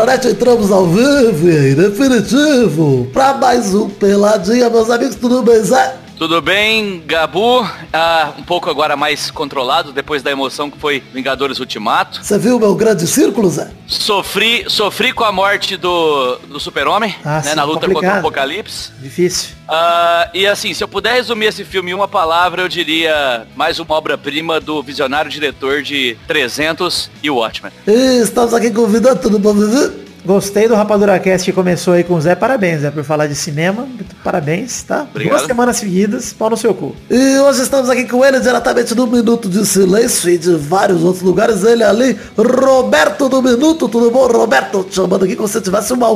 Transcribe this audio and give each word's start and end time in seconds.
Peladronete, 0.00 0.28
entramos 0.28 0.72
ao 0.72 0.86
vivo 0.86 1.50
e 1.50 1.74
definitivo 1.74 3.06
para 3.12 3.34
mais 3.34 3.74
um 3.74 3.86
Peladinha, 3.90 4.70
meus 4.70 4.88
amigos, 4.88 5.16
tudo 5.16 5.42
bem, 5.42 5.62
Zé? 5.62 5.99
Tudo 6.20 6.42
bem, 6.42 7.02
Gabu? 7.06 7.66
Ah, 7.90 8.34
um 8.36 8.42
pouco 8.42 8.68
agora 8.68 8.94
mais 8.94 9.30
controlado, 9.30 9.90
depois 9.90 10.22
da 10.22 10.30
emoção 10.30 10.70
que 10.70 10.76
foi 10.76 11.02
Vingadores 11.14 11.58
Ultimato. 11.60 12.22
Você 12.22 12.36
viu 12.38 12.58
meu 12.60 12.74
grande 12.74 13.06
círculo, 13.06 13.48
Zé? 13.48 13.70
Sofri, 13.86 14.66
sofri 14.68 15.14
com 15.14 15.24
a 15.24 15.32
morte 15.32 15.78
do, 15.78 16.36
do 16.40 16.60
super-homem, 16.60 17.16
Ah, 17.24 17.40
né, 17.42 17.54
na 17.54 17.64
luta 17.64 17.86
complicado. 17.86 17.94
contra 18.02 18.16
o 18.16 18.18
Apocalipse. 18.18 18.90
Difícil. 19.00 19.52
Ah, 19.66 20.28
e 20.34 20.46
assim, 20.46 20.74
se 20.74 20.84
eu 20.84 20.88
puder 20.88 21.14
resumir 21.14 21.46
esse 21.46 21.64
filme 21.64 21.90
em 21.90 21.94
uma 21.94 22.06
palavra, 22.06 22.60
eu 22.60 22.68
diria 22.68 23.46
mais 23.56 23.78
uma 23.78 23.94
obra-prima 23.94 24.60
do 24.60 24.82
visionário 24.82 25.30
diretor 25.30 25.82
de 25.82 26.18
300 26.28 27.10
e 27.22 27.30
Watchmen. 27.30 27.72
E 27.86 28.20
estamos 28.20 28.52
aqui 28.52 28.70
convidando 28.70 29.22
todo 29.22 29.38
mundo, 29.40 29.70
viu? 29.70 30.09
Gostei 30.24 30.68
do 30.68 30.74
Rapadura 30.74 31.18
Cast 31.18 31.44
que 31.44 31.52
começou 31.52 31.94
aí 31.94 32.04
com 32.04 32.14
o 32.14 32.20
Zé. 32.20 32.34
Parabéns, 32.34 32.80
Zé, 32.80 32.90
por 32.90 33.04
falar 33.04 33.26
de 33.26 33.34
cinema. 33.34 33.86
Parabéns, 34.22 34.82
tá? 34.82 35.06
Obrigado. 35.10 35.36
Duas 35.36 35.46
semanas 35.46 35.76
seguidas, 35.76 36.32
pau 36.32 36.50
no 36.50 36.56
seu 36.56 36.74
cu. 36.74 36.94
E 37.08 37.38
hoje 37.38 37.62
estamos 37.62 37.88
aqui 37.88 38.04
com 38.04 38.24
ele 38.24 38.38
diretamente 38.40 38.94
do 38.94 39.06
Minuto 39.06 39.48
de 39.48 39.64
Silêncio 39.66 40.30
e 40.30 40.38
de 40.38 40.54
vários 40.56 41.02
outros 41.02 41.22
lugares. 41.22 41.64
Ele 41.64 41.82
ali, 41.82 42.18
Roberto 42.36 43.28
do 43.28 43.42
Minuto. 43.42 43.88
Tudo 43.88 44.10
bom, 44.10 44.26
Roberto? 44.26 44.84
Te 44.84 44.96
chamando 44.96 45.24
aqui 45.24 45.36
como 45.36 45.48
se 45.48 45.60
tivesse 45.60 45.92
uma, 45.92 46.08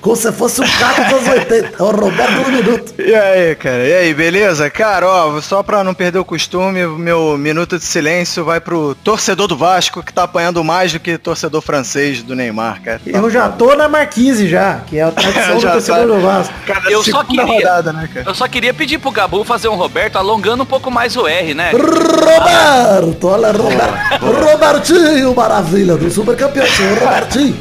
como 0.00 0.16
se 0.16 0.32
fosse 0.32 0.60
um 0.60 0.68
carro 0.78 1.04
dos 1.04 1.28
anos 1.28 1.28
80. 1.28 1.72
É 1.78 1.82
o 1.82 1.90
Roberto 1.90 2.44
do 2.44 2.50
Minuto. 2.50 2.92
E 3.02 3.14
aí, 3.14 3.54
cara? 3.56 3.84
E 3.86 3.94
aí, 3.94 4.14
beleza? 4.14 4.70
Cara, 4.70 5.06
ó, 5.06 5.40
só 5.40 5.62
pra 5.62 5.84
não 5.84 5.92
perder 5.92 6.18
o 6.18 6.24
costume, 6.24 6.84
o 6.86 6.96
meu 6.96 7.36
minuto 7.36 7.78
de 7.78 7.84
silêncio 7.84 8.44
vai 8.44 8.60
pro 8.60 8.94
torcedor 8.94 9.48
do 9.48 9.56
Vasco 9.56 10.02
que 10.02 10.12
tá 10.12 10.22
apanhando 10.22 10.62
mais 10.64 10.92
do 10.92 11.00
que 11.00 11.18
torcedor 11.18 11.60
francês 11.60 12.22
do 12.22 12.34
Neymar, 12.34 12.80
cara. 12.82 13.00
Eu 13.04 13.28
já 13.30 13.51
tô 13.52 13.74
na 13.74 13.88
Marquise 13.88 14.48
já, 14.48 14.80
que 14.86 14.98
é 14.98 15.02
a 15.02 15.10
tradição 15.10 15.56
do 15.60 15.62
torcedor 15.62 16.00
tá. 16.00 16.06
do 16.06 16.20
Vasco. 16.20 16.54
Cara, 16.66 16.90
Eu 16.90 17.02
só 17.02 17.22
queria- 17.24 17.44
rodada, 17.44 17.92
né, 17.92 18.08
cara? 18.12 18.26
Eu 18.28 18.34
só 18.34 18.48
queria 18.48 18.74
pedir 18.74 18.98
pro 18.98 19.10
Gabu 19.10 19.44
fazer 19.44 19.68
um 19.68 19.74
Roberto 19.76 20.16
alongando 20.16 20.62
um 20.62 20.66
pouco 20.66 20.90
mais 20.90 21.16
o 21.16 21.26
R, 21.28 21.54
né? 21.54 21.70
Roberto, 21.72 23.28
olha, 23.28 23.52
Roberto. 23.52 24.50
Robertinho, 24.50 25.34
maravilha, 25.34 25.96
do 25.96 26.10
super 26.10 26.36
campeão, 26.36 26.66
senhor 26.66 26.98
Robertinho. 26.98 27.56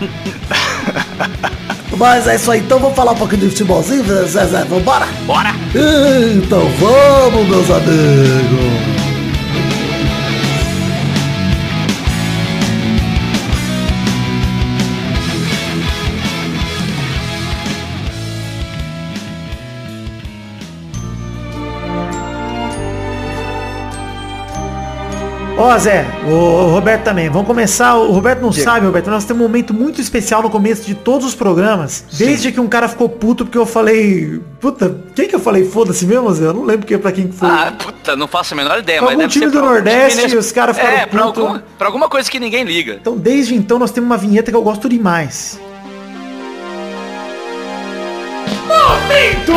Mas 1.96 2.26
é 2.26 2.36
isso 2.36 2.50
aí, 2.50 2.60
então 2.60 2.78
vamos 2.78 2.96
falar 2.96 3.12
um 3.12 3.16
pouquinho 3.16 3.42
de 3.42 3.50
futebolzinho, 3.50 4.02
Zé 4.26 4.46
Zé, 4.46 4.64
vambora? 4.64 5.06
Bora! 5.26 5.50
Então 6.34 6.66
vamos, 6.78 7.46
meus 7.48 7.70
amigos. 7.70 8.99
Ó, 25.62 25.76
Zé, 25.78 26.06
o, 26.26 26.30
o 26.32 26.70
Roberto 26.72 27.02
também. 27.04 27.28
Vamos 27.28 27.46
começar. 27.46 27.94
O 27.94 28.12
Roberto 28.12 28.40
não 28.40 28.50
sabe, 28.50 28.86
Roberto. 28.86 29.10
Nós 29.10 29.24
temos 29.26 29.42
um 29.42 29.46
momento 29.46 29.74
muito 29.74 30.00
especial 30.00 30.42
no 30.42 30.48
começo 30.48 30.86
de 30.86 30.94
todos 30.94 31.26
os 31.26 31.34
programas. 31.34 32.02
Desde 32.12 32.50
que 32.50 32.58
um 32.58 32.66
cara 32.66 32.88
ficou 32.88 33.10
puto 33.10 33.44
porque 33.44 33.58
eu 33.58 33.66
falei. 33.66 34.40
Puta, 34.58 34.96
quem 35.14 35.28
que 35.28 35.34
eu 35.34 35.40
falei? 35.40 35.64
Foda-se 35.66 36.06
mesmo, 36.06 36.32
Zé? 36.32 36.46
Eu 36.46 36.54
não 36.54 36.64
lembro 36.64 36.86
que 36.86 36.96
pra 36.96 37.12
quem 37.12 37.28
que 37.28 37.36
foi. 37.36 37.48
Ah, 37.48 37.74
puta, 37.78 38.16
não 38.16 38.26
faço 38.26 38.54
a 38.54 38.56
menor 38.56 38.78
ideia, 38.78 39.00
Pra 39.00 39.08
mas 39.08 39.16
algum 39.16 39.28
time 39.28 39.46
do 39.48 39.58
algum 39.58 39.70
Nordeste, 39.70 40.10
time 40.12 40.22
nesse- 40.22 40.36
os 40.38 40.50
caras 40.52 40.76
ficaram 40.76 40.96
É, 40.96 41.06
pra, 41.06 41.22
puto. 41.26 41.40
alguma, 41.40 41.64
pra 41.76 41.86
alguma 41.88 42.08
coisa 42.08 42.30
que 42.30 42.40
ninguém 42.40 42.64
liga. 42.64 42.96
Então, 42.98 43.16
desde 43.18 43.54
então, 43.54 43.78
nós 43.78 43.90
temos 43.90 44.08
uma 44.08 44.16
vinheta 44.16 44.50
que 44.50 44.56
eu 44.56 44.62
gosto 44.62 44.88
demais. 44.88 45.60
Momento 48.66 49.52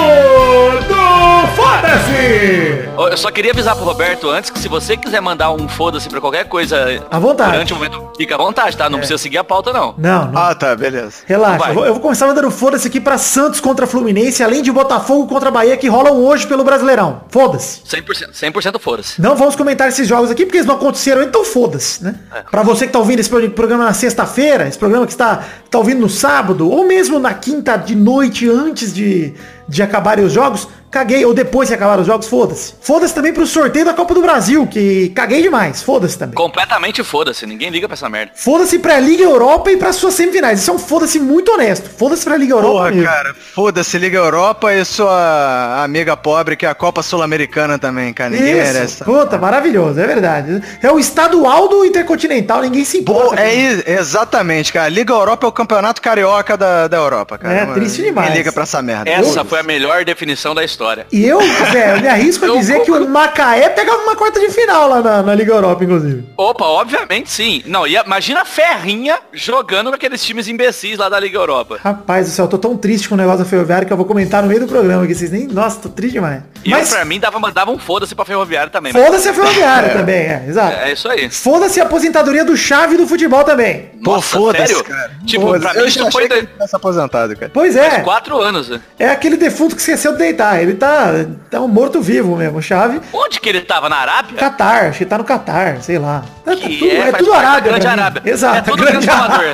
Foda-se! 1.55 2.83
Eu 3.11 3.17
só 3.17 3.29
queria 3.31 3.51
avisar 3.51 3.75
pro 3.75 3.85
Roberto 3.85 4.29
antes 4.29 4.49
que 4.49 4.57
se 4.59 4.67
você 4.67 4.95
quiser 4.97 5.21
mandar 5.21 5.51
um 5.51 5.67
foda-se 5.67 6.09
pra 6.09 6.19
qualquer 6.21 6.45
coisa 6.45 7.03
À 7.11 7.19
vontade. 7.19 7.51
durante 7.51 7.73
o 7.73 7.75
momento, 7.75 8.09
fica 8.17 8.35
à 8.35 8.37
vontade, 8.37 8.75
tá? 8.77 8.89
Não 8.89 8.97
precisa 8.97 9.17
seguir 9.17 9.37
a 9.37 9.43
pauta, 9.43 9.71
não. 9.73 9.93
Não, 9.97 10.31
não. 10.31 10.41
Ah, 10.41 10.55
tá, 10.55 10.75
beleza. 10.75 11.17
Relaxa, 11.25 11.57
vai. 11.59 11.69
eu 11.71 11.73
vou, 11.75 11.85
eu 11.85 11.93
vou 11.93 12.01
começar 12.01 12.27
mandando 12.27 12.49
foda-se 12.49 12.87
aqui 12.87 12.99
pra 12.99 13.17
Santos 13.17 13.59
contra 13.59 13.85
Fluminense, 13.85 14.43
além 14.43 14.61
de 14.61 14.71
Botafogo 14.71 15.27
contra 15.27 15.51
Bahia, 15.51 15.77
que 15.77 15.87
rolam 15.87 16.15
hoje 16.23 16.47
pelo 16.47 16.63
Brasileirão. 16.63 17.21
Foda-se. 17.29 17.81
100%, 17.83 18.31
100% 18.33 18.79
foda-se. 18.79 19.21
Não 19.21 19.35
vamos 19.35 19.55
comentar 19.55 19.87
esses 19.89 20.07
jogos 20.07 20.31
aqui, 20.31 20.45
porque 20.45 20.57
eles 20.57 20.67
não 20.67 20.75
aconteceram, 20.75 21.23
então 21.23 21.43
foda-se, 21.45 22.03
né? 22.03 22.15
Pra 22.49 22.63
você 22.63 22.87
que 22.87 22.93
tá 22.93 22.99
ouvindo 22.99 23.19
esse 23.19 23.29
pro- 23.29 23.49
programa 23.51 23.85
na 23.85 23.93
sexta-feira, 23.93 24.67
esse 24.67 24.77
programa 24.77 25.05
que 25.05 25.11
está 25.13 25.43
tá 25.69 25.77
ouvindo 25.77 25.99
no 26.01 26.09
sábado, 26.09 26.69
ou 26.69 26.85
mesmo 26.87 27.19
na 27.19 27.33
quinta 27.33 27.75
de 27.77 27.95
noite, 27.95 28.49
antes 28.49 28.93
de, 28.93 29.33
de 29.67 29.83
acabarem 29.83 30.23
os 30.25 30.31
jogos, 30.33 30.67
caguei, 30.93 31.25
ou 31.25 31.33
depois 31.33 31.67
que 31.69 31.73
acabaram 31.75 32.01
os 32.01 32.07
jogos, 32.07 32.27
foda-se. 32.27 32.75
Foda-se 32.79 33.15
também 33.15 33.33
pro 33.33 33.47
sorteio 33.47 33.83
da 33.83 33.95
Copa 33.95 34.13
do 34.13 34.21
Brasil, 34.21 34.67
que 34.67 35.09
caguei 35.09 35.41
demais, 35.41 35.81
foda-se 35.81 36.15
também. 36.17 36.35
Completamente 36.35 37.03
foda-se, 37.03 37.47
ninguém 37.47 37.71
liga 37.71 37.87
pra 37.87 37.95
essa 37.95 38.07
merda. 38.07 38.31
Foda-se 38.35 38.77
pra 38.77 38.99
Liga 38.99 39.23
Europa 39.23 39.71
e 39.71 39.77
pra 39.77 39.91
suas 39.91 40.13
semifinais. 40.13 40.59
Isso 40.61 40.69
é 40.69 40.73
um 40.73 40.77
foda-se 40.77 41.19
muito 41.19 41.51
honesto. 41.51 41.89
Foda-se 41.97 42.23
pra 42.23 42.37
Liga 42.37 42.53
Europa 42.53 42.73
Porra, 42.73 42.91
mesmo. 42.91 43.05
cara, 43.05 43.33
foda-se, 43.55 43.97
Liga 43.97 44.19
Europa 44.19 44.71
e 44.71 44.85
sua 44.85 45.83
amiga 45.83 46.15
pobre, 46.15 46.55
que 46.55 46.65
é 46.65 46.69
a 46.69 46.75
Copa 46.75 47.01
Sul-Americana 47.01 47.79
também, 47.79 48.13
cara. 48.13 48.29
Ninguém 48.29 48.53
merece. 48.53 48.95
Isso, 48.95 49.03
puta, 49.03 49.39
maravilhoso, 49.39 49.99
é 49.99 50.05
verdade. 50.05 50.61
É 50.79 50.91
o 50.91 50.99
estadual 50.99 51.67
do 51.67 51.83
Intercontinental, 51.83 52.61
ninguém 52.61 52.85
se 52.85 52.99
importa. 52.99 53.35
Pô, 53.35 53.41
é 53.41 53.81
exatamente, 53.87 54.71
cara. 54.71 54.89
Liga 54.89 55.11
Europa 55.11 55.47
é 55.47 55.49
o 55.49 55.51
campeonato 55.51 56.01
carioca 56.01 56.55
da, 56.55 56.87
da 56.87 56.97
Europa, 56.97 57.39
cara. 57.39 57.53
É, 57.55 57.65
triste 57.73 58.03
demais. 58.03 58.27
Ninguém 58.27 58.43
liga 58.43 58.51
pra 58.51 58.63
essa 58.63 58.79
merda. 58.81 59.09
Essa 59.09 59.43
foi 59.43 59.59
a 59.59 59.63
melhor 59.63 60.05
definição 60.05 60.53
da 60.53 60.63
história. 60.63 60.82
E 61.11 61.25
eu, 61.25 61.39
Zé, 61.71 61.95
eu 61.95 62.01
me 62.01 62.07
arrisco 62.07 62.45
a 62.45 62.47
Eu 62.53 62.57
dizer 62.57 62.81
que 62.81 62.91
o 62.91 63.07
Macaé 63.09 63.69
pegava 63.69 63.99
uma 64.03 64.15
quarta 64.15 64.39
de 64.39 64.49
final 64.49 64.89
lá 64.89 65.01
na, 65.01 65.23
na 65.23 65.35
Liga 65.35 65.53
Europa, 65.53 65.83
inclusive. 65.83 66.23
Opa, 66.37 66.65
obviamente 66.65 67.29
sim. 67.31 67.63
Não, 67.65 67.85
e 67.87 67.95
imagina 67.95 68.41
a 68.41 68.45
Ferrinha 68.45 69.17
jogando 69.31 69.89
com 69.89 69.95
aqueles 69.95 70.23
times 70.23 70.47
imbecis 70.47 70.97
lá 70.97 71.09
da 71.09 71.19
Liga 71.19 71.37
Europa. 71.37 71.79
Rapaz 71.83 72.27
do 72.27 72.31
céu, 72.33 72.45
eu 72.45 72.49
tô 72.49 72.57
tão 72.57 72.75
triste 72.77 73.07
com 73.09 73.15
o 73.15 73.17
negócio 73.17 73.39
da 73.39 73.45
Ferroviária 73.45 73.85
que 73.85 73.93
eu 73.93 73.97
vou 73.97 74.05
comentar 74.05 74.41
no 74.41 74.47
meio 74.49 74.59
do 74.61 74.67
programa 74.67 75.03
aqui. 75.03 75.15
Vocês 75.15 75.31
nem. 75.31 75.47
Nossa, 75.47 75.79
tô 75.79 75.89
triste 75.89 76.13
demais. 76.13 76.41
E 76.63 76.69
Mas 76.69 76.89
eu, 76.91 76.95
pra 76.97 77.05
mim 77.05 77.19
dava, 77.19 77.51
dava 77.51 77.71
um 77.71 77.77
foda-se 77.77 78.15
pra 78.15 78.25
Ferroviária 78.25 78.69
também. 78.69 78.93
mas- 78.93 79.03
foda-se 79.05 79.27
a 79.29 79.33
Ferroviária 79.33 79.89
também, 79.97 80.15
é, 80.15 80.45
exato. 80.47 80.77
É 80.77 80.91
isso 80.93 81.07
aí. 81.09 81.29
Foda-se 81.29 81.79
a 81.81 81.83
aposentadoria 81.83 82.45
do 82.45 82.55
chave 82.55 82.95
do 82.97 83.07
futebol 83.07 83.43
também. 83.43 83.91
Pô, 84.03 84.13
Nossa, 84.15 84.37
foda-se, 84.37 84.67
sério? 84.67 84.83
cara. 84.83 85.11
Tipo, 85.25 85.47
Foda-se. 85.47 85.63
pra 85.63 85.73
mim 85.73 85.79
eu 85.79 85.87
isso 85.87 85.99
já 85.99 86.11
foi 86.11 86.25
achei 86.25 86.41
que 86.41 86.47
tivesse 86.47 86.75
aposentado, 86.75 87.35
cara. 87.35 87.51
Pois 87.53 87.75
é. 87.75 87.99
quatro 87.99 88.39
anos. 88.41 88.69
né? 88.69 88.81
É 88.99 89.09
aquele 89.09 89.37
defunto 89.37 89.75
que 89.75 89.81
esqueceu 89.81 90.13
de 90.13 90.17
deitar. 90.19 90.61
Ele 90.61 90.72
tá, 90.73 91.11
tá 91.49 91.61
um 91.61 91.67
morto-vivo 91.67 92.35
mesmo. 92.35 92.61
Chave. 92.61 93.01
Onde 93.13 93.39
que 93.39 93.49
ele 93.49 93.61
tava? 93.61 93.87
Na 93.89 93.97
Arábia? 93.97 94.37
Catar, 94.37 94.85
acho 94.87 94.99
que 94.99 95.05
tá 95.05 95.17
no 95.17 95.23
Catar, 95.23 95.81
sei 95.81 95.97
lá. 95.99 96.23
Tá- 96.45 96.55
Que 96.55 96.77
tudo- 96.77 96.91
é, 96.91 97.01
faz 97.11 97.17
tudo 97.17 97.31
da 97.31 97.37
Arábia. 97.37 97.71
Grande. 97.71 97.87
Arábia. 97.87 98.21
Exato. 98.25 98.57
É 98.57 98.61
tudo 98.61 98.83
grande 98.85 99.09
Amador. 99.09 99.43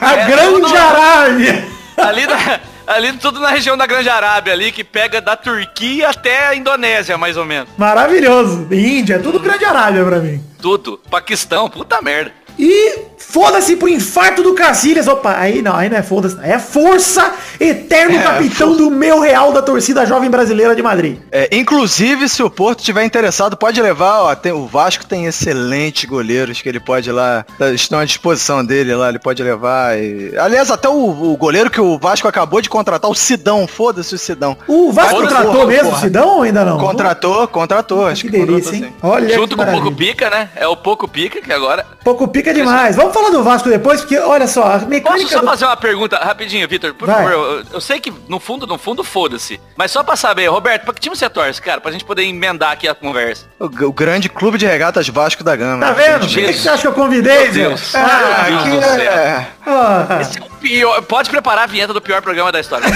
A 0.00 0.12
É 0.12 0.26
grande 0.26 0.60
tudo- 0.60 0.76
Arábia. 0.76 1.64
ali, 1.96 2.26
na- 2.26 2.60
ali 2.86 3.12
tudo 3.14 3.40
na 3.40 3.48
região 3.50 3.76
da 3.76 3.86
Grande 3.86 4.08
Arábia 4.08 4.52
ali, 4.52 4.72
que 4.72 4.84
pega 4.84 5.20
da 5.20 5.36
Turquia 5.36 6.10
até 6.10 6.48
a 6.48 6.54
Indonésia, 6.54 7.16
mais 7.18 7.36
ou 7.36 7.44
menos. 7.44 7.68
Maravilhoso. 7.76 8.66
Índia, 8.70 9.14
é 9.14 9.18
tudo 9.18 9.40
grande 9.40 9.64
Arábia 9.64 10.04
pra 10.04 10.18
mim. 10.18 10.42
Tudo. 10.60 11.00
Paquistão, 11.10 11.68
puta 11.68 12.00
merda. 12.02 12.32
E 12.58 12.98
foda-se 13.28 13.76
pro 13.76 13.88
infarto 13.88 14.42
do 14.42 14.54
Cacilhas. 14.54 15.06
Opa, 15.08 15.36
aí 15.38 15.60
não, 15.62 15.74
aí 15.74 15.88
não 15.88 15.96
é 15.98 16.02
foda-se. 16.02 16.36
É 16.42 16.58
força, 16.58 17.32
eterno 17.60 18.16
É, 18.18 18.22
capitão 18.22 18.76
do 18.76 18.90
meu 18.90 19.20
real 19.20 19.52
da 19.52 19.60
torcida 19.62 20.06
jovem 20.06 20.30
brasileira 20.30 20.74
de 20.74 20.82
Madrid. 20.82 21.18
É, 21.30 21.48
inclusive, 21.56 22.28
se 22.28 22.42
o 22.42 22.48
Porto 22.50 22.82
tiver 22.82 23.04
interessado, 23.04 23.56
pode 23.56 23.80
levar, 23.80 24.22
ó, 24.22 24.34
tem- 24.34 24.52
o 24.52 24.66
Vasco 24.66 25.04
tem 25.06 25.26
excelentes 25.26 26.04
goleiros 26.08 26.60
que 26.62 26.68
ele 26.68 26.80
pode 26.80 27.08
ir 27.08 27.12
lá, 27.12 27.44
tá- 27.58 27.70
estão 27.72 27.98
à 27.98 28.04
disposição 28.04 28.64
dele 28.64 28.94
lá, 28.94 29.08
ele 29.08 29.18
pode 29.18 29.42
levar. 29.42 29.98
e- 29.98 30.36
aliás, 30.38 30.70
até 30.70 30.88
o, 30.88 30.92
o 31.32 31.36
goleiro 31.36 31.70
que 31.70 31.80
o 31.80 31.98
Vasco 31.98 32.28
acabou 32.28 32.60
de 32.60 32.68
contratar, 32.68 33.10
o 33.10 33.14
Sidão, 33.14 33.66
foda-se 33.66 34.14
o 34.14 34.18
Sidão. 34.18 34.56
O 34.66 34.92
Vasco 34.92 35.20
contratou 35.20 35.52
porra, 35.52 35.66
mesmo 35.66 35.92
o. 35.92 35.96
Sidão 35.98 36.28
ou 36.36 36.42
ainda 36.42 36.64
não? 36.64 36.78
Contratou, 36.78 37.46
contratou, 37.48 38.06
acho 38.06 38.22
que 38.22 38.30
que, 38.30 38.38
delícia, 38.38 38.72
contratou 38.72 38.88
hein? 38.88 38.94
sim. 39.00 39.06
Olha 39.06 39.28
Junto 39.34 39.56
com 39.56 39.62
o 39.62 39.66
Pouco 39.66 39.80
maravilha. 39.90 40.12
Pica, 40.12 40.30
né? 40.30 40.48
É 40.56 40.66
o 40.66 40.76
Pouco 40.76 41.08
Pica, 41.08 41.40
que 41.40 41.52
agora... 41.52 41.84
Pouco 42.04 42.28
pica 42.28 42.54
demais. 42.54 42.94
Vamos 42.94 43.12
falar 43.16 43.30
do 43.30 43.42
Vasco 43.42 43.68
depois, 43.68 44.00
porque 44.00 44.18
olha 44.18 44.46
só, 44.46 44.62
a 44.64 44.70
Posso 44.74 44.86
mecânica 44.88 45.30
só 45.30 45.40
do... 45.40 45.46
fazer 45.46 45.64
uma 45.64 45.76
pergunta 45.76 46.16
rapidinho, 46.16 46.66
Vitor? 46.68 46.94
Por 46.94 47.06
Vai. 47.06 47.16
favor, 47.16 47.32
eu, 47.32 47.64
eu 47.74 47.80
sei 47.80 47.98
que 48.00 48.12
no 48.28 48.38
fundo, 48.38 48.66
no 48.66 48.76
fundo, 48.78 49.02
foda-se. 49.02 49.60
Mas 49.76 49.90
só 49.90 50.02
pra 50.02 50.16
saber, 50.16 50.46
Roberto, 50.48 50.84
pra 50.84 50.94
que 50.94 51.00
time 51.00 51.16
você 51.16 51.28
torce, 51.28 51.60
cara? 51.60 51.80
Pra 51.80 51.90
gente 51.92 52.04
poder 52.04 52.22
emendar 52.24 52.72
aqui 52.72 52.86
a 52.88 52.94
conversa. 52.94 53.46
O, 53.58 53.64
o 53.66 53.92
grande 53.92 54.28
clube 54.28 54.58
de 54.58 54.66
regatas 54.66 55.08
Vasco 55.08 55.42
da 55.44 55.54
Gama. 55.56 55.84
Tá 55.86 55.92
vendo? 55.92 56.20
Por 56.20 56.28
Jesus. 56.28 56.56
que 56.56 56.62
você 56.62 56.68
acha 56.68 56.82
que 56.82 56.88
eu 56.88 56.92
convidei, 56.92 57.44
Meu? 57.44 57.52
Deus. 57.52 57.94
Ah, 57.94 58.46
Meu 58.48 58.62
Deus 58.64 58.76
do 58.76 58.82
céu. 58.82 59.12
é... 59.12 59.46
Ah, 59.66 60.18
Esse 60.20 60.38
é 60.38 60.42
o 60.42 60.46
pior. 60.60 61.02
Pode 61.02 61.28
preparar 61.30 61.64
a 61.64 61.66
vinheta 61.66 61.92
do 61.92 62.00
pior 62.00 62.20
programa 62.22 62.52
da 62.52 62.60
história. 62.60 62.86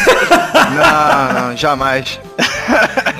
Não, 0.75 1.49
não, 1.49 1.57
jamais. 1.57 2.21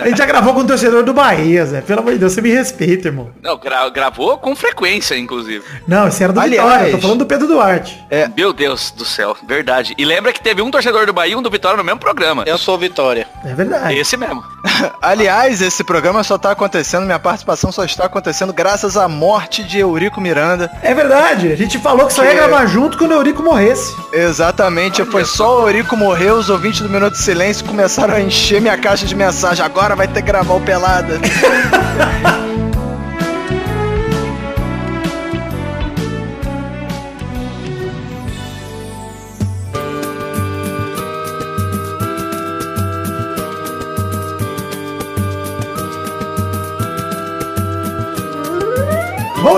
A 0.01 0.07
gente 0.09 0.19
já 0.19 0.27
gravou 0.27 0.55
com 0.55 0.61
o 0.61 0.67
torcedor 0.67 1.03
do 1.03 1.13
Bahia, 1.13 1.67
Zé. 1.67 1.81
Pelo 1.81 2.01
amor 2.01 2.13
de 2.13 2.19
Deus, 2.19 2.33
você 2.33 2.41
me 2.41 2.51
respeita, 2.51 3.09
irmão. 3.09 3.31
Não, 3.43 3.57
gra 3.59 3.89
gravou 3.91 4.39
com 4.39 4.55
frequência, 4.55 5.17
inclusive. 5.19 5.65
Não, 5.87 6.07
esse 6.09 6.23
era 6.23 6.33
do 6.33 6.41
Aliás- 6.41 6.69
Vitória. 6.69 6.90
Eu 6.91 6.97
tô 6.97 7.03
falando 7.03 7.19
do 7.21 7.27
Pedro 7.27 7.47
Duarte. 7.47 8.05
Meu 8.37 8.53
Deus 8.53 8.91
do 8.91 9.05
céu, 9.05 9.37
verdade. 9.47 9.95
E 9.97 10.05
lembra 10.05 10.33
que 10.33 10.41
teve 10.41 10.63
um 10.63 10.71
torcedor 10.71 11.07
do 11.07 11.13
Bahia 11.13 11.33
e 11.33 11.37
um 11.37 11.43
do 11.43 11.51
Vitória 11.51 11.77
no 11.77 11.85
mesmo 11.85 12.01
programa. 12.01 12.45
Eu 12.47 12.59
sou 12.59 12.77
Vitória. 12.79 13.27
É 13.45 13.55
verdade. 13.55 13.97
Esse 13.97 14.17
mesmo. 14.17 14.43
Aliás, 15.01 15.63
esse 15.63 15.85
programa 15.85 16.23
só 16.23 16.37
tá 16.39 16.51
acontecendo, 16.51 17.05
minha 17.05 17.19
participação 17.19 17.71
só 17.71 17.85
está 17.85 18.07
acontecendo 18.07 18.53
graças 18.53 18.97
à 18.97 19.09
morte 19.09 19.63
de 19.63 19.79
Eurico 19.79 20.21
Miranda. 20.21 20.71
É 20.83 20.95
verdade. 20.95 21.53
A 21.53 21.57
gente 21.57 21.79
falou 21.79 22.07
que 22.07 22.13
só 22.13 22.25
ia 22.25 22.35
gravar 22.35 22.67
junto 22.67 22.99
quando 22.99 23.13
o 23.13 23.15
Eurico 23.15 23.43
morresse. 23.43 23.95
Exatamente, 24.13 25.05
foi 25.05 25.25
só 25.25 25.63
o 25.63 25.69
Eurico 25.69 25.97
morrer, 25.97 26.33
os 26.33 26.51
ouvintes 26.51 26.81
do 26.81 26.89
Minuto 26.89 27.13
de 27.13 27.21
Silêncio 27.21 27.65
começaram 27.65 28.15
a 28.15 28.21
encher 28.21 28.61
minha 28.61 28.77
caixa 28.77 29.07
de 29.07 29.15
mensagem. 29.15 29.65
Agora 29.65 29.95
vai 29.95 30.09
ter 30.09 30.23
que 30.23 30.27
gravar 30.27 30.55
o 30.55 30.61
Pelada. 30.61 31.19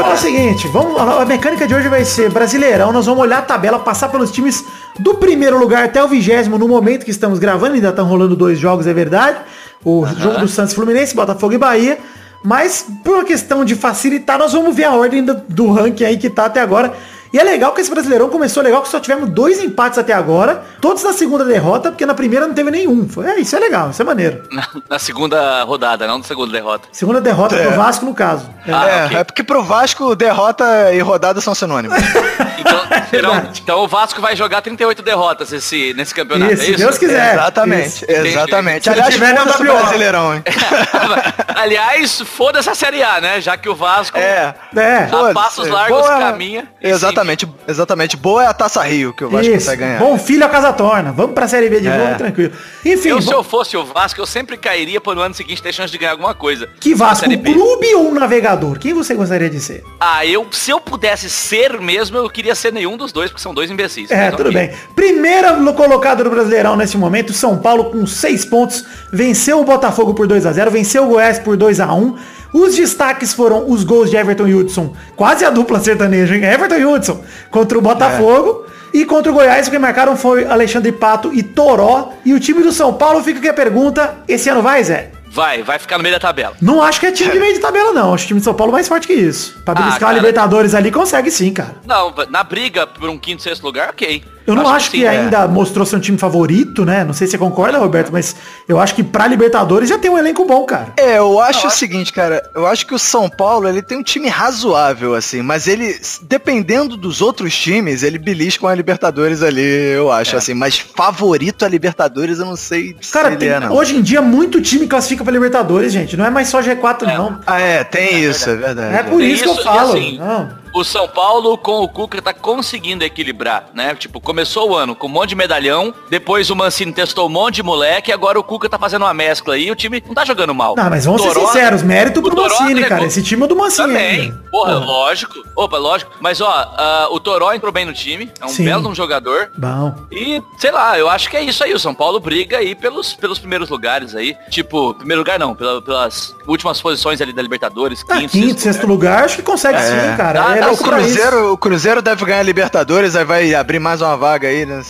Vamos 0.03 0.25
é 0.25 0.29
o 0.29 0.33
seguinte, 0.33 0.67
vamos, 0.67 1.01
a 1.01 1.25
mecânica 1.25 1.65
de 1.65 1.73
hoje 1.73 1.89
vai 1.89 2.05
ser 2.05 2.29
Brasileirão, 2.29 2.91
nós 2.91 3.07
vamos 3.07 3.23
olhar 3.23 3.39
a 3.39 3.43
tabela, 3.43 3.79
passar 3.79 4.09
pelos 4.09 4.33
times 4.33 4.65
do 4.99 5.15
primeiro 5.15 5.57
lugar 5.57 5.85
até 5.85 6.03
o 6.03 6.09
vigésimo, 6.09 6.59
no 6.59 6.67
momento 6.67 7.05
que 7.05 7.13
estamos 7.13 7.39
gravando, 7.39 7.75
ainda 7.75 7.91
estão 7.91 8.05
rolando 8.05 8.35
dois 8.35 8.59
jogos, 8.59 8.89
é 8.89 8.93
verdade, 8.93 9.39
o 9.85 10.05
jogo 10.19 10.41
do 10.41 10.49
Santos 10.49 10.75
Fluminense, 10.75 11.15
Botafogo 11.15 11.55
e 11.55 11.59
Bahia, 11.59 12.01
mas 12.43 12.85
por 13.05 13.15
uma 13.15 13.25
questão 13.25 13.65
de 13.65 13.77
facilitar, 13.77 14.37
nós 14.37 14.53
vamos 14.53 14.75
ver 14.75 14.85
a 14.85 14.93
ordem 14.93 15.25
do, 15.25 15.41
do 15.49 15.71
ranking 15.71 16.03
aí 16.03 16.17
que 16.19 16.29
tá 16.29 16.47
até 16.47 16.61
agora, 16.61 16.93
e 17.33 17.39
é 17.39 17.43
legal 17.43 17.73
que 17.73 17.81
esse 17.81 17.91
Brasileirão 17.91 18.29
começou 18.29 18.63
legal, 18.63 18.83
que 18.83 18.89
só 18.89 19.01
tivemos 19.01 19.29
dois 19.31 19.63
empates 19.63 19.99
até 19.99 20.13
agora, 20.13 20.63
todos 20.81 21.03
na 21.03 21.13
segunda 21.13 21.45
derrota, 21.45 21.91
porque 21.91 22.05
na 22.07 22.15
primeira 22.15 22.47
não 22.47 22.55
teve 22.55 22.71
nenhum, 22.71 23.09
Foi- 23.09 23.27
é, 23.27 23.41
isso 23.41 23.57
é 23.57 23.59
legal, 23.59 23.91
isso 23.91 24.03
é 24.03 24.05
maneiro. 24.05 24.43
Na, 24.53 24.69
na 24.91 24.99
segunda 24.99 25.63
rodada, 25.65 26.07
não 26.07 26.19
na 26.19 26.25
segunda 26.25 26.53
derrota. 26.53 26.89
Segunda 26.93 27.21
derrota 27.21 27.57
É. 27.57 27.67
pro 27.67 27.77
Vasco, 27.77 28.05
no 28.05 28.15
caso. 28.15 28.49
É. 28.67 28.73
Ah, 28.73 28.89
é, 28.89 29.07
ok. 29.07 29.17
é 29.19 29.25
porque 29.25 29.43
pro 29.43 29.63
Vasco 29.63 30.15
derrota 30.15 30.93
e 30.93 31.01
rodada 31.01 31.41
são 31.41 31.55
sinônimos. 31.55 31.97
Então, 32.73 33.07
serão- 33.11 33.31
verdade. 33.35 33.61
então 33.63 33.79
o 33.81 33.89
Vasco 33.89 34.21
vai 34.21 34.35
jogar 34.37 34.61
38 34.63 35.03
derrotas 35.03 35.53
esse, 35.53 35.93
nesse 35.95 36.15
campeonato, 36.15 36.53
Isso, 36.55 36.63
é 36.63 36.67
se 36.67 36.71
isso? 36.73 36.81
Deus 36.81 36.99
quiser. 36.99 37.35
exatamente, 37.35 37.87
Isso. 37.89 38.05
exatamente. 38.11 38.85
Se 38.85 38.91
Aliás, 38.91 39.15
tiver, 39.15 39.33
não 39.35 39.43
foda-se 39.47 39.63
o. 39.63 39.77
Brasileirão, 39.79 40.35
hein? 40.35 40.43
Aliás, 41.55 42.21
foda-se 42.21 42.69
a 42.71 42.75
Série 42.75 43.03
A, 43.03 43.21
né? 43.21 43.41
Já 43.41 43.57
que 43.57 43.69
o 43.69 43.75
Vasco 43.75 44.19
É. 44.19 44.55
É. 44.77 45.09
a 45.11 45.33
passos 45.33 45.69
largos 45.69 46.01
Boa- 46.01 46.19
caminha. 46.19 46.69
e 46.81 46.89
Exatamente, 46.89 47.49
exatamente. 47.67 48.17
Boa 48.17 48.45
é 48.45 48.47
a 48.47 48.55
Taça 48.55 48.83
Rio 48.83 49.13
que 49.13 49.25
o 49.25 49.31
Vasco 49.31 49.47
Isso. 49.47 49.67
consegue 49.67 49.83
ganhar. 49.83 49.99
Bom 49.99 50.19
filho 50.19 50.45
a 50.45 50.49
casa 50.49 50.73
torna. 50.73 51.13
Vamos 51.13 51.33
pra 51.35 51.49
Série 51.49 51.69
B 51.69 51.81
de 51.81 51.89
É. 51.89 51.97
novo, 51.97 52.19
tranquilo. 52.19 52.53
Enfim, 52.85 53.09
Eu, 53.09 53.21
se 53.21 53.27
vamos- 53.27 53.31
eu 53.33 53.45
fosse 53.45 53.77
o 53.77 53.85
Vasco, 53.85 54.21
eu 54.21 54.27
sempre 54.27 54.57
cairia 54.57 55.01
para 55.01 55.15
no 55.15 55.21
ano 55.23 55.35
seguinte 55.35 55.63
ter 55.63 55.73
chance 55.73 55.91
de 55.91 55.99
ganhar 55.99 56.13
alguma 56.13 56.35
coisa. 56.35 56.69
que 56.81 56.95
Vasco, 56.95 57.29
B. 57.29 57.37
clube 57.53 57.95
ou 57.95 58.09
um 58.11 58.15
navegador? 58.15 58.79
Quem 58.79 58.93
você 58.93 59.15
gostaria 59.15 59.49
de 59.51 59.61
ser? 59.61 59.85
Ah, 60.01 60.25
eu, 60.27 60.47
se 60.51 60.71
eu 60.71 60.81
pudesse 60.81 61.29
ser 61.31 61.81
mesmo, 61.81 62.17
eu 62.19 62.29
queria 62.29 62.55
ser 62.55 62.62
nenhum 62.71 62.97
dos 62.97 63.11
dois, 63.13 63.31
porque 63.31 63.43
são 63.43 63.53
dois 63.53 63.71
imbecis. 63.71 64.11
É, 64.11 64.27
Mas 64.27 64.37
tudo 64.37 64.51
ok. 64.51 64.53
bem. 64.53 64.77
Primeira 64.95 65.53
colocada 65.73 66.23
do 66.23 66.31
Brasileirão 66.31 66.77
nesse 66.77 66.97
momento, 66.97 67.33
São 67.33 67.59
Paulo 67.59 67.87
com 67.87 68.07
6 68.07 68.45
pontos, 68.45 68.85
venceu 69.13 69.61
o 69.61 69.65
Botafogo 69.65 70.15
por 70.15 70.27
2 70.27 70.47
a 70.47 70.53
0 70.53 70.71
venceu 70.71 71.05
o 71.05 71.09
Goiás 71.09 71.39
por 71.39 71.57
2 71.57 71.81
a 71.81 71.93
1 71.93 72.17
Os 72.53 72.77
destaques 72.77 73.33
foram 73.33 73.69
os 73.69 73.83
gols 73.83 74.11
de 74.11 74.17
Everton 74.17 74.47
e 74.47 74.55
Hudson, 74.55 74.95
quase 75.17 75.45
a 75.45 75.51
dupla 75.51 75.81
sertaneja, 75.81 76.37
hein? 76.37 76.45
Everton 76.45 76.77
e 76.77 76.87
Hudson 76.87 77.21
contra 77.51 77.79
o 77.79 77.81
Botafogo. 77.81 78.67
E 78.95 79.07
contra 79.07 79.33
o 79.33 79.35
Goiás, 79.35 79.69
o 79.69 79.71
que 79.71 79.79
marcaram 79.79 80.15
foi 80.17 80.45
Alexandre 80.45 80.93
Pato 80.93 81.33
e 81.33 81.43
Toró. 81.43 82.13
E 82.27 82.35
o 82.35 82.39
time 82.39 82.63
do 82.63 82.71
São 82.71 82.93
Paulo 82.93 83.25
fica 83.25 83.39
aqui 83.39 83.49
a 83.49 83.55
pergunta, 83.55 84.17
esse 84.29 84.51
ano 84.51 84.61
vai, 84.61 84.85
Zé? 84.85 85.22
Vai, 85.33 85.63
vai 85.63 85.79
ficar 85.79 85.97
no 85.97 86.03
meio 86.03 86.15
da 86.15 86.21
tabela. 86.21 86.55
Não 86.61 86.83
acho 86.83 87.01
que 87.01 87.07
é 87.07 87.11
time 87.13 87.33
de 87.33 87.39
meio 87.41 87.55
de 87.55 87.61
tabela, 87.61 87.93
não. 87.93 88.13
Acho 88.13 88.25
o 88.25 88.29
time 88.29 88.41
de 88.41 88.45
São 88.45 88.53
Paulo 88.55 88.71
mais 88.73 88.87
forte 88.87 89.07
que 89.07 89.15
isso. 89.15 89.57
Pra 89.65 89.73
Ah, 89.73 89.81
beliscar 89.81 90.03
a 90.03 90.13
cara. 90.13 90.15
Libertadores 90.19 90.75
ali, 90.75 90.91
consegue 90.91 91.31
sim, 91.31 91.53
cara. 91.53 91.77
Não, 91.87 92.13
na 92.29 92.45
briga 92.45 92.87
por 92.87 93.09
um 93.09 93.17
quinto, 93.19 93.43
sexto 93.43 93.63
lugar, 93.65 93.91
ok. 93.91 94.23
Eu 94.45 94.57
não 94.57 94.67
acho, 94.69 94.91
que, 94.91 94.99
sim, 94.99 95.05
é. 95.05 95.09
ainda 95.09 95.47
mostrou 95.47 95.87
ser 95.87 95.95
um 95.95 96.01
time 96.01 96.19
favorito, 96.19 96.85
né? 96.85 97.05
Não 97.05 97.13
sei 97.15 97.29
se 97.29 97.31
você 97.31 97.39
concorda, 97.39 97.79
Roberto, 97.79 98.11
mas 98.11 98.35
eu 98.69 98.81
acho 98.81 98.93
que 98.93 99.05
pra 99.05 99.25
Libertadores 99.29 99.89
já 99.89 100.01
tem 100.01 100.11
um 100.11 100.19
elenco 100.19 100.45
bom, 100.45 100.65
cara. 100.67 100.93
É, 100.97 101.19
eu 101.19 101.39
acho 101.41 101.61
Não, 101.61 101.65
o 101.67 101.69
acho- 101.69 101.79
seguinte, 101.79 102.13
cara. 102.13 102.43
Eu 102.53 102.67
acho 102.67 102.85
que 102.85 102.93
o 102.93 102.99
São 102.99 103.29
Paulo, 103.31 103.69
ele 103.69 103.81
tem 103.81 103.97
um 103.99 104.03
time 104.03 104.27
razoável, 104.29 105.15
assim. 105.15 105.43
Mas 105.43 105.69
ele, 105.69 105.97
dependendo 106.23 106.97
dos 106.97 107.21
outros 107.23 107.57
times, 107.57 108.03
ele 108.03 108.19
belisca 108.19 108.63
com 108.63 108.67
a 108.67 108.75
Libertadores 108.75 109.43
ali, 109.45 109.63
eu 109.95 110.11
acho, 110.11 110.37
assim. 110.37 110.55
Mas 110.55 110.77
favorito 110.77 111.65
a 111.65 111.69
Libertadores, 111.69 112.41
eu 112.41 112.45
não 112.45 112.57
sei 112.57 112.97
Cara, 113.13 113.27
se 113.29 113.33
ele 113.35 113.37
tem- 113.39 113.49
é, 113.49 113.61
não. 113.61 113.73
hoje 113.77 113.95
em 113.97 114.03
dia 114.03 114.21
muito 114.21 114.61
time 114.61 114.89
classifica 114.89 115.22
pra 115.23 115.33
Libertadores, 115.33 115.93
gente. 115.93 116.17
Não 116.17 116.25
é 116.25 116.31
mais 116.31 116.49
só 116.49 116.61
G4, 116.61 117.03
É. 117.09 117.17
não. 117.17 117.39
Ah, 117.47 117.61
é, 117.61 117.85
tem 117.85 118.23
isso, 118.25 118.49
é 118.51 118.57
verdade. 118.57 118.95
É 118.97 119.03
por 119.03 119.19
Tem 119.19 119.31
isso 119.33 119.43
que 119.43 119.49
eu 119.49 119.55
isso, 119.55 119.63
falo. 119.65 119.93
assim, 119.93 120.19
Não. 120.19 120.62
O 120.75 120.83
São 120.85 121.07
Paulo 121.07 121.59
com 121.59 121.83
o 121.83 121.89
Cuca 121.89 122.21
tá 122.23 122.33
conseguindo 122.33 123.05
equilibrar, 123.05 123.67
né? 123.75 123.95
Tipo, 123.95 124.21
começou 124.21 124.71
o 124.71 124.77
ano 124.77 124.95
com 124.95 125.07
um 125.07 125.11
monte 125.11 125.31
de 125.31 125.35
medalhão, 125.35 125.93
depois 126.09 126.49
o 126.51 126.57
Mancini 126.57 126.93
testou 126.93 127.27
um 127.27 127.31
monte 127.31 127.57
de 127.57 127.63
moleque, 127.63 128.11
agora 128.11 128.39
o 128.41 128.43
Cuca 128.45 128.69
tá 128.69 128.79
fazendo 128.79 129.03
uma 129.03 129.13
mescla 129.13 129.55
aí 129.55 129.67
e 129.67 129.71
o 129.71 129.75
time 129.77 130.03
não 130.07 130.15
tá 130.15 130.25
jogando 130.25 130.55
mal. 130.55 130.75
Não, 130.77 130.89
mas 130.89 131.05
vamos 131.05 131.21
ser 131.23 131.35
sinceros, 131.35 131.83
mérito 131.83 132.23
pro 132.23 132.35
Mancini, 132.35 132.85
cara. 132.85 133.05
Esse 133.05 133.23
time 133.23 133.45
é 133.45 133.47
do 133.47 133.55
Mancini. 133.57 133.87
Também. 133.89 134.21
ainda. 134.23 134.43
Porra, 134.51 134.73
Porra. 134.75 134.85
lógico. 134.87 135.35
Opa, 135.57 135.77
lógico. 135.79 136.11
Mas 136.21 136.41
ó, 136.41 136.49
ah, 136.49 137.09
o 137.11 137.21
Toró 137.21 137.53
entrou 137.53 137.71
bem 137.73 137.85
no 137.85 137.93
time, 137.93 138.31
é 138.41 138.45
um 138.45 138.49
Sim. 138.49 138.65
belo 138.65 138.89
um 138.89 138.95
jogador. 138.95 139.51
Bom. 139.57 139.95
E, 140.11 140.43
sei 140.59 140.71
lá, 140.71 140.99
eu 140.99 141.09
acho 141.09 141.29
que 141.29 141.37
é 141.37 141.43
isso 141.43 141.63
aí. 141.65 141.75
O 141.75 141.79
São 141.79 141.95
Paulo 141.95 142.19
briga 142.21 142.59
aí 142.59 142.75
pelos, 142.75 143.13
pelos 143.15 143.39
primeiros 143.39 143.69
lugares 143.69 144.15
aí. 144.15 144.35
Tipo, 144.51 144.95
primeiro 144.95 145.21
lugar 145.21 145.39
não, 145.39 145.55
pela- 145.55 145.83
pelas 145.83 146.35
últimas 146.47 146.81
posições 146.81 147.21
ali 147.21 147.33
da 147.33 147.43
Libertadores. 147.43 148.03
Ah, 148.09 148.21
quinto, 148.27 148.61
sexto 148.61 148.87
lugar, 148.87 149.25
acho 149.25 149.37
que 149.37 149.43
consegue 149.43 149.79
É. 149.79 149.83
sim, 149.83 150.17
cara. 150.17 150.41
Dá- 150.41 150.49
dá 150.49 150.57
É, 150.57 150.62
o 150.71 150.77
pra 150.77 151.01
isso. 151.01 151.15
Cruzeiro, 151.15 151.53
o 151.53 151.57
Cruzeiro 151.59 152.03
deve 152.03 152.25
ganhar 152.25 152.41
a 152.41 152.43
Libertadores, 152.43 153.17
aí 153.17 153.25
vai 153.25 153.55
abrir 153.55 153.79
mais 153.79 154.01
uma 154.01 154.17
vaga 154.17 154.49
aí, 154.49 154.65
né? 154.67 154.83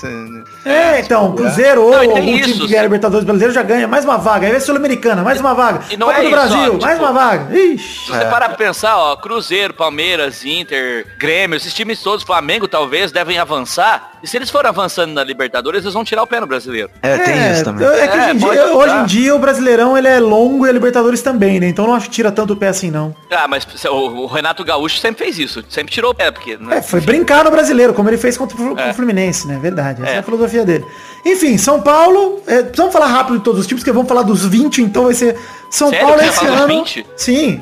É, 0.64 1.00
então, 1.00 1.34
Cruzeiro 1.34 1.82
ou 1.82 1.94
algum 1.94 2.14
time 2.14 2.40
isso, 2.40 2.60
que 2.60 2.68
ganhar 2.68 2.82
Libertadores 2.82 3.24
brasileiro 3.24 3.52
já 3.54 3.62
ganha 3.62 3.88
mais 3.88 4.04
uma 4.04 4.16
vaga. 4.18 4.46
Aí 4.46 4.52
vai 4.52 4.60
Sul-Americana, 4.60 5.22
mais 5.22 5.40
uma 5.40 5.54
vaga. 5.54 5.80
E 5.90 5.96
não 5.96 6.06
Copa 6.08 6.18
é 6.18 6.22
do 6.22 6.28
isso, 6.28 6.36
Brasil, 6.36 6.74
ó, 6.78 6.82
mais 6.82 6.94
tipo- 6.98 7.04
uma 7.04 7.12
vaga. 7.12 7.56
Ixi. 7.58 8.04
Se 8.06 8.10
você 8.12 8.24
parar 8.26 8.48
pra 8.48 8.56
pensar, 8.58 8.96
ó, 8.98 9.16
Cruzeiro, 9.16 9.74
Palmeiras, 9.74 10.44
Inter, 10.44 11.06
Grêmio, 11.18 11.56
esses 11.56 11.72
times 11.74 12.00
todos, 12.00 12.24
Flamengo 12.24 12.68
talvez, 12.68 13.10
devem 13.12 13.38
avançar. 13.38 14.10
E 14.22 14.26
se 14.28 14.36
eles 14.36 14.50
forem 14.50 14.68
avançando 14.68 15.12
na 15.12 15.24
Libertadores, 15.24 15.82
eles 15.82 15.94
vão 15.94 16.04
tirar 16.04 16.22
o 16.22 16.26
pé 16.26 16.38
no 16.40 16.46
brasileiro. 16.46 16.90
É, 17.02 17.18
tem 17.18 17.52
isso 17.52 17.64
também. 17.64 17.86
É 17.86 18.06
que 18.06 18.16
hoje, 18.16 18.28
É, 18.28 18.30
em 18.32 18.36
dia, 18.36 18.66
hoje 18.76 18.94
em 18.94 19.04
dia 19.06 19.34
o 19.34 19.38
Brasileirão 19.38 19.98
ele 19.98 20.06
é 20.06 20.20
longo 20.20 20.64
e 20.66 20.70
a 20.70 20.72
Libertadores 20.72 21.20
também, 21.22 21.58
né? 21.58 21.68
Então 21.68 21.86
não 21.86 21.94
acho 21.94 22.06
que 22.08 22.12
tira 22.14 22.30
tanto 22.30 22.52
o 22.52 22.56
pé 22.56 22.68
assim, 22.68 22.90
não. 22.90 23.14
Ah, 23.30 23.48
mas 23.48 23.66
o, 23.86 23.88
o 24.22 24.26
Renato 24.26 24.62
Gaúcho 24.64 24.98
sempre 24.98 25.24
fez 25.24 25.38
isso. 25.38 25.61
Sempre 25.68 25.92
tirou 25.92 26.10
o 26.10 26.14
pé, 26.14 26.30
porque... 26.30 26.56
Né? 26.56 26.78
É, 26.78 26.82
foi 26.82 27.00
brincar 27.00 27.44
no 27.44 27.50
brasileiro, 27.50 27.94
como 27.94 28.08
ele 28.08 28.18
fez 28.18 28.36
contra 28.36 28.56
o 28.56 28.72
o 28.72 28.94
Fluminense, 28.94 29.46
né? 29.46 29.58
Verdade. 29.60 30.02
Essa 30.02 30.12
é. 30.12 30.14
É. 30.16 30.18
a 30.18 30.22
filosofia 30.22 30.64
dele. 30.64 30.84
Enfim, 31.24 31.56
São 31.56 31.80
Paulo. 31.80 32.40
é, 32.46 32.62
vamos 32.76 32.92
falar 32.92 33.06
rápido 33.06 33.38
de 33.38 33.44
todos 33.44 33.60
os 33.60 33.66
times, 33.66 33.84
que 33.84 33.92
vamos 33.92 34.08
falar 34.08 34.22
dos 34.22 34.44
20, 34.44 34.82
então 34.82 35.04
vai 35.04 35.14
ser. 35.14 35.36
São 35.70 35.88
Sério? 35.88 36.06
Paulo 36.06 36.22
esse 36.22 36.44
ano. 36.44 36.66
20? 36.66 37.06
Sim. 37.16 37.60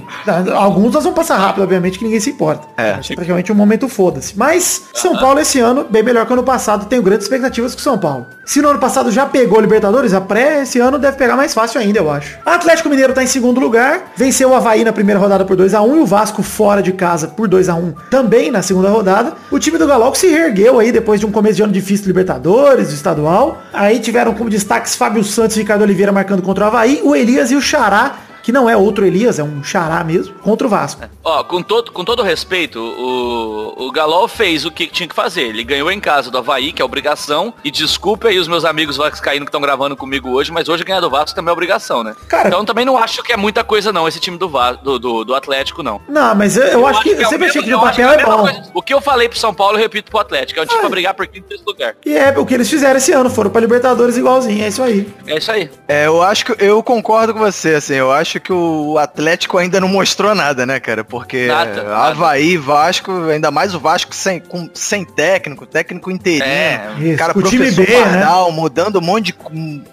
Alguns 0.57 0.93
nós 0.95 1.05
vamos 1.05 1.17
passar 1.17 1.37
rápido, 1.37 1.63
obviamente, 1.63 1.97
que 1.97 2.05
ninguém 2.05 2.19
se 2.19 2.31
importa. 2.31 2.67
É. 2.77 2.99
É 3.09 3.15
praticamente 3.15 3.53
um 3.53 3.55
momento 3.55 3.89
foda-se. 3.89 4.37
Mas 4.37 4.83
São 4.93 5.17
Paulo 5.17 5.39
esse 5.39 5.61
ano, 5.61 5.87
bem 5.89 6.03
melhor 6.03 6.27
que 6.27 6.33
ano 6.33 6.43
passado, 6.43 6.87
tenho 6.87 7.03
grandes 7.03 7.27
expectativas 7.27 7.73
com 7.73 7.81
o 7.81 7.85
São 7.85 7.97
Paulo. 7.99 8.27
Se 8.45 8.61
no 8.61 8.69
ano 8.71 8.81
passado 8.81 9.13
já 9.13 9.27
pegou 9.27 9.59
a 9.59 9.63
Libertadores, 9.63 10.13
a 10.13 10.21
pré, 10.21 10.63
esse 10.63 10.81
ano 10.81 10.99
deve 10.99 11.17
pegar 11.17 11.37
mais 11.37 11.55
fácil 11.55 11.81
ainda, 11.81 12.01
eu 12.01 12.11
acho. 12.11 12.37
Atlético 12.45 12.89
Mineiro 12.89 13.13
tá 13.13 13.23
em 13.23 13.29
segundo 13.29 13.61
lugar, 13.61 14.11
venceu 14.17 14.51
o 14.51 14.55
Havaí 14.57 14.83
na 14.83 14.93
primeira 14.93 15.21
rodada 15.21 15.45
por 15.45 15.55
2 15.55 15.73
a 15.73 15.81
1 15.83 15.97
e 15.97 16.01
o 16.01 16.07
Vasco 16.07 16.43
fora 16.43 16.83
de 16.83 16.93
casa 16.93 17.29
por 17.29 17.47
2 17.47 17.69
a 17.69 17.75
1 17.77 17.95
também 18.11 18.51
na 18.51 18.61
segunda 18.61 18.89
rodada. 18.89 19.35
O 19.53 19.59
time 19.61 19.79
do 19.79 19.87
Galo 19.87 20.11
que 20.11 20.19
se 20.19 20.27
reergueu 20.27 20.81
aí 20.81 20.91
depois 20.91 21.21
de 21.21 21.27
um 21.27 21.31
começo 21.31 21.55
de 21.55 21.63
ano 21.63 21.73
difícil 21.73 22.07
do 22.07 22.09
Libertadores, 22.09 22.89
do 22.89 22.95
estadual. 22.95 23.50
Aí 23.73 24.01
tiveram 24.01 24.35
como 24.35 24.51
destaques 24.51 24.95
Fábio 24.95 25.23
Santos 25.25 25.57
e 25.57 25.61
Ricardo 25.61 25.83
Oliveira 25.83 26.13
marcando 26.13 26.43
contra 26.43 26.65
o 26.65 26.67
Havaí, 26.69 27.01
o 27.03 27.15
Elias 27.15 27.51
e 27.51 27.57
o 27.57 27.61
Xará 27.61 28.17
que 28.43 28.53
não 28.53 28.69
é 28.69 28.77
outro 28.77 29.05
Elias, 29.07 29.39
é 29.39 29.43
um 29.45 29.63
xará 29.63 30.03
mesmo, 30.05 30.35
contra 30.37 30.67
o 30.67 30.71
Vasco. 30.71 31.03
Ó, 31.25 31.43
com 31.45 31.63
todo, 31.63 31.93
com 31.93 32.05
todo 32.05 32.23
respeito, 32.23 32.79
o, 32.81 33.87
o 33.87 33.93
Galol 33.93 34.29
fez 34.29 34.65
o 34.65 34.71
que 34.71 34.87
tinha 34.87 35.09
que 35.09 35.15
fazer. 35.15 35.43
Ele 35.43 35.65
ganhou 35.65 35.91
em 35.91 36.01
casa 36.01 36.31
do 36.31 36.39
Havaí, 36.39 36.73
que 36.73 36.81
é 36.83 36.85
obrigação. 36.85 37.53
E 37.65 37.71
desculpa 37.71 38.29
aí 38.29 38.39
os 38.39 38.49
meus 38.49 38.65
amigos 38.65 38.97
vascaínos 38.97 39.45
que 39.47 39.49
estão 39.49 39.61
gravando 39.61 39.97
comigo 39.97 40.31
hoje, 40.31 40.53
mas 40.53 40.69
hoje 40.69 40.85
ganhar 40.85 41.01
do 41.01 41.11
Vasco 41.11 41.35
também 41.35 41.51
é 41.51 41.53
obrigação, 41.53 42.03
né? 42.03 42.15
Cara- 42.29 42.49
então 42.49 42.65
também 42.65 42.85
não 42.85 42.97
acho 42.99 43.23
que 43.23 43.33
é 43.33 43.37
muita 43.37 43.63
coisa 43.65 43.93
não, 43.93 44.07
esse 44.09 44.21
time 44.21 44.37
do, 44.39 44.49
do, 44.83 44.99
do, 44.99 45.25
do 45.25 45.35
Atlético, 45.35 45.83
não. 45.83 46.01
Não, 46.09 46.35
mas 46.35 46.57
eu, 46.57 46.65
eu 46.65 46.87
acho 46.87 47.03
que, 47.03 47.11
eu 47.11 47.21
é 47.23 47.27
o 47.27 47.29
sempre 47.29 47.49
achei 47.49 47.63
que 47.63 47.71
eu 47.71 47.79
acho 47.81 47.99
papel 47.99 48.09
que 48.09 48.15
é 48.15 48.17
mesma 48.17 48.37
bom. 48.37 48.43
coisa. 48.43 48.71
O 48.75 48.83
que 48.83 48.95
eu 48.95 49.01
falei 49.01 49.29
pro 49.29 49.39
São 49.39 49.53
Paulo, 49.55 49.77
eu 49.77 49.81
repito 49.81 50.11
pro 50.11 50.21
Atlético. 50.21 50.61
É 50.61 50.63
um 50.63 50.67
time 50.67 50.81
pra 50.81 50.89
brigar 50.89 51.15
por 51.15 51.27
quinto 51.27 51.53
e 51.53 51.61
lugar. 51.67 51.95
E 52.05 52.17
é 52.17 52.37
o 52.39 52.47
que 52.47 52.55
eles 52.55 52.69
fizeram 52.69 52.97
esse 52.97 53.13
ano, 53.13 53.29
foram 53.31 53.51
pra 53.51 53.61
Libertadores 53.61 54.17
igualzinho, 54.17 54.65
é 54.65 54.69
isso 54.69 54.83
aí. 54.83 55.09
É 55.27 55.39
isso 55.39 55.51
aí. 55.51 55.71
É, 55.89 56.07
eu 56.07 56.23
acho 56.23 56.45
que 56.47 56.65
eu 56.65 56.83
concordo 56.83 57.33
com 57.35 57.41
você, 57.41 57.75
assim, 57.75 57.95
eu 57.95 58.11
acho 58.11 58.30
que 58.39 58.53
o 58.53 58.99
Atlético 58.99 59.59
ainda 59.59 59.81
não 59.81 59.89
mostrou 59.89 60.35
nada, 60.35 60.65
né, 60.65 60.79
cara? 60.79 61.03
Porque 61.03 61.47
Nada, 61.47 61.83
nada. 61.83 61.97
Havaí, 61.97 62.57
Vasco, 62.57 63.11
ainda 63.29 63.51
mais 63.51 63.75
o 63.75 63.81
Vasco 63.81 64.15
sem, 64.15 64.39
com, 64.39 64.69
sem 64.75 65.05
técnico, 65.05 65.67
técnico 65.67 66.11
inteirinho. 66.11 66.45
É, 66.45 66.95
Isso, 67.01 67.19
cara, 67.19 67.37
o 67.37 67.43
time 67.43 67.73
professor 67.73 68.07
né? 68.07 68.27
Mudando 68.53 68.99
um 68.99 69.03
monte 69.03 69.27
de 69.27 69.33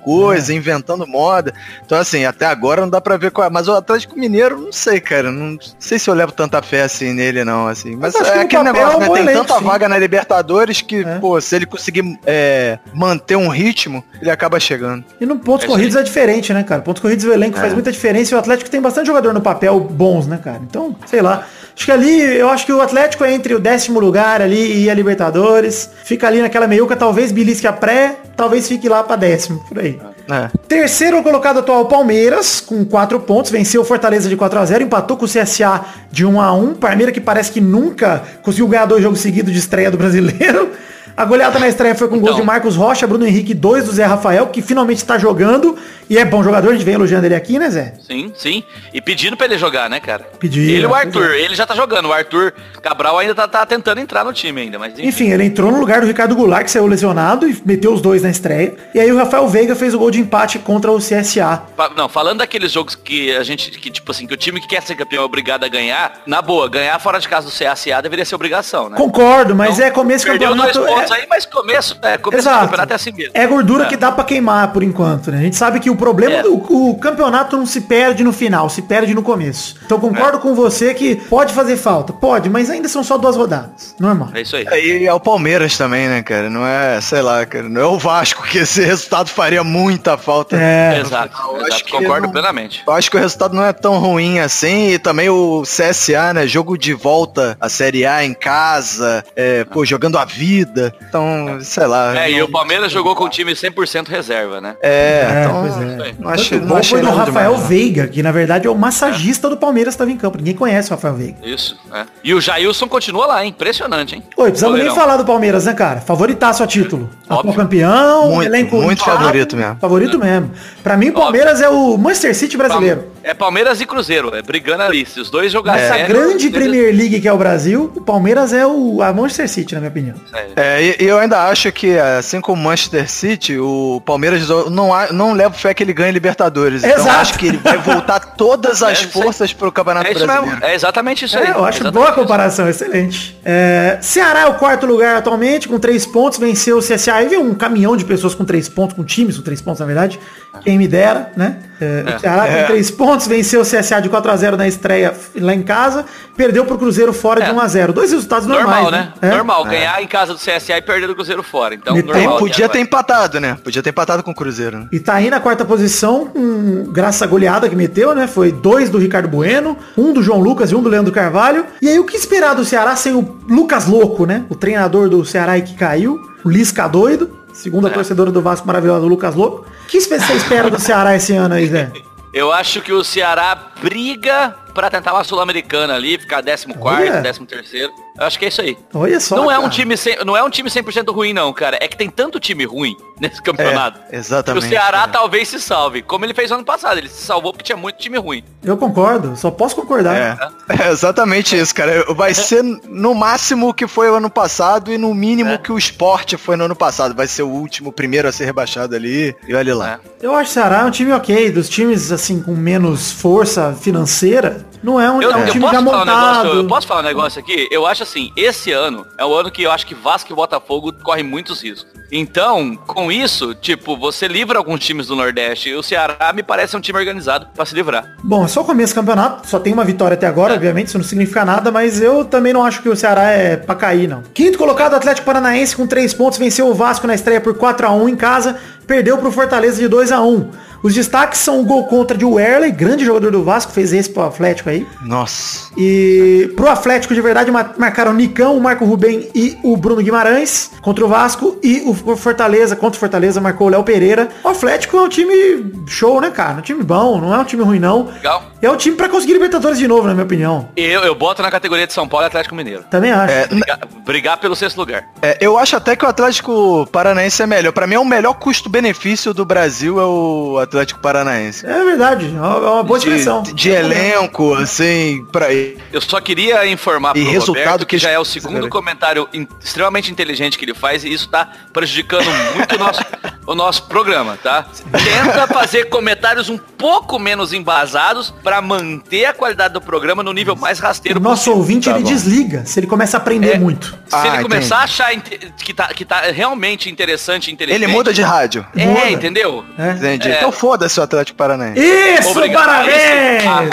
coisa, 0.04 0.54
inventando 0.54 1.08
moda. 1.08 1.54
Então, 1.86 1.98
assim, 1.98 2.26
até 2.26 2.46
agora 2.46 2.82
não 2.82 2.90
dá 2.90 3.00
pra 3.00 3.18
ver 3.18 3.32
qual 3.32 3.48
é. 3.48 3.50
Mas 3.50 3.68
o 3.68 3.74
Atlético 3.74 4.20
Mineiro, 4.20 4.60
não 4.60 4.72
sei, 4.72 5.00
cara. 5.00 5.32
Não 5.32 5.58
sei 5.80 5.98
se 5.98 6.10
eu 6.10 6.14
levo 6.14 6.32
tanta 6.32 6.62
fé 6.62 6.82
assim 6.84 7.14
nele, 7.14 7.44
não, 7.44 7.68
assim. 7.68 7.96
Mas, 7.96 8.16
acho 8.16 8.32
é 8.32 8.42
aquele 8.42 8.64
papel 8.64 8.74
negócio, 8.74 8.94
é 8.94 8.98
um 8.98 9.00
né? 9.00 9.08
Tem 9.08 9.24
elenco, 9.24 9.40
tanta 9.40 9.60
sim. 9.60 9.66
vaga 9.66 9.90
na 9.90 9.98
Libertadores 9.98 10.82
que, 10.82 11.02
É. 11.02 11.20
pô, 11.20 11.40
se 11.40 11.56
ele 11.56 11.66
conseguir 11.66 12.20
é, 12.26 12.78
manter 12.94 13.36
um 13.36 13.48
ritmo, 13.48 14.04
ele 14.22 14.30
acaba 14.30 14.60
chegando. 14.60 15.04
E 15.20 15.26
no 15.26 15.38
pontos 15.38 15.66
É 15.66 15.68
corridos 15.68 15.96
é 15.96 16.04
diferente, 16.04 16.54
né, 16.54 16.64
cara? 16.64 16.82
Pontos 16.82 17.02
corridos 17.02 17.26
o 17.26 17.32
elenco 17.32 17.58
faz 17.58 17.74
muita 17.74 17.92
diferença 17.92 18.27
e 18.34 18.36
o 18.36 18.40
Atlético 18.40 18.70
tem 18.70 18.82
bastante 18.82 19.08
jogador 19.08 19.34
no 19.34 19.42
papel 19.42 19.80
bons, 19.80 20.28
né, 20.28 20.40
cara? 20.44 20.62
Então, 20.68 20.96
sei 21.06 21.22
lá. 21.22 21.46
Acho 21.76 21.86
que 21.86 21.92
ali, 21.92 22.22
eu 22.22 22.50
acho 22.50 22.66
que 22.66 22.74
o 22.74 22.82
Atlético 22.82 23.24
é 23.24 23.32
entre 23.32 23.54
o 23.54 23.60
décimo 23.60 24.00
lugar 24.00 24.42
ali 24.42 24.84
e 24.84 24.90
a 24.90 24.94
Libertadores. 24.96 25.90
Fica 26.04 26.28
ali 26.28 26.42
naquela 26.42 26.68
meiuca, 26.68 26.96
talvez 26.96 27.32
belisque 27.32 27.68
a 27.68 27.74
pré, 27.74 28.16
talvez 28.36 28.68
fique 28.68 28.90
lá 28.90 29.04
pra 29.04 29.16
décimo, 29.16 29.64
por 29.68 29.78
aí. 29.78 30.00
É. 30.30 30.50
Terceiro 30.68 31.22
colocado 31.22 31.60
atual 31.60 31.86
Palmeiras, 31.86 32.60
com 32.60 32.84
4 32.84 33.20
pontos, 33.20 33.52
venceu 33.52 33.82
o 33.82 33.86
Fortaleza 33.86 34.28
de 34.28 34.36
4 34.36 34.60
a 34.60 34.66
0 34.66 34.84
empatou 34.84 35.18
com 35.18 35.26
o 35.26 35.28
CSA 35.28 35.86
de 36.12 36.26
1 36.26 36.42
a 36.42 36.52
1 36.52 36.74
Palmeiras 36.76 37.14
que 37.14 37.22
parece 37.22 37.52
que 37.52 37.62
nunca 37.62 38.24
conseguiu 38.42 38.68
ganhar 38.68 38.86
dois 38.86 39.04
jogos 39.04 39.20
seguidos 39.20 39.54
de 39.54 39.60
estreia 39.60 39.92
do 39.92 39.98
brasileiro. 39.98 40.72
A 41.18 41.26
goleada 41.26 41.58
na 41.58 41.68
estreia 41.68 41.96
foi 41.96 42.08
com 42.08 42.20
gol 42.20 42.30
Então. 42.30 42.40
de 42.42 42.46
Marcos 42.46 42.76
Rocha, 42.76 43.08
Bruno 43.08 43.26
Henrique, 43.26 43.56
dois 43.56 43.86
do 43.86 43.92
Zé 43.92 44.06
Rafael, 44.06 44.46
que 44.48 44.62
finalmente 44.62 45.00
está 45.00 45.18
jogando. 45.18 45.76
E 46.08 46.18
é 46.18 46.24
bom 46.24 46.42
jogador, 46.44 46.70
a 46.70 46.74
gente 46.74 46.86
vem 46.86 46.94
elogiando 46.94 47.26
ele 47.26 47.34
aqui, 47.36 47.58
né, 47.58 47.70
Zé? 47.72 47.96
Sim, 48.08 48.32
sim. 48.36 48.64
E 48.94 49.02
pedindo 49.02 49.36
pra 49.36 49.46
ele 49.48 49.58
jogar, 49.58 49.90
né, 49.90 50.00
cara? 50.00 50.24
Pedindo, 50.40 50.70
Ele 50.70 50.84
e 50.84 50.86
o 50.86 50.94
Arthur. 50.94 51.32
Ele 51.34 51.56
já 51.56 51.66
tá 51.66 51.76
jogando. 51.76 52.08
O 52.08 52.14
Arthur 52.14 52.54
Cabral 52.82 53.18
ainda 53.18 53.34
tá, 53.34 53.48
tá 53.48 53.66
tentando 53.66 54.00
entrar 54.00 54.24
no 54.24 54.32
time 54.32 54.62
ainda, 54.62 54.78
mas 54.80 54.94
enfim. 54.94 55.08
Enfim, 55.08 55.32
ele 55.32 55.44
entrou 55.46 55.72
no 55.72 55.80
lugar 55.80 56.00
do 56.02 56.08
Ricardo 56.08 56.36
Goulart, 56.36 56.64
que 56.66 56.72
saiu 56.72 56.86
lesionado, 56.86 57.50
e 57.50 57.62
meteu 57.66 57.92
os 57.94 58.00
dois 58.00 58.22
na 58.22 58.30
estreia. 58.30 58.76
E 58.94 59.00
aí 59.00 59.12
o 59.12 59.18
Rafael 59.18 59.48
Veiga 59.48 59.76
fez 59.76 59.94
o 59.96 60.00
gol 60.00 60.12
de 60.12 60.20
empate 60.22 60.60
contra 60.60 60.92
o 60.92 60.98
CSA. 61.00 61.64
Não, 61.98 62.08
falando 62.08 62.38
daqueles 62.38 62.72
jogos 62.72 62.96
que 62.96 63.36
a 63.36 63.44
gente, 63.44 63.72
que 63.72 63.90
tipo 63.90 64.10
assim, 64.12 64.28
que 64.28 64.34
o 64.36 64.38
time 64.38 64.62
que 64.62 64.68
quer 64.68 64.84
ser 64.84 64.96
campeão 64.96 65.24
é 65.24 65.26
obrigado 65.26 65.64
a 65.66 65.68
ganhar, 65.68 66.22
na 66.28 66.42
boa, 66.44 66.70
ganhar 66.70 66.98
fora 67.00 67.20
de 67.20 67.28
casa 67.28 67.48
do 67.48 67.52
CSA 67.52 68.02
deveria 68.04 68.24
ser 68.24 68.36
obrigação, 68.36 68.88
né? 68.88 68.96
Concordo, 68.96 69.56
mas 69.56 69.74
Então, 69.76 69.88
é 69.88 69.92
começo 69.92 70.24
de 70.26 70.32
campeonato. 70.32 70.80
pontos 70.80 71.07
é- 71.14 71.18
aí, 71.22 71.28
mas 71.30 71.46
começo, 71.46 71.98
é, 72.02 72.18
começo 72.18 72.44
do 72.44 72.50
Exato. 72.50 72.66
campeonato 72.66 72.94
é 72.94 72.96
assim 72.96 73.12
mesmo. 73.12 73.32
É 73.34 73.48
gordura 73.48 73.86
É. 73.86 73.88
que 73.88 73.98
dá 73.98 74.12
pra 74.12 74.24
queimar 74.24 74.72
por 74.74 74.84
enquanto, 74.84 75.32
né? 75.32 75.40
A 75.40 75.42
gente 75.42 75.56
sabe 75.56 75.80
que 75.80 75.90
o 75.90 75.96
problema 75.96 76.36
É. 76.36 76.44
do 76.44 76.56
o 76.58 76.98
campeonato 76.98 77.58
não 77.58 77.66
se 77.66 77.82
perde 77.82 78.24
no 78.24 78.34
final, 78.34 78.70
se 78.70 78.82
perde 78.82 79.14
no 79.14 79.22
começo. 79.24 79.76
Então 79.86 79.98
É. 79.98 80.02
concordo 80.02 80.40
com 80.40 80.54
você 80.56 80.94
que 80.94 81.16
pode 81.16 81.54
fazer 81.54 81.78
falta, 81.78 82.12
pode, 82.14 82.50
mas 82.50 82.70
ainda 82.70 82.88
são 82.88 83.04
só 83.04 83.18
duas 83.18 83.36
rodadas, 83.36 83.96
normal. 84.00 84.30
É 84.34 84.42
isso 84.42 84.56
aí. 84.56 84.66
E 84.72 85.06
é 85.08 85.14
o 85.14 85.20
Palmeiras 85.20 85.78
também, 85.78 86.08
né, 86.08 86.22
cara? 86.22 86.50
Não 86.50 86.66
é, 86.66 87.00
sei 87.02 87.22
lá, 87.22 87.46
cara, 87.46 87.68
não 87.70 87.82
é 87.82 87.86
o 87.86 87.98
Vasco 87.98 88.44
que 88.44 88.60
esse 88.60 88.82
resultado 88.84 89.30
faria 89.30 89.64
muita 89.64 90.18
falta. 90.18 90.56
É, 90.56 91.00
Exato, 91.00 91.32
Eu 91.44 91.56
exato, 91.58 91.74
acho 91.74 91.84
que 91.86 91.92
concordo 91.92 92.28
não- 92.28 92.32
plenamente. 92.32 92.84
Eu 92.88 92.94
acho 92.94 93.10
que 93.12 93.18
o 93.18 93.20
resultado 93.20 93.56
não 93.56 93.64
é 93.64 93.74
tão 93.74 93.98
ruim 94.00 94.40
assim. 94.40 94.90
E 94.92 95.00
também 95.00 95.30
o 95.30 95.64
CSA, 95.66 96.34
né? 96.34 96.48
Jogo 96.48 96.78
de 96.78 96.94
volta 96.94 97.58
à 97.60 97.70
Série 97.70 98.06
A 98.06 98.24
em 98.24 98.34
casa, 98.34 99.24
é, 99.36 99.64
pô, 99.66 99.86
jogando 99.86 100.18
a 100.18 100.26
vida. 100.26 100.94
Então, 101.08 101.60
sei 101.62 101.86
lá. 101.86 102.18
É, 102.18 102.32
e 102.32 102.42
o 102.42 102.50
Palmeiras 102.50 102.92
jogou 102.92 103.16
com 103.16 103.24
o 103.24 103.30
time 103.30 103.54
100% 103.54 104.08
reserva, 104.08 104.60
né? 104.60 104.76
É, 104.82 105.26
É, 105.28 105.44
então, 105.44 105.62
pois 105.62 105.78
é. 105.78 106.16
não 106.20 106.30
achei, 106.30 106.58
o 106.58 106.62
não 106.62 106.68
gol 106.68 106.78
achei 106.78 107.00
foi 107.00 107.02
do 107.10 107.16
Rafael 107.16 107.52
demais. 107.52 107.70
Veiga, 107.70 108.08
que 108.08 108.22
na 108.22 108.32
verdade 108.32 108.68
é 108.68 108.70
o 108.70 108.76
massagista 108.76 109.50
do 109.50 109.58
Palmeiras 109.58 109.94
que 109.94 109.96
estava 109.96 110.12
em 110.12 110.18
campo. 110.18 110.38
Ninguém 110.38 110.54
conhece 110.56 110.90
o 110.90 110.92
Rafael 110.96 111.14
Veiga. 111.14 111.38
Isso, 111.44 111.78
é. 111.94 112.06
E 112.24 112.34
o 112.34 112.42
Jailson 112.42 112.88
continua 112.88 113.26
lá, 113.26 113.44
hein? 113.44 113.50
Impressionante, 113.50 114.16
hein? 114.16 114.24
Oi, 114.36 114.50
precisamos 114.50 114.80
nem 114.80 114.94
falar 114.94 115.18
do 115.18 115.26
Palmeiras, 115.26 115.66
né, 115.66 115.74
cara? 115.74 116.02
Favoritaço 116.02 116.64
a 116.64 116.68
título. 116.68 117.10
Óbvio. 117.30 117.54
campeão, 117.54 118.32
Muito, 118.32 118.48
elenco 118.48 118.76
muito 118.82 119.04
favorito 119.04 119.56
mesmo. 119.56 119.78
Favorito 119.80 120.20
mesmo. 120.20 120.52
Pra 120.84 120.98
mim, 120.98 121.10
o 121.10 121.14
Palmeiras 121.14 121.62
é 121.62 121.70
o 121.70 121.98
Manchester 121.98 122.36
City 122.36 122.58
brasileiro. 122.58 123.06
É 123.24 123.34
Palmeiras 123.34 123.82
e 123.82 123.86
Cruzeiro, 123.86 124.34
é 124.36 124.42
brigando 124.42 124.84
ali. 124.84 125.06
Se 125.06 125.20
os 125.20 125.30
dois 125.30 125.52
jogarem 125.52 125.84
Essa 125.84 125.96
sério, 125.96 126.16
grande 126.16 126.50
Premier 126.50 126.96
League 126.96 127.20
que 127.20 127.28
é 127.28 127.34
o 127.34 127.38
Brasil, 127.38 127.92
o 127.96 128.02
Palmeiras 128.02 128.54
é 128.54 128.66
o 128.66 129.02
a 129.02 129.12
Manchester 129.14 129.50
City, 129.50 129.74
na 129.74 129.82
minha 129.82 129.90
opinião. 129.90 130.16
Sério. 130.32 130.52
É, 130.56 130.82
e, 130.84 130.96
eu 131.00 131.18
ainda 131.20 131.48
acho 131.48 131.72
que, 131.72 131.98
assim 131.98 132.40
como 132.40 132.62
o 132.62 132.64
Manchester 132.66 133.10
City, 133.10 133.58
o 133.58 134.02
Palmeiras 134.06 134.48
não, 134.70 134.90
não 135.12 135.34
levo 135.34 135.56
fé 135.56 135.74
que 135.74 135.84
ele 135.84 135.94
ganhe 135.94 136.12
Libertadores. 136.12 136.84
Então 136.84 136.98
Exato. 137.00 137.20
acho 137.20 137.38
que 137.40 137.48
ele 137.48 137.58
vai 137.58 137.78
voltar 137.78 138.20
todas 138.20 138.82
as 138.84 138.98
É, 138.98 139.02
aí. 139.06 139.12
forças 139.12 139.54
pro 139.54 139.72
Campeonato 139.72 140.08
É 140.08 140.12
isso 140.12 140.26
Brasileiro. 140.26 140.56
mesmo, 140.60 140.66
é 140.66 140.76
exatamente 140.76 141.26
isso 141.26 141.38
aí. 141.38 141.48
É, 141.48 141.52
eu 141.52 141.66
acho 141.66 141.92
boa 141.92 142.08
a 142.08 142.10
isso. 142.12 142.20
comparação, 142.20 142.68
excelente. 142.70 143.38
É, 143.44 143.98
Ceará 144.02 144.42
é 144.42 144.46
o 144.46 144.54
quarto 144.56 144.86
lugar 144.86 145.18
atualmente, 145.18 145.68
com 145.68 145.78
três 145.78 146.06
pontos, 146.06 146.40
venceu 146.40 146.78
o 146.78 146.82
CSA. 146.82 147.14
Aí 147.16 147.28
veio 147.28 147.42
um 147.42 147.54
caminhão 147.54 147.96
de 147.98 148.06
pessoas 148.06 148.34
com 148.34 148.46
três 148.46 148.70
pontos, 148.70 148.96
com 148.96 149.04
times 149.04 149.38
com 149.38 149.44
três 149.44 149.62
pontos, 149.62 149.80
na 149.80 149.86
verdade. 149.86 150.20
Quem 150.64 150.78
me 150.78 150.88
dera, 150.88 151.32
né? 151.36 151.58
É, 151.80 152.16
O 152.16 152.20
Ceará 152.20 152.48
É. 152.48 152.62
com 152.62 152.68
três 152.68 152.90
pontos, 152.92 153.28
venceu 153.28 153.62
o 153.62 153.64
CSA 153.64 154.02
de 154.02 154.10
4x0 154.10 154.56
na 154.58 154.68
estreia 154.68 155.14
lá 155.36 155.54
em 155.54 155.62
casa, 155.64 156.06
perdeu 156.36 156.66
pro 156.66 156.78
Cruzeiro 156.78 157.14
fora 157.14 157.42
de 157.42 157.50
É. 157.50 157.54
1x0. 157.54 157.94
Dois 157.94 158.12
resultados 158.12 158.48
normais, 158.48 158.84
Normal, 158.84 158.92
né? 158.92 159.14
É. 159.22 159.30
Normal, 159.30 159.64
ganhar 159.66 160.02
em 160.02 160.08
casa 160.08 160.34
do 160.34 160.40
CSA 160.40 160.78
e 160.78 160.82
perder 160.82 161.08
do 161.08 161.16
Cruzeiro 161.16 161.44
fora. 161.44 161.76
Então, 161.76 161.94
Tem- 161.94 162.04
normal. 162.04 162.38
podia 162.40 162.66
aqui 162.66 162.74
ter 162.74 162.80
empatado, 162.80 163.40
né? 163.40 163.58
Podia 163.64 163.82
ter 163.84 163.90
empatado 163.92 164.24
com 164.24 164.32
o 164.32 164.36
Cruzeiro. 164.36 164.80
né? 164.80 164.88
E 164.92 165.00
tá 165.00 165.14
aí 165.16 165.30
na 165.30 165.40
quarta 165.40 165.64
posição, 165.66 166.26
com, 166.28 166.86
graças 166.92 167.22
à 167.22 167.28
goleada 167.28 167.70
que 167.70 167.76
meteu, 167.76 168.14
né? 168.16 168.28
Foi 168.28 168.52
dois 168.52 168.90
do 168.90 168.98
Ricardo 168.98 169.28
Bueno, 169.28 169.78
um 169.98 170.14
do 170.14 170.22
João 170.24 170.40
Lucas 170.40 170.72
e 170.72 170.76
um 170.76 170.82
do 170.82 170.90
Leandro 170.90 171.12
Carvalho. 171.14 171.66
E 171.82 171.88
aí 171.90 172.00
o 172.00 172.06
que 172.06 172.16
esperar 172.18 172.56
do 172.56 172.66
Ceará 172.66 172.96
sem 172.96 173.14
o 173.14 173.38
Lucas 173.48 173.86
Louco, 173.86 174.26
né? 174.26 174.44
O 174.50 174.56
treinador 174.56 175.10
do 175.10 175.24
Ceará 175.26 175.60
que 175.62 175.76
caiu, 175.76 176.20
o 176.44 176.50
Lisca 176.50 176.88
doido, 176.88 177.30
segundo 177.58 177.88
a 177.88 177.90
É. 177.90 177.94
torcedora 177.94 178.32
do 178.32 178.42
Vasco 178.42 178.66
maravilhosa, 178.68 179.06
o 179.06 179.08
Lucas 179.08 179.36
Louco. 179.36 179.66
O 179.84 179.88
que 179.88 180.00
você 180.00 180.16
espera 180.34 180.70
do 180.70 180.80
Ceará 180.80 181.16
esse 181.16 181.34
ano 181.34 181.56
aí, 181.56 181.68
Zé? 181.68 181.92
Eu 182.34 182.52
acho 182.52 182.82
que 182.82 182.92
o 182.94 183.04
Ceará 183.04 183.58
briga 183.82 184.56
pra 184.74 184.90
tentar 184.92 185.14
uma 185.14 185.24
Sul-Americana 185.24 185.96
ali, 185.96 186.20
ficar 186.20 186.44
14 186.44 186.66
Olha. 186.70 186.78
quarto, 186.78 187.22
13 187.22 187.46
terceiro. 187.48 187.92
Eu 188.20 188.26
acho 188.26 188.38
que 188.40 188.46
é 188.46 188.48
isso 188.48 188.62
aí. 188.62 188.78
Olha 188.94 189.20
só. 189.20 189.36
não 189.36 189.52
é 189.52 189.58
um 189.60 189.70
time 189.70 189.96
sem, 189.96 190.18
não 190.26 190.36
é 190.36 190.42
um 190.44 190.50
time 190.50 190.70
100% 190.70 191.14
ruim 191.14 191.34
não, 191.34 191.52
cara. 191.54 191.78
É 191.80 191.88
que 191.88 191.96
tem 191.98 192.10
tanto 192.10 192.40
time 192.40 192.64
ruim 192.66 192.96
nesse 193.20 193.42
campeonato. 193.42 194.00
É, 194.12 194.18
exatamente, 194.18 194.62
Que 194.62 194.68
o 194.68 194.70
Ceará 194.70 195.00
cara. 195.00 195.12
talvez 195.12 195.48
se 195.48 195.60
salve, 195.60 196.02
como 196.02 196.26
ele 196.26 196.34
fez 196.34 196.52
ano 196.52 196.64
passado. 196.64 196.98
Ele 196.98 197.10
se 197.10 197.24
salvou 197.24 197.52
porque 197.54 197.64
tinha 197.64 197.78
muito 197.78 197.98
time 198.00 198.18
ruim. 198.18 198.44
Eu 198.64 198.76
concordo, 198.78 199.36
só 199.36 199.52
posso 199.52 199.76
concordar. 199.76 200.16
É, 200.16 200.84
é 200.88 200.90
exatamente 200.92 201.56
isso, 201.58 201.74
cara. 201.76 202.06
Vai 202.16 202.34
ser 202.34 202.64
no 202.64 203.14
máximo 203.16 203.70
o 203.70 203.74
que 203.74 203.86
foi 203.88 204.10
o 204.10 204.16
ano 204.16 204.30
passado 204.32 204.92
e 204.92 204.98
no 204.98 205.14
mínimo 205.14 205.52
É. 205.52 205.58
que 205.60 205.72
o 205.72 205.78
esporte 205.78 206.38
foi 206.38 206.56
no 206.56 206.66
ano 206.66 206.76
passado. 206.76 207.16
Vai 207.16 207.28
ser 207.28 207.44
o 207.44 207.50
último, 207.50 207.90
o 207.90 207.94
primeiro 207.94 208.28
a 208.28 208.32
ser 208.32 208.46
rebaixado 208.46 208.96
ali. 208.96 209.36
E 209.48 209.54
olha 209.56 209.76
lá. 209.76 210.00
É. 210.22 210.26
Eu 210.26 210.36
acho 210.36 210.46
que 210.46 210.60
o 210.60 210.62
Ceará 210.62 210.80
é 210.82 210.86
um 210.86 210.92
time 210.92 211.12
ok, 211.14 211.52
dos 211.52 211.70
times 211.70 212.12
assim 212.12 212.42
com 212.42 212.52
menos 212.56 213.12
força 213.12 213.67
financeira, 213.74 214.66
não 214.84 215.00
é 215.00 215.10
um, 215.12 215.22
Eu, 215.22 215.32
é 215.32 215.36
um 215.36 215.40
eu 215.46 215.52
time 215.52 215.66
já 215.66 215.72
falar 215.72 215.80
um 215.82 216.06
negócio, 216.06 216.06
montado. 216.44 216.58
eu 216.58 216.68
posso 216.68 216.88
falar 216.88 217.00
um 217.02 217.04
negócio 217.04 217.40
aqui? 217.40 217.68
Eu 217.72 217.86
acho 217.86 218.04
assim, 218.04 218.32
esse 218.36 218.72
ano 218.72 219.06
é 219.18 219.26
o 219.26 219.34
ano 219.34 219.50
que 219.52 219.64
eu 219.64 219.72
acho 219.72 219.86
que 219.86 219.96
Vasco 219.96 220.32
e 220.32 220.36
Botafogo 220.36 220.94
correm 221.04 221.24
muitos 221.24 221.62
riscos. 221.62 221.88
Então, 222.12 222.76
com 222.88 223.12
isso, 223.12 223.54
tipo, 223.54 223.98
você 223.98 224.28
livra 224.30 224.58
alguns 224.58 224.80
times 224.80 225.08
do 225.08 225.16
Nordeste. 225.16 225.70
E 225.70 225.76
o 225.76 225.84
Ceará 225.84 226.32
me 226.34 226.42
parece 226.42 226.76
um 226.78 226.80
time 226.80 226.98
organizado 226.98 227.48
pra 227.54 227.66
se 227.66 227.76
livrar. 227.76 228.16
Bom, 228.24 228.46
é 228.46 228.48
só 228.48 228.62
o 228.62 228.66
começo 228.66 228.94
do 228.94 228.96
campeonato, 229.02 229.46
só 229.48 229.60
tem 229.60 229.74
uma 229.74 229.84
vitória 229.84 230.16
até 230.16 230.26
agora, 230.26 230.54
É. 230.54 230.56
obviamente, 230.56 230.88
isso 230.88 230.98
não 230.98 231.04
significa 231.04 231.44
nada, 231.44 231.70
mas 231.70 232.02
eu 232.02 232.24
também 232.24 232.54
não 232.54 232.64
acho 232.64 232.82
que 232.82 232.88
o 232.88 232.96
Ceará 232.96 233.24
é 233.32 233.58
pra 233.58 233.76
cair, 233.76 234.08
não. 234.08 234.24
Quinto 234.34 234.58
colocado, 234.58 234.94
Atlético 234.94 235.26
Paranaense 235.26 235.76
com 235.76 235.86
três 235.86 236.14
pontos, 236.14 236.38
venceu 236.40 236.68
o 236.70 236.74
Vasco 236.74 237.06
na 237.08 237.14
estreia 237.14 237.42
por 237.42 237.56
4 237.56 237.88
a 237.88 237.92
1 237.92 238.08
em 238.08 238.16
casa, 238.16 238.58
perdeu 238.86 239.18
pro 239.18 239.30
Fortaleza 239.32 239.78
de 239.82 239.88
2 239.90 240.12
a 240.14 240.22
1 240.22 240.36
O 240.36 240.50
Os 240.88 240.94
destaques 240.94 241.40
são 241.42 241.60
o 241.60 241.66
gol 241.66 241.84
contra 241.86 242.18
de 242.18 242.24
Werley, 242.24 242.72
grande 242.72 243.04
jogador 243.04 243.30
do 243.30 243.44
Vasco, 243.44 243.74
fez 243.74 243.92
esse 243.92 244.10
pro 244.10 244.24
Atlético 244.24 244.70
aí. 244.70 244.88
Nossa. 245.02 245.70
E 245.78 246.50
pro 246.56 246.70
Atlético 246.70 247.14
de 247.14 247.20
verdade 247.20 247.52
ma- 247.52 247.72
marcaram 247.78 248.12
o 248.12 248.14
Nicão, 248.14 248.56
o 248.56 248.62
Marco 248.62 248.86
Rubem 248.86 249.28
e 249.36 249.58
o 249.64 249.76
Bruno 249.76 250.02
Guimarães 250.02 250.72
contra 250.82 251.04
o 251.04 251.10
Vasco. 251.10 251.58
E 251.62 251.82
o 251.86 252.16
Fortaleza, 252.16 252.74
contra 252.76 252.96
o 252.96 253.00
Fortaleza, 253.00 253.42
marcou 253.42 253.68
o 253.68 253.70
Léo 253.70 253.84
Pereira. 253.84 254.30
O 254.46 254.48
Atlético 254.48 254.96
é 254.98 255.02
um 255.02 255.10
time 255.10 255.74
show, 255.88 256.22
né, 256.22 256.30
cara? 256.32 256.60
Um 256.60 256.62
time 256.62 256.82
bom, 256.84 257.20
não 257.20 257.34
é 257.36 257.38
um 257.38 257.44
time 257.44 257.64
ruim, 257.64 257.80
não. 257.80 258.06
Legal. 258.06 258.44
É 258.62 258.72
um 258.72 258.78
time 258.78 258.96
pra 258.96 259.10
conseguir 259.10 259.34
Libertadores 259.34 259.78
de 259.78 259.88
novo, 259.90 260.08
na 260.08 260.14
minha 260.14 260.24
opinião. 260.26 260.70
Eu, 260.76 261.02
eu 261.02 261.14
boto 261.14 261.42
na 261.42 261.52
categoria 261.52 261.86
de 261.86 261.92
São 261.94 262.08
Paulo 262.08 262.26
e 262.26 262.28
Atlético 262.28 262.56
Mineiro. 262.56 262.84
Também 262.90 263.12
acho. 263.12 263.34
É, 263.34 263.48
Brigar, 263.48 263.80
brigar 264.06 264.38
pelo 264.38 264.56
sexto 264.56 264.78
lugar. 264.78 265.04
É, 265.22 265.38
eu 265.42 265.58
acho 265.60 265.76
até 265.76 265.96
que 265.98 266.06
o 266.06 266.08
Atlético 266.08 266.88
Paranaense 266.92 267.44
é 267.44 267.46
melhor. 267.46 267.74
Pra 267.74 267.86
mim, 267.86 267.96
é 267.96 268.00
o 268.00 268.06
melhor 268.06 268.34
custo-benefício 268.36 269.34
do 269.34 269.46
Brasil 269.46 270.00
é 270.00 270.06
o 270.06 270.58
Atlético 270.60 270.77
Paranaense. 270.86 271.66
É 271.66 271.84
verdade, 271.84 272.28
é 272.28 272.40
uma, 272.40 272.56
é 272.56 272.70
uma 272.72 272.84
boa 272.84 272.98
expressão. 272.98 273.44
De, 273.44 273.54
de 273.54 273.70
elenco, 273.70 274.54
assim, 274.56 275.26
pra... 275.32 275.52
Eu 275.54 276.02
só 276.02 276.20
queria 276.22 276.66
informar 276.68 277.16
E 277.18 277.22
pro 277.24 277.32
resultado 277.32 277.64
Roberto 277.64 277.86
que 277.86 277.98
que 277.98 278.02
já 278.04 278.10
é 278.12 278.20
o 278.20 278.26
segundo 278.26 278.68
comentário 278.70 279.28
in- 279.34 279.48
extremamente 279.64 280.12
inteligente 280.12 280.58
que 280.58 280.66
ele 280.66 280.74
faz 280.74 281.04
e 281.04 281.12
isso 281.12 281.28
tá 281.30 281.50
prejudicando 281.74 282.26
muito 282.56 282.76
o 282.76 282.78
nosso, 282.78 283.02
o 283.48 283.56
nosso 283.56 283.84
programa, 283.88 284.38
tá? 284.42 284.66
Tenta 284.92 285.48
fazer 285.48 285.86
comentários 285.86 286.50
um 286.50 286.58
pouco 286.58 287.18
menos 287.18 287.54
embasados 287.54 288.34
pra 288.44 288.62
manter 288.62 289.26
a 289.26 289.34
qualidade 289.34 289.74
do 289.74 289.82
programa 289.82 290.22
no 290.22 290.32
nível 290.34 290.56
mais 290.56 290.80
rasteiro 290.80 291.20
O 291.20 291.24
nosso 291.24 291.46
possível. 291.46 291.58
ouvinte, 291.60 291.86
Tá 291.90 291.96
ele 291.96 292.04
bom. 292.04 292.10
desliga 292.10 292.66
se 292.66 292.80
ele 292.80 292.88
começa 292.88 293.18
a 293.18 293.20
aprender 293.20 293.56
É. 293.56 293.60
muito. 293.60 293.88
Se 294.08 294.16
Ah, 294.16 294.28
ele 294.28 294.44
começar 294.44 294.84
entendi. 294.86 295.02
a 295.02 295.06
achar 295.06 295.22
que 295.58 295.74
tá, 295.74 295.88
que 295.88 296.06
tá 296.06 296.22
realmente 296.32 296.90
interessante, 296.90 297.52
inteligente... 297.52 297.84
Ele 297.84 297.92
muda 297.92 298.14
de 298.14 298.22
rádio. 298.22 298.66
É, 298.76 298.86
Muda. 298.86 299.10
entendeu? 299.10 299.66
É. 299.78 299.92
Entendi. 299.92 300.30
É. 300.30 300.38
Então 300.38 300.52
foda-se 300.58 301.00
o 301.00 301.04
Atlético 301.04 301.38
Paranaense. 301.38 301.80
Isso, 301.80 302.30
Obrigado. 302.32 302.66
parabéns! 302.66 303.44
Ah, 303.46 303.64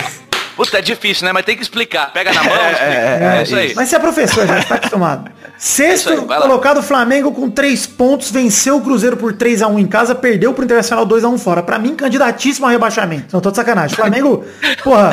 Puta, 0.55 0.77
é 0.79 0.81
difícil, 0.81 1.25
né? 1.25 1.33
Mas 1.33 1.43
tem 1.43 1.55
que 1.57 1.61
explicar. 1.63 2.13
Pega 2.13 2.31
na 2.31 2.41
mão, 2.41 2.53
explica. 2.53 2.83
é, 2.83 3.37
É, 3.39 3.43
isso 3.43 3.55
aí. 3.57 3.73
Mas 3.75 3.89
você 3.89 3.95
é 3.97 3.99
professor, 3.99 4.47
já 4.47 4.59
está 4.59 4.75
acostumado. 4.75 5.29
Sexto 5.57 6.11
Isso 6.13 6.21
aí, 6.21 6.41
colocado 6.41 6.83
Flamengo 6.83 7.31
com 7.31 7.49
3 7.49 7.87
pontos, 7.87 8.29
venceu 8.29 8.77
o 8.77 8.81
Cruzeiro 8.81 9.15
por 9.15 9.33
3 9.33 9.61
a 9.61 9.67
1 9.67 9.79
em 9.79 9.85
casa, 9.85 10.13
perdeu 10.13 10.53
pro 10.53 10.65
Internacional 10.65 11.05
2 11.05 11.23
a 11.23 11.29
1 11.29 11.37
fora. 11.37 11.63
Pra 11.63 11.79
mim, 11.79 11.95
candidatíssimo 11.95 12.65
ao 12.65 12.71
rebaixamento. 12.71 13.27
Não 13.33 13.39
tô 13.39 13.49
de 13.49 13.55
sacanagem. 13.55 13.95
Flamengo, 13.95 14.43
porra, 14.83 15.11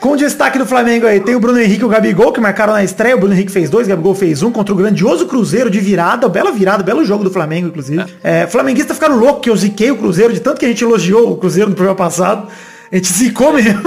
com 0.00 0.16
destaque 0.16 0.58
do 0.58 0.66
Flamengo 0.66 1.06
aí, 1.06 1.20
tem 1.20 1.34
o 1.34 1.40
Bruno 1.40 1.60
Henrique 1.60 1.82
e 1.82 1.84
o 1.84 1.88
Gabigol, 1.88 2.32
que 2.32 2.40
marcaram 2.40 2.72
na 2.72 2.82
estreia. 2.82 3.14
O 3.14 3.18
Bruno 3.18 3.34
Henrique 3.34 3.52
fez 3.52 3.68
dois, 3.68 3.86
o 3.86 3.90
Gabigol 3.90 4.14
fez 4.14 4.42
um 4.42 4.50
contra 4.50 4.72
o 4.72 4.76
grandioso 4.76 5.26
Cruzeiro 5.26 5.68
de 5.68 5.80
virada. 5.80 6.28
Bela 6.28 6.50
virada, 6.50 6.82
belo 6.82 7.04
jogo 7.04 7.22
do 7.22 7.30
Flamengo, 7.30 7.68
inclusive. 7.68 8.04
É, 8.22 8.46
flamenguista 8.46 8.94
ficaram 8.94 9.16
louco 9.16 9.40
que 9.40 9.50
eu 9.50 9.56
ziquei 9.56 9.90
o 9.90 9.96
Cruzeiro, 9.96 10.32
de 10.32 10.40
tanto 10.40 10.58
que 10.58 10.64
a 10.64 10.68
gente 10.68 10.82
elogiou 10.82 11.32
o 11.32 11.36
Cruzeiro 11.36 11.70
no 11.70 11.76
programa 11.76 11.96
passado. 11.96 12.48
A 12.90 12.96
gente 12.96 13.12
zicou 13.12 13.52
mesmo. 13.52 13.80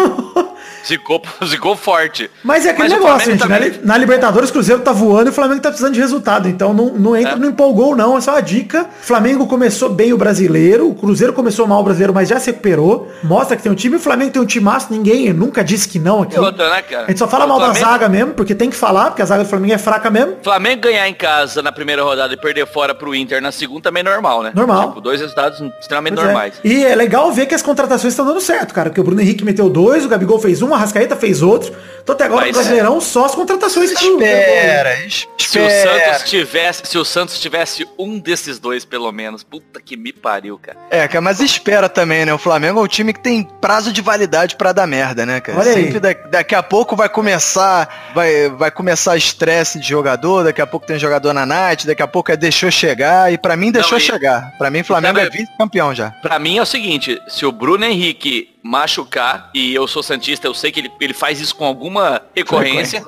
Zicou, 0.88 1.22
zicou 1.46 1.76
forte. 1.76 2.30
Mas 2.44 2.66
é 2.66 2.70
aquele 2.72 2.90
Mas 2.90 3.00
negócio, 3.00 3.32
gente. 3.32 3.40
Na, 3.42 3.56
também- 3.56 3.70
li- 3.70 3.80
na 3.84 3.98
Libertadores, 3.98 4.50
o 4.50 4.54
Cruzeiro 4.54 4.82
tá 4.82 4.92
voando 4.92 5.28
e 5.28 5.32
o 5.32 5.34
Flamengo 5.34 5.62
tá 5.62 5.70
precisando 5.70 5.94
de 5.94 6.00
resultado. 6.00 6.48
Então 6.48 6.74
não, 6.74 6.86
não 6.94 7.16
entra, 7.16 7.34
É. 7.34 7.36
não 7.36 7.50
empolgou, 7.50 7.96
não. 7.96 8.18
É 8.18 8.22
só 8.22 8.32
uma 8.32 8.42
dica. 8.42 8.84
O 8.84 9.06
Flamengo 9.06 9.48
começou 9.48 9.90
bem 9.90 10.14
o 10.14 10.18
brasileiro. 10.18 10.90
O 10.90 10.96
Cruzeiro 10.96 11.34
começou 11.34 11.68
mal 11.68 11.82
o 11.82 11.84
brasileiro, 11.84 12.14
mas 12.14 12.30
já 12.30 12.40
se 12.40 12.48
recuperou. 12.52 13.12
Mostra 13.24 13.56
que 13.58 13.64
tem 13.64 13.72
um 13.72 13.76
time. 13.76 13.96
O 13.98 14.00
Flamengo 14.00 14.32
tem 14.32 14.42
um 14.42 14.46
time 14.46 14.64
massa. 14.66 14.88
Ninguém 14.90 15.34
nunca 15.34 15.64
disse 15.64 15.88
que 15.88 16.00
não 16.00 16.22
aqui. 16.24 16.40
Outra, 16.40 16.70
né, 16.70 16.82
cara? 16.82 17.04
A 17.06 17.08
gente 17.10 17.20
só 17.20 17.28
fala 17.28 17.46
O 17.46 17.50
mal 17.50 17.60
da 17.60 17.66
Flamengo- 17.66 17.86
zaga 17.86 18.10
mesmo, 18.10 18.34
porque 18.34 18.56
tem 18.56 18.70
que 18.70 18.76
falar, 18.76 19.08
porque 19.08 19.22
a 19.22 19.26
zaga 19.26 19.44
do 19.44 19.50
Flamengo 19.50 19.74
é 19.74 19.78
fraca 19.78 20.10
mesmo. 20.10 20.36
Flamengo 20.44 20.82
ganhar 20.84 21.08
em 21.08 21.14
casa 21.14 21.62
na 21.62 21.72
primeira 21.72 22.04
rodada 22.04 22.34
e 22.34 22.38
perder 22.38 22.66
fora 22.68 22.94
pro 22.96 23.14
Inter 23.14 23.42
na 23.42 23.52
segunda 23.52 23.82
também 23.84 24.02
é 24.02 24.04
normal, 24.04 24.44
né? 24.44 24.52
Normal. 24.56 24.90
Tipo, 24.90 25.02
dois 25.02 25.20
resultados 25.22 25.62
extremamente 25.80 26.16
Pois 26.16 26.28
é. 26.28 26.32
normais. 26.32 26.54
E 26.64 26.84
é 26.86 26.96
legal 26.96 27.32
ver 27.32 27.46
que 27.46 27.56
as 27.56 27.62
contratações 27.62 28.14
estão 28.14 28.26
dando 28.26 28.42
certo, 28.42 28.74
cara. 28.74 28.90
Porque 28.90 29.02
o 29.02 29.04
Bruno 29.04 29.22
Henrique 29.22 29.44
meteu 29.44 29.70
dois, 29.70 30.06
o 30.06 30.10
Gabigol 30.10 30.40
fez 30.40 30.62
um, 30.62 30.74
a 30.78 30.80
Rascaeta 30.82 31.16
fez 31.16 31.42
outro. 31.42 31.76
Então 32.02 32.16
até 32.16 32.24
agora 32.24 32.42
Mas- 32.46 32.52
no 32.52 32.54
Brasileirão 32.62 33.02
só 33.02 33.26
as 33.26 33.36
contratações 33.36 33.92
estão 33.92 34.16
Espera, 34.16 34.96
Se 35.38 35.60
o 35.60 35.68
espera. 35.68 36.10
Santos 36.10 36.30
tivesse, 36.30 36.82
se 36.86 36.98
o 36.98 37.04
Santos 37.06 37.40
tivesse 37.40 37.88
um 38.00 38.18
desses 38.18 38.60
dois, 38.60 38.86
pelo 38.86 39.12
menos, 39.12 39.44
puta 39.44 39.82
que 39.82 39.98
me 39.98 40.14
pariu, 40.14 40.58
cara. 40.58 40.78
É, 40.90 41.06
cara, 41.08 41.22
mas 41.22 41.40
espera 41.42 41.90
também, 41.90 42.26
né? 42.26 42.34
O 42.34 42.38
Flamengo 42.38 42.80
é 42.80 42.84
um 42.84 42.88
time 42.88 43.12
que 43.14 43.20
tem 43.20 43.44
prazo 43.60 43.92
de 43.92 44.02
validade 44.02 44.56
pra 44.56 44.72
dar 44.72 44.88
merda, 44.88 45.26
né, 45.26 45.42
cara? 45.42 45.60
Olha 45.60 45.72
aí. 45.72 45.84
Sempre 45.84 46.00
da- 46.00 46.14
daqui 46.30 46.56
a 46.56 46.64
pouco 46.64 46.96
vai 46.96 47.10
começar, 47.10 48.12
vai, 48.16 48.50
vai 48.50 48.72
começar 48.72 49.18
estresse 49.18 49.80
de 49.80 49.88
jogador, 49.90 50.44
daqui 50.46 50.62
a 50.62 50.68
pouco 50.68 50.86
tem 50.88 50.98
jogador 50.98 51.34
na 51.34 51.46
night, 51.46 51.86
daqui 51.86 52.02
a 52.02 52.08
pouco 52.08 52.32
é 52.32 52.38
deixou 52.38 52.72
chegar, 52.72 53.32
e 53.34 53.38
pra 53.38 53.58
mim 53.58 53.72
deixou 53.72 53.98
e- 53.98 54.02
chegar. 54.02 54.54
Pra 54.58 54.70
mim, 54.70 54.82
Flamengo 54.84 55.20
é 55.20 55.30
vice-campeão 55.30 55.94
já. 55.94 56.12
Pra 56.22 56.40
mim 56.40 56.58
é 56.58 56.62
o 56.62 56.66
seguinte, 56.66 57.22
se 57.28 57.46
o 57.46 57.52
Bruno 57.52 57.84
Henrique 57.86 58.56
machucar, 58.68 59.50
e 59.54 59.74
eu 59.74 59.88
sou 59.88 60.04
Santista, 60.04 60.46
eu 60.46 60.54
sei 60.54 60.72
que 60.72 60.82
ele, 60.82 60.92
ele 61.00 61.14
faz 61.14 61.40
isso 61.40 61.56
com 61.56 61.66
alguma 61.66 62.22
recorrência. 62.36 63.04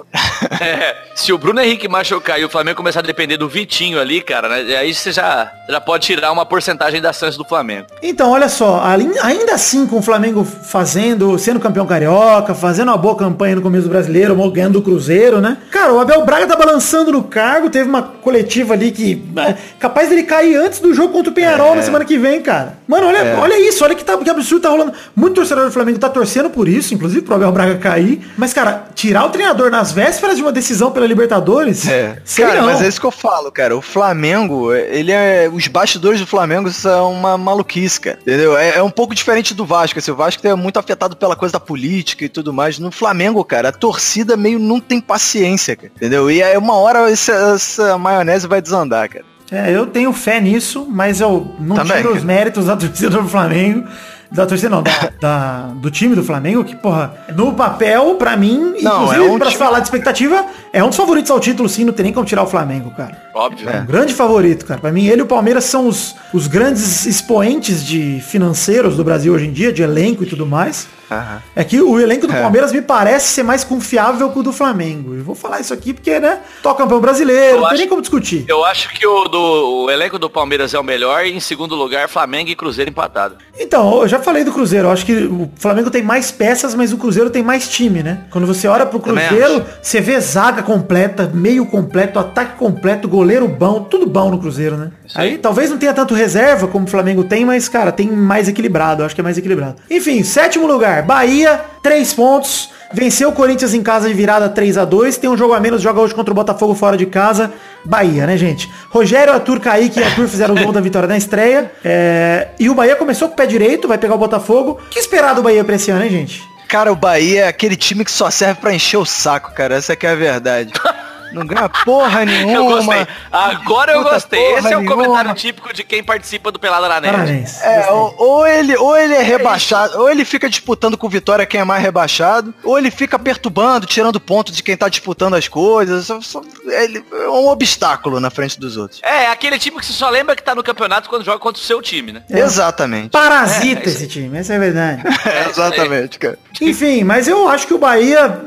É, 0.62 0.96
se 1.16 1.34
o 1.34 1.38
Bruno 1.38 1.60
Henrique 1.60 1.88
machucar 1.88 2.39
e 2.39 2.46
o 2.46 2.50
Flamengo 2.50 2.78
começar 2.78 3.00
a 3.00 3.04
depender 3.04 3.36
do 3.36 3.50
Vitinho 3.50 4.00
ali, 4.00 4.22
cara, 4.22 4.48
né, 4.48 4.78
aí 4.78 4.94
você 4.94 5.12
já, 5.12 5.51
já 5.67 5.82
pode 5.82 6.06
tirar 6.06 6.32
uma 6.32 6.45
porcentagem 6.45 7.02
das 7.02 7.17
chances 7.17 7.38
do 7.38 7.43
Flamengo. 7.43 7.88
Então, 8.02 8.32
olha 8.32 8.48
só, 8.48 8.82
ainda 9.22 9.54
assim 9.54 9.86
com 9.86 9.98
o 9.98 10.02
Flamengo 10.02 10.45
fazendo, 10.45 11.38
sendo 11.38 11.60
campeão 11.60 11.86
carioca, 11.86 12.56
fazendo 12.56 12.88
uma 12.88 12.98
boa 12.98 13.15
campanha 13.15 13.58
no 13.58 13.62
começo 13.62 13.84
do 13.84 13.89
brasileiro, 13.89 14.36
ganhando 14.50 14.74
do 14.74 14.82
Cruzeiro, 14.82 15.41
né? 15.41 15.58
Cara, 15.72 15.93
o 15.93 16.00
Abel 16.00 16.24
Braga 16.26 16.48
tá 16.48 16.56
balançando 16.56 17.12
no 17.12 17.24
cargo, 17.24 17.69
teve 17.69 17.89
uma 17.89 18.02
coletiva 18.02 18.74
ali 18.74 18.91
que 18.91 19.22
é 19.38 19.56
capaz 19.78 20.10
dele 20.10 20.24
cair 20.24 20.56
antes 20.56 20.80
do 20.80 20.93
jogo 20.93 21.13
contra 21.13 21.32
o 21.32 21.36
Penharol 21.36 21.76
na 21.76 21.82
semana 21.82 22.06
que 22.06 22.17
vem, 22.17 22.41
cara. 22.41 22.78
Mano, 22.88 23.08
olha, 23.08 23.38
olha 23.39 23.60
isso, 23.67 23.84
olha 23.84 23.95
que, 23.95 24.04
tá, 24.04 24.17
que 24.17 24.30
absurdo 24.30 24.62
tá 24.62 24.69
rolando. 24.69 24.93
Muito 25.15 25.36
torcedor 25.50 25.66
do 25.66 25.72
Flamengo 25.72 26.00
tá 26.00 26.10
torcendo 26.10 26.50
por 26.50 26.68
isso, 26.68 26.94
inclusive 26.94 27.22
pro 27.22 27.36
Abel 27.36 27.52
Braga 27.52 27.78
cair. 27.78 28.22
Mas, 28.38 28.54
cara, 28.54 28.88
tirar 28.94 29.26
o 29.26 29.30
treinador 29.30 29.70
nas 29.70 29.92
vésperas 29.92 30.38
de 30.38 30.42
uma 30.42 30.52
decisão 30.52 30.92
pela 30.92 31.06
Libertadores, 31.06 31.88
É. 31.88 32.18
Cara, 32.38 32.62
não. 32.62 32.68
mas 32.68 32.82
é 32.82 32.88
isso 32.88 33.00
que 33.00 33.06
eu 33.06 33.12
falo, 33.12 33.52
cara. 33.52 33.76
O 33.76 33.82
Flamengo, 33.82 34.74
ele 34.74 35.12
é. 35.12 35.50
Os 35.52 35.68
bastidores 35.68 36.20
do 36.20 36.28
Flamengo 36.28 36.70
são 36.70 37.12
uma 37.12 37.38
maluquice, 37.38 38.00
cara. 38.00 38.20
Entendeu? 38.22 38.58
É, 38.58 38.78
é 38.78 38.84
um 38.84 38.90
pouco 38.90 39.16
diferente 39.16 39.54
do 39.54 39.66
Vasco. 39.66 40.00
Assim, 40.00 40.12
o 40.12 40.16
Vasco 40.16 40.46
é 40.48 40.56
muito 40.56 40.78
afetado 40.78 41.16
pela 41.16 41.36
coisa 41.36 41.54
da 41.54 41.60
política 41.60 42.26
e 42.26 42.30
tudo 42.30 42.54
mais. 42.54 42.80
No 42.80 42.92
Flamengo, 42.92 43.44
cara, 43.44 43.70
a 43.70 43.72
torcida 43.72 44.38
meio 44.38 44.60
não 44.60 44.80
tem 44.80 45.02
paciência, 45.02 45.76
cara. 45.76 45.92
Entendeu? 45.96 46.30
E 46.30 46.42
aí 46.42 46.58
uma 46.58 46.76
hora 46.76 47.10
essa, 47.12 47.34
essa 47.56 47.98
maionese 47.98 48.48
vai 48.48 48.62
desandar, 48.62 49.10
cara. 49.10 49.26
É, 49.52 49.76
eu 49.76 49.88
tenho 49.88 50.14
fé 50.14 50.40
nisso, 50.40 50.86
mas 50.88 51.20
eu 51.20 51.56
não 51.60 51.76
Também, 51.76 51.98
tiro 51.98 52.14
os 52.14 52.24
méritos 52.24 52.68
da 52.68 52.78
torcida 52.78 53.10
do 53.10 53.28
Flamengo. 53.28 53.88
Da 54.32 54.46
torcida 54.46 54.70
não, 54.70 54.84
da, 54.84 54.92
da- 55.20 55.62
do 55.76 55.89
time 55.89 56.13
do 56.15 56.24
Flamengo, 56.24 56.63
que, 56.63 56.76
porra, 56.76 57.13
no 57.36 57.54
papel, 57.54 58.15
pra 58.15 58.38
mim, 58.38 58.76
Não, 58.82 59.04
inclusive, 59.04 59.26
é 59.26 59.32
um 59.32 59.38
pra 59.39 59.48
time- 59.48 59.58
falar 59.58 59.80
de 59.80 59.86
expectativa, 59.88 60.46
é 60.73 60.84
um 60.84 60.88
dos 60.89 60.97
favoritos 60.97 61.32
ao 61.32 61.39
título, 61.39 61.67
sim, 61.69 61.84
não 61.84 61.93
tem 61.93 62.03
nem 62.05 62.13
como 62.13 62.25
tirar 62.25 62.43
o 62.43 62.47
Flamengo, 62.47 62.91
cara. 62.91 63.17
Óbvio. 63.34 63.69
É 63.69 63.79
um 63.82 63.86
grande 63.86 64.13
favorito, 64.13 64.65
cara. 64.65 64.79
Pra 64.79 64.91
mim, 64.91 65.05
ele 65.08 65.21
e 65.21 65.23
o 65.23 65.27
Palmeiras 65.27 65.63
são 65.65 65.88
os, 65.88 66.15
os 66.34 66.47
grandes 66.47 67.05
expoentes 67.05 67.86
de 67.86 68.21
financeiros 68.27 68.95
do 68.95 69.03
Brasil 69.03 69.34
hoje 69.34 69.47
em 69.47 69.51
dia, 69.51 69.71
de 69.71 69.82
elenco 69.82 70.23
e 70.23 70.25
tudo 70.25 70.45
mais. 70.45 70.88
Aham. 71.12 71.41
É 71.55 71.63
que 71.63 71.82
o 71.82 71.99
elenco 71.99 72.27
do 72.27 72.34
É. 72.34 72.39
Palmeiras 72.41 72.71
me 72.71 72.82
parece 72.84 73.29
ser 73.29 73.41
mais 73.41 73.63
confiável 73.63 74.29
que 74.29 74.38
o 74.39 74.43
do 74.43 74.53
Flamengo. 74.53 75.15
Eu 75.15 75.23
vou 75.23 75.34
falar 75.34 75.60
isso 75.60 75.73
aqui 75.73 75.91
porque, 75.91 76.19
né, 76.19 76.39
toca 76.62 76.84
campeão 76.84 76.99
brasileiro, 77.01 77.55
Eu 77.58 77.62
não 77.62 77.62
tem 77.63 77.67
acho- 77.69 77.77
nem 77.79 77.88
como 77.89 78.01
discutir. 78.01 78.45
Eu 78.47 78.63
acho 78.63 78.89
que 78.93 79.08
o, 79.08 79.23
do, 79.27 79.86
o 79.86 79.89
elenco 79.89 80.19
do 80.19 80.29
Palmeiras 80.29 80.71
é 80.73 80.79
o 80.79 80.84
melhor 80.84 81.25
e 81.25 81.32
em 81.36 81.39
segundo 81.39 81.73
lugar 81.73 82.08
Flamengo 82.08 82.51
e 82.51 82.55
Cruzeiro 82.55 82.91
empatado. 82.91 83.38
Então, 83.60 84.01
eu 84.03 84.08
já 84.08 84.19
falei 84.19 84.43
do 84.43 84.51
Cruzeiro. 84.51 84.88
Eu 84.88 84.91
acho 84.91 85.03
que 85.03 85.13
o 85.15 85.49
Flamengo 85.55 85.89
tem 85.89 86.03
mais 86.03 86.29
peças, 86.32 86.75
mas 86.75 86.93
o 86.93 86.97
Cruzeiro 86.97 87.32
tem 87.32 87.41
mais 87.41 87.67
time, 87.67 88.03
né? 88.03 88.25
Quando 88.29 88.45
você 88.45 88.67
olha 88.67 88.86
pro 88.86 88.99
Cruzeiro, 88.99 89.65
você 89.82 89.99
vê 89.99 90.19
zaga 90.19 90.59
completa, 90.63 91.30
meio 91.34 91.65
completo, 91.65 92.19
ataque 92.19 92.58
completo, 92.58 93.08
goleiro 93.08 93.48
bom, 93.48 93.82
tudo 93.84 94.06
bom 94.06 94.30
no 94.30 94.39
Cruzeiro, 94.39 94.78
né? 94.78 94.91
Aí 95.15 95.38
talvez 95.38 95.69
não 95.69 95.78
tenha 95.78 95.93
tanto 95.93 96.13
reserva 96.13 96.67
como 96.67 96.86
o 96.86 96.89
Flamengo 96.89 97.24
tem, 97.24 97.45
mas, 97.45 97.67
cara, 97.67 97.91
tem 97.91 98.08
mais 98.08 98.48
equilibrado. 98.48 99.04
Acho 99.04 99.15
que 99.15 99.22
é 99.22 99.24
mais 99.24 99.38
equilibrado. 99.38 99.76
Enfim, 99.89 100.24
sétimo 100.24 100.67
lugar, 100.67 101.04
Bahia, 101.04 101.62
três 101.82 102.13
pontos. 102.13 102.69
Venceu 102.91 103.30
o 103.30 103.32
Corinthians 103.32 103.76
em 103.76 103.84
casa 103.84 104.08
de 104.08 104.15
virada 104.15 104.50
3 104.50 104.76
a 104.80 104.84
2 104.84 105.17
Tem 105.17 105.30
um 105.30 105.38
jogo 105.38 105.54
a 105.54 105.60
menos, 105.60 105.80
joga 105.80 106.02
hoje 106.02 106.15
contra 106.15 106.32
o 106.32 106.36
Botafogo 106.36 106.74
fora 106.74 106.98
de 106.98 107.06
casa. 107.06 107.52
Bahia, 107.86 108.26
né, 108.26 108.36
gente? 108.36 108.69
Rogério, 108.89 109.32
Arthur, 109.32 109.60
Kaique 109.60 110.00
e 110.00 110.04
Arthur 110.04 110.28
fizeram 110.28 110.56
o 110.56 110.63
gol 110.63 110.72
da 110.72 110.82
vitória 110.82 111.08
na 111.08 111.15
estreia. 111.15 111.72
É, 111.86 112.48
E 112.60 112.67
o 112.67 112.74
Bahia 112.74 112.95
começou 112.95 113.28
com 113.28 113.36
o 113.36 113.38
pé 113.38 113.45
direito, 113.45 113.88
vai 113.88 113.98
pegar 114.00 114.15
o 114.15 114.17
Botafogo. 114.17 114.80
O 114.88 114.89
que 114.89 114.98
esperar 114.98 115.36
do 115.36 115.43
Bahia 115.43 115.63
pra 115.63 115.76
esse 115.76 115.91
ano, 115.91 116.04
hein, 116.04 116.10
gente? 116.10 116.49
Cara, 116.69 116.91
o 116.91 116.95
Bahia 116.95 117.45
é 117.45 117.47
aquele 117.47 117.75
time 117.75 118.05
que 118.05 118.12
só 118.12 118.29
serve 118.29 118.62
pra 118.62 118.71
encher 118.71 118.97
o 118.97 119.05
saco, 119.05 119.51
cara. 119.51 119.75
Essa 119.75 119.95
que 119.95 120.05
é 120.05 120.12
a 120.12 120.15
verdade. 120.15 120.71
Não 121.34 121.46
ganha 121.46 121.70
porra 121.70 122.26
nenhuma. 122.26 122.54
Eu 122.54 122.65
gostei. 122.65 123.08
Agora 123.32 123.92
eu 123.94 124.00
Puta 124.02 124.13
gostei. 124.13 124.54
Esse 124.56 124.74
é 124.74 124.78
o 124.78 124.82
nenhuma. 124.82 124.96
comentário 124.96 125.34
típico 125.34 125.74
de 125.74 125.84
quem 125.84 126.04
participa 126.04 126.52
do 126.52 126.60
Pelada 126.60 126.88
na 126.88 127.00
Net. 127.02 127.13
Parabéns. 127.13 127.62
É, 127.62 127.92
ou, 127.92 128.15
ou 128.18 128.48
ele, 128.48 128.76
ou 128.78 128.98
ele 128.98 129.13
é 129.13 129.22
rebaixado, 129.22 130.00
ou 130.00 130.10
ele 130.10 130.26
fica 130.26 130.50
disputando 130.50 130.98
com 130.98 131.08
o 131.08 131.10
Vitória 131.10 131.46
quem 131.46 131.62
é 131.62 131.63
mais 131.63 131.82
rebaixado, 131.82 132.54
ou 132.63 132.78
ele 132.78 132.92
fica 132.92 133.18
perturbando, 133.20 133.86
tirando 133.86 134.20
ponto 134.20 134.52
de 134.52 134.63
quem 134.63 134.76
tá 134.78 134.89
disputando 134.89 135.36
as 135.36 135.48
coisas. 135.48 136.06
Só- 136.06 136.22
só- 136.22 136.42
ele 136.65 137.04
é 137.12 137.28
um 137.30 137.48
obstáculo 137.48 138.20
na 138.20 138.30
frente 138.30 138.60
dos 138.60 138.78
outros. 138.78 139.00
É, 139.04 139.28
aquele 139.28 139.58
time 139.60 139.78
que 139.80 139.86
você 139.86 139.94
só 139.94 140.10
lembra 140.10 140.36
que 140.36 140.44
tá 140.44 140.56
no 140.56 140.63
campeonato 140.63 141.10
quando 141.10 141.24
joga 141.26 141.39
contra 141.39 141.62
o 141.62 141.65
seu 141.65 141.82
time, 141.82 142.12
né? 142.13 142.24
Exatamente. 142.30 143.10
Parasita 143.10 143.82
É, 143.82 143.86
é 143.86 143.88
esse 143.89 144.08
time, 144.08 144.38
essa 144.38 144.54
é 144.54 144.56
a 144.56 144.60
verdade. 144.60 145.04
É, 145.30 145.50
exatamente, 145.50 146.18
cara. 146.18 146.39
Enfim, 146.62 147.04
mas 147.04 147.28
eu 147.28 147.48
acho 147.48 147.68
que 147.68 147.74
o 147.74 147.78
Bahia, 147.78 148.39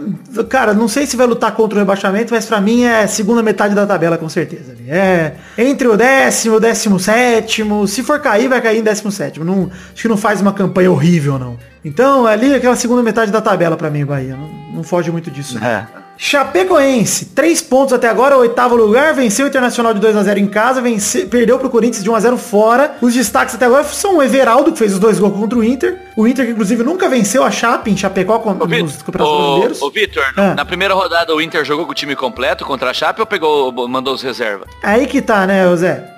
cara, 0.49 0.73
não 0.75 0.89
sei 0.89 1.07
se 1.07 1.17
vai 1.17 1.27
lutar 1.27 1.53
contra 1.53 1.77
o 1.77 1.79
rebaixamento, 1.79 2.33
mas 2.35 2.47
pra 2.47 2.61
mim 2.61 2.72
é 2.81 3.07
segunda 3.07 3.43
metade 3.43 3.75
da 3.75 3.87
tabela, 3.87 4.17
com 4.19 4.29
certeza. 4.29 4.75
É 4.89 5.33
entre 5.59 5.87
o 5.87 5.97
décimo, 5.97 6.59
décimo 6.59 6.99
sétimo. 6.99 7.87
Se 7.87 8.03
for 8.03 8.21
cair, 8.21 8.49
vai 8.49 8.61
cair 8.61 8.79
em 8.79 8.83
décimo 8.83 9.13
sétimo. 9.13 9.45
Não, 9.45 9.71
acho 9.93 10.03
que 10.03 10.09
não 10.09 10.17
faz 10.17 10.41
uma 10.41 10.53
campanha 10.53 10.91
horrível, 10.91 11.39
não. 11.39 11.59
Então, 11.85 12.27
ali 12.27 12.53
é 12.53 12.57
aquela 12.57 12.77
segunda 12.77 13.03
metade 13.03 13.31
da 13.31 13.41
tabela 13.41 13.77
pra 13.77 13.91
mim, 13.91 14.05
Bahia. 14.05 14.37
Não, 14.37 14.77
não 14.77 14.83
foge 14.83 15.11
muito 15.11 15.31
disso. 15.31 15.63
É. 15.63 16.02
Chapecoense, 16.17 17.27
três 17.27 17.61
pontos 17.61 17.93
até 17.93 18.09
agora, 18.09 18.37
oitavo 18.37 18.75
lugar, 18.77 19.13
venceu 19.15 19.45
o 19.47 19.49
Internacional 19.49 19.93
de 19.93 20.01
2 20.01 20.17
a 20.17 20.23
0 20.23 20.39
em 20.41 20.47
casa, 20.47 20.81
vence, 20.81 21.27
perdeu 21.27 21.59
pro 21.59 21.69
Corinthians 21.71 22.03
de 22.03 22.11
1 22.11 22.15
a 22.15 22.21
0 22.21 22.37
fora. 22.39 22.97
Os 23.01 23.13
destaques 23.15 23.55
até 23.55 23.67
agora 23.67 23.85
são 23.85 24.17
o 24.19 24.23
Everaldo, 24.23 24.73
que 24.73 24.79
fez 24.79 24.93
os 24.93 24.99
dois 24.99 25.19
gols 25.19 25.35
contra 25.37 25.59
o 25.59 25.65
Inter. 25.65 25.99
O 26.17 26.27
Inter, 26.27 26.47
que 26.47 26.53
inclusive 26.53 26.83
nunca 26.83 27.09
venceu 27.09 27.43
a 27.43 27.51
Chape 27.51 27.91
em 27.91 27.97
Chapecó 27.97 28.39
Vitor, 28.39 28.59
campeonatos 28.59 29.03
brasileiros. 29.03 29.83
ô, 29.83 29.91
Vitor, 29.91 30.25
Ah. 30.37 30.55
na 30.55 30.65
primeira 30.65 30.95
rodada 30.95 31.35
o 31.35 31.41
Inter 31.41 31.65
jogou 31.65 31.87
com 31.87 31.93
o 31.93 31.95
time 31.95 32.15
completo 32.15 32.65
contra 32.65 32.91
a 32.91 32.95
Chape 32.95 33.21
ou 33.21 33.27
pegou, 33.27 33.73
mandou 33.89 34.15
os 34.15 34.23
reservas? 34.23 34.69
Aí 34.83 35.07
que 35.07 35.21
tá, 35.23 35.47
né, 35.47 35.65
Zé? 35.77 36.12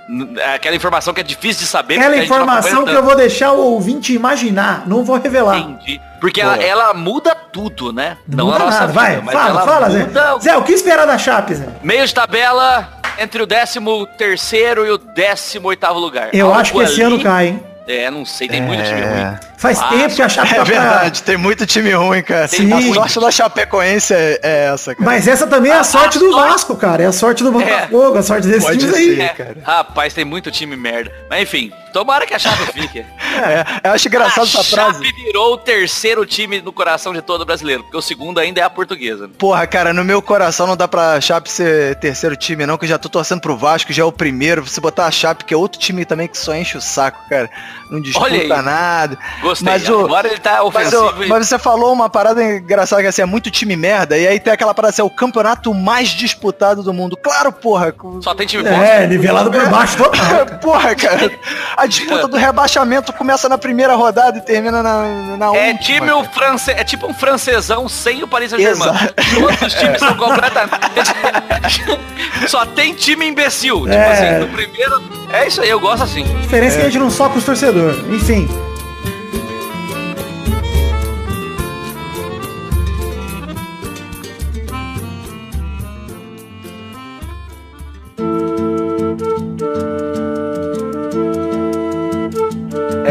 Aquela 0.55 0.77
informação 0.77 1.15
que 1.15 1.21
é 1.21 1.25
difícil 1.25 1.63
de 1.63 1.67
saber. 1.69 1.95
Aquela 1.97 2.17
não 2.17 2.23
informação 2.23 2.85
que 2.85 2.93
eu 2.93 3.03
vou 3.03 3.17
deixar 3.17 3.53
o 3.53 3.59
ouvinte 3.59 4.13
imaginar, 4.15 4.85
não 4.87 5.05
vou 5.05 5.17
revelar. 5.19 5.59
Entendi. 5.59 6.01
Porque 6.21 6.41
ela, 6.41 6.57
ela 6.63 6.95
muda 6.95 7.35
tudo, 7.35 7.93
né? 7.93 8.17
Não 8.27 8.47
muda 8.47 8.59
nada, 8.59 8.87
vai, 8.93 9.21
mas 9.21 9.35
fala, 9.35 9.63
fala, 9.63 9.91
Zé. 9.91 9.99
muda 10.05 10.39
Zé, 10.39 10.57
o 10.57 10.63
que 10.63 10.73
esperar 10.73 11.07
da 11.07 11.19
Chape, 11.19 11.55
Zé? 11.55 11.69
Meio 11.83 12.07
de 12.07 12.15
tabela 12.15 12.89
entre 13.19 13.43
o 13.43 13.47
13 13.47 13.79
terceiro 14.19 14.87
e 14.87 14.91
o 14.91 14.99
18 14.99 15.67
oitavo 15.67 15.99
lugar. 15.99 16.31
Eu 16.33 16.47
Algo 16.47 16.59
acho 16.61 16.73
que 16.73 16.79
esse 16.81 17.03
ali- 17.03 17.15
ano 17.15 17.23
cai, 17.23 17.47
hein? 17.49 17.63
É, 17.87 18.11
não 18.11 18.25
sei, 18.25 18.49
tem 18.49 18.63
muito 18.63 18.83
time 18.83 19.01
ruim. 19.03 19.37
Faz 19.59 19.79
Ah, 19.79 19.89
tempo 19.91 20.15
que 20.15 20.23
a 20.23 20.29
Chape 20.29 20.49
É 20.49 20.55
tá 20.57 20.65
pra- 20.65 20.65
verdade, 20.65 21.23
tem 21.23 21.37
muito 21.37 21.67
time 21.67 21.93
ruim, 21.93 22.23
cara. 22.23 22.49
Sim. 22.49 22.73
A 22.73 22.95
sorte 22.95 23.21
da 23.21 23.31
Chapecoense 23.31 24.15
é, 24.15 24.41
é 24.43 24.65
essa, 24.73 24.95
cara. 24.95 25.05
Mas 25.05 25.29
essa 25.29 25.47
também 25.47 25.71
é 25.71 25.75
a, 25.77 25.81
A- 25.81 25.85
sorte 25.85 26.17
a 26.17 26.21
do 26.21 26.33
sorte- 26.33 26.49
Vasco, 26.51 26.77
cara. 26.77 27.03
É 27.03 27.07
a 27.07 27.13
sorte 27.13 27.43
do 27.45 27.53
Botafogo, 27.53 28.17
a 28.19 28.23
sorte 28.23 28.47
desses 28.47 28.65
Pode 28.65 28.79
times 28.79 28.95
ser. 28.95 29.01
aí. 29.03 29.21
É, 29.21 29.29
cara. 29.29 29.57
rapaz, 29.63 30.15
tem 30.15 30.25
muito 30.25 30.51
time 30.51 30.77
merda. 30.77 31.13
Mas 31.29 31.43
enfim, 31.43 31.73
tomara 31.95 32.27
que 32.27 32.35
a 32.35 32.39
Chape 32.39 32.67
fique. 32.73 32.99
É, 32.99 33.89
eu 33.89 33.93
acho 33.93 34.09
engraçado 34.09 34.45
a 34.45 34.49
essa 34.49 34.65
frase. 34.65 35.03
Chape 35.05 35.13
virou 35.25 35.55
o 35.55 35.57
terceiro 35.57 36.27
time 36.27 36.61
no 36.61 36.73
coração 36.73 37.13
de 37.15 37.23
todo 37.23 37.47
brasileiro, 37.47 37.85
porque 37.85 37.97
o 37.97 38.03
segundo 38.03 38.39
ainda 38.39 38.61
é 38.61 38.65
a 38.65 38.69
portuguesa. 38.69 39.31
Porra, 39.39 39.67
cara, 39.67 39.93
no 39.95 40.05
meu 40.05 40.21
coração 40.21 40.67
não 40.67 40.77
dá 40.77 40.87
pra 40.89 41.21
Chape 41.21 41.51
ser 41.51 41.95
terceiro 41.97 42.37
time, 42.37 42.67
não, 42.67 42.77
que 42.77 42.85
eu 42.85 42.89
já 42.89 42.99
tô 42.99 43.09
torcendo 43.09 43.41
pro 43.41 43.57
Vasco, 43.57 43.93
já 43.93 44.03
é 44.03 44.07
o 44.07 44.13
primeiro. 44.13 44.67
Se 44.67 44.81
botar 44.81 45.07
a 45.07 45.11
Chape, 45.11 45.45
que 45.45 45.55
é 45.55 45.57
outro 45.57 45.79
time 45.81 46.05
também 46.05 46.27
que 46.29 46.37
só 46.37 46.55
enche 46.55 46.77
o 46.77 46.81
saco, 46.81 47.19
cara. 47.31 47.49
Não 47.91 48.01
disputa 48.01 48.61
nada. 48.63 49.17
Gostei. 49.41 49.65
Mas, 49.73 49.89
o, 49.89 50.01
Agora 50.05 50.27
ele 50.29 50.39
tá 50.39 50.63
mas, 50.73 50.93
ofensivo. 50.93 51.21
o- 51.21 51.25
e- 51.25 51.29
mas 51.29 51.47
você 51.49 51.59
falou 51.59 51.93
uma 51.93 52.11
parada 52.11 52.43
engraçada 52.43 53.01
que 53.03 53.09
assim, 53.09 53.23
é 53.23 53.27
muito 53.27 53.51
time 53.51 53.77
merda, 53.77 54.19
e 54.19 54.27
aí 54.27 54.41
tem 54.41 54.53
aquela 54.53 54.75
parada 54.75 54.91
assim, 54.91 55.03
é 55.03 55.05
o 55.05 55.11
campeonato 55.11 55.73
mais 55.73 56.09
disputado 56.09 56.83
do 56.83 56.93
mundo. 56.93 57.17
Claro, 57.17 57.53
porra. 57.53 57.93
com- 57.93 58.21
Só 58.21 58.35
tem 58.35 58.47
time 58.47 58.65
forte. 58.65 58.81
É, 58.81 59.07
nivelado 59.07 59.51
por 59.51 59.69
baixo 59.69 59.97
total. 59.97 60.25
Porra, 60.61 60.95
cara. 60.95 61.31
A 61.85 61.87
disputa 61.87 62.27
do 62.29 62.37
rebaixamento 62.39 63.13
começa 63.13 63.47
na 63.47 63.59
primeira 63.59 63.95
rodada 63.95 64.39
e 64.39 64.41
termina 64.41 64.83
na, 64.83 65.37
na 65.37 65.47
É 65.55 65.69
última. 65.73 65.79
time 65.79 66.11
o 66.13 66.25
france... 66.25 66.71
é 66.71 66.83
tipo 66.83 67.07
um 67.07 67.13
francesão 67.13 67.87
sem 67.91 68.23
o 68.23 68.27
Paris 68.27 68.49
Saint-Germain. 68.51 68.91
Todos 69.39 69.63
os 69.63 69.75
times 69.75 69.99
são 70.01 70.17
completamente. 70.17 71.13
Só 72.49 72.65
tem 72.65 72.95
time 72.95 73.27
imbecil. 73.27 73.81
Tipo 73.83 73.93
É. 73.93 74.13
assim, 74.13 74.47
no 74.47 74.49
primeiro. 74.57 75.03
É 75.31 75.47
isso 75.47 75.61
aí, 75.61 75.69
eu 75.69 75.79
gosto 75.79 76.05
assim. 76.05 76.23
A 76.23 76.41
diferença 76.41 76.77
é 76.77 76.81
que 76.81 76.87
a 76.87 76.91
gente 76.91 76.99
não 77.03 77.11
soca 77.11 77.37
os 77.37 77.45
torcedores. 77.45 77.99
Enfim. 78.09 78.49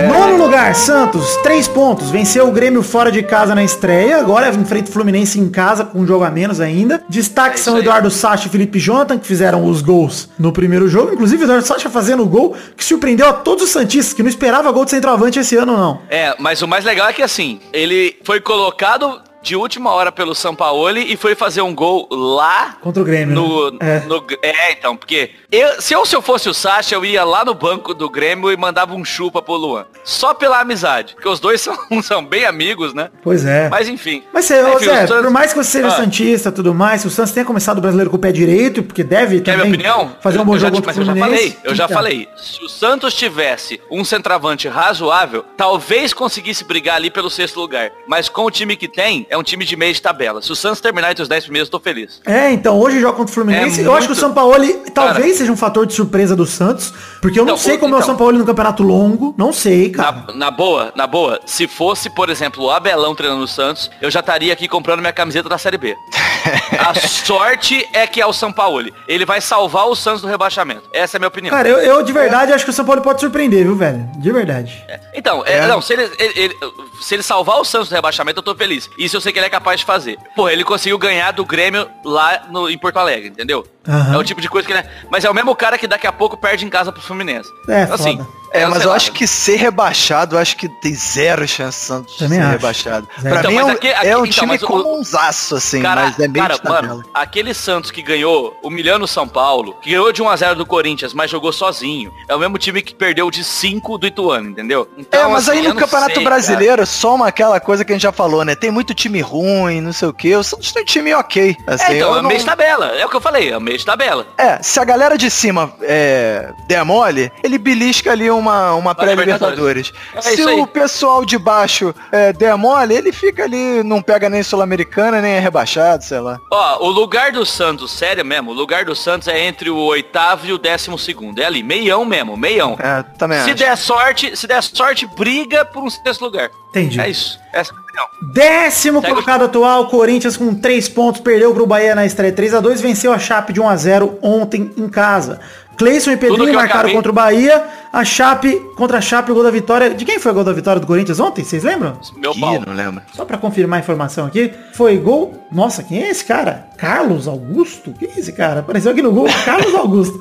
Nono 0.02 0.44
lugar, 0.44 0.74
Santos, 0.74 1.38
três 1.44 1.68
pontos. 1.68 2.10
Venceu 2.10 2.48
o 2.48 2.52
Grêmio 2.52 2.82
fora 2.82 3.12
de 3.12 3.22
casa 3.22 3.54
na 3.54 3.64
estreia. 3.64 4.18
Agora 4.18 4.50
enfrenta 4.50 4.90
o 4.90 4.94
Fluminense 4.94 5.40
em 5.40 5.48
casa 5.50 5.86
com 5.86 6.00
um 6.00 6.08
jogo 6.08 6.24
a 6.24 6.32
menos 6.32 6.60
ainda. 6.60 7.04
Destaque 7.08 7.56
É 7.56 7.58
são. 7.58 7.78
Eduardo 7.78 8.10
Sacha 8.10 8.48
e 8.48 8.50
Felipe 8.50 8.80
Jonathan, 8.80 9.20
que 9.20 9.28
fizeram 9.28 9.66
os 9.66 9.82
gols 9.82 10.30
no 10.40 10.52
primeiro 10.52 10.88
jogo. 10.88 11.14
Inclusive, 11.14 11.44
Eduardo 11.44 11.66
Sacha 11.66 11.90
fazendo 11.90 12.24
o 12.24 12.26
gol 12.26 12.56
que 12.76 12.84
surpreendeu 12.84 13.28
a 13.28 13.34
todos 13.34 13.66
os 13.66 13.70
Santistas, 13.70 14.14
que 14.14 14.24
não 14.24 14.30
esperava 14.30 14.72
gol 14.72 14.86
de 14.86 14.92
centroavante 14.92 15.40
esse 15.40 15.56
ano, 15.56 15.78
não. 15.78 16.02
É, 16.10 16.36
mas 16.40 16.62
o 16.62 16.68
mais 16.68 16.86
legal 16.86 17.08
é 17.10 17.14
que 17.14 17.22
assim, 17.22 17.60
ele 17.72 18.16
foi 18.24 18.40
colocado 18.40 19.22
de 19.44 19.56
última 19.56 19.92
hora 19.92 20.12
pelo 20.12 20.34
Sampaoli 20.34 21.12
e 21.14 21.18
foi 21.18 21.36
fazer 21.36 21.62
um 21.62 21.76
gol 21.76 22.08
lá 22.10 22.78
Contra 22.82 23.02
o 23.02 23.06
Grêmio. 23.06 23.36
no, 23.36 23.72
né? 23.72 23.78
É. 23.82 24.00
no- 24.08 24.26
é, 24.42 24.72
então, 24.72 24.96
porque 24.96 25.32
eu, 25.52 25.82
se, 25.82 25.94
eu, 25.94 26.06
se 26.06 26.16
eu 26.16 26.22
fosse 26.22 26.48
o 26.50 26.54
Sacha, 26.54 26.96
eu 26.96 27.04
ia 27.06 27.24
lá 27.26 27.44
no 27.46 27.54
banco 27.54 27.94
do 27.94 28.10
Grêmio 28.10 28.52
e 28.52 28.58
mandava 28.58 28.96
um 28.96 29.04
chupa 29.04 29.42
pro 29.42 29.56
Luan. 29.56 29.86
Só 30.04 30.34
pela 30.34 30.60
amizade. 30.62 31.14
Porque 31.14 31.28
os 31.30 31.40
dois 31.40 31.60
são, 31.62 31.78
são 32.02 32.26
bem 32.26 32.46
amigos, 32.46 32.94
né? 32.94 33.10
Pois 33.22 33.46
é. 33.46 33.68
Mas 33.70 33.88
enfim. 33.90 34.24
Mas 34.34 34.46
você, 34.46 34.62
Enfim, 34.62 34.86
Zé, 34.86 35.04
o 35.04 35.08
Santos- 35.08 35.22
por 35.24 35.30
mais 35.32 35.52
que 35.54 35.58
você 35.64 35.70
seja 35.72 35.88
Ah. 35.88 35.92
Santista 35.92 36.50
e 36.50 36.52
tudo 36.54 36.74
mais, 36.74 37.02
se 37.02 37.08
o 37.08 37.12
Santos 37.12 37.34
tenha 37.34 37.46
começado 37.46 37.78
o 37.78 37.82
brasileiro 37.82 38.10
com 38.10 38.16
o 38.16 38.20
pé 38.20 38.32
direito, 38.32 38.82
porque 38.82 39.04
deve 39.04 39.42
Quer 39.42 39.54
também 39.58 39.72
minha 39.72 39.92
opinião? 39.94 40.16
fazer 40.22 40.40
um 40.40 40.46
bom 40.46 40.56
eu 40.56 40.60
já, 40.60 40.68
jogo 40.68 40.82
mas 40.86 40.96
contra 40.96 41.02
o 41.02 41.04
eu 41.04 41.06
já 41.06 41.14
Fluminense. 41.14 41.52
falei, 41.52 41.58
eu 41.72 41.76
já 41.76 41.84
Então, 41.86 41.96
falei. 41.98 42.30
Se 42.38 42.64
o 42.64 42.70
Santos 42.70 43.14
tivesse 43.14 43.82
um 43.92 44.04
centroavante 44.06 44.68
razoável, 44.68 45.44
talvez 45.58 46.14
conseguisse 46.14 46.64
brigar 46.64 46.96
ali 46.96 47.10
pelo 47.12 47.30
sexto 47.30 47.60
lugar. 47.60 47.92
Mas 48.08 48.30
com 48.30 48.46
o 48.46 48.52
time 48.52 48.76
que 48.76 48.88
tem, 48.88 49.26
é 49.34 49.38
um 49.38 49.44
time 49.44 49.66
de 49.66 49.76
meio 49.76 49.94
de 49.94 50.02
tabela. 50.02 50.42
Se 50.42 50.52
o 50.52 50.56
Santos 50.56 50.80
terminar 50.80 51.12
entre 51.12 51.24
os 51.24 51.28
10 51.30 51.44
primeiros, 51.46 51.68
eu 51.68 51.72
tô 51.72 51.80
feliz. 51.80 52.22
É, 52.26 52.52
então, 52.52 52.80
hoje 52.80 53.00
joga 53.00 53.18
contra 53.18 53.32
o 53.32 53.34
Fluminense. 53.34 53.82
É 53.82 53.86
eu 53.86 53.92
acho 53.94 54.08
que 54.08 54.14
o 54.14 54.16
muito- 54.16 54.20
Sampaoli 54.28 54.74
talvez 54.94 55.26
Cara. 55.26 55.38
seja 55.38 55.52
um 55.52 55.58
fator 55.58 55.86
de 55.86 55.94
surpresa 55.94 56.36
do 56.36 56.46
Santos, 56.46 56.94
porque 57.22 57.40
eu 57.40 57.46
não, 57.46 57.54
Não, 57.54 57.58
sei 57.58 57.76
o- 57.76 57.80
como 57.80 57.96
é 57.96 57.98
o 57.98 58.00
então. 58.00 58.08
Sampaoli 58.12 58.38
no 58.38 58.46
campeonato 58.46 58.84
longo. 58.84 59.34
Não 59.38 59.52
sei, 59.52 59.90
cara. 59.90 60.26
Na, 60.30 60.34
na 60.34 60.52
boa, 60.52 60.92
na 60.96 61.08
boa, 61.08 61.40
se 61.46 61.68
fosse, 61.68 62.10
por 62.10 62.30
exemplo, 62.30 62.64
o 62.66 62.72
Abelão 62.72 63.16
treinando 63.16 63.44
o 63.44 63.48
Santos, 63.48 63.90
eu 64.02 64.10
já 64.12 64.20
estaria 64.20 64.54
aqui 64.54 64.68
comprando 64.68 65.00
minha 65.00 65.14
camiseta 65.14 65.50
da 65.50 65.58
Série 65.58 65.78
B. 65.78 65.96
A 66.80 66.94
sorte 67.08 67.88
é 67.94 68.06
que 68.06 68.20
é 68.22 68.26
o 68.26 68.34
Sampaoli. 68.34 68.94
Ele 69.08 69.26
vai 69.26 69.40
salvar 69.42 69.88
o 69.88 69.96
Santos 69.96 70.22
do 70.22 70.28
rebaixamento. 70.28 70.84
Essa 70.94 71.16
é 71.16 71.18
a 71.18 71.20
minha 71.20 71.28
opinião. 71.28 71.56
Cara, 71.56 71.68
eu, 71.70 71.78
eu 71.78 72.04
de 72.04 72.12
verdade 72.12 72.52
acho 72.52 72.66
que 72.66 72.72
o 72.72 72.74
Sampaoli 72.74 73.02
pode 73.02 73.20
surpreender, 73.22 73.64
viu, 73.64 73.76
velho? 73.76 74.06
De 74.18 74.32
verdade. 74.32 74.84
Então, 75.14 75.44
é, 75.46 75.66
não, 75.68 75.82
se 75.82 75.94
ele, 75.94 76.04
ele- 76.20 76.34
ele- 76.36 76.56
se 77.02 77.14
ele 77.16 77.24
salvar 77.24 77.58
o 77.60 77.64
Santos 77.66 77.90
do 77.90 77.96
rebaixamento, 77.96 78.40
eu 78.40 78.44
tô 78.44 78.56
feliz. 78.56 78.90
Isso 78.98 79.16
eu 79.16 79.22
sei 79.24 79.34
que 79.34 79.40
ele 79.40 79.48
é 79.48 79.50
capaz 79.50 79.80
de 79.80 79.86
fazer. 79.86 80.18
Pô, 80.36 80.50
ele 80.50 80.64
conseguiu 80.64 80.98
ganhar 80.98 81.32
do 81.32 81.46
Grêmio 81.46 81.90
lá 82.04 82.44
no, 82.50 82.70
em 82.70 82.78
Porto 82.78 82.98
Alegre, 82.98 83.30
entendeu? 83.30 83.66
Aham. 83.88 84.16
É 84.16 84.18
o 84.18 84.24
tipo 84.24 84.42
de 84.42 84.50
coisa 84.50 84.66
que 84.68 84.74
ele 84.74 84.82
é. 84.82 84.90
Mas 85.10 85.26
é 85.26 85.30
o 85.30 85.34
mesmo 85.34 85.56
cara 85.56 85.78
que 85.78 85.88
daqui 85.88 86.06
a 86.06 86.12
pouco 86.12 86.38
perde 86.38 86.66
em 86.66 86.70
casa 86.70 86.92
pro 86.92 87.02
Fluminense. 87.02 87.50
É, 87.68 87.84
assim. 87.84 88.18
foda. 88.18 88.43
É, 88.54 88.66
mas 88.68 88.78
sei 88.78 88.86
eu 88.86 88.90
lá. 88.92 88.96
acho 88.96 89.12
que 89.12 89.26
ser 89.28 89.56
rebaixado, 89.56 90.36
eu 90.36 90.40
acho 90.40 90.56
que 90.56 90.70
tem 90.70 90.94
zero 90.94 91.48
chance 91.48 91.80
de 91.80 91.86
Santos 91.86 92.18
Também 92.18 92.38
ser 92.40 92.44
acho. 92.46 92.52
rebaixado. 92.52 93.08
Zero. 93.20 93.30
Pra 93.36 93.40
Então, 93.40 93.52
mim 93.52 93.58
é 93.58 93.62
mas 93.64 93.72
um, 93.72 93.76
aqui- 93.76 93.90
aqui- 93.90 94.08
é 94.08 94.18
um 94.18 94.26
então, 94.26 94.32
time 94.32 94.48
mas 94.48 94.62
comunzaço, 94.62 95.56
assim, 95.56 95.82
Cara, 95.82 96.02
mas 96.06 96.20
é 96.20 96.28
meio 96.28 96.46
cara 96.48 96.60
mano, 96.64 97.04
aquele 97.14 97.54
Santos 97.54 97.90
que 97.92 98.02
ganhou 98.02 98.56
humilhando 98.64 99.06
o 99.06 99.08
São 99.08 99.28
Paulo, 99.28 99.76
que 99.82 99.90
ganhou 99.90 100.12
de 100.12 100.22
1x0 100.22 100.56
do 100.56 100.66
Corinthians, 100.66 101.14
mas 101.14 101.32
jogou 101.32 101.52
sozinho, 101.52 102.14
é 102.28 102.36
o 102.36 102.40
mesmo 102.40 102.58
time 102.58 102.82
que 102.82 102.94
perdeu 102.94 103.30
de 103.32 103.44
5 103.44 103.98
do 103.98 104.06
Ituano, 104.08 104.50
entendeu? 104.50 104.88
é, 105.12 105.26
mas 105.26 105.50
assim, 105.50 105.60
aí 105.60 105.68
no 105.68 105.76
Campeonato 105.76 106.14
sei, 106.16 106.24
Brasileiro 106.24 106.86
soma 106.86 107.28
aquela 107.28 107.60
coisa 107.60 107.84
que 107.84 107.92
a 107.92 107.96
gente 107.96 108.04
já 108.04 108.12
falou, 108.12 108.46
né? 108.46 108.56
Tem 108.56 108.70
muito 108.72 108.94
time 108.94 109.20
ruim, 109.22 109.82
não 109.82 109.94
sei 109.94 110.08
o 110.08 110.14
quê. 110.14 110.36
O 110.36 110.44
Santos 110.44 110.72
tem 110.72 110.84
um 110.84 110.86
time 110.86 111.14
ok. 111.14 111.56
cara. 111.56 111.76
Assim, 111.76 111.94
É, 111.94 111.98
então, 111.98 112.18
é 112.18 112.22
não- 112.22 112.28
meio 112.30 112.40
de 112.40 112.46
tabela, 112.46 112.88
é 112.88 113.06
o 113.06 113.10
que 113.10 113.16
eu 113.16 113.22
falei, 113.22 113.52
é 113.52 113.60
meio 113.60 113.78
de 113.78 113.86
tabela. 113.86 114.28
É, 114.38 114.62
se 114.62 114.80
a 114.80 114.84
galera 114.84 115.18
de 115.18 115.30
cima 115.32 115.74
é, 115.82 116.52
der 116.68 116.84
mole, 116.86 117.32
ele 117.44 117.58
belisca 117.58 118.12
ali 118.12 118.30
uma, 118.44 118.74
uma 118.76 118.94
pré-libertadores. 118.96 119.92
É 120.16 120.22
se 120.22 120.44
o 120.44 120.68
pessoal 120.68 121.26
de 121.26 121.38
baixo 121.38 121.94
é, 122.12 122.32
der 122.34 122.56
mole, 122.58 122.94
ele 122.94 123.12
fica 123.12 123.44
ali, 123.44 123.82
não 123.84 124.02
pega 124.02 124.30
nem 124.30 124.44
Sul-Americana, 124.44 125.22
nem 125.22 125.34
é 125.34 125.40
rebaixado, 125.40 126.04
sei 126.04 126.20
lá. 126.20 126.40
Ó, 126.52 126.86
o 126.86 126.90
lugar 126.90 127.32
do 127.32 127.46
Santos, 127.46 127.92
sério 127.92 128.26
mesmo, 128.26 128.52
o 128.52 128.54
lugar 128.54 128.86
do 128.86 128.96
Santos 128.96 129.28
é 129.28 129.40
entre 129.46 129.70
o 129.70 129.78
oitavo 129.78 130.46
e 130.46 130.54
o 130.54 130.58
décimo 130.58 130.98
segundo. 131.00 131.40
É 131.42 131.46
ali, 131.46 131.64
meião 131.64 132.04
mesmo, 132.06 132.36
meião. 132.38 132.78
É, 132.80 133.04
também 133.18 133.40
Se 133.40 133.52
acho. 133.52 133.56
der 133.56 133.78
sorte, 133.78 134.36
se 134.38 134.46
der 134.48 134.62
sorte, 134.62 135.08
briga 135.18 135.64
por 135.66 135.84
um 135.84 135.90
sexto 135.90 136.22
lugar. 136.24 136.50
Entendi. 136.70 137.00
É 137.00 137.08
isso. 137.10 137.40
Essa- 137.54 137.72
opinião. 137.72 138.08
Décimo 138.34 139.00
Segue 139.00 139.12
o- 139.12 139.16
colocado 139.16 139.46
atual, 139.46 139.88
Corinthians 139.88 140.36
com 140.36 140.56
3 140.56 140.90
pontos, 140.90 141.22
perdeu 141.22 141.54
pro 141.54 141.68
Bahia 141.68 141.94
na 141.94 142.04
estreia 142.06 142.34
3x2, 142.34 142.82
venceu 142.82 143.14
a 143.14 143.20
Chape 143.20 143.54
de 143.54 143.62
1x0 143.62 144.18
ontem 144.24 144.72
em 144.76 144.90
casa. 144.90 145.40
Cleison 145.78 146.12
e 146.12 146.18
Pedrinho 146.18 146.54
marcaram 146.54 146.92
contra 146.92 147.12
o 147.12 147.14
Bahia. 147.14 147.64
A 147.92 148.04
Chape, 148.04 148.60
contra 148.76 148.98
a 148.98 149.02
Chape, 149.02 149.32
o 149.32 149.36
gol 149.36 149.44
da 149.44 149.52
vitória. 149.52 149.92
De 149.94 150.04
quem 150.04 150.18
foi 150.20 150.32
o 150.32 150.36
gol 150.36 150.44
da 150.44 150.52
vitória 150.54 150.80
do 150.80 150.88
Corinthians 150.88 151.20
ontem? 151.20 151.44
Vocês 151.44 151.64
lembram? 151.64 152.00
Meu 152.18 152.34
pau. 152.40 152.60
não 152.66 152.74
lembro. 152.74 153.02
Só 153.14 153.24
pra 153.24 153.38
confirmar 153.38 153.78
a 153.80 153.84
informação 153.84 154.26
aqui, 154.26 154.52
foi 154.74 154.98
gol. 154.98 155.46
Nossa, 155.52 155.84
quem 155.84 156.02
é 156.04 156.10
esse 156.10 156.26
cara? 156.26 156.68
Carlos 156.78 157.28
Augusto? 157.28 157.94
Quem 158.00 158.10
é 158.16 158.20
esse 158.20 158.32
cara? 158.34 158.62
Apareceu 158.62 158.92
aqui 158.92 159.02
no 159.02 159.12
gol, 159.12 159.28
Carlos 159.46 159.76
Augusto. 159.76 160.20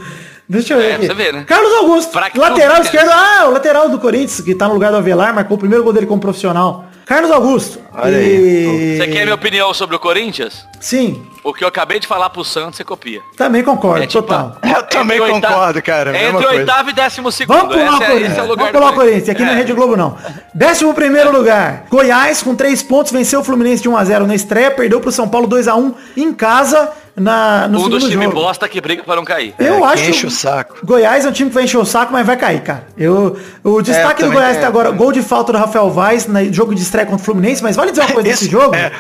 Deixa 0.49 0.75
eu 0.75 0.79
ver 0.79 0.85
É, 0.91 0.95
aqui. 0.97 1.07
pra 1.07 1.15
você 1.17 1.23
ver, 1.23 1.33
né? 1.33 1.45
Carlos 1.47 1.73
Augusto, 1.75 2.19
lateral 2.37 2.83
esquerdo. 2.83 3.09
Ah, 3.11 3.47
o 3.47 3.53
lateral 3.53 3.89
do 3.89 3.99
Corinthians, 3.99 4.41
que 4.43 4.55
tá 4.55 4.69
no 4.69 4.75
lugar 4.75 4.91
do 4.91 4.99
Avelar, 4.99 5.35
marcou 5.35 5.57
o 5.57 5.61
primeiro 5.61 5.83
gol 5.83 5.93
dele 5.95 6.07
como 6.07 6.21
profissional. 6.21 6.85
Carlos 7.13 7.31
Augusto. 7.31 7.79
Olha 7.95 8.17
E- 8.23 8.97
Você 8.97 9.07
quer 9.09 9.25
minha 9.25 9.35
opinião 9.35 9.75
sobre 9.75 9.95
o 9.95 9.99
Corinthians? 9.99 10.67
Sim, 10.81 11.23
O 11.45 11.53
que 11.53 11.63
eu 11.63 11.69
acabei 11.69 11.99
de 12.01 12.07
falar 12.07 12.31
pro 12.31 12.43
Santos, 12.45 12.77
você 12.77 12.85
copia. 12.85 13.21
também 13.37 13.63
concordo, 13.63 14.03
É 14.03 14.07
tipo, 14.07 14.23
total. 14.23 14.57
Eu 14.65 14.83
também 14.85 15.19
concordo, 15.19 15.83
cara. 15.83 16.11
mesma 16.13 16.29
Entre 16.39 16.45
coisa. 16.47 16.61
oitavo 16.61 16.91
e 16.91 16.93
décimo 16.95 17.31
segundo. 17.33 17.57
Vamos 17.59 17.75
pular 17.77 17.99
o 17.99 18.03
é, 18.03 18.07
Corinthians. 18.07 18.31
esse 18.31 18.41
é 18.41 18.43
o 18.43 18.47
lugar 18.47 18.65
Vamos 18.73 18.73
pular 18.81 18.93
o 18.93 18.95
Corinthians. 18.95 19.29
Aqui 19.29 19.43
na 19.43 19.53
É. 19.53 19.55
Rede 19.57 19.73
Globo 19.75 19.95
não. 19.97 20.17
Décimo 20.55 20.95
primeiro 20.95 21.31
lugar. 21.33 21.85
Goiás 21.91 22.43
com 22.43 22.55
três 22.55 22.83
pontos 22.83 23.13
venceu 23.13 23.41
o 23.41 23.45
Fluminense 23.45 23.83
de 23.83 23.89
1x0 23.91 24.25
na 24.27 24.35
estreia. 24.35 24.71
Perdeu 24.71 25.01
pro 25.01 25.11
São 25.13 25.29
Paulo 25.29 25.47
2x1 25.49 25.95
em 26.17 26.33
casa 26.33 26.91
na, 27.17 27.69
no 27.69 27.79
Um 27.81 27.89
dos 27.89 28.03
segundo 28.03 28.11
times 28.11 28.25
jogo. 28.27 28.41
bosta 28.41 28.69
que 28.69 28.81
briga 28.81 29.03
pra 29.03 29.17
não 29.17 29.25
cair. 29.25 29.55
Eu 29.59 29.85
É, 29.85 29.93
acho 29.93 30.03
que 30.05 30.11
enche 30.11 30.27
o 30.27 30.31
saco. 30.31 30.77
Goiás 30.85 31.25
é 31.25 31.29
um 31.29 31.33
time 31.33 31.51
que 31.51 31.55
vai 31.55 31.65
encher 31.65 31.79
o 31.79 31.85
saco, 31.85 32.13
mas 32.13 32.27
vai 32.27 32.37
cair, 32.37 32.63
cara. 32.63 32.87
Eu, 32.97 33.37
o 33.63 33.83
destaque 33.83 34.23
É, 34.23 34.27
do 34.27 34.33
Goiás 34.33 34.55
é. 34.57 34.59
até 34.59 34.67
agora, 34.67 34.91
gol 34.91 35.13
de 35.13 35.23
falta 35.23 35.53
do 35.53 35.59
Rafael 35.59 35.91
Vaz 35.91 36.27
no 36.27 36.53
jogo 36.53 36.75
de 36.75 36.83
estreia 36.83 37.07
contra 37.07 37.21
o 37.23 37.25
Fluminense, 37.25 37.63
mas 37.63 37.77
vale 37.77 37.91
dizer 37.91 38.03
uma 38.03 38.13
coisa 38.13 38.29
desse 38.29 38.45
Isso- 38.49 38.51
jogo? 38.53 38.75
é, 38.75 38.93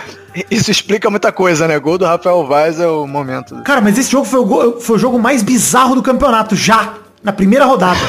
isso 0.50 0.70
explica 0.70 1.08
muita 1.10 1.30
coisa, 1.32 1.66
né? 1.68 1.78
Gol 1.78 1.98
do 1.98 2.04
Rafael 2.04 2.46
Vaz 2.46 2.78
é 2.80 2.86
o 2.86 3.06
momento. 3.06 3.56
Cara, 3.64 3.80
mas 3.80 3.98
esse 3.98 4.10
jogo 4.10 4.24
foi 4.26 4.40
o, 4.40 4.44
go- 4.44 4.80
foi 4.80 4.96
o 4.96 4.98
jogo 4.98 5.18
mais 5.18 5.42
bizarro 5.42 5.94
do 5.94 6.02
campeonato, 6.02 6.54
já. 6.56 6.94
Na 7.22 7.32
primeira 7.32 7.64
rodada. 7.64 8.00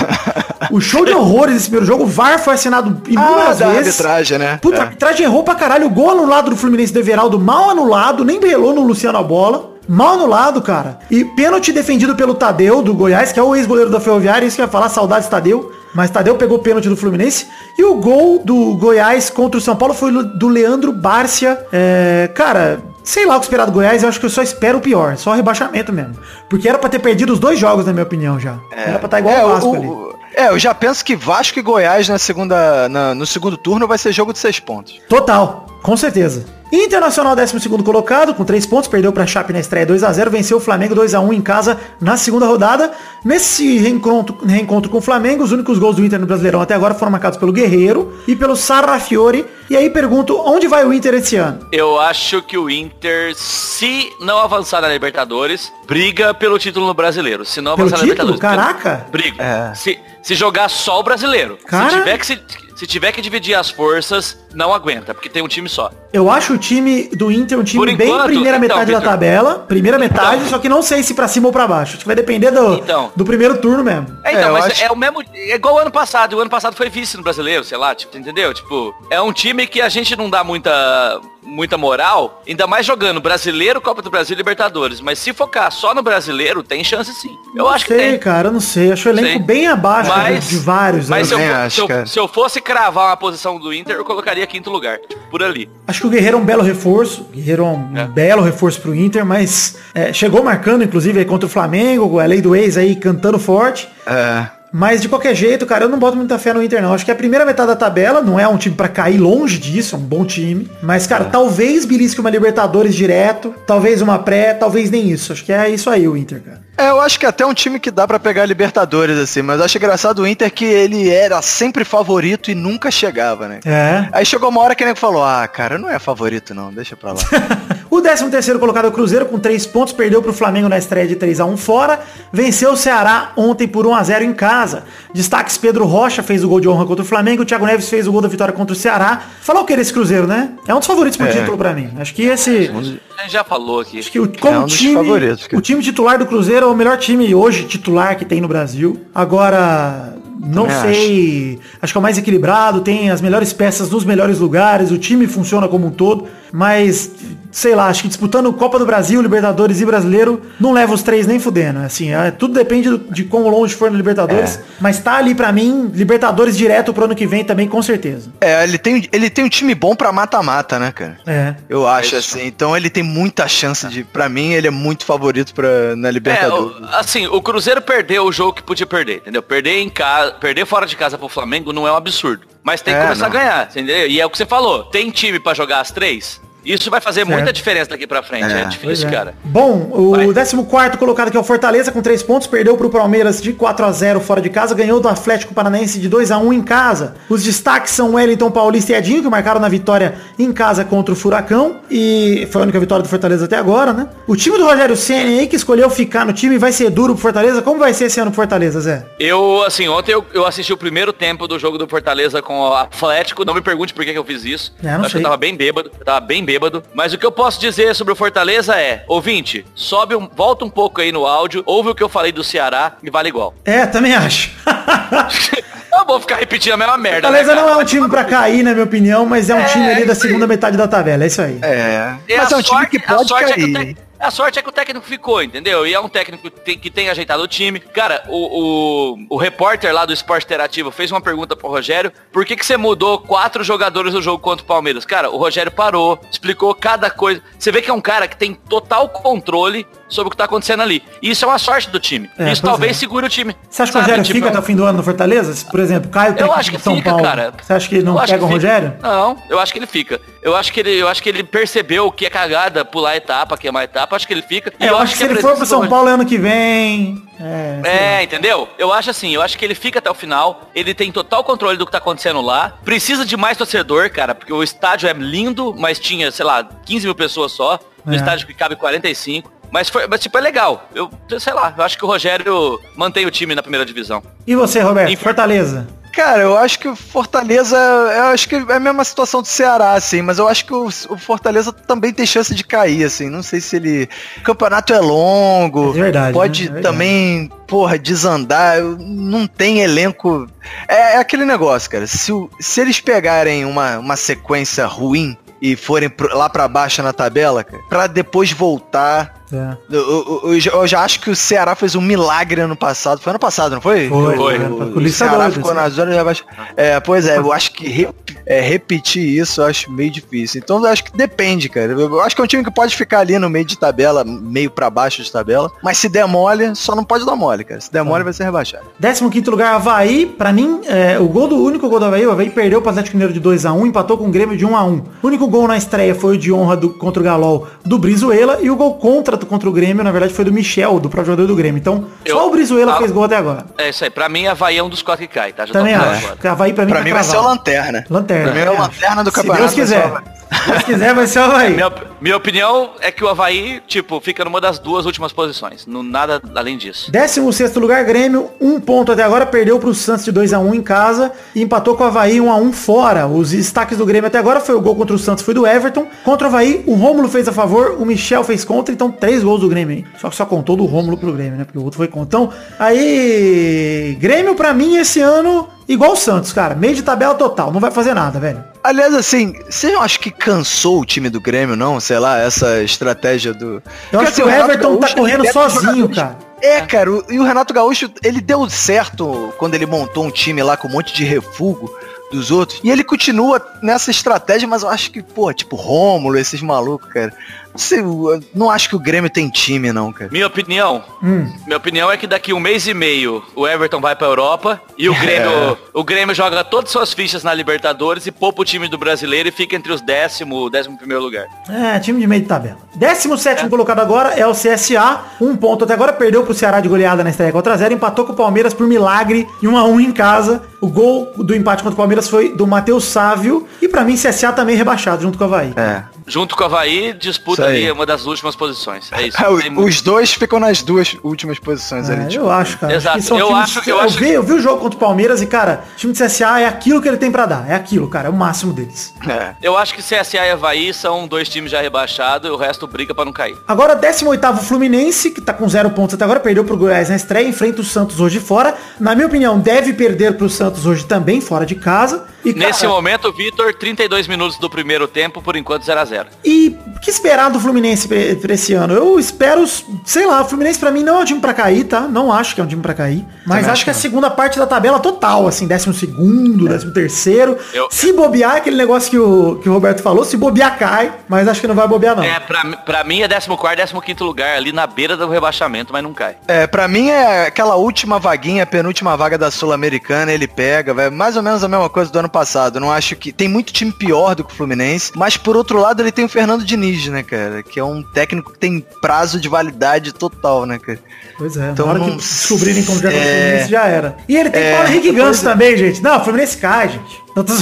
o 0.71 0.81
show 0.81 1.05
de 1.05 1.11
horrores 1.13 1.53
desse 1.53 1.65
primeiro 1.69 1.85
jogo, 1.85 2.03
o 2.03 2.07
VAR 2.07 2.39
foi 2.39 2.55
assinado 2.55 2.99
inúmeras 3.07 3.61
Ah, 3.61 3.67
vezes. 3.67 3.99
arbitragem, 3.99 4.39
né? 4.39 4.57
Puta, 4.59 4.77
É. 4.77 4.79
a 4.79 4.83
arbitragem 4.85 5.25
errou 5.27 5.43
pra 5.43 5.53
caralho. 5.53 5.85
O 5.85 5.89
gol 5.91 6.09
anulado 6.11 6.49
do 6.49 6.57
Fluminense 6.57 6.91
do 6.91 6.97
Everaldo, 6.99 7.39
mal 7.39 7.69
anulado, 7.69 8.25
nem 8.25 8.39
belou 8.39 8.73
no 8.73 8.81
Luciano 8.81 9.19
a 9.19 9.21
bola. 9.23 9.72
Mal 9.87 10.13
anulado, 10.13 10.61
cara. 10.61 10.99
E 11.11 11.25
pênalti 11.25 11.71
defendido 11.71 12.15
pelo 12.15 12.33
Tadeu, 12.33 12.81
do 12.81 12.93
Goiás, 12.93 13.31
que 13.31 13.39
é 13.39 13.43
o 13.43 13.55
ex-goleiro 13.55 13.89
da 13.91 13.99
Ferroviária. 13.99 14.45
Isso 14.45 14.55
que 14.55 14.61
eu 14.61 14.65
ia 14.65 14.71
falar, 14.71 14.89
saudades 14.89 15.27
Tadeu. 15.27 15.71
Mas 15.93 16.09
Tadeu 16.09 16.35
pegou 16.35 16.57
o 16.57 16.61
pênalti 16.61 16.89
do 16.89 16.97
Fluminense. 16.97 17.45
E 17.77 17.83
o 17.83 17.95
gol 17.95 18.41
do 18.43 18.75
Goiás 18.77 19.29
contra 19.29 19.57
o 19.57 19.61
São 19.61 19.75
Paulo 19.75 19.93
foi 19.93 20.11
do 20.11 20.47
Leandro 20.47 20.91
Bárcia. 20.91 21.67
É, 21.71 22.31
cara, 22.33 22.81
sei 23.03 23.25
lá 23.27 23.35
o 23.35 23.39
que 23.39 23.45
esperar 23.45 23.65
do 23.65 23.71
Goiás. 23.71 24.01
Eu 24.01 24.09
acho 24.09 24.19
que 24.19 24.25
eu 24.25 24.29
só 24.29 24.41
espero 24.41 24.79
o 24.79 24.81
pior. 24.81 25.15
Só 25.17 25.33
rebaixamento 25.33 25.93
mesmo. 25.93 26.15
Porque 26.49 26.67
era 26.67 26.79
pra 26.79 26.89
ter 26.89 26.99
perdido 26.99 27.33
os 27.33 27.39
dois 27.39 27.59
jogos, 27.59 27.85
na 27.85 27.93
minha 27.93 28.03
opinião, 28.03 28.39
já. 28.39 28.57
Era 28.71 28.97
pra 28.97 29.05
estar 29.05 29.19
igual 29.19 29.35
é, 29.35 29.45
o 29.45 29.49
Vasco 29.49 29.69
o- 29.69 29.75
ali. 29.75 29.87
o- 29.87 30.13
é, 30.35 30.47
eu 30.49 30.57
já 30.57 30.73
penso 30.73 31.05
que 31.05 31.15
Vasco 31.15 31.59
e 31.59 31.61
Goiás 31.61 32.09
na 32.09 32.17
segunda, 32.17 32.89
na- 32.89 33.13
no 33.13 33.25
segundo 33.27 33.55
turno 33.55 33.87
vai 33.87 33.99
ser 33.99 34.11
jogo 34.11 34.33
de 34.33 34.39
seis 34.39 34.59
pontos. 34.59 34.99
Total, 35.07 35.67
com 35.83 35.95
certeza. 35.95 36.45
Internacional 36.75 37.35
12 37.35 37.69
colocado, 37.83 38.33
com 38.33 38.43
3 38.43 38.65
pontos, 38.65 38.87
perdeu 38.87 39.13
pra 39.13 39.27
Chape 39.27 39.53
na 39.53 39.59
estreia 39.59 39.85
2x0, 39.85 40.29
venceu 40.29 40.57
o 40.57 40.59
Flamengo 40.59 40.95
2x1 40.95 41.31
em 41.31 41.39
casa 41.39 41.79
na 42.01 42.17
segunda 42.17 42.47
rodada. 42.47 42.91
Nesse 43.23 43.77
reencontro, 43.77 44.39
reencontro 44.43 44.89
com 44.89 44.97
o 44.97 45.01
Flamengo, 45.01 45.43
os 45.43 45.51
únicos 45.51 45.77
gols 45.77 45.97
do 45.97 46.03
Inter 46.03 46.19
no 46.19 46.25
Brasileirão 46.25 46.61
até 46.61 46.73
agora 46.73 46.95
foram 46.95 47.11
marcados 47.11 47.37
pelo 47.37 47.51
Guerreiro 47.51 48.17
e 48.27 48.35
pelo 48.35 48.55
Sarrafiore. 48.55 49.45
E 49.69 49.77
aí 49.77 49.87
pergunto, 49.91 50.35
onde 50.35 50.67
vai 50.67 50.83
o 50.83 50.91
Inter 50.91 51.13
esse 51.13 51.35
ano? 51.35 51.59
Eu 51.71 51.99
acho 51.99 52.41
que 52.41 52.57
o 52.57 52.67
Inter, 52.67 53.35
se 53.35 54.11
não 54.19 54.39
avançar 54.39 54.81
na 54.81 54.87
Libertadores, 54.87 55.71
briga 55.85 56.33
pelo 56.33 56.57
título 56.57 56.87
no 56.87 56.93
brasileiro. 56.95 57.45
Se 57.45 57.61
não 57.61 57.75
Pelo 57.75 57.87
avançar 57.87 58.03
na 58.03 58.11
título? 58.11 58.33
Libertadores. 58.33 58.73
Caraca! 58.73 59.05
Briga. 59.11 59.43
É. 59.43 59.75
Se, 59.75 59.99
se 60.23 60.33
jogar 60.33 60.69
só 60.69 60.99
o 60.99 61.03
brasileiro. 61.03 61.57
Cara. 61.67 61.89
Se 61.91 61.97
tiver, 61.97 62.17
que 62.17 62.25
se, 62.25 62.41
se 62.75 62.87
tiver 62.87 63.11
que 63.11 63.21
dividir 63.21 63.53
as 63.55 63.69
forças, 63.69 64.37
não 64.53 64.73
aguenta, 64.73 65.13
porque 65.13 65.29
tem 65.29 65.41
um 65.43 65.47
time 65.47 65.67
só. 65.69 65.91
Eu 66.11 66.29
acho 66.29 66.53
o 66.53 66.57
time 66.57 67.07
do 67.15 67.31
Inter 67.31 67.59
um 67.59 67.63
time 67.63 67.85
Por 67.85 67.95
bem 67.97 68.07
enquanto, 68.07 68.25
primeira 68.25 68.57
então, 68.57 68.59
metade 68.59 68.91
da 68.91 68.97
Victor. 68.99 69.11
tabela. 69.11 69.59
Primeira 69.67 69.97
metade, 69.97 70.37
Então. 70.37 70.49
só 70.49 70.59
que 70.59 70.69
não 70.69 70.81
sei 70.81 71.01
se 71.03 71.13
pra 71.13 71.27
cima 71.27 71.47
ou 71.47 71.53
pra 71.53 71.67
baixo. 71.67 71.91
Acho 71.93 71.99
que 71.99 72.05
vai 72.07 72.15
depender 72.15 72.51
do, 72.51 72.75
Então. 72.75 73.11
do 73.15 73.23
primeiro 73.25 73.57
turno 73.59 73.83
mesmo. 73.83 74.07
É, 74.23 74.31
então, 74.31 74.49
É, 74.49 74.51
mas 74.51 74.65
acho- 74.67 74.83
é 74.83 74.91
o 74.91 74.95
mesmo. 74.95 75.21
É 75.33 75.55
igual 75.55 75.75
o 75.75 75.77
ano 75.79 75.91
passado. 75.91 76.35
O 76.35 76.39
ano 76.39 76.49
passado 76.49 76.75
foi 76.75 76.89
vice 76.89 77.17
no 77.17 77.23
brasileiro, 77.23 77.63
sei 77.63 77.77
lá, 77.77 77.93
tipo, 77.95 78.15
entendeu? 78.17 78.53
Tipo, 78.53 78.93
é 79.09 79.19
um 79.21 79.33
time 79.33 79.65
que 79.67 79.81
a 79.81 79.89
gente 79.89 80.15
não 80.15 80.29
dá 80.29 80.43
muita. 80.43 81.19
Muita 81.45 81.77
moral, 81.77 82.41
ainda 82.47 82.65
mais 82.65 82.85
jogando 82.85 83.19
brasileiro, 83.21 83.79
Copa 83.81 84.01
do 84.01 84.09
Brasil 84.09 84.33
e 84.33 84.37
Libertadores. 84.37 84.99
Mas 85.01 85.19
se 85.19 85.33
focar 85.33 85.71
só 85.71 85.93
no 85.93 86.01
brasileiro, 86.01 86.63
tem 86.63 86.83
chance 86.83 87.13
sim. 87.13 87.35
Eu 87.55 87.63
não 87.63 87.67
acho 87.69 87.85
sei, 87.85 87.97
que 87.97 88.03
tem. 88.11 88.19
cara, 88.19 88.47
eu 88.47 88.51
não 88.51 88.59
sei. 88.59 88.91
Acho 88.91 89.09
o 89.09 89.11
elenco 89.11 89.27
Sei. 89.29 89.39
bem 89.39 89.67
abaixo 89.67 90.09
Mas- 90.09 90.49
de, 90.49 90.57
vários. 90.57 91.09
Mas 91.09 91.27
se 91.27 91.35
né? 91.35 91.41
eu, 91.41 91.45
também 91.47 91.55
fo- 91.55 91.65
acho, 91.65 91.75
se, 91.87 91.93
eu, 91.93 92.07
se 92.07 92.19
eu 92.19 92.27
fosse 92.27 92.61
cravar 92.61 93.07
uma 93.09 93.17
posição 93.17 93.59
do 93.59 93.73
Inter, 93.73 93.95
eu 93.95 94.05
colocaria 94.05 94.45
quinto 94.47 94.69
lugar. 94.69 94.97
Tipo, 94.99 95.21
por 95.29 95.43
ali. 95.43 95.69
Acho 95.87 96.01
que 96.01 96.07
o 96.07 96.09
Guerreiro 96.09 96.37
é 96.37 96.39
um 96.39 96.45
belo 96.45 96.63
reforço. 96.63 97.21
O 97.21 97.25
Guerreiro 97.35 97.63
é 97.63 97.65
um 97.67 97.97
É. 97.97 98.05
belo 98.05 98.41
reforço 98.41 98.81
pro 98.81 98.95
Inter, 98.95 99.25
mas 99.25 99.77
é, 99.93 100.11
chegou 100.13 100.43
marcando, 100.43 100.83
inclusive, 100.83 101.19
aí 101.19 101.25
contra 101.25 101.45
o 101.45 101.49
Flamengo, 101.49 102.19
a 102.19 102.25
lei 102.25 102.41
do 102.41 102.55
ex 102.55 102.77
aí 102.77 102.95
cantando 102.95 103.37
forte. 103.37 103.87
É. 104.07 104.47
Mas 104.75 105.01
de 105.01 105.07
qualquer 105.07 105.35
jeito, 105.35 105.67
cara, 105.67 105.85
eu 105.85 105.89
não 105.89 105.99
boto 105.99 106.17
muita 106.17 106.39
fé 106.39 106.51
no 106.51 106.63
Inter, 106.63 106.81
não. 106.81 106.93
Acho 106.95 107.05
que 107.05 107.11
a 107.11 107.15
primeira 107.15 107.45
metade 107.45 107.67
da 107.67 107.75
tabela 107.75 108.21
não 108.21 108.39
é 108.39 108.47
um 108.47 108.57
time 108.57 108.75
pra 108.75 108.87
cair 108.87 109.19
longe 109.19 109.59
disso, 109.59 109.95
é 109.95 109.99
um 109.99 110.01
bom 110.01 110.25
time. 110.25 110.67
Mas, 110.81 111.05
É. 111.05 111.09
cara, 111.09 111.25
talvez 111.25 111.85
belisque 111.85 112.19
uma 112.19 112.29
Libertadores 112.31 112.95
direto, 112.95 113.53
talvez 113.67 114.01
uma 114.01 114.17
pré, 114.17 114.51
talvez 114.55 114.89
nem 114.89 115.11
isso. 115.11 115.31
Acho 115.31 115.45
que 115.45 115.53
é 115.53 115.69
isso 115.69 115.91
aí 115.91 116.07
o 116.07 116.17
Inter, 116.17 116.41
cara. 116.41 116.61
É, 116.77 116.89
eu 116.89 116.99
acho 116.99 117.19
que 117.19 117.25
até 117.25 117.45
um 117.45 117.53
time 117.53 117.79
que 117.79 117.91
dá 117.91 118.07
pra 118.07 118.19
pegar 118.19 118.45
Libertadores, 118.45 119.17
assim, 119.17 119.41
mas 119.43 119.59
eu 119.59 119.65
acho 119.65 119.77
engraçado 119.77 120.19
o 120.23 120.27
Inter 120.27 120.51
que 120.51 120.65
ele 120.65 121.09
era 121.09 121.41
sempre 121.41 121.85
favorito 121.85 122.49
e 122.49 122.55
nunca 122.55 122.89
chegava, 122.89 123.47
né? 123.47 123.59
É. 123.65 124.07
Aí 124.11 124.25
chegou 124.25 124.49
uma 124.49 124.61
hora 124.61 124.73
que 124.73 124.83
nego 124.83 124.97
falou, 124.97 125.23
ah, 125.23 125.47
cara, 125.47 125.77
não 125.77 125.87
é 125.89 125.99
favorito 125.99 126.53
não, 126.53 126.73
deixa 126.73 126.95
pra 126.95 127.11
lá. 127.13 127.19
O 127.93 128.01
13 128.01 128.27
terceiro 128.31 128.59
colocado 128.59 128.85
é 128.85 128.87
o 128.87 128.91
Cruzeiro 128.91 129.27
com 129.27 129.37
3 129.37 129.67
pontos, 129.67 129.93
perdeu 129.93 130.19
pro 130.19 130.33
Flamengo 130.33 130.67
na 130.67 130.79
estreia 130.79 131.07
de 131.07 131.15
3 131.15 131.39
a 131.39 131.45
1 131.45 131.55
fora, 131.57 131.99
venceu 132.31 132.71
o 132.71 132.75
Ceará 132.75 133.31
ontem 133.37 133.67
por 133.67 133.85
1 133.85 133.93
a 133.93 134.01
0 134.03 134.23
em 134.25 134.33
casa. 134.33 134.83
Destaques 135.13 135.59
Pedro 135.59 135.85
Rocha 135.85 136.23
fez 136.23 136.43
o 136.43 136.47
gol 136.49 136.59
de 136.59 136.67
honra 136.67 136.87
contra 136.87 137.03
o 137.03 137.07
Flamengo, 137.07 137.43
o 137.43 137.45
Thiago 137.45 137.67
Neves 137.67 137.87
fez 137.87 138.07
o 138.07 138.11
gol 138.11 138.19
da 138.19 138.27
vitória 138.27 138.51
contra 138.51 138.73
o 138.73 138.75
Ceará. 138.75 139.21
Falou 139.41 139.61
o 139.61 139.65
que 139.67 139.75
desse 139.75 139.93
Cruzeiro, 139.93 140.25
né? 140.25 140.53
É 140.67 140.73
um 140.73 140.79
dos 140.79 140.87
favoritos 140.87 141.17
pro 141.17 141.27
É. 141.27 141.31
título 141.33 141.55
pra 141.55 141.71
mim. 141.73 141.91
Acho 141.99 142.15
que 142.15 142.23
esse 142.23 142.71
A 143.15 143.21
gente 143.21 143.31
já 143.31 143.43
falou 143.43 143.81
aqui. 143.81 143.99
Acho 143.99 144.11
que 144.11 144.19
o, 144.19 144.27
como 144.39 144.55
É 144.55 144.59
um 144.61 144.65
dos 144.65 144.75
time, 144.75 144.95
favoritos, 144.95 145.45
cara. 145.45 145.59
o 145.59 145.61
time 145.61 145.83
titular 145.83 146.17
do 146.17 146.25
Cruzeiro 146.25 146.62
é 146.63 146.67
o 146.71 146.75
melhor 146.75 146.97
time 146.97 147.33
hoje 147.33 147.63
titular 147.65 148.17
que 148.17 148.25
tem 148.25 148.41
no 148.41 148.47
Brasil. 148.47 149.01
Agora, 149.13 150.15
não 150.39 150.67
Também 150.67 150.93
sei, 150.93 151.59
acho. 151.81 151.93
que 151.93 151.97
é 151.97 151.99
o 151.99 152.01
mais 152.01 152.17
equilibrado, 152.17 152.81
tem 152.81 153.09
as 153.09 153.21
melhores 153.21 153.53
peças 153.53 153.89
nos 153.89 154.03
melhores 154.03 154.39
lugares, 154.39 154.91
o 154.91 154.97
time 154.97 155.27
funciona 155.27 155.67
como 155.67 155.87
um 155.87 155.91
todo, 155.91 156.27
mas 156.55 157.09
sei 157.51 157.73
lá, 157.75 157.87
acho 157.87 158.03
que 158.03 158.07
disputando 158.07 158.51
Copa 158.53 158.77
do 158.79 158.85
Brasil, 158.85 159.21
Libertadores 159.21 159.79
e 159.81 159.85
Brasileiro, 159.85 160.41
não 160.59 160.71
leva 160.71 160.93
os 160.93 161.01
três 161.03 161.25
nem 161.27 161.39
fudendo. 161.39 161.79
Assim, 161.79 162.11
é, 162.13 162.29
tudo 162.31 162.53
depende 162.53 162.89
do- 162.89 162.97
de 163.11 163.23
quão 163.23 163.47
longe 163.47 163.73
for 163.75 163.89
no 163.91 163.97
Libertadores, 163.97 164.57
É. 164.57 164.61
mas 164.79 164.99
tá 164.99 165.17
ali 165.17 165.33
pra 165.35 165.51
mim, 165.51 165.91
Libertadores 165.93 166.55
direto 166.57 166.93
pro 166.93 167.05
ano 167.05 167.15
que 167.15 167.25
vem 167.27 167.43
também 167.43 167.67
com 167.67 167.81
certeza. 167.81 168.31
é, 168.39 168.63
ele 168.63 168.77
tem, 168.77 169.07
ele 169.11 169.29
tem 169.29 169.45
um 169.45 169.49
time 169.49 169.73
bom 169.75 169.95
pra 169.95 170.11
mata-mata, 170.11 170.77
né, 170.79 170.91
cara? 170.91 171.17
É. 171.25 171.55
Eu 171.69 171.87
acho 171.87 172.15
isso. 172.15 172.37
assim, 172.37 172.45
então 172.47 172.75
ele 172.77 172.89
tem 172.89 173.03
muita 173.03 173.47
chance 173.47 173.87
de, 173.87 174.03
pra 174.03 174.29
mim, 174.29 174.53
ele 174.53 174.67
é 174.67 174.71
muito 174.71 175.05
favorito 175.05 175.53
pra, 175.55 175.95
na 175.95 176.09
É, 176.09 176.11
Libertadores. 176.11 176.77
o- 176.79 176.95
assim, 176.95 177.25
o 177.27 177.41
Cruzeiro 177.41 177.81
perdeu 177.81 178.25
o 178.25 178.31
jogo 178.31 178.53
que 178.53 178.63
podia 178.63 178.85
perder, 178.85 179.17
entendeu? 179.17 179.41
Perder 179.41 179.79
em 179.79 179.89
casa, 179.89 180.31
perder 180.33 180.65
fora 180.65 180.85
de 180.85 180.95
casa 180.95 181.17
pro 181.17 181.27
Flamengo 181.29 181.71
não 181.73 181.87
é 181.87 181.91
um 181.91 181.95
absurdo. 181.97 182.52
Mas 182.63 182.81
tem 182.81 182.93
que 182.93 182.99
É, 182.99 183.03
começar 183.03 183.29
não. 183.29 183.35
a 183.35 183.39
ganhar, 183.39 183.67
entendeu? 183.69 184.07
E 184.07 184.19
é 184.21 184.25
o 184.25 184.29
que 184.29 184.37
você 184.37 184.45
falou, 184.45 184.85
tem 184.85 185.11
time 185.11 185.39
pra 185.39 185.53
jogar 185.53 185.81
as 185.81 185.91
três? 185.91 186.41
Isso 186.65 186.89
vai 186.89 187.01
fazer 187.01 187.25
muita 187.25 187.51
diferença 187.51 187.89
daqui 187.91 188.07
pra 188.07 188.23
frente, 188.23 188.53
é, 188.53 188.61
É. 188.61 188.65
Difícil, 188.65 189.07
é. 189.07 189.11
cara. 189.11 189.35
Bom, 189.43 189.89
o 189.91 190.11
Vai. 190.11 190.27
14 190.27 190.97
colocado 190.97 191.31
que 191.31 191.37
é 191.37 191.39
o 191.39 191.43
Fortaleza 191.43 191.91
com 191.91 192.01
3 192.01 192.23
pontos, 192.23 192.47
perdeu 192.47 192.77
pro 192.77 192.89
Palmeiras 192.89 193.41
de 193.41 193.53
4 193.53 193.85
a 193.85 193.91
0 193.91 194.19
fora 194.19 194.41
de 194.41 194.49
casa, 194.49 194.73
ganhou 194.73 194.99
do 194.99 195.07
Atlético 195.07 195.53
Paranaense 195.53 195.99
de 195.99 196.07
2 196.07 196.31
a 196.31 196.37
1 196.37 196.53
em 196.53 196.61
casa. 196.61 197.15
Os 197.29 197.43
destaques 197.43 197.93
são 197.93 198.13
Wellington 198.13 198.51
Paulista 198.51 198.93
e 198.93 198.95
Edinho, 198.95 199.21
que 199.21 199.29
marcaram 199.29 199.59
na 199.59 199.69
vitória 199.69 200.15
em 200.37 200.51
casa 200.51 200.85
contra 200.85 201.13
o 201.13 201.15
Furacão, 201.17 201.77
e 201.89 202.47
foi 202.51 202.61
a 202.61 202.63
única 202.63 202.79
vitória 202.79 203.03
do 203.03 203.09
Fortaleza 203.09 203.45
até 203.45 203.57
agora, 203.57 203.93
né? 203.93 204.07
O 204.27 204.35
time 204.35 204.57
do 204.57 204.65
Rogério 204.65 204.95
Senna 204.95 205.29
aí, 205.29 205.47
que 205.47 205.55
escolheu 205.55 205.89
ficar 205.89 206.25
no 206.25 206.33
time, 206.33 206.57
vai 206.57 206.71
ser 206.71 206.89
duro 206.89 207.13
pro 207.13 207.21
Fortaleza. 207.21 207.61
Como 207.61 207.79
vai 207.79 207.93
ser 207.93 208.05
esse 208.05 208.19
ano 208.19 208.31
pro 208.31 208.37
Fortaleza, 208.37 208.79
Zé? 208.81 209.05
Eu, 209.19 209.63
assim, 209.63 209.87
ontem 209.87 210.13
eu, 210.13 210.25
eu 210.33 210.45
assisti 210.45 210.71
o 210.71 210.77
primeiro 210.77 211.11
tempo 211.11 211.47
do 211.47 211.57
jogo 211.59 211.77
do 211.77 211.87
Fortaleza 211.87 212.41
com 212.41 212.59
o 212.59 212.73
Atlético. 212.73 213.45
Não 213.45 213.53
me 213.53 213.61
pergunte 213.61 213.93
por 213.93 214.03
que, 214.05 214.11
que 214.11 214.17
eu 214.17 214.25
fiz 214.25 214.45
isso. 214.45 214.73
É, 214.81 214.87
não 214.87 214.93
eu 214.93 214.99
acho 215.01 215.09
sei. 215.09 215.11
que 215.11 215.17
eu 215.17 215.23
tava 215.23 215.37
bem 215.37 215.55
bêbado. 215.55 215.91
Eu 215.97 216.05
tava 216.05 216.19
bem 216.19 216.43
bêbado. 216.43 216.52
Mas 216.93 217.13
o 217.13 217.17
que 217.17 217.25
eu 217.25 217.31
posso 217.31 217.59
dizer 217.59 217.95
sobre 217.95 218.13
o 218.13 218.15
Fortaleza 218.15 218.75
é, 218.75 219.03
ouvinte, 219.07 219.65
sobe 219.75 220.15
um, 220.15 220.27
volta 220.27 220.65
um 220.65 220.69
pouco 220.69 221.01
aí 221.01 221.11
no 221.11 221.25
áudio, 221.25 221.63
ouve 221.65 221.89
o 221.89 221.95
que 221.95 222.03
eu 222.03 222.09
falei 222.09 222.31
do 222.31 222.43
Ceará 222.43 222.93
e 223.03 223.09
vale 223.09 223.29
igual. 223.29 223.53
É, 223.65 223.85
também 223.85 224.13
acho. 224.15 224.51
Eu 225.95 226.05
vou 226.07 226.19
ficar 226.19 226.37
repetindo 226.37 226.73
a 226.73 226.77
mesma 226.77 226.97
merda. 226.97 227.27
Fortaleza 227.27 227.55
né, 227.55 227.61
não 227.61 227.69
é 227.69 227.77
um 227.77 227.85
time 227.85 228.09
pra 228.09 228.23
cair, 228.25 228.63
na 228.63 228.71
minha 228.73 228.83
opinião, 228.83 229.25
mas 229.27 229.49
é 229.49 229.55
um 229.55 229.63
time 229.65 229.87
ali 229.89 230.05
da 230.05 230.15
segunda 230.15 230.47
metade 230.47 230.75
da 230.75 230.87
tabela, 230.87 231.23
é 231.23 231.27
isso 231.27 231.41
aí. 231.41 231.59
É. 231.61 232.15
E 232.27 232.35
Mas 232.35 232.51
é 232.51 232.55
um 232.57 232.61
time 232.61 232.77
sorte- 232.79 232.89
que 232.89 232.97
a 233.05 233.15
pode 233.15 233.33
é 233.33 233.53
que 233.53 233.71
cair. 233.71 233.97
A 234.23 234.31
sorte 234.31 234.57
é 234.57 234.61
que 234.61 234.69
o 234.69 234.71
técnico 234.71 235.05
ficou, 235.05 235.43
entendeu? 235.43 235.85
E 235.85 235.93
é 235.93 235.99
um 235.99 236.07
técnico 236.07 236.49
que 236.49 236.61
tem, 236.61 236.79
que 236.79 236.89
tem 236.89 237.09
ajeitado 237.09 237.43
o 237.43 237.47
time. 237.47 237.77
Cara, 237.77 238.23
o, 238.29 239.17
o, 239.17 239.17
o 239.31 239.35
repórter 239.35 239.93
lá 239.93 240.05
do 240.05 240.13
Esporte 240.13 240.45
Interativo 240.45 240.91
fez 240.91 241.11
uma 241.11 241.19
pergunta 241.19 241.57
pro 241.57 241.67
Rogério. 241.67 242.09
Por 242.31 242.45
que, 242.45 242.55
que 242.55 242.65
você 242.65 242.77
mudou 242.77 243.19
quatro 243.19 243.65
jogadores 243.65 244.13
no 244.13 244.21
jogo 244.21 244.41
contra 244.41 244.63
o 244.63 244.67
Palmeiras? 244.67 245.03
Cara, 245.03 245.29
o 245.29 245.35
Rogério 245.35 245.73
parou, 245.73 246.17
explicou 246.31 246.73
cada 246.73 247.09
coisa. 247.09 247.43
Você 247.59 247.69
vê 247.69 247.81
que 247.81 247.89
é 247.89 247.93
um 247.93 247.99
cara 247.99 248.25
que 248.25 248.37
tem 248.37 248.53
total 248.53 249.09
controle 249.09 249.85
sobre 250.13 250.27
o 250.27 250.31
que 250.31 250.37
tá 250.37 250.45
acontecendo 250.45 250.81
ali. 250.81 251.03
E 251.21 251.29
isso 251.31 251.43
é 251.43 251.47
uma 251.47 251.57
sorte 251.57 251.89
do 251.89 251.99
time. 251.99 252.29
É, 252.37 252.51
isso 252.51 252.61
talvez 252.61 252.91
é. 252.95 252.99
segure 252.99 253.25
o 253.25 253.29
time. 253.29 253.55
Você 253.69 253.81
acha 253.83 253.91
que 253.91 253.97
o 253.97 254.01
Rogério 254.01 254.23
tipo, 254.23 254.35
fica 254.35 254.49
até 254.49 254.59
o 254.59 254.61
fim 254.61 254.75
do 254.75 254.83
ano 254.83 254.97
no 254.97 255.03
Fortaleza? 255.03 255.53
Se, 255.53 255.65
Por 255.65 255.79
exemplo, 255.79 256.09
cai 256.09 256.31
o 256.31 256.37
eu 256.37 256.53
acho 256.53 256.71
que 256.71 256.79
São 256.79 256.95
fica, 256.95 257.09
Paulo. 257.09 257.23
cara. 257.25 257.53
Você 257.61 257.73
acha 257.73 257.89
que 257.89 257.95
ele 257.95 258.03
não 258.03 258.13
Eu 258.13 258.19
acho 258.19 258.33
pega 258.33 258.45
o 258.45 258.47
que. 258.47 258.53
Rogério? 258.53 258.93
Não, 259.01 259.37
eu 259.49 259.59
acho 259.59 259.73
que 259.73 259.79
ele 259.79 259.87
fica. 259.87 260.21
Eu 260.41 260.55
acho 260.55 260.71
que 260.73 260.79
ele, 260.79 260.91
eu 260.91 261.07
acho 261.07 261.23
que 261.23 261.29
ele 261.29 261.43
percebeu 261.43 262.11
que 262.11 262.25
é 262.25 262.29
cagada 262.29 262.83
pular 262.85 263.11
a 263.11 263.15
etapa, 263.17 263.57
queimar 263.57 263.81
a 263.81 263.85
etapa, 263.85 264.15
acho 264.15 264.27
que 264.27 264.33
ele 264.33 264.41
fica. 264.41 264.71
É, 264.79 264.89
eu 264.89 264.97
acho 264.97 265.13
que 265.13 265.17
se 265.19 265.23
ele 265.25 265.41
for 265.41 265.55
pro 265.55 265.65
São 265.65 265.87
Paulo 265.87 266.07
ano 266.09 266.25
que 266.25 266.37
vem. 266.37 267.21
É. 267.39 268.19
É, 268.19 268.23
entendeu? 268.23 268.69
Eu 268.77 268.93
acho 268.93 269.09
assim, 269.09 269.33
eu 269.33 269.41
acho 269.41 269.57
que 269.57 269.65
ele 269.65 269.75
fica 269.75 269.99
até 269.99 270.09
o 270.09 270.13
final, 270.13 270.69
ele 270.75 270.93
tem 270.93 271.11
total 271.11 271.43
controle 271.43 271.77
do 271.77 271.85
que 271.85 271.91
tá 271.91 271.97
acontecendo 271.97 272.41
lá, 272.41 272.73
precisa 272.83 273.25
de 273.25 273.35
mais 273.35 273.57
torcedor, 273.57 274.09
cara, 274.11 274.35
porque 274.35 274.53
o 274.53 274.61
estádio 274.63 275.09
é 275.09 275.13
lindo, 275.13 275.73
mas 275.77 275.99
tinha, 275.99 276.31
sei 276.31 276.45
lá, 276.45 276.63
15 276.85 277.05
mil 277.07 277.15
pessoas 277.15 277.51
só, 277.51 277.79
no 278.05 278.13
É. 278.13 278.17
estádio 278.17 278.45
que 278.47 278.53
cabe 278.53 278.75
45. 278.75 279.51
Mas, 279.73 279.89
foi, 279.89 280.05
mas 280.07 280.19
tipo, 280.19 280.37
é 280.37 280.41
legal. 280.41 280.87
Eu, 280.93 281.09
sei 281.39 281.51
lá, 281.51 281.73
eu 281.75 281.83
acho 281.83 281.97
que 281.97 282.05
o 282.05 282.07
Rogério 282.07 282.79
mantém 282.95 283.25
o 283.25 283.31
time 283.31 283.55
na 283.55 283.61
primeira 283.63 283.83
divisão. 283.85 284.21
E 284.45 284.55
você, 284.55 284.79
Roberto? 284.79 285.09
Em- 285.11 285.15
Fortaleza. 285.15 285.87
Cara, 286.13 286.43
eu 286.43 286.55
acho 286.55 286.77
que 286.77 286.87
o 286.87 286.95
Fortaleza, 286.95 287.75
eu 287.75 288.25
acho 288.25 288.47
que 288.47 288.53
é 288.53 288.59
a 288.75 288.79
mesma 288.79 289.03
situação 289.03 289.41
do 289.41 289.47
Ceará, 289.47 289.93
assim, 289.93 290.21
mas 290.21 290.37
eu 290.37 290.47
acho 290.47 290.63
que 290.63 290.71
o, 290.71 290.85
o 290.85 291.17
Fortaleza 291.17 291.73
também 291.73 292.13
tem 292.13 292.23
chance 292.23 292.53
de 292.53 292.63
cair, 292.63 293.03
assim, 293.03 293.31
não 293.31 293.41
sei 293.41 293.59
se 293.59 293.77
ele... 293.77 294.07
O 294.37 294.41
campeonato 294.43 294.93
é 294.93 294.99
longo, 294.99 295.89
É 295.89 295.93
verdade, 295.93 296.33
pode 296.33 296.65
né? 296.65 296.69
É 296.69 296.73
verdade. 296.73 296.83
também, 296.93 297.51
porra, 297.65 297.97
desandar, 297.97 298.79
não 298.99 299.47
tem 299.47 299.79
elenco... 299.79 300.47
É, 300.87 301.15
é 301.15 301.17
aquele 301.17 301.45
negócio, 301.45 301.89
cara, 301.89 302.05
se, 302.05 302.31
o- 302.31 302.47
se 302.59 302.79
eles 302.79 302.99
pegarem 302.99 303.65
uma, 303.65 303.97
uma 303.97 304.15
sequência 304.15 304.85
ruim 304.85 305.35
e 305.59 305.75
forem 305.75 306.11
lá 306.33 306.47
pra 306.47 306.67
baixo 306.67 307.01
na 307.01 307.11
tabela, 307.11 307.63
cara, 307.63 307.81
pra 307.89 308.05
depois 308.05 308.51
voltar... 308.51 309.41
É. 309.53 309.77
Eu, 309.89 310.41
eu- 310.45 310.53
eu 310.53 310.87
já- 310.87 311.01
acho 311.03 311.19
que 311.19 311.29
o 311.29 311.35
Ceará 311.35 311.75
fez 311.75 311.95
um 311.95 312.01
milagre 312.01 312.61
ano 312.61 312.75
passado. 312.75 313.19
Foi 313.21 313.29
ano 313.31 313.39
passado, 313.39 313.73
não 313.73 313.81
foi? 313.81 314.07
Foi, 314.09 314.35
foi. 314.35 314.57
né? 314.59 314.67
O, 314.67 314.97
o 314.99 315.09
Ceará 315.09 315.51
ficou 315.51 315.73
né? 315.73 315.81
na 315.81 315.89
zona 315.89 316.11
de 316.11 316.17
abaixo. 316.17 316.43
É, 316.75 316.99
pois 316.99 317.25
é, 317.27 317.37
eu 317.37 317.51
acho 317.53 317.71
que 317.73 317.87
re- 317.87 318.09
é, 318.45 318.59
repetir 318.61 319.23
isso 319.23 319.61
eu 319.61 319.65
acho 319.65 319.91
meio 319.91 320.09
difícil. 320.09 320.61
Então 320.63 320.79
eu 320.83 320.87
acho 320.91 321.03
que 321.03 321.15
depende, 321.15 321.69
cara. 321.69 321.91
Eu 321.91 322.21
acho 322.21 322.35
que 322.35 322.41
é 322.41 322.43
um 322.43 322.47
time 322.47 322.63
que 322.63 322.71
pode 322.71 322.95
ficar 322.95 323.19
ali 323.19 323.37
no 323.37 323.49
meio 323.49 323.65
de 323.65 323.77
tabela, 323.77 324.23
meio 324.23 324.71
pra 324.71 324.89
baixo 324.89 325.21
de 325.23 325.31
tabela. 325.31 325.71
Mas 325.83 325.97
se 325.97 326.09
der 326.09 326.25
mole, 326.27 326.75
só 326.75 326.95
não 326.95 327.03
pode 327.03 327.25
dar 327.25 327.35
mole, 327.35 327.63
cara. 327.63 327.79
Se 327.81 327.91
der 327.91 328.03
mole, 328.03 328.23
vai 328.23 328.33
ser 328.33 328.43
rebaixado. 328.45 328.85
15 329.31 329.49
lugar, 329.49 329.75
Havaí. 329.75 330.25
Pra 330.25 330.51
mim, 330.51 330.81
é, 330.85 331.19
o 331.19 331.27
gol 331.27 331.47
do 331.47 331.55
o 331.57 331.63
único 331.63 331.87
gol 331.89 331.99
do 331.99 332.05
Havaí, 332.05 332.25
o 332.25 332.31
Havaí 332.31 332.49
perdeu 332.49 332.81
pro 332.81 332.89
Atlético 332.89 333.15
Mineiro 333.17 333.33
de 333.33 333.39
2x1, 333.41 333.85
empatou 333.87 334.17
com 334.17 334.25
o 334.27 334.31
Grêmio 334.31 334.57
de 334.57 334.65
1x1. 334.65 335.03
O 335.21 335.27
único 335.27 335.47
gol 335.47 335.67
na 335.67 335.77
estreia 335.77 336.13
foi 336.15 336.35
o 336.35 336.37
de 336.39 336.51
honra 336.51 336.75
do, 336.75 336.89
contra 336.89 337.21
o 337.21 337.23
Galol 337.23 337.67
do 337.85 337.97
Brizuela 337.97 338.59
e 338.61 338.69
o 338.69 338.75
gol 338.75 338.95
contra 338.95 339.37
contra 339.45 339.67
o 339.69 339.71
Grêmio, 339.71 340.03
na 340.03 340.11
verdade, 340.11 340.33
foi 340.33 340.45
do 340.45 340.51
Michel, 340.51 340.99
do 340.99 341.09
próprio 341.09 341.33
jogador 341.33 341.47
do 341.47 341.55
Grêmio. 341.55 341.79
Então, 341.79 342.05
Eu- 342.25 342.35
só 342.37 342.47
o 342.47 342.51
Brizuela 342.51 342.93
Ah. 342.93 342.97
fez 342.97 343.11
gol 343.11 343.23
até 343.23 343.35
agora. 343.37 343.65
É 343.77 343.89
isso 343.89 344.03
aí, 344.03 344.09
pra 344.09 344.27
mim, 344.29 344.47
Havaí 344.47 344.77
é 344.77 344.83
um 344.83 344.89
dos 344.89 345.01
quatro 345.01 345.27
que 345.27 345.33
cai, 345.33 345.51
tá? 345.53 345.65
Já 345.65 345.73
Também 345.73 345.93
acho. 345.95 346.25
agora. 346.27 346.51
Havaí 346.51 346.73
pra 346.73 346.85
mim 346.85 346.91
Pra 346.91 346.99
tá 346.99 347.05
mim 347.05 347.11
vai 347.13 347.23
ser 347.23 347.37
o. 347.37 347.41
Lanterna. 347.41 348.05
Lanterna. 348.09 348.51
Pra 348.51 348.53
mim 348.53 348.59
é 348.67 348.69
o 348.71 348.79
Lanterna 348.79 349.23
do 349.23 349.29
acho. 349.29 349.35
campeonato. 349.37 349.69
Se 349.69 349.75
Deus 349.75 349.89
quiser. 349.89 350.13
Se 350.53 350.69
Deus 350.71 350.83
quiser, 350.83 351.13
vai 351.15 351.25
ser 351.27 351.39
o 351.39 351.43
Havaí. 351.43 351.73
Minha, 351.73 351.91
minha 352.21 352.37
opinião 352.37 352.91
é 353.01 353.11
que 353.11 353.23
o 353.23 353.27
Havaí, 353.27 353.81
tipo, 353.87 354.19
fica 354.21 354.45
numa 354.45 354.61
das 354.61 354.77
duas 354.77 355.05
últimas 355.05 355.33
posições. 355.33 355.85
Não, 355.87 356.03
nada 356.03 356.39
além 356.55 356.77
disso. 356.77 357.11
16 357.11 357.75
lugar, 357.75 358.03
Grêmio, 358.03 358.51
um 358.61 358.79
ponto 358.79 359.11
até 359.11 359.23
agora, 359.23 359.45
perdeu 359.47 359.79
pro 359.79 359.93
Santos 359.95 360.23
de 360.25 360.31
2x1 360.31 360.73
em 360.75 360.81
casa 360.81 361.31
e 361.55 361.61
empatou 361.63 361.95
com 361.95 362.03
o 362.03 362.07
Havaí 362.07 362.39
1x1 362.39 362.71
fora. 362.71 363.25
Os 363.27 363.49
destaques 363.49 363.97
do 363.97 364.05
Grêmio 364.05 364.27
até 364.27 364.37
agora 364.37 364.59
foi 364.59 364.75
o 364.75 364.81
gol 364.81 364.95
contra 364.95 365.15
o 365.15 365.19
Santos, 365.19 365.43
foi 365.43 365.53
do 365.55 365.65
Everton. 365.65 366.05
Contra 366.23 366.47
o 366.47 366.49
Havaí, 366.49 366.83
o 366.85 366.93
Rômulo 366.93 367.27
fez 367.27 367.47
a 367.47 367.51
favor, 367.51 367.95
o 367.99 368.05
Michel 368.05 368.43
fez 368.43 368.63
contra, 368.63 368.93
então 368.93 369.09
três 369.33 369.43
gols 369.43 369.61
do 369.61 369.67
Grêmio, 369.67 369.97
hein? 369.97 370.05
Só 370.19 370.29
que 370.29 370.35
só 370.35 370.45
contou 370.45 370.75
do 370.75 370.85
Rômulo 370.85 371.17
pro 371.17 371.33
Grêmio, 371.33 371.57
né? 371.57 371.63
Porque 371.65 371.77
o 371.79 371.83
outro 371.83 371.97
foi 371.97 372.07
contra. 372.07 372.27
Então, 372.39 372.53
aí, 372.77 374.15
Grêmio 374.19 374.53
pra 374.55 374.73
mim 374.73 374.95
esse 374.97 375.19
ano, 375.19 375.67
igual 375.87 376.11
o 376.13 376.15
Santos, 376.15 376.53
cara, 376.53 376.75
meio 376.75 376.93
de 376.95 377.01
tabela 377.01 377.33
total, 377.35 377.71
não 377.71 377.79
vai 377.79 377.89
fazer 377.91 378.13
nada, 378.13 378.39
velho. 378.39 378.63
Aliás, 378.83 379.13
assim, 379.15 379.53
você 379.69 379.91
não 379.91 380.01
acha 380.01 380.19
que 380.19 380.29
cansou 380.29 380.99
o 381.01 381.05
time 381.05 381.29
do 381.29 381.39
Grêmio, 381.41 381.75
não? 381.75 381.99
Sei 381.99 382.19
lá, 382.19 382.39
essa 382.39 382.81
estratégia 382.83 383.53
do. 383.53 383.75
Eu 383.75 383.81
Porque, 384.11 384.17
acho 384.17 384.25
que 384.35 384.41
assim, 384.41 384.43
o 384.43 384.45
Renato 384.45 384.71
Everton 384.71 384.93
tá 384.95 384.99
Gaúcho, 384.99 385.15
correndo 385.15 385.43
pega 385.43 385.65
os 385.65 385.73
sozinho, 385.73 386.09
cara. 386.09 386.37
É, 386.61 386.81
cara, 386.81 387.11
o- 387.11 387.23
e 387.29 387.39
o 387.39 387.43
Renato 387.43 387.73
Gaúcho, 387.73 388.09
ele 388.23 388.39
deu 388.39 388.69
certo 388.69 389.53
quando 389.57 389.73
ele 389.75 389.85
montou 389.85 390.25
um 390.25 390.31
time 390.31 390.61
lá 390.63 390.77
com 390.77 390.87
um 390.87 390.91
monte 390.91 391.13
de 391.13 391.23
refugo 391.23 391.93
dos 392.31 392.51
outros. 392.51 392.79
E 392.83 392.89
ele 392.89 393.03
continua 393.03 393.61
nessa 393.81 394.09
estratégia, 394.11 394.67
mas 394.67 394.81
eu 394.83 394.89
acho 394.89 395.11
que, 395.11 395.21
pô, 395.21 395.53
tipo, 395.53 395.75
Rômulo, 395.75 396.37
esses 396.37 396.61
malucos, 396.61 397.07
cara. 397.11 397.33
Não 397.73 397.79
sei, 397.79 397.99
eu 397.99 398.39
não 398.53 398.69
acho 398.69 398.87
que 398.89 398.95
o 398.95 398.99
Grêmio 398.99 399.29
tem 399.29 399.49
time, 399.49 399.91
não, 399.91 400.11
cara. 400.13 400.29
Minha 400.31 400.47
opinião, 400.47 401.03
Hum. 401.23 401.51
minha 401.65 401.77
opinião 401.77 402.11
é 402.11 402.17
que 402.17 402.27
daqui 402.27 402.53
um 402.53 402.59
mês 402.59 402.87
e 402.87 402.93
meio 402.93 403.43
o 403.55 403.67
Everton 403.67 403.99
vai 403.99 404.15
pra 404.15 404.27
Europa 404.27 404.81
e 404.97 405.09
o 405.09 405.13
Grêmio, 405.19 405.77
o 405.93 406.03
Grêmio 406.03 406.35
joga 406.35 406.63
todas 406.63 406.91
suas 406.91 407.13
fichas 407.13 407.43
na 407.43 407.53
Libertadores 407.53 408.25
e 408.27 408.31
poupa 408.31 408.61
o 408.61 408.65
time 408.65 408.87
do 408.87 408.97
brasileiro 408.97 409.49
e 409.49 409.51
fica 409.51 409.75
entre 409.75 409.91
os 409.91 410.01
décimo, 410.01 410.69
décimo 410.69 410.97
primeiro 410.97 411.23
lugar. 411.23 411.45
É, 411.69 411.99
time 411.99 412.19
de 412.19 412.27
meio 412.27 412.41
de 412.41 412.47
tabela. 412.47 412.77
17 412.95 413.67
colocado 413.69 413.99
agora 413.99 414.29
é 414.33 414.45
o 414.45 414.51
CSA. 414.53 415.21
Um 415.41 415.55
ponto 415.55 415.83
até 415.83 415.93
agora. 415.93 416.13
Perdeu 416.13 416.43
pro 416.43 416.53
Ceará 416.53 416.79
de 416.79 416.87
goleada 416.87 417.23
na 417.23 417.29
estreia 417.31 417.51
contra 417.51 417.75
0. 417.75 417.93
Empatou 417.93 418.25
com 418.25 418.33
o 418.33 418.35
Palmeiras 418.35 418.73
por 418.73 418.85
milagre 418.87 419.47
e 419.61 419.67
1 419.67 419.77
a 419.77 419.83
1 419.85 419.99
em 419.99 420.11
casa. 420.11 420.61
O 420.79 420.87
gol 420.87 421.31
do 421.37 421.55
empate 421.55 421.81
contra 421.81 421.93
o 421.93 421.97
Palmeiras 421.97 422.29
foi 422.29 422.53
do 422.53 422.67
Matheus 422.67 423.05
Sávio. 423.05 423.67
E 423.81 423.87
pra 423.87 424.03
mim, 424.03 424.15
CSA 424.15 424.51
também 424.53 424.75
rebaixado 424.75 425.21
junto 425.23 425.37
com 425.37 425.43
o 425.43 425.47
Havaí. 425.47 425.73
É. 425.75 426.03
Junto 426.27 426.55
com 426.55 426.63
o 426.63 426.65
Havaí, 426.65 427.13
disputa 427.13 427.65
ali 427.65 427.89
uma 427.91 428.05
das 428.05 428.25
últimas 428.25 428.55
posições. 428.55 429.11
É 429.11 429.27
isso. 429.27 429.37
Tem 429.61 429.69
muito- 429.69 429.87
Os 429.89 430.01
dois 430.01 430.33
ficam 430.33 430.59
nas 430.59 430.81
duas 430.81 431.17
últimas 431.23 431.59
posições 431.59 432.09
É, 432.09 432.13
ali. 432.13 432.27
tipo. 432.27 432.43
eu 432.45 432.51
acho, 432.51 432.77
cara. 432.77 432.93
Exato. 432.95 433.17
que 433.17 433.23
são 433.23 433.37
Eu 433.37 433.55
acho- 433.55 433.79
eu 433.89 433.95
eu, 433.97 434.01
acho 434.01 434.17
vi, 434.17 434.29
eu 434.31 434.43
vi 434.43 434.53
o 434.53 434.59
jogo 434.59 434.81
contra 434.81 434.95
o 434.97 434.99
Palmeiras 434.99 435.41
e, 435.41 435.45
cara, 435.45 435.83
o 435.93 435.95
time 435.97 436.13
de 436.13 436.19
CSA 436.19 436.59
é 436.61 436.65
aquilo 436.65 437.01
que 437.01 437.07
ele 437.07 437.17
tem 437.17 437.31
pra 437.31 437.45
dar. 437.45 437.69
É 437.69 437.75
aquilo, 437.75 438.07
cara. 438.09 438.27
É 438.27 438.31
o 438.31 438.33
máximo 438.33 438.73
deles. 438.73 439.13
É. 439.27 439.55
Eu 439.61 439.77
acho 439.77 439.93
que 439.93 440.01
CSA 440.01 440.45
e 440.45 440.51
Havaí 440.51 440.93
são 440.93 441.27
dois 441.27 441.47
times 441.49 441.71
já 441.71 441.81
rebaixados 441.81 442.49
e 442.49 442.51
o 442.51 442.57
resto 442.57 442.87
briga 442.87 443.13
pra 443.13 443.25
não 443.25 443.31
cair. 443.33 443.55
Agora, 443.67 443.95
18º 443.95 444.57
Fluminense, 444.63 445.31
que 445.31 445.41
tá 445.41 445.53
com 445.53 445.67
zero 445.69 445.89
pontos 445.91 446.15
até 446.15 446.23
agora, 446.23 446.39
perdeu 446.39 446.63
pro 446.63 446.77
Goiás 446.77 447.09
na 447.09 447.15
estreia, 447.15 447.47
enfrenta 447.47 447.81
o 447.81 447.83
Santos 447.83 448.19
hoje 448.19 448.39
fora. 448.39 448.75
Na 448.99 449.13
minha 449.15 449.27
opinião, 449.27 449.59
deve 449.59 449.93
perder 449.93 450.35
pro 450.37 450.49
Santos 450.49 450.85
hoje 450.85 451.05
também, 451.05 451.39
fora 451.41 451.65
de 451.65 451.75
casa. 451.75 452.25
E, 452.43 452.53
cara, 452.53 452.67
Nesse 452.67 452.85
momento, 452.85 453.29
o 453.29 453.31
Vitor, 453.33 453.73
32 453.73 454.27
minutos 454.27 454.57
do 454.59 454.69
primeiro 454.69 455.07
tempo, 455.07 455.41
por 455.41 455.55
enquanto 455.55 455.83
0 455.85 455.99
a 456.01 456.05
0 456.13 456.27
E 456.45 456.77
o 456.95 456.99
que 456.99 457.09
esperar 457.09 457.49
do 457.49 457.59
Fluminense 457.59 458.07
pra, 458.07 458.53
esse 458.53 458.73
ano? 458.73 458.93
Eu 458.93 459.19
espero, 459.19 459.65
sei 460.05 460.25
lá, 460.25 460.41
o 460.41 460.45
Fluminense 460.45 460.79
pra 460.79 460.91
mim 460.91 461.03
não 461.03 461.19
é 461.19 461.21
um 461.21 461.25
time 461.25 461.39
pra 461.39 461.53
cair, 461.53 461.83
tá? 461.85 462.01
Não 462.01 462.31
acho 462.31 462.55
que 462.55 462.61
é 462.61 462.63
um 462.63 462.67
time 462.67 462.81
pra 462.81 462.93
cair. 462.93 463.25
Mas 463.45 463.59
Também 463.59 463.71
acho 463.71 463.83
que 463.83 463.89
é 463.89 463.93
a 463.93 463.95
segunda 463.95 464.29
parte 464.29 464.57
da 464.59 464.65
tabela 464.67 464.99
total, 464.99 465.47
assim, 465.47 465.67
décimo 465.67 465.93
segundo, 465.93 466.67
décimo 466.67 466.93
terceiro. 466.93 467.57
Eu- 467.73 467.87
Se 467.91 468.13
bobear, 468.13 468.57
aquele 468.57 468.75
negócio 468.77 469.09
que 469.09 469.17
o, 469.17 469.59
que 469.61 469.69
o 469.69 469.73
Roberto 469.73 470.01
falou, 470.01 470.23
se 470.23 470.37
bobear 470.37 470.77
cai, 470.77 471.11
mas 471.27 471.47
acho 471.47 471.59
que 471.61 471.67
não 471.67 471.75
vai 471.75 471.87
bobear 471.87 472.15
não. 472.15 472.23
É, 472.23 472.39
pra, 472.39 472.63
pra 472.85 473.03
mim 473.03 473.21
é 473.21 473.27
14 473.27 473.93
15 474.03 474.23
lugar, 474.23 474.55
ali 474.55 474.71
na 474.71 474.85
beira 474.87 475.15
do 475.17 475.27
rebaixamento, 475.29 475.91
mas 475.91 476.03
não 476.03 476.13
cai. 476.13 476.35
É, 476.47 476.67
pra 476.67 476.87
mim 476.87 477.09
é 477.09 477.47
aquela 477.47 477.75
última 477.75 478.19
vaguinha, 478.19 478.65
penúltima 478.65 479.15
vaga 479.17 479.37
da 479.37 479.49
Sul-Americana, 479.51 480.31
ele 480.31 480.47
pega, 480.47 480.93
vai 480.93 481.09
mais 481.09 481.35
ou 481.37 481.43
menos 481.43 481.63
a 481.63 481.67
mesma 481.67 481.89
coisa 481.89 482.11
do 482.11 482.19
ano 482.19 482.29
passado. 482.29 482.79
Não 482.79 482.91
acho 482.91 483.15
que 483.15 483.31
tem 483.31 483.47
muito 483.47 483.71
time 483.73 483.91
pior 483.91 484.35
do 484.35 484.43
que 484.43 484.53
o 484.53 484.55
Fluminense, 484.55 485.11
mas 485.15 485.37
por 485.37 485.55
outro 485.55 485.79
lado 485.79 486.01
ele 486.03 486.11
tem 486.11 486.25
o 486.25 486.29
Fernando 486.29 486.63
Diniz, 486.63 487.07
né, 487.07 487.23
cara, 487.23 487.63
que 487.63 487.79
é 487.79 487.83
um 487.83 488.01
técnico 488.03 488.51
que 488.53 488.59
tem 488.59 488.85
prazo 489.01 489.39
de 489.39 489.47
validade 489.49 490.13
total, 490.13 490.65
né, 490.65 490.77
cara. 490.79 490.99
Pois 491.37 491.57
é, 491.57 491.69
Então 491.71 491.85
na 491.87 491.91
hora 491.93 491.99
não- 491.99 492.09
que 492.11 492.17
descobrirem 492.17 492.83
como 492.83 492.99
já 492.99 493.11
é... 493.11 493.15
é- 493.15 493.21
Fluminense 493.41 493.71
já 493.71 493.83
era. 493.85 494.17
E 494.29 494.35
ele 494.37 494.49
tem 494.49 494.61
É, 494.61 494.73
Paulo 494.75 494.89
Henrique 494.89 495.11
Ganso 495.11 495.43
também, 495.43 495.75
gente. 495.77 496.01
Não, 496.01 496.17
o 496.19 496.23
Fluminense 496.23 496.57
cai, 496.57 496.89
gente. 496.89 497.21
Não 497.35 497.43
tô... 497.43 497.53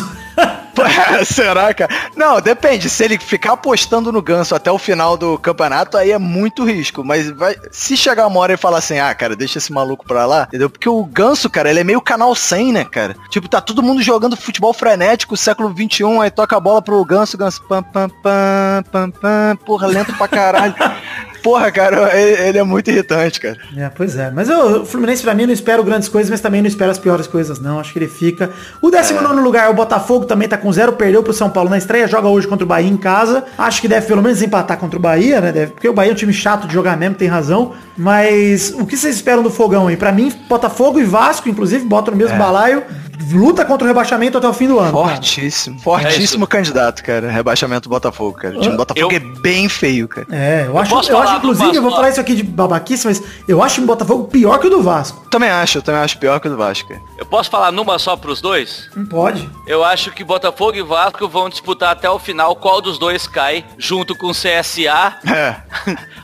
Será, 1.25 1.73
cara? 1.73 1.91
Não, 2.15 2.39
depende. 2.41 2.89
Se 2.89 3.03
ele 3.03 3.17
ficar 3.17 3.53
apostando 3.53 4.11
no 4.11 4.21
ganso 4.21 4.55
até 4.55 4.71
o 4.71 4.77
final 4.77 5.17
do 5.17 5.37
campeonato, 5.37 5.97
aí 5.97 6.11
é 6.11 6.17
muito 6.17 6.63
risco. 6.63 7.03
Mas 7.03 7.29
vai, 7.29 7.55
se 7.71 7.95
chegar 7.97 8.27
uma 8.27 8.39
hora 8.39 8.53
e 8.53 8.57
falar 8.57 8.79
assim, 8.79 8.99
ah, 8.99 9.13
cara, 9.13 9.35
deixa 9.35 9.57
esse 9.57 9.71
maluco 9.71 10.05
pra 10.05 10.25
lá, 10.25 10.43
entendeu? 10.47 10.69
Porque 10.69 10.89
o 10.89 11.03
ganso, 11.03 11.49
cara, 11.49 11.69
ele 11.69 11.79
é 11.79 11.83
meio 11.83 12.01
canal 12.01 12.33
100, 12.33 12.73
né, 12.73 12.85
cara? 12.85 13.15
Tipo, 13.29 13.47
tá 13.47 13.61
todo 13.61 13.83
mundo 13.83 14.01
jogando 14.01 14.37
futebol 14.37 14.73
frenético, 14.73 15.37
século 15.37 15.73
21, 15.73 16.21
aí 16.21 16.31
toca 16.31 16.57
a 16.57 16.59
bola 16.59 16.81
pro 16.81 17.03
ganso, 17.05 17.37
ganso, 17.37 17.61
pam, 17.63 17.83
pam, 17.83 18.09
pam, 18.09 18.83
pam, 18.91 19.11
pam, 19.11 19.55
porra, 19.65 19.87
lento 19.87 20.13
pra 20.13 20.27
caralho. 20.27 20.75
Porra, 21.43 21.71
cara, 21.71 22.15
ele, 22.17 22.57
é 22.57 22.63
muito 22.63 22.89
irritante, 22.91 23.39
cara. 23.39 23.57
É, 23.75 23.89
pois 23.89 24.15
é. 24.15 24.29
Mas 24.29 24.47
eu, 24.47 24.81
o 24.81 24.85
Fluminense 24.85 25.23
pra 25.23 25.33
mim 25.33 25.45
não 25.45 25.53
espero 25.53 25.83
grandes 25.83 26.07
coisas, 26.07 26.29
mas 26.29 26.39
também 26.39 26.61
não 26.61 26.67
espero 26.67 26.91
as 26.91 26.99
piores 26.99 27.25
coisas, 27.25 27.59
não. 27.59 27.79
Acho 27.79 27.93
que 27.93 27.99
ele 27.99 28.07
fica. 28.07 28.51
O 28.81 28.91
19 28.91 29.25
é. 29.25 29.41
lugar, 29.41 29.69
o 29.69 29.73
Botafogo 29.73 30.25
também 30.25 30.47
tá 30.47 30.57
com 30.57 30.71
zero, 30.71 30.93
perdeu 30.93 31.23
pro 31.23 31.33
São 31.33 31.49
Paulo 31.49 31.69
na 31.69 31.77
estreia, 31.77 32.07
joga 32.07 32.27
hoje 32.27 32.47
contra 32.47 32.63
o 32.63 32.67
Bahia 32.67 32.89
em 32.89 32.97
casa. 32.97 33.43
Acho 33.57 33.81
que 33.81 33.87
deve 33.87 34.05
pelo 34.05 34.21
menos 34.21 34.41
empatar 34.41 34.77
contra 34.77 34.99
o 34.99 35.01
Bahia, 35.01 35.41
né? 35.41 35.51
Deve, 35.51 35.71
porque 35.71 35.89
o 35.89 35.93
Bahia 35.93 36.11
é 36.11 36.13
um 36.13 36.17
time 36.17 36.33
chato 36.33 36.67
de 36.67 36.73
jogar 36.73 36.95
mesmo, 36.95 37.15
tem 37.15 37.27
razão. 37.27 37.73
Mas 37.97 38.73
o 38.77 38.85
que 38.85 38.95
vocês 38.95 39.15
esperam 39.15 39.41
do 39.41 39.49
fogão 39.49 39.87
aí? 39.87 39.97
Pra 39.97 40.11
mim, 40.11 40.31
Botafogo 40.47 40.99
e 40.99 41.03
Vasco, 41.03 41.49
inclusive, 41.49 41.85
botam 41.85 42.13
no 42.13 42.17
mesmo 42.17 42.35
é. 42.35 42.39
balaio 42.39 42.83
luta 43.31 43.65
contra 43.65 43.85
o 43.85 43.87
rebaixamento 43.87 44.37
até 44.37 44.47
o 44.47 44.53
fim 44.53 44.67
do 44.67 44.79
ano. 44.79 44.91
Fortíssimo. 44.91 45.81
Cara. 45.81 46.03
Fortíssimo 46.03 46.45
é 46.45 46.47
candidato, 46.47 47.03
cara. 47.03 47.29
Rebaixamento 47.29 47.87
do 47.87 47.89
Botafogo, 47.89 48.37
cara. 48.37 48.57
O 48.57 48.61
time 48.61 48.73
do 48.73 48.77
Botafogo 48.77 49.13
eu... 49.13 49.17
é 49.17 49.19
bem 49.41 49.67
feio, 49.69 50.07
cara. 50.07 50.27
É, 50.31 50.63
eu, 50.65 50.71
eu 50.71 50.77
acho, 50.77 51.11
eu 51.11 51.17
acho 51.17 51.35
inclusive, 51.37 51.75
eu 51.75 51.81
vou 51.81 51.91
falar 51.91 52.09
isso 52.09 52.19
aqui 52.19 52.35
de 52.35 52.43
babaquice, 52.43 53.05
mas 53.07 53.21
eu 53.47 53.61
acho 53.61 53.81
o 53.81 53.85
Botafogo 53.85 54.25
pior 54.25 54.57
que 54.59 54.67
o 54.67 54.69
do 54.69 54.81
Vasco. 54.81 55.27
Também 55.29 55.49
acho, 55.49 55.77
eu 55.77 55.81
também 55.81 56.01
acho 56.01 56.17
pior 56.17 56.39
que 56.39 56.47
o 56.47 56.51
do 56.51 56.57
Vasco. 56.57 56.89
Cara. 56.89 57.01
Eu 57.17 57.25
posso 57.25 57.49
falar 57.49 57.71
numa 57.71 57.97
só 57.99 58.15
pros 58.15 58.41
dois? 58.41 58.89
Não 58.95 59.05
pode. 59.05 59.49
Eu 59.67 59.83
acho 59.83 60.11
que 60.11 60.23
Botafogo 60.23 60.77
e 60.77 60.81
Vasco 60.81 61.27
vão 61.27 61.49
disputar 61.49 61.91
até 61.91 62.09
o 62.09 62.19
final 62.19 62.55
qual 62.55 62.81
dos 62.81 62.97
dois 62.97 63.27
cai, 63.27 63.65
junto 63.77 64.15
com 64.15 64.27
o 64.27 64.31
CSA. 64.31 65.17
É. 65.25 65.55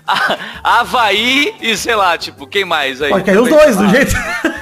Havaí 0.63 1.55
e 1.61 1.75
sei 1.77 1.95
lá, 1.95 2.17
tipo, 2.17 2.47
quem 2.47 2.65
mais 2.65 3.01
aí? 3.01 3.09
Pode 3.09 3.23
cair 3.23 3.39
os 3.39 3.49
dois, 3.49 3.77
do 3.77 3.89
jeito. 3.89 4.15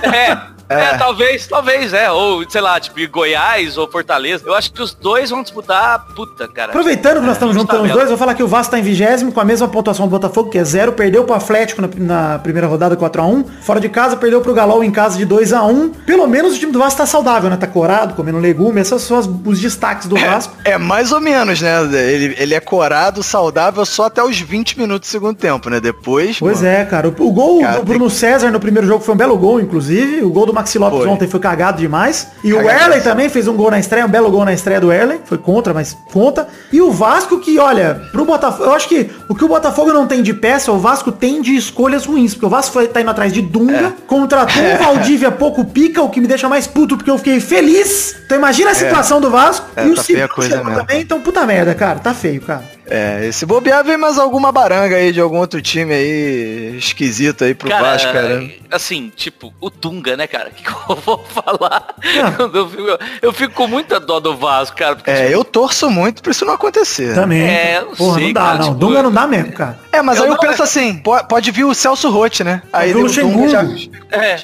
É. 0.03 0.55
É. 0.70 0.76
é. 0.76 0.97
talvez, 0.97 1.47
talvez, 1.47 1.93
é. 1.93 2.11
Ou, 2.11 2.49
sei 2.49 2.61
lá, 2.61 2.80
tipo, 2.80 2.95
Goiás 3.09 3.78
ou 3.78 3.89
Fortaleza. 3.89 4.43
Eu 4.45 4.55
acho 4.55 4.72
que 4.72 4.82
os 4.82 4.93
dois 4.93 5.30
vão 5.30 5.41
disputar, 5.41 6.05
puta, 6.16 6.47
cara. 6.47 6.70
Aproveitando 6.70 7.20
que 7.20 7.26
nós 7.26 7.36
estamos 7.36 7.55
juntando 7.55 7.84
os 7.84 7.91
dois, 7.91 8.09
vou 8.09 8.18
falar 8.18 8.34
que 8.34 8.43
o 8.43 8.47
Vasco 8.47 8.72
tá 8.72 8.80
em 8.80 8.82
vigésimo 8.82 9.32
com 9.32 9.39
a 9.39 9.45
mesma 9.45 9.68
pontuação 9.68 10.07
do 10.07 10.11
Botafogo, 10.11 10.49
que 10.49 10.57
é 10.57 10.63
zero. 10.63 10.93
Perdeu 10.93 11.24
pro 11.24 11.36
Atlético 11.36 11.82
na, 11.82 11.89
na 11.97 12.39
primeira 12.39 12.68
rodada 12.68 12.95
4x1. 12.95 13.45
Fora 13.61 13.80
de 13.80 13.89
casa, 13.89 14.18
perdeu 14.18 14.41
pro 14.41 14.53
Galol 14.53 14.84
em 14.84 14.91
casa 14.91 15.18
de 15.18 15.26
2x1. 15.26 15.91
Pelo 16.05 16.28
menos 16.28 16.55
o 16.55 16.59
time 16.59 16.72
do 16.72 16.80
Vasco 16.80 16.97
tá 16.97 17.05
saudável, 17.05 17.49
né? 17.49 17.57
Tá 17.57 17.68
corado, 17.68 18.16
comendo 18.16 18.39
legume. 18.39 18.82
Esses 18.82 19.01
são 19.03 19.20
os, 19.20 19.30
os 19.45 19.59
destaques 19.59 20.07
do 20.07 20.18
é, 20.18 20.28
Vasco. 20.28 20.55
É, 20.63 20.78
mais 20.78 21.11
ou 21.11 21.22
menos, 21.22 21.61
né? 21.61 21.84
Ele, 21.93 22.36
ele 22.38 22.53
é 22.53 22.59
corado, 22.59 23.22
saudável 23.22 23.86
só 23.86 24.05
até 24.05 24.24
os 24.24 24.39
20 24.39 24.80
minutos 24.80 25.09
do 25.09 25.11
segundo 25.11 25.36
tempo, 25.36 25.70
né? 25.70 25.80
Depois. 25.80 26.39
Pois 26.39 26.61
mano, 26.61 26.74
é, 26.74 26.86
cara. 26.86 27.07
O, 27.07 27.11
o 27.11 27.32
gol 27.32 27.61
cara, 27.61 27.78
do 27.78 27.86
Bruno 27.86 28.07
tem... 28.07 28.16
César 28.16 28.51
no 28.51 28.59
primeiro 28.59 28.88
jogo 28.88 29.03
foi 29.03 29.13
um 29.13 29.18
belo 29.18 29.38
gol, 29.38 29.59
inclusive. 29.59 30.24
O 30.24 30.30
gol 30.30 30.45
do 30.45 30.55
Maxi 30.56 30.80
Lopes 30.80 30.99
foi. 30.99 31.08
ontem 31.08 31.28
foi 31.28 31.39
cagado 31.39 31.78
demais. 31.78 32.28
E 32.43 32.51
cagado 32.51 32.68
o 32.68 32.72
Erley 32.72 33.01
também 33.01 33.30
fez 33.30 33.47
um 33.47 33.56
gol 33.56 33.70
na 33.70 33.80
estreia, 33.80 34.06
um 34.06 34.10
belo 34.10 34.32
gol 34.32 34.43
na 34.43 34.53
estreia 34.53 34.82
do 34.82 34.91
Erley. 34.91 35.20
Foi 35.26 35.38
contra, 35.38 35.74
mas 35.74 35.95
conta. 36.12 36.47
E 36.72 36.82
o 36.82 36.91
Vasco 36.91 37.39
que, 37.39 37.60
olha, 37.60 38.01
pro 38.12 38.26
Botafogo, 38.26 38.64
eu 38.64 38.74
acho 38.74 38.88
que 38.89 39.10
o 39.30 39.36
que 39.36 39.43
o 39.43 39.47
Botafogo 39.47 39.93
não 39.93 40.08
tem 40.08 40.24
de 40.24 40.34
peça, 40.34 40.72
o 40.72 40.80
Vasco 40.80 41.12
tem 41.12 41.41
de 41.41 41.56
escolhas 41.56 42.06
ruins. 42.06 42.34
Porque 42.34 42.45
o 42.45 42.49
Vasco 42.49 42.74
foi, 42.74 42.88
tá 42.88 43.01
indo 43.01 43.12
atrás 43.12 43.32
de 43.32 43.41
Dunga, 43.41 43.88
é. 43.88 43.93
contratou 44.08 44.64
é. 44.64 44.76
o 44.76 44.78
Valdívia 44.78 45.32
pouco 45.32 45.64
pica, 45.66 46.01
o 46.01 46.10
que 46.10 46.20
me 46.20 46.28
deixa 46.28 46.49
mais 46.49 46.66
puto 46.66 46.97
porque 46.97 47.12
eu 47.12 47.18
fiquei 47.18 47.39
feliz. 47.39 48.16
Então 48.26 48.38
imagina 48.38 48.70
a 48.70 48.72
é. 48.72 48.76
situação 48.76 49.18
é. 49.18 49.22
do 49.22 49.30
Vasco. 49.30 49.68
É, 49.76 49.86
e 49.86 49.93
tá 49.93 50.26
o 50.26 50.30
coisa 50.30 50.62
também, 50.62 51.01
então 51.01 51.22
puta 51.22 51.45
merda, 51.45 51.76
cara. 51.76 51.99
Tá 51.99 52.14
feio, 52.14 52.41
cara. 52.41 52.64
É, 52.88 53.26
esse 53.26 53.45
bobear 53.45 53.84
vem 53.84 53.97
mais 53.97 54.20
alguma 54.20 54.51
baranga 54.51 54.95
aí 54.95 55.12
de 55.12 55.20
algum 55.20 55.38
outro 55.38 55.60
time 55.60 55.93
aí 55.93 56.78
esquisito 56.78 57.43
aí 57.43 57.56
pro 57.56 57.68
cara, 57.68 57.82
Vasco, 57.82 58.14
cara. 58.14 58.47
Assim, 58.70 59.12
tipo, 59.16 59.53
o 59.60 59.70
Dunga, 59.70 60.16
né, 60.16 60.28
cara? 60.28 60.45
Que 60.50 60.68
eu 60.68 60.96
vou 60.96 61.24
falar? 61.30 61.96
Eu 62.54 62.70
fico, 62.70 62.84
eu 63.22 63.34
fico, 63.34 63.54
com 63.54 63.68
muita 63.68 64.00
dó 64.00 64.20
do 64.20 64.36
Vasco, 64.36 64.78
cara. 64.78 64.96
Porque, 64.96 65.10
é, 65.10 65.28
tipo, 65.28 65.32
eu 65.32 65.43
torço 65.43 65.89
muito 65.89 66.22
pra 66.22 66.32
isso 66.32 66.46
não 66.46 66.54
acontecer. 66.54 67.14
Também. 67.14 67.43
É, 67.43 67.82
não 67.82 67.96
Porra, 67.96 68.16
sei, 68.16 68.28
não 68.28 68.34
dá, 68.34 68.41
cara, 68.41 68.58
não. 68.58 68.66
Tipo, 68.66 68.76
Dunga 68.78 69.04
não 69.04 69.12
dá 69.12 69.28
mesmo, 69.28 69.52
cara. 69.54 69.80
É, 69.91 70.02
mas 70.02 70.18
eu 70.18 70.26
aí 70.26 70.30
eu 70.30 70.38
penso 70.38 70.64
assim, 70.64 71.02
pode 71.30 71.52
vir 71.52 71.64
o 71.64 71.74
Celso 71.74 72.10
Rotti, 72.10 72.43
né? 72.43 72.62
Aí 72.72 72.93
o 72.93 73.02
Luxemburgo. 73.02 73.50
Já... 73.50 73.64
É. 74.12 74.38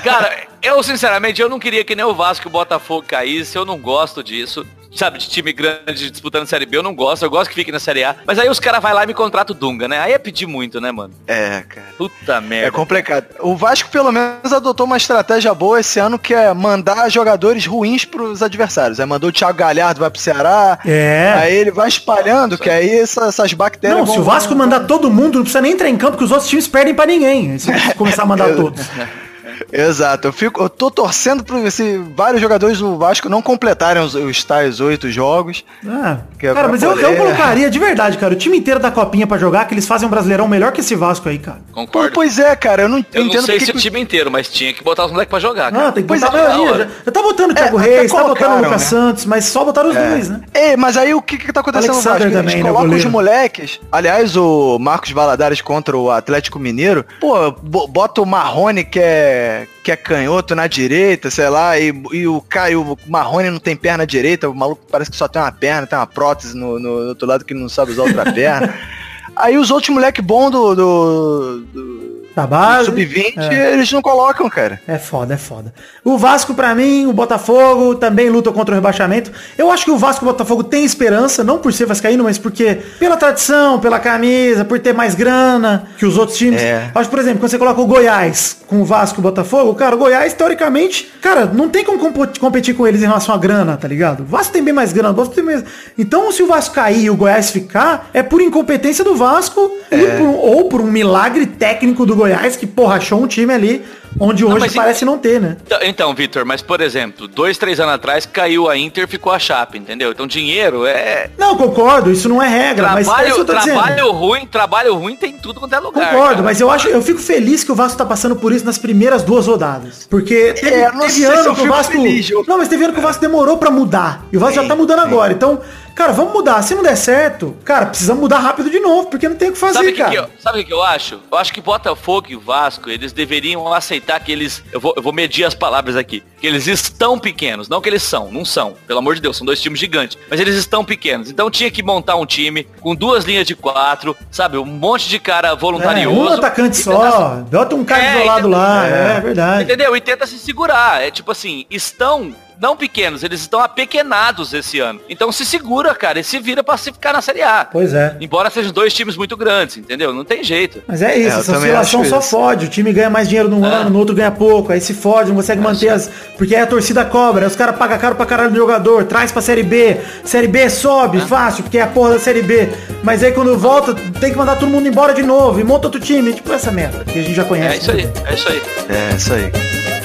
cara, 0.00 0.48
eu 0.62 0.82
sinceramente, 0.82 1.40
eu 1.40 1.48
não 1.48 1.58
queria 1.58 1.84
que 1.84 1.94
nem 1.94 2.04
o 2.04 2.14
Vasco 2.14 2.46
e 2.46 2.48
o 2.48 2.52
Botafogo 2.52 3.04
caísse, 3.06 3.56
eu 3.56 3.64
não 3.64 3.78
gosto 3.78 4.22
disso 4.22 4.66
sabe, 4.94 5.18
de 5.18 5.28
time 5.28 5.52
grande 5.52 6.10
disputando 6.10 6.46
Série 6.46 6.66
B, 6.66 6.76
eu 6.76 6.82
não 6.82 6.94
gosto, 6.94 7.24
eu 7.24 7.30
gosto 7.30 7.48
que 7.48 7.54
fique 7.54 7.72
na 7.72 7.78
Série 7.78 8.04
A. 8.04 8.16
Mas 8.26 8.38
aí 8.38 8.48
os 8.48 8.60
caras 8.60 8.82
vai 8.82 8.92
lá 8.92 9.04
e 9.04 9.06
me 9.06 9.14
contratam 9.14 9.54
o 9.54 9.58
Dunga, 9.58 9.86
né? 9.88 9.98
Aí 10.00 10.12
é 10.12 10.18
pedir 10.18 10.46
muito, 10.46 10.80
né, 10.80 10.90
mano? 10.90 11.12
É, 11.26 11.62
cara. 11.68 11.86
Puta 11.96 12.40
merda. 12.40 12.68
É 12.68 12.70
complicado. 12.70 13.26
O 13.40 13.56
Vasco, 13.56 13.90
pelo 13.90 14.10
menos, 14.10 14.52
adotou 14.52 14.86
uma 14.86 14.96
estratégia 14.96 15.52
boa 15.54 15.80
esse 15.80 15.98
ano, 15.98 16.18
que 16.18 16.34
é 16.34 16.52
mandar 16.52 17.08
jogadores 17.08 17.66
ruins 17.66 18.04
pros 18.04 18.42
adversários. 18.42 19.00
Aí 19.00 19.06
mandou 19.06 19.30
o 19.30 19.32
Thiago 19.32 19.58
Galhardo, 19.58 20.00
vai 20.00 20.10
pro 20.10 20.20
Ceará. 20.20 20.78
É. 20.84 21.34
Aí 21.36 21.54
ele 21.54 21.70
vai 21.70 21.88
espalhando, 21.88 22.52
Nossa. 22.52 22.62
que 22.62 22.70
aí 22.70 22.90
essa, 22.98 23.26
essas 23.26 23.52
bactérias. 23.52 23.98
Não, 23.98 24.06
se 24.06 24.18
o 24.18 24.24
Vasco 24.24 24.54
mandar 24.54 24.80
todo 24.80 25.10
mundo, 25.10 25.36
não 25.36 25.42
precisa 25.42 25.60
nem 25.60 25.72
entrar 25.72 25.88
em 25.88 25.96
campo, 25.96 26.16
que 26.16 26.24
os 26.24 26.30
outros 26.30 26.48
times 26.48 26.66
perdem 26.66 26.94
pra 26.94 27.06
ninguém. 27.06 27.58
Se 27.58 27.70
começar 27.94 28.22
a 28.22 28.26
mandar 28.26 28.54
todos. 28.54 28.86
Exato. 29.72 30.28
Eu, 30.28 30.32
fico, 30.32 30.62
eu 30.62 30.68
tô 30.68 30.90
torcendo 30.90 31.44
para 31.44 31.70
se 31.70 31.98
vários 32.14 32.40
jogadores 32.40 32.78
do 32.78 32.96
Vasco 32.96 33.28
não 33.28 33.42
completarem 33.42 34.02
os, 34.02 34.14
os 34.14 34.44
tais 34.44 34.80
oito 34.80 35.10
jogos. 35.10 35.64
Ah, 35.86 36.18
é 36.38 36.52
cara, 36.54 36.68
mas 36.68 36.82
poder... 36.82 37.04
eu, 37.04 37.10
eu, 37.10 37.16
colocaria 37.16 37.70
de 37.70 37.78
verdade, 37.78 38.18
cara. 38.18 38.34
O 38.34 38.36
time 38.36 38.58
inteiro 38.58 38.80
da 38.80 38.90
copinha 38.90 39.26
para 39.26 39.38
jogar, 39.38 39.66
que 39.66 39.74
eles 39.74 39.86
fazem 39.86 40.06
um 40.06 40.10
brasileirão 40.10 40.48
melhor 40.48 40.72
que 40.72 40.80
esse 40.80 40.94
Vasco 40.94 41.28
aí, 41.28 41.38
cara. 41.38 41.58
Concordo. 41.72 42.12
pois 42.12 42.38
é, 42.38 42.54
cara. 42.56 42.82
Eu 42.82 42.88
não 42.88 42.98
eu 43.12 43.22
entendo 43.22 43.40
não 43.40 43.42
sei 43.42 43.60
se 43.60 43.72
que... 43.72 43.78
o 43.78 43.80
time 43.80 44.00
inteiro, 44.00 44.30
mas 44.30 44.48
tinha 44.48 44.72
que 44.72 44.82
botar 44.82 45.06
os 45.06 45.12
moleques 45.12 45.30
pra 45.30 45.38
jogar. 45.38 45.72
Cara. 45.72 45.84
Não, 45.84 45.92
tem 45.92 46.02
que 46.02 46.08
botar 46.08 46.30
pois 46.30 46.44
a 46.44 46.48
maioria. 46.48 46.90
Eu 47.04 47.12
tá 47.12 47.22
botando 47.22 47.50
o 47.50 47.54
Thiago 47.54 47.78
é, 47.78 47.82
Reis, 47.82 48.12
tá 48.12 48.24
botando 48.24 48.52
o 48.52 48.56
Lucas 48.56 48.70
né? 48.70 48.78
Santos, 48.78 49.24
mas 49.26 49.44
só 49.44 49.64
botaram 49.64 49.90
os 49.90 49.96
é. 49.96 50.10
dois, 50.10 50.28
né? 50.28 50.40
É, 50.52 50.76
mas 50.76 50.96
aí 50.96 51.14
o 51.14 51.22
que 51.22 51.36
que 51.36 51.52
tá 51.52 51.60
acontecendo 51.60 51.92
Alexander 51.92 52.18
no 52.18 52.24
Vasco? 52.24 52.38
Também, 52.38 52.54
Eles 52.54 52.72
colocam 52.72 52.96
os 52.96 53.04
moleques. 53.04 53.80
Aliás, 53.90 54.36
o 54.36 54.78
Marcos 54.78 55.10
Valadares 55.10 55.60
contra 55.60 55.96
o 55.96 56.10
Atlético 56.10 56.58
Mineiro. 56.58 57.04
Pô, 57.20 57.52
bota 57.52 58.20
o 58.20 58.26
Marrone 58.26 58.84
que 58.84 59.00
é 59.00 59.37
que 59.82 59.92
é 59.92 59.96
canhoto 59.96 60.54
na 60.54 60.66
direita, 60.66 61.30
sei 61.30 61.48
lá, 61.48 61.78
e, 61.78 61.92
e 62.12 62.26
o 62.26 62.40
Caio 62.40 62.96
Marrone 63.06 63.50
não 63.50 63.58
tem 63.58 63.76
perna 63.76 64.06
direita, 64.06 64.48
o 64.48 64.54
maluco 64.54 64.82
parece 64.90 65.10
que 65.10 65.16
só 65.16 65.28
tem 65.28 65.40
uma 65.40 65.52
perna, 65.52 65.86
tem 65.86 65.98
uma 65.98 66.06
prótese 66.06 66.56
no, 66.56 66.78
no, 66.78 67.00
no 67.02 67.08
outro 67.08 67.26
lado 67.26 67.44
que 67.44 67.54
não 67.54 67.68
sabe 67.68 67.92
usar 67.92 68.02
outra 68.02 68.32
perna. 68.32 68.74
Aí 69.36 69.56
os 69.56 69.70
outros 69.70 69.90
moleque 69.90 70.20
bom 70.20 70.50
do, 70.50 70.74
do, 70.74 71.60
do 71.72 72.07
da 72.38 72.46
base. 72.46 72.86
Sub-20 72.86 73.38
é. 73.38 73.72
eles 73.72 73.90
não 73.90 74.00
colocam, 74.00 74.48
cara. 74.48 74.80
É 74.86 74.96
foda, 74.96 75.34
é 75.34 75.36
foda. 75.36 75.74
O 76.04 76.16
Vasco, 76.16 76.54
para 76.54 76.74
mim, 76.74 77.06
o 77.06 77.12
Botafogo 77.12 77.96
também 77.96 78.30
luta 78.30 78.52
contra 78.52 78.74
o 78.74 78.76
rebaixamento. 78.76 79.32
Eu 79.56 79.72
acho 79.72 79.84
que 79.84 79.90
o 79.90 79.98
Vasco 79.98 80.24
e 80.24 80.28
o 80.28 80.30
Botafogo 80.30 80.62
tem 80.62 80.84
esperança, 80.84 81.42
não 81.42 81.58
por 81.58 81.72
ser 81.72 81.86
vascaíno, 81.86 82.24
mas 82.24 82.38
porque 82.38 82.78
pela 82.98 83.16
tradição, 83.16 83.80
pela 83.80 83.98
camisa, 83.98 84.64
por 84.64 84.78
ter 84.78 84.94
mais 84.94 85.14
grana 85.16 85.88
que 85.98 86.06
os 86.06 86.16
outros 86.16 86.38
times. 86.38 86.62
É. 86.62 86.90
Acho, 86.94 87.10
por 87.10 87.18
exemplo, 87.18 87.40
quando 87.40 87.50
você 87.50 87.58
coloca 87.58 87.80
o 87.80 87.86
Goiás 87.86 88.58
com 88.68 88.80
o 88.80 88.84
Vasco 88.84 89.18
e 89.18 89.20
o 89.20 89.22
Botafogo, 89.22 89.74
cara, 89.74 89.96
o 89.96 89.98
Goiás, 89.98 90.32
teoricamente, 90.32 91.10
cara, 91.20 91.46
não 91.46 91.68
tem 91.68 91.84
como 91.84 91.98
competir 92.38 92.74
com 92.74 92.86
eles 92.86 93.02
em 93.02 93.06
relação 93.06 93.34
à 93.34 93.38
grana, 93.38 93.76
tá 93.76 93.88
ligado? 93.88 94.20
O 94.20 94.26
Vasco 94.26 94.52
tem 94.52 94.62
bem 94.62 94.74
mais 94.74 94.92
grana, 94.92 95.10
o 95.10 95.14
Vasco 95.14 95.34
tem 95.34 95.42
mais... 95.42 95.64
Então, 95.96 96.30
se 96.30 96.42
o 96.42 96.46
Vasco 96.46 96.74
cair 96.74 97.04
e 97.04 97.10
o 97.10 97.16
Goiás 97.16 97.50
ficar, 97.50 98.10
é 98.12 98.22
por 98.22 98.40
incompetência 98.40 99.02
do 99.02 99.16
Vasco 99.16 99.72
é. 99.90 100.18
por, 100.18 100.28
ou 100.28 100.68
por 100.68 100.80
um 100.80 100.90
milagre 100.90 101.46
técnico 101.46 102.06
do 102.06 102.14
Goiás 102.14 102.27
Goiás 102.28 102.56
que, 102.56 102.66
porra, 102.66 102.96
achou 102.96 103.22
um 103.22 103.26
time 103.26 103.54
ali 103.54 103.84
onde 104.18 104.44
hoje 104.44 104.66
não, 104.66 104.74
parece 104.74 105.04
não 105.04 105.18
ter, 105.18 105.40
né? 105.40 105.56
Então, 105.64 105.78
então, 105.82 106.14
Vitor, 106.14 106.44
mas 106.44 106.62
por 106.62 106.80
exemplo, 106.80 107.26
dois, 107.28 107.58
três 107.58 107.80
anos 107.80 107.94
atrás 107.94 108.26
caiu 108.26 108.68
a 108.68 108.76
Inter, 108.76 109.08
ficou 109.08 109.32
a 109.32 109.38
Chape, 109.38 109.78
entendeu? 109.78 110.10
Então 110.10 110.26
dinheiro 110.26 110.86
é... 110.86 111.30
Não, 111.38 111.56
concordo, 111.56 112.10
isso 112.10 112.28
não 112.28 112.42
é 112.42 112.48
regra, 112.48 112.86
trabalho, 112.88 113.06
mas 113.06 113.38
é 113.38 113.44
Trabalho 113.44 113.94
dizendo. 113.94 114.12
ruim, 114.12 114.46
trabalho 114.46 114.94
ruim 114.94 115.16
tem 115.16 115.32
tudo 115.32 115.60
quanto 115.60 115.74
é 115.74 115.78
lugar. 115.78 116.10
Concordo, 116.10 116.34
cara. 116.34 116.42
mas 116.42 116.60
eu 116.60 116.70
acho, 116.70 116.88
eu 116.88 117.02
fico 117.02 117.20
feliz 117.20 117.64
que 117.64 117.72
o 117.72 117.74
Vasco 117.74 117.96
tá 117.96 118.04
passando 118.04 118.36
por 118.36 118.52
isso 118.52 118.64
nas 118.64 118.78
primeiras 118.78 119.22
duas 119.22 119.46
rodadas. 119.46 120.06
Porque 120.08 120.52
teve, 120.52 120.74
é, 120.74 120.90
teve 120.90 121.24
ano 121.24 121.54
que 121.54 121.62
o 121.62 121.68
Vasco... 121.68 121.92
Feliz, 121.92 122.30
eu... 122.30 122.44
Não, 122.46 122.58
mas 122.58 122.68
teve 122.68 122.84
ano 122.84 122.92
que 122.92 123.00
o 123.00 123.02
Vasco 123.02 123.20
demorou 123.20 123.56
pra 123.56 123.70
mudar. 123.70 124.24
E 124.32 124.36
o 124.36 124.40
Vasco 124.40 124.56
sim, 124.56 124.62
já 124.62 124.68
tá 124.68 124.76
mudando 124.76 125.00
sim. 125.00 125.06
agora, 125.06 125.32
então... 125.32 125.60
Cara, 125.98 126.12
vamos 126.12 126.32
mudar. 126.32 126.62
Se 126.62 126.76
não 126.76 126.82
der 126.84 126.94
certo, 126.94 127.56
cara, 127.64 127.86
precisamos 127.86 128.20
mudar 128.20 128.38
rápido 128.38 128.70
de 128.70 128.78
novo, 128.78 129.08
porque 129.08 129.28
não 129.28 129.34
tem 129.34 129.48
o 129.48 129.52
que 129.52 129.58
fazer, 129.58 129.74
sabe 129.74 129.92
cara. 129.94 130.10
Que 130.10 130.16
que 130.16 130.22
eu, 130.22 130.30
sabe 130.38 130.60
o 130.60 130.64
que 130.64 130.72
eu 130.72 130.80
acho? 130.80 131.18
Eu 131.28 131.36
acho 131.36 131.52
que 131.52 131.60
Botafogo 131.60 132.28
e 132.30 132.36
Vasco, 132.36 132.88
eles 132.88 133.10
deveriam 133.12 133.72
aceitar 133.72 133.97
que 134.00 134.32
eles... 134.32 134.62
Eu 134.72 134.80
vou, 134.80 134.94
eu 134.96 135.02
vou 135.02 135.12
medir 135.12 135.44
as 135.44 135.54
palavras 135.54 135.96
aqui. 135.96 136.22
Que 136.40 136.46
eles 136.46 136.66
estão 136.66 137.18
pequenos. 137.18 137.68
Não 137.68 137.80
que 137.80 137.88
eles 137.88 138.02
são, 138.02 138.30
não 138.30 138.44
são. 138.44 138.74
Pelo 138.86 138.98
amor 138.98 139.14
de 139.14 139.20
Deus, 139.20 139.36
são 139.36 139.46
dois 139.46 139.60
times 139.60 139.78
gigantes. 139.78 140.18
Mas 140.30 140.40
eles 140.40 140.54
estão 140.54 140.84
pequenos. 140.84 141.30
Então 141.30 141.50
tinha 141.50 141.70
que 141.70 141.82
montar 141.82 142.16
um 142.16 142.26
time 142.26 142.64
com 142.80 142.94
duas 142.94 143.24
linhas 143.24 143.46
de 143.46 143.54
quatro, 143.54 144.16
sabe? 144.30 144.58
Um 144.58 144.64
monte 144.64 145.08
de 145.08 145.18
cara 145.18 145.54
voluntarioso. 145.54 146.16
É, 146.16 146.30
um 146.30 146.32
atacante 146.34 146.76
só. 146.76 147.42
Bota 147.50 147.74
um 147.74 147.84
cara 147.84 148.04
é, 148.04 148.16
isolado 148.16 148.48
lá. 148.48 148.86
É, 148.88 149.16
é 149.16 149.20
verdade. 149.20 149.64
Entendeu? 149.64 149.96
E 149.96 150.00
tenta 150.00 150.26
se 150.26 150.38
segurar. 150.38 151.02
É 151.02 151.10
tipo 151.10 151.30
assim, 151.30 151.66
estão 151.70 152.34
não 152.60 152.76
pequenos, 152.76 153.22
eles 153.22 153.40
estão 153.40 153.60
apequenados 153.60 154.52
esse 154.52 154.80
ano. 154.80 155.00
Então 155.08 155.30
se 155.32 155.44
segura, 155.44 155.94
cara, 155.94 156.20
e 156.20 156.24
se 156.24 156.38
vira 156.38 156.62
pra 156.62 156.76
se 156.76 156.92
ficar 156.92 157.12
na 157.12 157.22
Série 157.22 157.42
A. 157.42 157.64
Pois 157.70 157.94
é. 157.94 158.16
Embora 158.20 158.50
sejam 158.50 158.72
dois 158.72 158.92
times 158.92 159.16
muito 159.16 159.36
grandes, 159.36 159.76
entendeu? 159.76 160.12
Não 160.12 160.24
tem 160.24 160.42
jeito. 160.42 160.82
Mas 160.86 161.02
é 161.02 161.16
isso, 161.16 161.36
É, 161.36 161.40
essa 161.40 161.56
oscilação 161.56 162.04
só 162.04 162.18
isso. 162.18 162.30
fode. 162.30 162.66
O 162.66 162.68
time 162.68 162.92
ganha 162.92 163.10
mais 163.10 163.28
dinheiro 163.28 163.48
num 163.48 163.64
É. 163.64 163.68
ano, 163.68 163.90
no 163.90 163.98
outro 163.98 164.14
ganha 164.14 164.30
pouco, 164.30 164.72
aí 164.72 164.80
se 164.80 164.94
fode, 164.94 165.28
não 165.28 165.36
consegue 165.36 165.60
manter 165.60 165.88
as. 165.88 166.10
Porque 166.36 166.54
aí 166.54 166.62
a 166.62 166.66
torcida 166.66 167.04
cobra, 167.04 167.44
aí 167.44 167.48
os 167.48 167.56
caras 167.56 167.76
pagam 167.76 167.98
caro 167.98 168.14
pra 168.16 168.26
caralho 168.26 168.50
do 168.50 168.56
jogador, 168.56 169.04
traz 169.04 169.30
pra 169.32 169.40
Série 169.42 169.62
B. 169.62 169.96
Série 170.24 170.48
B 170.48 170.68
sobe, 170.68 171.20
fácil, 171.20 171.62
porque 171.62 171.78
é 171.78 171.82
a 171.82 171.86
porra 171.86 172.14
da 172.14 172.18
Série 172.18 172.42
B. 172.42 172.68
Mas 173.02 173.22
aí 173.22 173.32
quando 173.32 173.56
volta, 173.58 173.94
tem 173.94 174.30
que 174.32 174.36
mandar 174.36 174.56
todo 174.56 174.68
mundo 174.68 174.86
embora 174.88 175.14
de 175.14 175.22
novo 175.22 175.60
e 175.60 175.64
monta 175.64 175.86
outro 175.86 176.00
time. 176.00 176.32
Tipo 176.32 176.52
essa 176.52 176.70
merda 176.70 177.04
que 177.04 177.18
a 177.18 177.22
gente 177.22 177.34
já 177.34 177.44
conhece. 177.44 177.74
É 177.74 177.78
isso 177.78 177.90
aí, 177.92 178.12
é 178.26 178.34
isso 178.34 178.48
aí. 178.48 178.62
É, 178.88 179.14
isso 179.16 179.34
aí. 179.34 179.97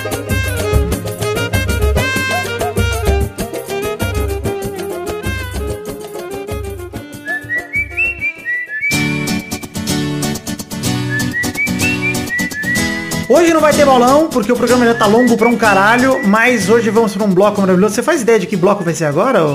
Hoje 13.29 13.53
não 13.53 13.61
vai 13.61 13.73
ter 13.73 13.85
bolão, 13.85 14.27
porque 14.27 14.51
o 14.51 14.55
programa 14.55 14.85
já 14.85 14.93
tá 14.93 15.05
longo 15.05 15.35
pra 15.37 15.47
um 15.47 15.55
caralho, 15.55 16.19
mas 16.27 16.69
hoje 16.69 16.89
vamos 16.89 17.15
pra 17.15 17.23
um 17.25 17.29
bloco 17.33 17.61
maravilhoso. 17.61 17.95
Você 17.95 18.03
faz 18.03 18.21
ideia 18.21 18.39
de 18.39 18.45
que 18.47 18.55
bloco 18.57 18.83
vai 18.83 18.93
ser 18.93 19.05
agora, 19.05 19.43
ô, 19.43 19.49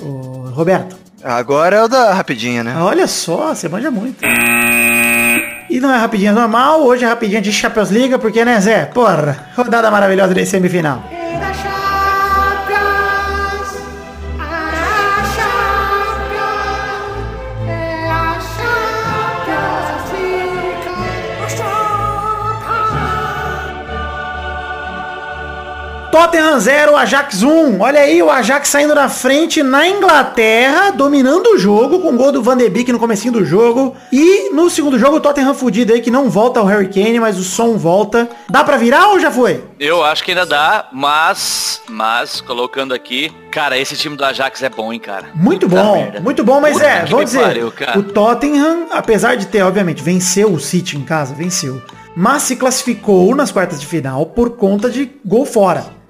ô- 0.00 0.04
ô, 0.04 0.50
Roberto? 0.50 0.96
Agora 1.22 1.76
é 1.76 1.82
o 1.84 1.88
da 1.88 2.12
rapidinha, 2.12 2.64
né? 2.64 2.74
Olha 2.80 3.06
só, 3.06 3.54
você 3.54 3.68
manja 3.68 3.90
muito. 3.90 4.16
E 5.70 5.80
não 5.80 5.94
é 5.94 5.96
rapidinha 5.98 6.32
normal, 6.32 6.82
hoje 6.84 7.04
é 7.04 7.08
rapidinha 7.08 7.40
de 7.40 7.52
Champions 7.52 7.90
Liga, 7.90 8.18
porque, 8.18 8.44
né, 8.44 8.60
Zé? 8.60 8.86
Porra, 8.86 9.46
rodada 9.56 9.90
maravilhosa 9.90 10.34
de 10.34 10.44
semifinal. 10.44 11.02
Tottenham 26.12 26.60
0, 26.60 26.94
Ajax 26.94 27.42
1. 27.42 27.80
Olha 27.80 28.00
aí 28.00 28.22
o 28.22 28.30
Ajax 28.30 28.68
saindo 28.68 28.94
na 28.94 29.08
frente 29.08 29.62
na 29.62 29.88
Inglaterra, 29.88 30.90
dominando 30.90 31.46
o 31.54 31.58
jogo 31.58 32.00
com 32.00 32.10
o 32.10 32.16
gol 32.18 32.30
do 32.30 32.42
Van 32.42 32.54
de 32.54 32.68
Beek 32.68 32.92
no 32.92 32.98
comecinho 32.98 33.32
do 33.32 33.46
jogo. 33.46 33.96
E 34.12 34.50
no 34.52 34.68
segundo 34.68 34.98
jogo 34.98 35.16
o 35.16 35.20
Tottenham 35.20 35.54
fudido 35.54 35.90
aí 35.90 36.02
que 36.02 36.10
não 36.10 36.28
volta 36.28 36.60
o 36.60 36.66
Harry 36.66 36.88
Kane, 36.88 37.18
mas 37.18 37.38
o 37.38 37.42
som 37.42 37.78
volta. 37.78 38.28
Dá 38.50 38.62
pra 38.62 38.76
virar 38.76 39.08
ou 39.08 39.20
já 39.20 39.30
foi? 39.30 39.64
Eu 39.80 40.04
acho 40.04 40.22
que 40.22 40.32
ainda 40.32 40.44
dá, 40.44 40.86
mas, 40.92 41.80
mas, 41.88 42.42
colocando 42.42 42.92
aqui, 42.92 43.32
cara, 43.50 43.78
esse 43.78 43.96
time 43.96 44.14
do 44.14 44.22
Ajax 44.22 44.62
é 44.62 44.68
bom, 44.68 44.92
hein, 44.92 45.00
cara. 45.00 45.30
Muito 45.34 45.66
Puta 45.66 45.82
bom, 45.82 45.94
merda. 45.94 46.20
muito 46.20 46.44
bom, 46.44 46.60
mas 46.60 46.74
Puta 46.74 46.84
é, 46.84 47.04
vamos 47.06 47.24
dizer, 47.24 47.40
pariu, 47.40 47.72
cara. 47.72 47.98
o 47.98 48.02
Tottenham, 48.02 48.88
apesar 48.90 49.36
de 49.38 49.46
ter, 49.46 49.62
obviamente, 49.62 50.02
venceu 50.02 50.52
o 50.52 50.60
City 50.60 50.98
em 50.98 51.04
casa, 51.04 51.34
venceu, 51.34 51.80
mas 52.14 52.42
se 52.42 52.56
classificou 52.56 53.34
nas 53.34 53.50
quartas 53.50 53.80
de 53.80 53.86
final 53.86 54.26
por 54.26 54.50
conta 54.50 54.90
de 54.90 55.10
gol 55.24 55.46
fora. 55.46 56.01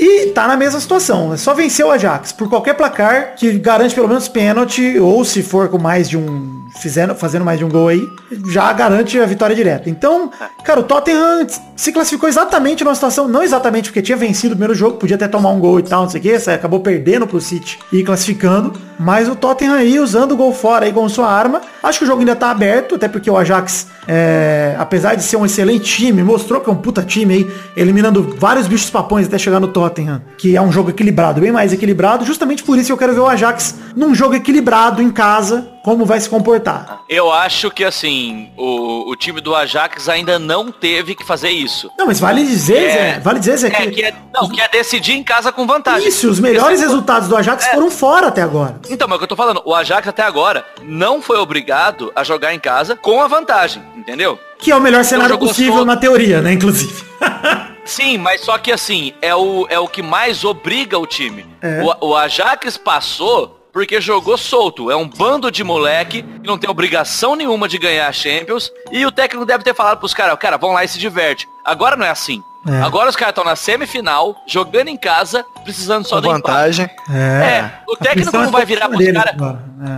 E 0.00 0.26
tá 0.26 0.46
na 0.46 0.56
mesma 0.56 0.78
situação, 0.78 1.34
é 1.34 1.36
só 1.36 1.52
vencer 1.54 1.84
o 1.84 1.90
Ajax. 1.90 2.30
Por 2.30 2.48
qualquer 2.48 2.74
placar 2.74 3.34
que 3.34 3.58
garante 3.58 3.96
pelo 3.96 4.06
menos 4.06 4.28
pênalti, 4.28 4.96
ou 4.96 5.24
se 5.24 5.42
for 5.42 5.68
com 5.68 5.76
mais 5.76 6.08
de 6.08 6.16
um, 6.16 6.68
fizendo, 6.80 7.16
fazendo 7.16 7.44
mais 7.44 7.58
de 7.58 7.64
um 7.64 7.68
gol 7.68 7.88
aí, 7.88 8.08
já 8.48 8.72
garante 8.72 9.18
a 9.18 9.26
vitória 9.26 9.56
direta. 9.56 9.90
Então, 9.90 10.30
cara, 10.62 10.78
o 10.78 10.82
Tottenham 10.84 11.46
se 11.74 11.92
classificou 11.92 12.28
exatamente 12.28 12.84
numa 12.84 12.94
situação, 12.94 13.26
não 13.26 13.42
exatamente 13.42 13.88
porque 13.88 14.00
tinha 14.00 14.16
vencido 14.16 14.54
o 14.54 14.56
primeiro 14.56 14.74
jogo, 14.74 14.98
podia 14.98 15.16
até 15.16 15.26
tomar 15.26 15.50
um 15.50 15.58
gol 15.58 15.80
e 15.80 15.82
tal, 15.82 16.02
não 16.02 16.10
sei 16.10 16.20
o 16.20 16.22
que, 16.22 16.50
acabou 16.50 16.78
perdendo 16.80 17.26
pro 17.26 17.40
City 17.40 17.78
e 17.92 18.04
classificando, 18.04 18.72
mas 18.98 19.28
o 19.28 19.34
Tottenham 19.34 19.74
aí 19.74 19.98
usando 19.98 20.32
o 20.32 20.36
gol 20.36 20.52
fora 20.52 20.86
aí 20.86 20.92
como 20.92 21.08
sua 21.08 21.28
arma, 21.28 21.60
acho 21.82 21.98
que 21.98 22.04
o 22.04 22.06
jogo 22.06 22.20
ainda 22.20 22.36
tá 22.36 22.50
aberto, 22.50 22.94
até 22.94 23.08
porque 23.08 23.30
o 23.30 23.36
Ajax, 23.36 23.88
é, 24.06 24.76
apesar 24.78 25.14
de 25.14 25.22
ser 25.22 25.36
um 25.36 25.46
excelente 25.46 25.84
time, 25.84 26.22
mostrou 26.22 26.60
que 26.60 26.68
é 26.68 26.72
um 26.72 26.76
puta 26.76 27.02
time 27.02 27.34
aí, 27.34 27.50
eliminando 27.76 28.36
vários 28.38 28.66
bichos 28.66 28.90
papões 28.90 29.26
até 29.26 29.38
chegar 29.38 29.60
no 29.60 29.68
Tottenham, 29.68 29.87
que 30.36 30.56
é 30.56 30.60
um 30.60 30.70
jogo 30.70 30.90
equilibrado, 30.90 31.40
bem 31.40 31.52
mais 31.52 31.72
equilibrado, 31.72 32.24
justamente 32.24 32.62
por 32.62 32.76
isso 32.76 32.86
que 32.86 32.92
eu 32.92 32.98
quero 32.98 33.14
ver 33.14 33.20
o 33.20 33.26
Ajax 33.26 33.74
num 33.96 34.14
jogo 34.14 34.34
equilibrado 34.34 35.02
em 35.02 35.10
casa, 35.10 35.68
como 35.88 36.04
vai 36.04 36.20
se 36.20 36.28
comportar. 36.28 37.00
Eu 37.08 37.32
acho 37.32 37.70
que, 37.70 37.82
assim, 37.82 38.50
o, 38.58 39.10
o 39.10 39.16
time 39.16 39.40
do 39.40 39.54
Ajax 39.54 40.06
ainda 40.06 40.38
não 40.38 40.70
teve 40.70 41.14
que 41.14 41.24
fazer 41.24 41.48
isso. 41.48 41.90
Não, 41.98 42.06
mas 42.06 42.20
vale 42.20 42.44
dizer, 42.44 42.76
É. 42.76 42.90
Zé, 43.14 43.20
vale 43.20 43.38
dizer, 43.38 43.56
Zé, 43.56 43.68
É, 43.68 43.70
que, 43.70 43.90
que 43.92 44.02
é, 44.04 44.14
não, 44.34 44.48
que 44.50 44.60
é 44.60 44.68
decidir 44.68 45.14
em 45.14 45.24
casa 45.24 45.50
com 45.50 45.66
vantagem. 45.66 46.06
isso, 46.06 46.28
os 46.28 46.38
melhores 46.40 46.78
é 46.80 46.82
resultados 46.82 47.26
do 47.26 47.34
Ajax 47.34 47.64
É. 47.66 47.72
foram 47.72 47.90
fora 47.90 48.26
até 48.28 48.42
agora. 48.42 48.78
Então, 48.90 49.08
mas 49.08 49.14
é 49.14 49.16
o 49.16 49.18
que 49.18 49.24
eu 49.24 49.28
tô 49.28 49.36
falando, 49.36 49.62
o 49.64 49.74
Ajax 49.74 50.06
até 50.06 50.22
agora 50.22 50.62
não 50.82 51.22
foi 51.22 51.38
obrigado 51.38 52.12
a 52.14 52.22
jogar 52.22 52.52
em 52.52 52.58
casa 52.60 52.94
com 52.94 53.22
a 53.22 53.26
vantagem, 53.26 53.82
entendeu? 53.96 54.38
Que 54.58 54.70
é 54.70 54.76
o 54.76 54.80
melhor 54.80 55.04
cenário 55.04 55.30
jogou 55.32 55.48
possível 55.48 55.78
só- 55.78 55.84
na 55.86 55.96
teoria, 55.96 56.42
né, 56.42 56.52
inclusive. 56.52 57.02
Sim, 57.84 58.18
mas 58.18 58.42
só 58.42 58.58
que 58.58 58.70
assim, 58.70 59.14
é 59.22 59.34
o, 59.34 59.66
é 59.70 59.78
o 59.78 59.88
que 59.88 60.02
mais 60.02 60.44
obriga 60.44 60.98
o 60.98 61.06
time. 61.06 61.46
É. 61.62 61.82
O, 62.02 62.08
o 62.10 62.14
Ajax 62.16 62.76
passou 62.76 63.57
porque 63.78 64.00
jogou 64.00 64.36
solto. 64.36 64.90
É 64.90 64.96
um 64.96 65.08
bando 65.08 65.52
de 65.52 65.62
moleque 65.62 66.22
que 66.22 66.48
não 66.48 66.58
tem 66.58 66.68
obrigação 66.68 67.36
nenhuma 67.36 67.68
de 67.68 67.78
ganhar 67.78 68.08
a 68.08 68.12
Champions. 68.12 68.72
E 68.90 69.06
o 69.06 69.12
técnico 69.12 69.46
deve 69.46 69.62
ter 69.62 69.72
falado 69.72 69.98
pros 69.98 70.12
caras, 70.12 70.36
cara, 70.36 70.56
vão 70.56 70.72
lá 70.72 70.82
e 70.82 70.88
se 70.88 70.98
diverte. 70.98 71.48
Agora 71.64 71.94
não 71.94 72.04
é 72.04 72.10
assim. 72.10 72.42
É. 72.66 72.82
Agora 72.82 73.08
os 73.08 73.14
caras 73.14 73.30
estão 73.30 73.44
na 73.44 73.54
semifinal, 73.54 74.36
jogando 74.48 74.88
em 74.88 74.96
casa, 74.96 75.44
precisando 75.62 76.04
só 76.08 76.18
empate. 76.18 76.32
vantagem. 76.32 76.90
É, 77.08 77.70
o 77.86 77.94
A 77.94 77.96
técnico 77.98 78.32
pressão 78.32 78.40
não 78.42 78.48
é 78.48 78.52
vai 78.52 78.66
virar 78.66 78.88
pros 78.88 79.12
caras. 79.12 79.36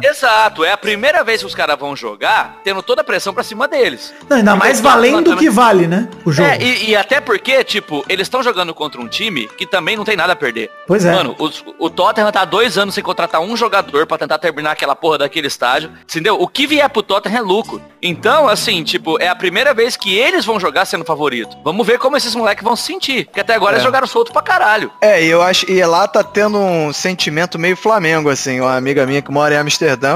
É. 0.03 0.09
Exato, 0.09 0.65
é 0.65 0.73
a 0.73 0.77
primeira 0.77 1.23
vez 1.25 1.41
que 1.41 1.47
os 1.47 1.55
caras 1.55 1.79
vão 1.79 1.95
jogar, 1.97 2.59
tendo 2.65 2.83
toda 2.83 3.01
a 3.03 3.05
pressão 3.05 3.33
pra 3.33 3.43
cima 3.43 3.67
deles. 3.69 4.13
Não, 4.29 4.37
ainda 4.39 4.53
Porque 4.53 4.67
mais 4.67 4.81
o 4.81 4.83
valendo 4.83 5.31
também- 5.31 5.39
que 5.39 5.51
vale, 5.51 5.87
né? 5.87 6.09
O 6.25 6.33
jogo. 6.33 6.49
É, 6.49 6.59
e, 6.61 6.91
e 6.91 6.97
até 6.97 7.21
porque, 7.21 7.63
tipo, 7.65 8.05
eles 8.09 8.27
estão 8.27 8.43
jogando 8.43 8.75
contra 8.75 9.01
um 9.01 9.09
time 9.09 9.49
que 9.57 9.67
também 9.67 9.97
não 9.97 10.05
tem 10.05 10.17
nada 10.17 10.33
a 10.33 10.37
perder. 10.37 10.71
Pois 10.87 11.05
é. 11.05 11.13
Mano, 11.15 11.35
os- 11.39 11.65
o, 11.79 11.89
Tottenham 11.91 12.31
tá 12.33 12.43
há 12.43 12.45
dois 12.45 12.77
anos 12.79 12.95
sem 12.95 13.03
contratar 13.05 13.41
um 13.41 13.57
jogador 13.57 14.07
pra 14.07 14.19
tentar 14.19 14.39
terminar 14.39 14.73
aquela 14.73 14.95
porra 14.97 15.19
daquele 15.19 15.47
estágio. 15.47 15.91
Entendeu? 16.03 16.37
O 16.41 16.47
que 16.49 16.67
vier 16.67 16.89
pro 16.91 17.03
Tottenham 17.03 17.39
é 17.39 17.41
lucro. 17.41 17.81
Então, 18.03 18.49
assim, 18.49 18.83
tipo, 18.83 19.21
é 19.21 19.29
a 19.29 19.35
primeira 19.37 19.75
vez 19.75 19.97
que 19.97 20.17
eles 20.17 20.45
vão 20.45 20.59
jogar 20.59 20.85
sendo 20.87 21.05
favorito. 21.05 21.57
Vamos 21.65 21.87
ver 21.87 21.99
como 21.99 22.17
esses 22.17 22.35
moleques 22.35 22.65
vão 22.65 22.75
se 22.77 22.85
sentir. 22.85 23.27
Porque 23.27 23.41
até 23.41 23.55
agora 23.55 23.73
É. 23.73 23.75
eles 23.77 23.85
jogaram 23.85 24.07
solto 24.07 24.33
pra 24.33 24.43
caralho. 24.43 24.91
É, 25.01 25.23
e 25.23 25.29
eu 25.29 25.43
acho, 25.43 25.71
e 25.71 25.85
lá 25.85 26.07
tá 26.09 26.23
tendo 26.23 26.59
um 26.59 26.93
sentimento 26.93 27.59
meio 27.59 27.77
Flamengo, 27.77 28.29
assim, 28.31 28.61
uma 28.61 28.75
amiga 28.77 29.05
minha 29.07 29.21
que 29.23 29.31
mora 29.31 29.55
em 29.55 29.59
Amsterdã 29.59 29.70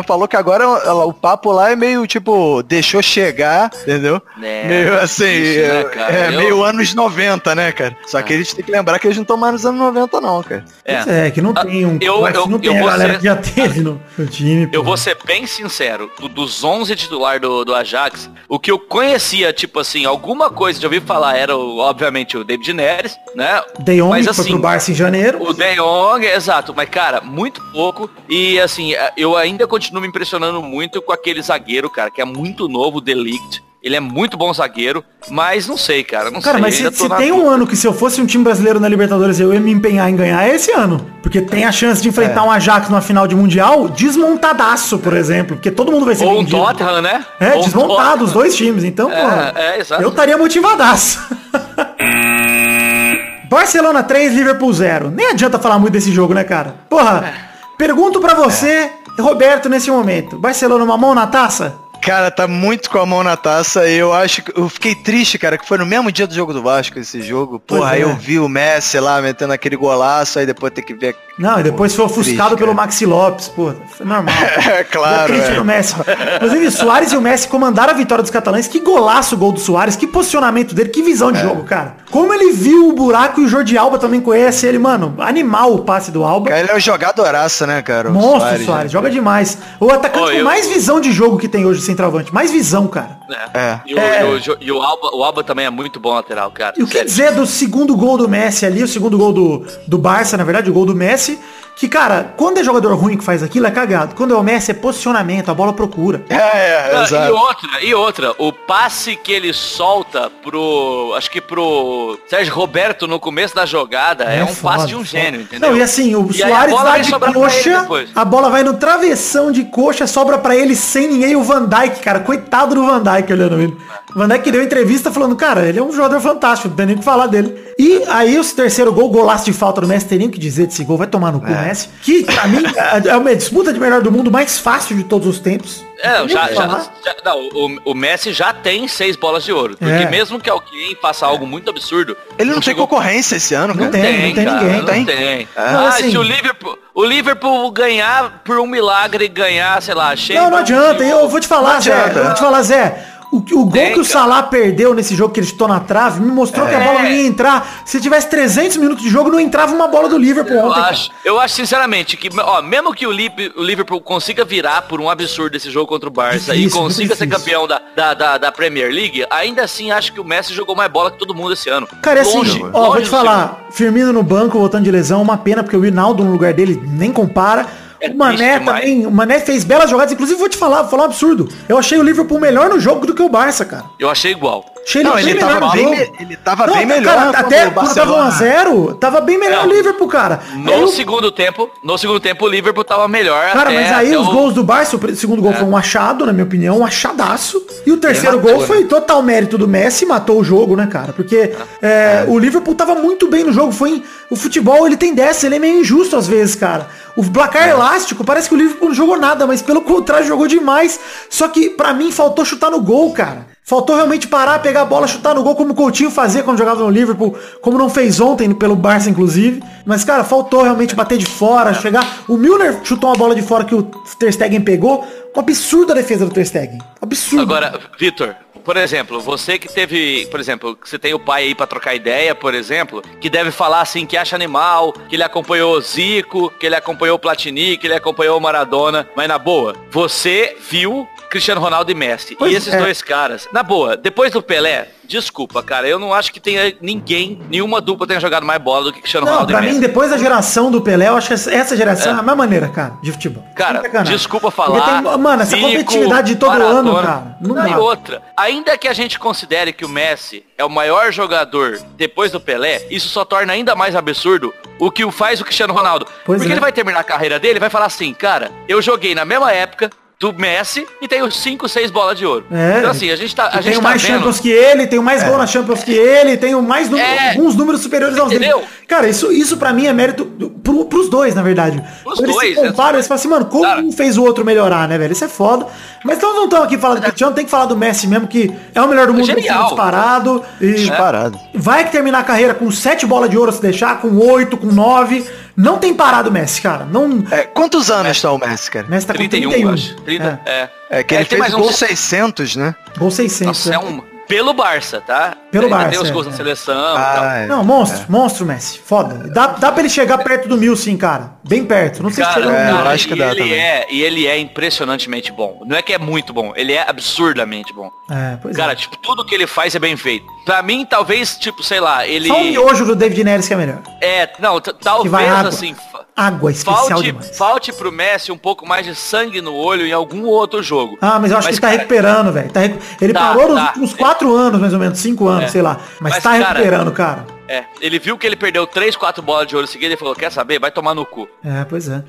falou 0.06 0.26
que 0.28 0.36
agora 0.36 0.64
ela- 0.64 1.04
o 1.06 1.12
papo 1.12 1.52
lá 1.52 1.70
é 1.70 1.76
meio, 1.76 2.06
tipo, 2.06 2.62
deixou 2.62 3.02
chegar, 3.02 3.70
entendeu? 3.82 4.20
É, 4.42 4.64
meio 4.66 5.00
assim, 5.00 5.24
difícil, 5.24 5.62
né, 5.68 5.80
é, 5.80 5.84
cara? 5.84 6.12
é 6.14 6.26
Eu- 6.34 6.38
meio 6.40 6.64
anos 6.64 6.94
90, 6.94 7.54
né, 7.54 7.72
cara? 7.72 7.96
Só 8.06 8.20
que 8.22 8.32
eles 8.32 8.52
têm 8.52 8.64
que 8.64 8.70
lembrar 8.70 8.98
que 8.98 9.06
eles 9.06 9.16
não 9.16 9.22
estão 9.22 9.36
mais 9.36 9.52
nos 9.54 9.66
anos 9.66 9.80
90 9.80 10.20
não, 10.20 10.42
cara. 10.42 10.64
Pois 10.84 11.06
é, 11.06 11.30
que 11.30 11.40
não 11.40 11.52
Ah, 11.56 11.64
tem 11.64 11.86
um. 11.86 11.98
eu- 12.00 12.26
eu- 12.28 12.46
não 12.48 12.58
tem 12.58 12.76
eu 12.76 12.84
galera 12.84 13.12
ser- 13.14 13.18
que 13.18 13.24
já 13.24 13.36
teve 13.36 13.80
no, 13.80 14.00
no 14.18 14.26
time. 14.26 14.68
Eu 14.72 14.80
pô. 14.82 14.88
vou 14.88 14.96
ser 14.96 15.16
bem 15.24 15.46
sincero, 15.46 16.10
do- 16.18 16.28
dos 16.28 16.62
11 16.64 16.94
titular 16.96 17.38
do, 17.40 17.64
do 17.64 17.74
Ajax, 17.74 18.30
o 18.48 18.58
que 18.58 18.70
eu 18.70 18.78
conhecia, 18.78 19.52
tipo 19.52 19.80
assim, 19.80 20.04
alguma 20.04 20.50
coisa 20.50 20.78
de 20.78 20.86
ouvir 20.86 21.02
falar 21.02 21.36
era, 21.36 21.56
o- 21.56 21.78
obviamente, 21.78 22.36
o 22.36 22.44
David 22.44 22.72
Neres, 22.72 23.16
né? 23.34 23.62
De 23.80 23.96
Jong 23.96 24.10
Mas, 24.10 24.24
foi 24.26 24.30
assim, 24.30 24.50
pro 24.52 24.58
Barça 24.60 24.90
em 24.90 24.94
janeiro. 24.94 25.42
O 25.42 25.52
De 25.52 25.74
Jong, 25.76 26.24
exato, 26.26 26.72
mas 26.74 26.88
cara, 26.88 27.20
muito 27.20 27.60
pouco. 27.72 28.10
E 28.28 28.58
assim, 28.60 28.94
eu 29.16 29.36
ainda 29.44 29.66
continuo 29.66 30.00
me 30.02 30.08
impressionando 30.08 30.62
muito 30.62 31.00
com 31.02 31.12
aquele 31.12 31.40
zagueiro, 31.42 31.88
cara, 31.90 32.10
que 32.10 32.20
é 32.20 32.24
muito 32.24 32.68
novo, 32.68 32.98
o 32.98 33.00
Delict. 33.00 33.62
Ele 33.82 33.96
é 33.96 34.00
muito 34.00 34.38
bom 34.38 34.50
zagueiro, 34.50 35.04
mas 35.28 35.68
não 35.68 35.76
sei, 35.76 36.02
cara, 36.02 36.30
não 36.30 36.40
Cara, 36.40 36.54
sei. 36.54 36.62
mas 36.62 36.74
se, 36.74 36.90
se 37.02 37.08
tem 37.18 37.30
um 37.30 37.36
dúvida. 37.36 37.54
ano 37.54 37.66
que 37.66 37.76
se 37.76 37.86
eu 37.86 37.92
fosse 37.92 38.18
um 38.18 38.24
time 38.24 38.42
brasileiro 38.42 38.80
na 38.80 38.88
Libertadores 38.88 39.38
eu 39.38 39.52
ia 39.52 39.60
me 39.60 39.70
empenhar 39.70 40.08
em 40.08 40.16
ganhar, 40.16 40.42
é 40.48 40.54
esse 40.54 40.72
ano. 40.72 41.06
Porque 41.22 41.42
tem 41.42 41.66
a 41.66 41.70
chance 41.72 42.00
de 42.00 42.08
enfrentar 42.08 42.40
É. 42.40 42.44
um 42.44 42.50
Ajax 42.50 42.88
numa 42.88 43.02
final 43.02 43.26
de 43.28 43.36
Mundial 43.36 43.86
desmontadaço, 43.90 44.98
por 44.98 45.12
exemplo. 45.14 45.56
Porque 45.56 45.70
todo 45.70 45.92
mundo 45.92 46.06
vai 46.06 46.14
ser 46.14 46.24
Ou 46.24 46.32
um 46.32 46.38
vendido. 46.38 46.56
Tottenham, 46.56 47.02
né? 47.02 47.26
É, 47.38 47.52
Ou 47.52 47.58
um 47.58 47.64
desmontado 47.64 47.96
Tottenham. 48.02 48.24
os 48.24 48.32
dois 48.32 48.56
times. 48.56 48.84
Então, 48.84 49.12
É, 49.12 49.20
porra, 49.20 49.52
é, 49.54 49.78
exato. 49.80 50.02
eu 50.02 50.08
estaria 50.08 50.38
motivadaço. 50.38 51.20
Barcelona 53.48 54.02
3, 54.02 54.32
Liverpool 54.34 54.72
0. 54.72 55.10
Nem 55.10 55.26
adianta 55.26 55.58
falar 55.58 55.78
muito 55.78 55.92
desse 55.92 56.10
jogo, 56.10 56.32
né, 56.34 56.42
cara? 56.42 56.74
Porra, 56.88 57.32
pergunto 57.76 58.20
pra 58.20 58.34
você, 58.34 58.90
Roberto, 59.18 59.68
nesse 59.68 59.90
momento. 59.90 60.38
Barcelona 60.38 60.84
uma 60.84 60.96
mão 60.96 61.14
na 61.14 61.26
taça? 61.26 61.74
Cara, 62.04 62.30
tá 62.30 62.46
muito 62.46 62.90
com 62.90 62.98
a 62.98 63.06
mão 63.06 63.22
na 63.22 63.34
taça. 63.34 63.88
Eu 63.88 64.12
acho 64.12 64.42
que 64.42 64.52
eu 64.60 64.68
fiquei 64.68 64.94
triste, 64.94 65.38
cara, 65.38 65.56
que 65.56 65.66
foi 65.66 65.78
no 65.78 65.86
mesmo 65.86 66.12
dia 66.12 66.26
do 66.26 66.34
jogo 66.34 66.52
do 66.52 66.62
Vasco 66.62 66.98
esse 66.98 67.22
jogo. 67.22 67.58
Porra, 67.58 67.96
é. 67.96 68.02
eu 68.02 68.14
vi 68.14 68.38
o 68.38 68.46
Messi 68.46 69.00
lá 69.00 69.22
metendo 69.22 69.54
aquele 69.54 69.74
golaço, 69.74 70.38
aí 70.38 70.44
depois 70.44 70.70
ter 70.74 70.82
que 70.82 70.92
ver. 70.92 71.16
Não, 71.38 71.58
e 71.58 71.62
depois 71.62 71.94
foi 71.94 72.04
ofuscado 72.04 72.50
Triste, 72.50 72.58
pelo. 72.58 72.74
Maxi 72.74 73.06
Lopes, 73.06 73.48
pô. 73.48 73.72
Foi 73.88 74.04
normal. 74.04 74.34
É 74.68 74.84
claro. 74.84 75.32
É. 75.32 75.50
no 75.56 75.64
Messi. 75.64 75.94
Inclusive, 76.36 76.70
Soares 76.72 77.10
e 77.12 77.16
o 77.16 77.22
Messi 77.22 77.48
comandaram 77.48 77.94
a 77.94 77.96
vitória 77.96 78.20
dos 78.20 78.30
catalães. 78.30 78.68
Que 78.68 78.80
golaço 78.80 79.34
o 79.34 79.38
gol 79.38 79.52
do 79.52 79.60
Soares, 79.60 79.96
que 79.96 80.06
posicionamento 80.06 80.74
dele, 80.74 80.90
que 80.90 81.00
visão 81.00 81.30
É. 81.30 81.32
de 81.32 81.40
jogo, 81.40 81.64
cara. 81.64 81.96
Como 82.14 82.32
ele 82.32 82.52
viu 82.52 82.88
o 82.90 82.92
buraco 82.92 83.40
e 83.40 83.44
o 83.44 83.48
Jordi 83.48 83.76
Alba 83.76 83.98
também 83.98 84.20
conhece 84.20 84.64
ele, 84.68 84.78
mano. 84.78 85.16
Animal 85.18 85.74
o 85.74 85.78
passe 85.80 86.12
do 86.12 86.22
Alba. 86.22 86.48
Cara, 86.48 86.60
ele 86.60 86.70
é 86.70 86.76
um 86.76 86.78
jogadoraço, 86.78 87.66
né, 87.66 87.82
cara? 87.82 88.08
O 88.08 88.12
Monstro 88.12 88.38
Soares, 88.40 88.64
Soares, 88.66 88.84
né? 88.84 88.88
joga 88.90 89.10
demais. 89.10 89.58
O 89.80 89.90
atacante 89.90 90.26
com 90.26 90.30
eu- 90.30 90.44
mais 90.44 90.68
visão 90.68 91.00
de 91.00 91.10
jogo 91.10 91.36
que 91.38 91.48
tem 91.48 91.66
hoje, 91.66 91.80
o 91.80 91.82
centroavante. 91.82 92.32
Mais 92.32 92.52
visão, 92.52 92.86
cara. 92.86 93.18
É. 93.52 93.80
E, 93.84 93.94
o, 93.96 93.98
É. 93.98 94.22
e 94.22 94.50
o 94.50 94.56
e 94.60 94.70
o 94.70 94.80
Alba, 94.80 95.08
o 95.12 95.24
Alba 95.24 95.42
também 95.42 95.66
é 95.66 95.70
muito 95.70 95.98
bom 95.98 96.14
lateral, 96.14 96.52
cara. 96.52 96.74
E 96.78 96.84
o 96.84 96.86
que 96.86 96.92
Sério. 96.92 97.08
dizer 97.08 97.32
do 97.32 97.44
segundo 97.46 97.96
gol 97.96 98.16
do 98.16 98.28
Messi 98.28 98.64
ali, 98.64 98.80
o 98.84 98.86
segundo 98.86 99.18
gol 99.18 99.32
do, 99.32 99.66
do 99.84 99.98
Barça, 99.98 100.36
na 100.36 100.44
verdade, 100.44 100.70
o 100.70 100.72
gol 100.72 100.86
do 100.86 100.94
Messi, 100.94 101.40
que, 101.76 101.88
cara, 101.88 102.32
quando 102.36 102.58
é 102.58 102.64
jogador 102.64 102.94
ruim 102.94 103.16
que 103.16 103.24
faz 103.24 103.42
aquilo, 103.42 103.66
é 103.66 103.70
cagado. 103.70 104.14
Quando 104.14 104.32
é 104.32 104.36
o 104.36 104.42
Messi, 104.42 104.70
é 104.70 104.74
posicionamento, 104.74 105.50
a 105.50 105.54
bola 105.54 105.72
procura. 105.72 106.24
É, 106.28 106.34
é, 106.36 106.90
Ah, 106.94 107.00
e 107.00 107.02
exato. 107.04 107.34
outra, 107.34 107.68
e 107.84 107.94
outra, 107.94 108.34
o 108.38 108.52
passe 108.52 109.16
que 109.16 109.32
ele 109.32 109.52
solta 109.52 110.30
pro, 110.42 111.14
acho 111.16 111.30
que 111.30 111.40
pro 111.40 112.18
Sérgio 112.28 112.54
Roberto 112.54 113.06
no 113.06 113.18
começo 113.18 113.54
da 113.54 113.66
jogada 113.66 114.24
é, 114.24 114.42
um 114.44 114.48
foda, 114.48 114.74
passe 114.76 114.86
de 114.88 114.94
um 114.94 114.98
foda. 115.04 115.08
gênio, 115.10 115.40
entendeu? 115.40 115.70
Não, 115.70 115.76
e 115.76 115.82
assim, 115.82 116.14
o 116.14 116.28
E 116.30 116.34
Soares 116.34 116.74
vai 116.74 117.00
de 117.00 117.10
coxa, 117.32 117.86
a 118.14 118.24
bola 118.24 118.50
vai 118.50 118.62
no 118.62 118.74
travessão 118.74 119.50
de 119.50 119.64
coxa, 119.64 120.06
sobra 120.06 120.38
pra 120.38 120.54
ele 120.56 120.76
sem 120.76 121.08
ninguém, 121.08 121.32
e 121.32 121.36
o 121.36 121.42
Van 121.42 121.66
Dijk, 121.68 122.00
cara, 122.00 122.20
coitado 122.20 122.74
do 122.74 122.86
Van 122.86 123.02
Dijk 123.02 123.32
olhando 123.32 123.60
ele. 123.60 123.76
O 124.14 124.18
Van 124.18 124.28
Dijk 124.28 124.50
deu 124.50 124.62
entrevista 124.62 125.10
falando, 125.10 125.34
cara, 125.34 125.66
ele 125.66 125.78
é 125.78 125.82
um 125.82 125.92
jogador 125.92 126.20
fantástico, 126.20 126.68
não 126.68 126.76
tem 126.76 126.86
nem 126.86 126.94
o 126.94 126.98
que 126.98 127.04
falar 127.04 127.26
dele. 127.26 127.52
E 127.78 128.02
aí 128.08 128.38
o 128.38 128.44
terceiro 128.44 128.92
gol, 128.92 129.08
golaço 129.10 129.44
de 129.46 129.52
falta 129.52 129.80
do 129.80 129.88
Messi, 129.88 130.06
tem 130.06 130.18
nem 130.18 130.28
o 130.28 130.30
que 130.30 130.38
dizer 130.38 130.66
desse 130.66 130.84
gol, 130.84 130.96
vai 130.96 131.08
tomar 131.08 131.32
no 131.32 131.40
cu, 131.40 131.48
É. 131.48 131.63
Que, 132.02 132.24
pra 132.24 132.46
mim, 132.46 132.62
é 133.04 133.08
é 133.08 133.16
uma 133.16 133.34
disputa 133.34 133.72
de 133.72 133.80
melhor 133.80 134.00
do 134.02 134.10
mundo 134.12 134.30
mais 134.30 134.58
fácil 134.58 134.96
de 134.96 135.04
todos 135.04 135.26
os 135.26 135.38
tempos. 135.38 135.84
É, 136.02 136.18
Não 136.18 136.28
já, 136.28 136.46
tem 136.48 136.56
já, 136.56 136.66
já- 136.68 137.16
não, 137.24 137.38
o, 137.48 137.80
o 137.86 137.94
Messi 137.94 138.32
já 138.32 138.52
tem 138.52 138.86
seis 138.86 139.16
bolas 139.16 139.42
de 139.44 139.52
ouro. 139.52 139.74
Porque 139.78 139.90
É. 140.02 140.10
mesmo 140.10 140.38
que 140.38 140.50
alguém 140.50 140.94
faça 141.00 141.24
algo 141.24 141.46
muito 141.46 141.70
absurdo, 141.70 142.14
Ele 142.38 142.50
não 142.50 142.56
tem 142.56 142.64
chegou- 142.64 142.86
concorrência 142.86 143.36
esse 143.36 143.54
ano, 143.54 143.68
Não 143.68 143.90
cara. 143.90 143.90
tem. 143.92 144.26
não 144.28 144.34
tem 144.34 144.44
cara, 144.44 144.60
ninguém. 144.60 144.76
Não 144.80 144.84
Tem? 144.84 145.04
tem. 145.06 145.48
Não, 145.56 145.64
Ah, 145.86 145.88
assim- 145.88 146.10
se 146.10 146.18
o 146.18 146.22
Liverpool, 146.22 146.78
o 146.94 147.04
Liverpool 147.04 147.70
ganhar 147.70 148.42
por 148.44 148.58
um 148.58 148.66
milagre, 148.66 149.28
ganhar, 149.28 149.80
sei 149.80 149.94
lá, 149.94 150.14
cheio. 150.14 150.40
Não, 150.42 150.50
não 150.50 150.58
adianta. 150.58 151.02
Eu 151.02 151.26
vou 151.28 151.40
te 151.40 151.46
falar, 151.46 151.74
Não 151.74 151.80
Zé. 151.80 151.92
adianta. 151.94 152.18
Eu 152.18 152.24
vou 152.26 152.34
te 152.34 152.40
falar, 152.40 152.62
Zé. 152.62 153.06
O, 153.34 153.60
o 153.60 153.64
gol 153.64 153.70
Tem, 153.72 153.92
que 153.92 154.00
o 154.00 154.02
cara. 154.02 154.04
Salah 154.04 154.42
perdeu 154.44 154.94
nesse 154.94 155.14
jogo 155.14 155.32
que 155.32 155.40
ele 155.40 155.46
chutou 155.46 155.66
na 155.68 155.80
trave 155.80 156.20
me 156.20 156.30
mostrou 156.30 156.66
que 156.66 156.74
a 156.74 156.78
É. 156.80 156.84
bola 156.84 157.02
não 157.02 157.10
ia 157.10 157.26
entrar. 157.26 157.82
Se 157.84 158.00
tivesse 158.00 158.28
300 158.30 158.76
minutos 158.76 159.02
de 159.02 159.10
jogo, 159.10 159.30
não 159.30 159.40
entrava 159.40 159.74
uma 159.74 159.88
bola 159.88 160.08
do 160.08 160.16
Liverpool 160.18 160.56
Eu 160.56 160.66
ontem. 160.66 160.74
cara. 160.80 160.90
acho, 160.90 161.10
eu 161.24 161.40
acho 161.40 161.54
sinceramente 161.54 162.16
que, 162.16 162.28
ó, 162.40 162.62
mesmo 162.62 162.92
que 162.94 163.06
o, 163.06 163.12
Liverpool 163.12 164.00
consiga 164.00 164.44
virar 164.44 164.82
por 164.82 165.00
um 165.00 165.08
absurdo 165.10 165.56
esse 165.56 165.70
jogo 165.70 165.86
contra 165.86 166.08
o 166.08 166.12
Barça 166.12 166.54
Difícil, 166.54 166.78
e 166.78 166.82
consiga 166.82 167.16
ser 167.16 167.26
campeão 167.26 167.66
da, 167.66 167.80
da, 167.96 168.14
da, 168.14 168.38
da 168.38 168.52
Premier 168.52 168.90
League, 168.92 169.24
ainda 169.30 169.62
assim 169.64 169.90
acho 169.90 170.12
que 170.12 170.20
o 170.20 170.24
Messi 170.24 170.52
jogou 170.54 170.74
mais 170.76 170.90
bola 170.90 171.10
que 171.10 171.18
todo 171.18 171.34
mundo 171.34 171.52
esse 171.52 171.68
ano. 171.68 171.86
Cara, 172.02 172.20
é 172.20 172.22
assim, 172.22 172.36
Longe, 172.38 172.62
ó, 172.62 172.68
vou 172.70 172.88
longe 172.90 173.02
te 173.02 173.04
do 173.04 173.10
falar, 173.10 173.66
Firmino 173.70 174.12
no 174.12 174.22
banco, 174.22 174.58
voltando 174.58 174.84
de 174.84 174.90
lesão, 174.90 175.20
uma 175.22 175.36
pena, 175.36 175.62
porque 175.62 175.76
o 175.76 175.80
Rinaldo 175.80 176.22
no 176.24 176.30
lugar 176.32 176.52
dele 176.52 176.80
nem 176.86 177.12
compara. 177.12 177.66
É 178.04 178.10
o 178.10 178.16
Mané 178.16 178.36
triste 178.36 178.64
também, 178.64 179.06
o 179.06 179.10
Mané 179.10 179.40
fez 179.40 179.64
belas 179.64 179.90
jogadas, 179.90 180.12
inclusive 180.12 180.38
vou 180.38 180.48
te 180.48 180.56
falar, 180.56 180.82
vou 180.82 180.90
falar 180.90 181.04
um 181.04 181.06
absurdo. 181.06 181.48
Eu 181.68 181.78
achei 181.78 181.98
o 181.98 182.02
Liverpool 182.02 182.38
melhor 182.40 182.68
no 182.68 182.78
jogo 182.80 183.06
do 183.06 183.14
que 183.14 183.22
o 183.22 183.28
Barça, 183.28 183.64
cara. 183.64 183.84
Eu 183.98 184.10
achei 184.10 184.32
igual. 184.32 184.73
Achei 184.86 185.02
Não, 185.02 185.18
ele 185.18 185.32
melhor 185.34 185.58
tava 185.60 185.72
bem, 185.72 185.86
me- 185.90 186.12
ele 186.20 186.36
tava 186.36 186.66
Não, 186.66 186.74
bem 186.76 186.84
melhor 186.86 187.14
cara, 187.14 187.38
até 187.38 187.66
o 187.68 187.72
quando 187.72 187.94
tava 187.94 188.12
Barcelona. 188.12 188.30
1x0, 188.30 188.94
tava 188.98 189.20
bem 189.22 189.38
melhor 189.38 189.64
Não. 189.64 189.70
o 189.72 189.74
Liverpool, 189.74 190.08
cara. 190.08 190.40
No 190.56 190.84
o- 190.84 190.88
segundo 190.88 191.32
tempo, 191.32 191.70
no 191.82 191.96
segundo 191.96 192.20
tempo 192.20 192.44
o 192.44 192.48
Liverpool 192.48 192.84
tava 192.84 193.08
melhor. 193.08 193.50
Cara, 193.52 193.70
até- 193.70 193.80
mas 193.80 193.92
aí 193.92 194.14
os 194.16 194.28
o- 194.28 194.32
gols 194.32 194.52
do 194.52 194.62
Barça, 194.62 194.96
o 194.96 195.16
segundo 195.16 195.40
gol 195.40 195.54
foi 195.54 195.64
um 195.64 195.74
achado, 195.76 196.26
na 196.26 196.32
minha 196.34 196.44
opinião, 196.44 196.78
um 196.80 196.84
achadaço. 196.84 197.64
E 197.86 197.92
o 197.92 197.96
terceiro 197.96 198.36
matou, 198.36 198.52
gol 198.52 198.60
né? 198.60 198.66
foi 198.66 198.84
total 198.84 199.22
mérito 199.22 199.56
do 199.56 199.66
Messi, 199.66 200.04
matou 200.04 200.38
o 200.38 200.44
jogo, 200.44 200.76
né, 200.76 200.86
cara? 200.86 201.14
Porque 201.14 201.52
é, 201.80 202.26
o 202.28 202.38
Liverpool 202.38 202.74
tava 202.74 202.94
muito 202.94 203.26
bem 203.26 203.42
no 203.42 203.52
jogo. 203.54 203.72
Foi 203.72 203.88
em- 203.90 204.02
o 204.30 204.36
futebol, 204.36 204.86
ele 204.86 204.96
tem 204.98 205.14
dessa, 205.14 205.46
ele 205.46 205.56
é 205.56 205.58
meio 205.58 205.80
injusto 205.80 206.14
às 206.16 206.26
vezes, 206.28 206.54
cara. 206.54 206.88
O 207.16 207.24
placar 207.24 207.68
elástico, 207.68 208.22
parece 208.22 208.48
que 208.48 208.54
o 208.54 208.58
Liverpool 208.58 208.88
não 208.88 208.94
jogou 208.94 209.16
nada, 209.18 209.46
mas 209.46 209.62
pelo 209.62 209.80
contrário, 209.80 210.26
jogou 210.26 210.46
demais. 210.46 211.00
Só 211.30 211.48
que 211.48 211.70
pra 211.70 211.94
mim 211.94 212.10
faltou 212.12 212.44
chutar 212.44 212.70
no 212.70 212.80
gol, 212.80 213.12
cara. 213.12 213.46
Faltou 213.66 213.96
realmente 213.96 214.28
parar, 214.28 214.58
pegar 214.58 214.82
a 214.82 214.84
bola, 214.84 215.06
chutar 215.06 215.34
no 215.34 215.42
gol, 215.42 215.56
como 215.56 215.72
o 215.72 215.74
Coutinho 215.74 216.10
fazia 216.10 216.42
quando 216.42 216.58
jogava 216.58 216.84
no 216.84 216.90
Liverpool, 216.90 217.34
como 217.62 217.78
não 217.78 217.88
fez 217.88 218.20
ontem 218.20 218.52
pelo 218.52 218.76
Barça, 218.76 219.08
inclusive. 219.08 219.62
Mas, 219.86 220.04
cara, 220.04 220.22
faltou 220.22 220.62
realmente 220.62 220.94
bater 220.94 221.16
de 221.16 221.24
fora, 221.24 221.72
chegar. 221.72 222.24
O 222.28 222.36
Milner 222.36 222.84
chutou 222.84 223.08
uma 223.08 223.16
bola 223.16 223.34
de 223.34 223.40
fora 223.40 223.64
que 223.64 223.74
o 223.74 223.82
Ter 224.18 224.30
Stegen 224.34 224.60
pegou. 224.60 225.08
Um 225.34 225.40
absurdo 225.40 225.92
a 225.92 225.94
defesa 225.94 226.26
do 226.26 226.30
Ter 226.30 226.44
Stegen. 226.44 226.78
Absurdo. 227.00 227.40
Agora, 227.40 227.80
Vitor, 227.98 228.36
por 228.62 228.76
exemplo, 228.76 229.18
você 229.18 229.58
que 229.58 229.68
teve, 229.68 230.26
por 230.30 230.40
exemplo, 230.40 230.78
você 230.82 230.98
tem 230.98 231.12
o 231.12 231.18
pai 231.18 231.44
aí 231.44 231.54
pra 231.54 231.66
trocar 231.66 231.94
ideia, 231.94 232.34
por 232.34 232.54
exemplo, 232.54 233.02
que 233.20 233.28
deve 233.28 233.50
falar 233.50 233.80
assim 233.80 234.04
que 234.04 234.16
acha 234.16 234.36
animal, 234.36 234.92
que 235.08 235.16
ele 235.16 235.22
acompanhou 235.22 235.76
o 235.76 235.80
Zico, 235.80 236.50
que 236.58 236.66
ele 236.66 236.74
acompanhou 236.74 237.16
o 237.16 237.18
Platini, 237.18 237.76
que 237.76 237.86
ele 237.86 237.94
acompanhou 237.94 238.38
o 238.38 238.40
Maradona, 238.40 239.08
mas 239.16 239.28
na 239.28 239.38
boa, 239.38 239.74
você 239.90 240.56
viu 240.70 241.06
Cristiano 241.34 241.60
Ronaldo 241.60 241.90
e 241.90 241.94
Messi. 241.94 242.36
Pois 242.36 242.52
e 242.52 242.56
esses 242.56 242.72
é. 242.72 242.78
dois 242.78 243.02
caras, 243.02 243.48
na 243.52 243.62
boa, 243.62 243.96
depois 243.96 244.30
do 244.32 244.40
Pelé, 244.40 244.88
desculpa, 245.04 245.62
cara, 245.62 245.88
eu 245.88 245.98
não 245.98 246.14
acho 246.14 246.32
que 246.32 246.38
tenha 246.38 246.74
ninguém, 246.80 247.40
nenhuma 247.50 247.80
dupla 247.80 248.06
tenha 248.06 248.20
jogado 248.20 248.46
mais 248.46 248.60
bola 248.62 248.84
do 248.84 248.92
que 248.92 249.00
Cristiano 249.00 249.26
Não, 249.26 249.32
Ronaldo 249.32 249.52
pra 249.52 249.60
e 249.62 249.66
mim, 249.66 249.68
Messi. 249.74 249.80
depois 249.80 250.10
da 250.10 250.16
geração 250.16 250.70
do 250.70 250.80
Pelé, 250.80 251.08
eu 251.08 251.16
acho 251.16 251.26
que 251.28 251.34
essa- 251.34 251.76
geração 251.76 252.14
é, 252.16 252.20
a 252.20 252.22
mais 252.22 252.38
maneira, 252.38 252.68
cara, 252.68 252.94
de 253.02 253.10
futebol. 253.10 253.44
Cara, 253.56 253.82
desculpa 254.04 254.50
falar. 254.50 255.02
tem- 255.02 255.18
mano, 255.18 255.42
essa 255.42 255.56
Zico, 255.56 255.62
competitividade 255.68 256.34
de 256.34 256.38
todo 256.38 256.50
Maradona. 256.52 256.78
ano, 256.78 256.94
cara. 256.94 257.36
Não 257.40 257.54
Não, 257.56 257.66
e 257.66 257.70
dá. 257.70 257.78
outra, 257.78 258.22
ainda 258.36 258.78
que 258.78 258.86
a 258.86 258.92
gente 258.92 259.18
considere 259.18 259.72
que 259.72 259.84
o 259.84 259.88
Messi 259.88 260.44
é 260.56 260.64
o 260.64 260.70
maior 260.70 261.12
jogador 261.12 261.78
depois 261.96 262.30
do 262.30 262.40
Pelé, 262.40 262.86
isso 262.90 263.08
só 263.08 263.24
torna 263.24 263.52
ainda 263.52 263.74
mais 263.74 263.96
absurdo 263.96 264.54
o 264.78 264.90
que 264.90 265.04
o 265.04 265.10
faz 265.10 265.40
o 265.40 265.44
Cristiano 265.44 265.74
Ronaldo. 265.74 266.06
Pois 266.24 266.38
Porque 266.38 266.52
é. 266.52 266.54
ele 266.54 266.60
vai 266.60 266.72
terminar 266.72 267.00
a 267.00 267.04
carreira 267.04 267.38
dele 267.40 267.56
e 267.56 267.60
vai 267.60 267.70
falar 267.70 267.86
assim, 267.86 268.12
cara, 268.14 268.50
eu 268.68 268.80
joguei 268.80 269.14
na 269.14 269.24
mesma 269.24 269.52
época 269.52 269.90
do 270.20 270.32
Messi 270.32 270.86
e 271.02 271.08
tenho 271.08 271.30
5, 271.30 271.68
6 271.68 271.90
bolas 271.90 272.16
de 272.16 272.24
ouro. 272.24 272.46
É. 272.50 272.78
Então 272.78 272.90
assim, 272.90 273.10
a 273.10 273.16
gente 273.16 273.34
tá, 273.34 273.44
a 273.52 273.56
Eu 273.56 273.62
gente 273.62 273.64
tenho 273.72 273.76
tá 273.82 273.88
mais 273.88 274.02
vendo... 274.02 274.14
Champions 274.16 274.40
que 274.40 274.48
ele, 274.50 274.86
tenho 274.86 275.02
mais 275.02 275.22
gol 275.22 275.36
na 275.36 275.46
Champions 275.46 275.82
que 275.84 275.92
ele, 275.92 276.36
tenho 276.36 276.62
mais 276.62 276.88
número- 276.88 277.06
É. 277.08 277.30
alguns 277.30 277.54
números 277.54 277.80
superiores 277.82 278.16
aos 278.18 278.30
dele. 278.30 278.50
Cara, 278.88 279.08
isso, 279.08 279.30
isso 279.32 279.56
pra 279.56 279.72
mim 279.72 279.86
é 279.86 279.92
mérito 279.92 280.24
do, 280.24 280.50
pro, 280.50 280.84
pros 280.86 281.08
dois, 281.10 281.34
na 281.34 281.42
verdade. 281.42 281.82
Eles 282.06 282.34
dois, 282.34 282.54
se 282.58 282.66
comparam, 282.68 282.94
eles 282.96 283.06
falam 283.06 283.18
assim, 283.18 283.28
mano, 283.28 283.46
como 283.46 283.66
um 283.88 283.92
fez 283.92 284.16
o 284.16 284.22
outro 284.22 284.44
melhorar, 284.44 284.86
né, 284.88 284.96
velho? 284.96 285.12
Isso 285.12 285.24
é 285.24 285.28
foda. 285.28 285.66
Mas 286.04 286.20
nós 286.20 286.34
não 286.34 286.44
estamos 286.44 286.66
aqui 286.66 286.78
falando 286.78 286.98
do 287.00 287.02
Cristiano, 287.04 287.34
tem 287.34 287.44
que 287.44 287.50
falar 287.50 287.66
do 287.66 287.76
Messi 287.76 288.06
mesmo, 288.06 288.26
que 288.28 288.52
é 288.74 288.80
o 288.80 288.88
melhor 288.88 289.06
do 289.06 289.14
mundo 289.14 289.26
Genial. 289.26 289.66
disparado. 289.66 290.42
E 290.60 290.72
Disparado. 290.74 291.38
vai 291.54 291.88
terminar 291.90 292.20
a 292.20 292.24
carreira 292.24 292.54
com 292.54 292.70
sete 292.70 293.04
bolas 293.04 293.28
de 293.30 293.36
ouro 293.36 293.50
se 293.52 293.60
deixar, 293.60 294.00
com 294.00 294.16
oito, 294.18 294.56
com 294.56 294.68
nove. 294.68 295.26
Não 295.56 295.78
tem 295.78 295.94
parado 295.94 296.30
o 296.30 296.32
Messi, 296.32 296.60
cara. 296.60 296.84
Não. 296.84 297.24
É, 297.30 297.42
quantos 297.42 297.90
anos 297.90 298.20
tá 298.20 298.32
o 298.32 298.38
Messi, 298.38 298.70
cara? 298.70 298.86
Messi 298.88 299.06
tá 299.06 299.12
com 299.14 299.18
31, 299.18 299.50
31. 299.50 299.68
eu 299.68 299.74
acho. 299.74 299.94
30, 299.96 300.40
É. 300.44 300.50
é. 300.50 300.70
É 300.90 301.02
que 301.02 301.14
ele 301.14 301.24
tem 301.24 301.38
fez 301.38 301.40
mais 301.40 301.54
gol 301.54 301.68
uns- 301.70 301.76
600, 301.76 302.56
né? 302.56 302.74
Gol 302.98 303.10
600. 303.10 303.46
Nossa, 303.46 303.68
é 303.68 303.72
né? 303.72 303.78
um... 303.78 304.13
Pelo 304.26 304.52
Barça, 304.54 305.00
tá? 305.00 305.36
Pelo 305.50 305.68
Barça, 305.68 305.90
Tem 305.90 305.98
os 306.00 306.08
é, 306.08 306.12
gols 306.12 306.26
é. 306.26 306.30
na 306.30 306.36
seleção 306.36 306.74
e 306.74 306.94
tal. 306.94 307.24
Ah, 307.24 307.34
é. 307.38 307.46
Não, 307.46 307.62
monstro, 307.64 308.04
monstro, 308.08 308.46
Messi. 308.46 308.78
Foda. 308.78 309.28
Dá, 309.30 309.48
dá 309.48 309.70
pra 309.70 309.80
ele 309.80 309.90
chegar 309.90 310.18
perto 310.18 310.48
do 310.48 310.56
mil, 310.56 310.74
sim, 310.76 310.96
cara. 310.96 311.32
Bem 311.46 311.64
perto. 311.64 312.02
Não 312.02 312.10
sei 312.10 312.24
Cara, 312.24 312.34
se 312.34 312.40
chega 312.40 312.72
no 312.72 312.88
é, 312.88 312.92
acho 312.94 313.08
que 313.08 313.14
dá 313.14 313.26
ele 313.30 313.36
também. 313.40 313.60
é 313.60 313.86
E 313.90 314.02
ele 314.02 314.26
é 314.26 314.38
impressionantemente 314.38 315.30
bom. 315.30 315.62
Não 315.66 315.76
é 315.76 315.82
que 315.82 315.92
é 315.92 315.98
muito 315.98 316.32
bom, 316.32 316.52
ele 316.56 316.72
é 316.72 316.88
absurdamente 316.88 317.72
bom. 317.72 317.90
É, 318.10 318.36
pois 318.40 318.56
Cara, 318.56 318.72
é. 318.72 318.76
tipo, 318.76 318.96
tudo 319.02 319.24
que 319.24 319.34
ele 319.34 319.46
faz 319.46 319.74
é 319.74 319.78
bem 319.78 319.96
feito. 319.96 320.26
Pra 320.44 320.62
mim, 320.62 320.86
talvez, 320.88 321.36
tipo, 321.36 321.62
sei 321.62 321.80
lá, 321.80 322.06
ele... 322.06 322.28
Só 322.28 322.38
o 322.40 322.44
miojo 322.44 322.84
do 322.86 322.96
David 322.96 323.24
Neres 323.24 323.46
que 323.46 323.54
é 323.54 323.56
melhor. 323.56 323.82
É, 324.00 324.30
não, 324.38 324.60
talvez, 324.60 325.28
água. 325.30 325.48
assim... 325.48 325.76
Água 326.16 326.50
especial 326.52 326.86
Falte, 326.88 327.02
demais. 327.02 327.36
falte 327.36 327.72
pro 327.72 327.90
Messi 327.90 328.30
um 328.30 328.38
pouco 328.38 328.66
mais 328.66 328.86
de 328.86 328.94
sangue 328.94 329.40
no 329.40 329.52
olho 329.54 329.84
em 329.84 329.92
algum 329.92 330.24
outro 330.26 330.62
jogo. 330.62 330.96
Ah, 331.00 331.18
mas 331.18 331.32
eu 331.32 331.38
acho 331.38 331.48
que 331.48 331.54
ele 331.54 331.60
tá 331.60 331.68
recuperando, 331.68 332.32
velho. 332.32 332.50
Tá 332.52 332.60
recu- 332.60 332.78
Ele 333.00 333.12
Tá, 333.12 333.20
parou 333.34 333.54
tá. 333.54 333.66
últimos 333.66 333.94
quatro 333.94 334.34
anos, 334.36 334.60
mais 334.60 334.72
ou 334.72 334.78
menos, 334.78 334.98
cinco 335.00 335.26
anos, 335.26 335.46
É. 335.46 335.48
sei 335.48 335.62
lá. 335.62 335.80
Mas, 336.00 336.14
Mas, 336.14 336.22
tá 336.22 336.32
recuperando, 336.32 336.92
cara. 336.92 337.26
É, 337.48 337.64
ele 337.80 337.98
viu 337.98 338.16
que 338.16 338.26
ele 338.26 338.36
perdeu 338.36 338.64
3, 338.66 338.96
4 338.96 339.22
bolas 339.22 339.46
de 339.48 339.56
ouro 339.56 339.66
seguidas 339.66 339.96
e 339.96 339.98
falou, 339.98 340.14
quer 340.14 340.30
saber? 340.30 340.58
Vai 340.60 340.70
tomar 340.70 340.94
no 340.94 341.04
cu. 341.04 341.28
É, 341.44 341.64
pois 341.64 341.88
é. 341.88 342.02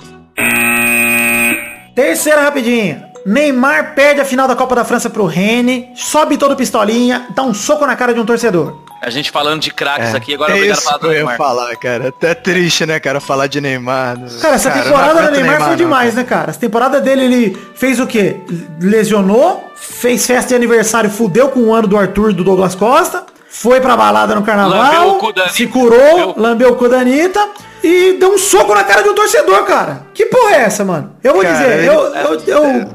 Terceira 1.95 2.41
rapidinha. 2.41 3.09
Neymar 3.25 3.95
perde 3.95 4.21
a 4.21 4.25
final 4.25 4.47
da 4.47 4.55
Copa 4.55 4.75
da 4.75 4.85
França 4.85 5.09
pro 5.09 5.25
Rene, 5.25 5.89
sobe 5.95 6.37
todo 6.37 6.55
pistolinha, 6.55 7.25
dá 7.35 7.41
um 7.41 7.53
soco 7.53 7.85
na 7.85 7.95
cara 7.95 8.13
de 8.13 8.19
um 8.19 8.25
torcedor. 8.25 8.75
A 9.01 9.09
gente 9.09 9.29
falando 9.31 9.61
de 9.61 9.71
craques 9.71 10.13
aqui, 10.15 10.33
agora 10.35 10.51
é 10.51 10.53
eu 10.53 10.57
obrigado 10.57 10.77
a 10.77 10.81
falar 10.81 10.97
do 10.97 11.05
eu 11.07 11.11
ia 11.11 11.17
Neymar. 11.17 11.37
falar, 11.37 11.75
cara. 11.75 12.07
Até 12.09 12.33
triste, 12.33 12.85
né, 12.85 12.99
cara, 12.99 13.19
falar 13.19 13.47
de 13.47 13.59
Neymar. 13.61 14.17
Cara, 14.41 14.55
essa 14.55 14.69
Cara, 14.69 14.83
temporada 14.83 15.13
do 15.13 15.19
aguento 15.19 15.33
Neymar, 15.33 15.57
foi 15.59 15.69
não, 15.69 15.75
demais, 15.75 16.09
cara. 16.13 16.23
né, 16.23 16.29
cara? 16.29 16.49
Essa 16.51 16.59
temporada 16.59 17.01
dele, 17.01 17.23
ele 17.25 17.57
fez 17.75 17.99
o 17.99 18.07
quê? 18.07 18.37
Lesionou, 18.79 19.69
fez 19.75 20.25
festa 20.25 20.49
de 20.49 20.55
aniversário, 20.55 21.09
fudeu 21.09 21.49
com 21.49 21.59
o 21.61 21.73
ano 21.73 21.87
do 21.87 21.97
Arthur 21.97 22.31
e 22.31 22.33
do 22.33 22.43
Douglas 22.43 22.73
Costa, 22.75 23.23
foi 23.49 23.79
pra 23.79 23.95
balada 23.97 24.33
no 24.35 24.41
Lambeu 24.41 24.45
carnaval, 24.55 25.09
o 25.09 25.15
cu 25.19 25.33
da 25.33 25.49
se 25.49 25.67
curou, 25.67 25.99
lambeu- 26.17 26.33
lambeu 26.37 26.71
o 26.71 26.75
cu 26.75 26.89
da 26.89 26.99
Anitta, 26.99 27.47
e 27.83 28.13
deu 28.19 28.33
um 28.33 28.37
soco 28.37 28.73
na 28.73 28.83
cara 28.83 29.01
de 29.03 29.09
um 29.09 29.15
torcedor, 29.15 29.63
cara. 29.63 30.05
Que 30.13 30.25
porra 30.25 30.55
é 30.55 30.61
essa, 30.61 30.83
mano? 30.83 31.11
Eu 31.23 31.33
vou 31.33 31.41
Cara, 31.43 31.53
dizer, 31.55 31.77
ele- 31.79 31.87
eu, 31.87 31.93
eu, 31.93 32.41
eu, 32.47 32.87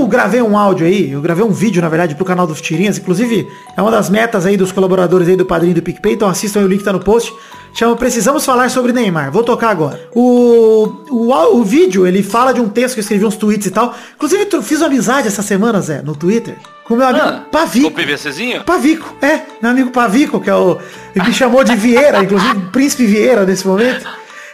eu 0.00 0.06
gravei 0.06 0.40
um 0.40 0.56
áudio 0.56 0.86
aí, 0.86 1.10
eu 1.12 1.20
gravei 1.20 1.44
um 1.44 1.50
vídeo, 1.50 1.82
na 1.82 1.88
verdade, 1.88 2.14
pro 2.14 2.24
canal 2.24 2.46
dos 2.46 2.60
Tirinhas, 2.60 2.96
inclusive 2.98 3.46
é 3.76 3.82
uma 3.82 3.90
das 3.90 4.08
metas 4.08 4.46
aí 4.46 4.56
dos 4.56 4.72
colaboradores 4.72 5.28
aí 5.28 5.36
do 5.36 5.44
Padrinho 5.44 5.74
do 5.74 5.82
PicPay, 5.82 6.14
então 6.14 6.28
assistam 6.28 6.60
aí, 6.60 6.64
o 6.64 6.68
link 6.68 6.82
tá 6.82 6.92
no 6.92 7.00
post. 7.00 7.32
Chama 7.74 7.94
Precisamos 7.96 8.44
Falar 8.46 8.70
sobre 8.70 8.92
Neymar. 8.92 9.30
Vou 9.30 9.44
tocar 9.44 9.68
agora. 9.68 10.00
O, 10.14 10.90
o, 11.10 11.56
o 11.58 11.62
vídeo, 11.62 12.06
ele 12.06 12.22
fala 12.22 12.52
de 12.52 12.60
um 12.60 12.68
texto 12.68 12.94
que 12.94 13.00
eu 13.00 13.02
escrevi, 13.02 13.24
uns 13.26 13.36
tweets 13.36 13.66
e 13.66 13.70
tal. 13.70 13.94
Inclusive, 14.16 14.48
fiz 14.62 14.78
uma 14.80 14.86
amizade 14.86 15.28
essa 15.28 15.42
semana, 15.42 15.78
Zé, 15.82 16.00
no 16.02 16.16
Twitter, 16.16 16.56
com 16.84 16.96
meu 16.96 17.06
amigo 17.06 17.24
Ah, 17.24 17.42
Pavico. 17.52 17.88
O 17.88 17.90
PVCzinho? 17.90 18.64
Pavico, 18.64 19.14
é, 19.20 19.42
meu 19.60 19.70
amigo 19.70 19.90
Pavico, 19.90 20.40
que 20.40 20.48
é 20.48 20.54
o. 20.54 20.78
Ele 21.14 21.26
me 21.26 21.34
chamou 21.34 21.62
de 21.62 21.76
Vieira, 21.76 22.22
inclusive 22.24 22.54
Príncipe 22.72 23.04
Vieira 23.04 23.44
nesse 23.44 23.66
momento. 23.66 24.06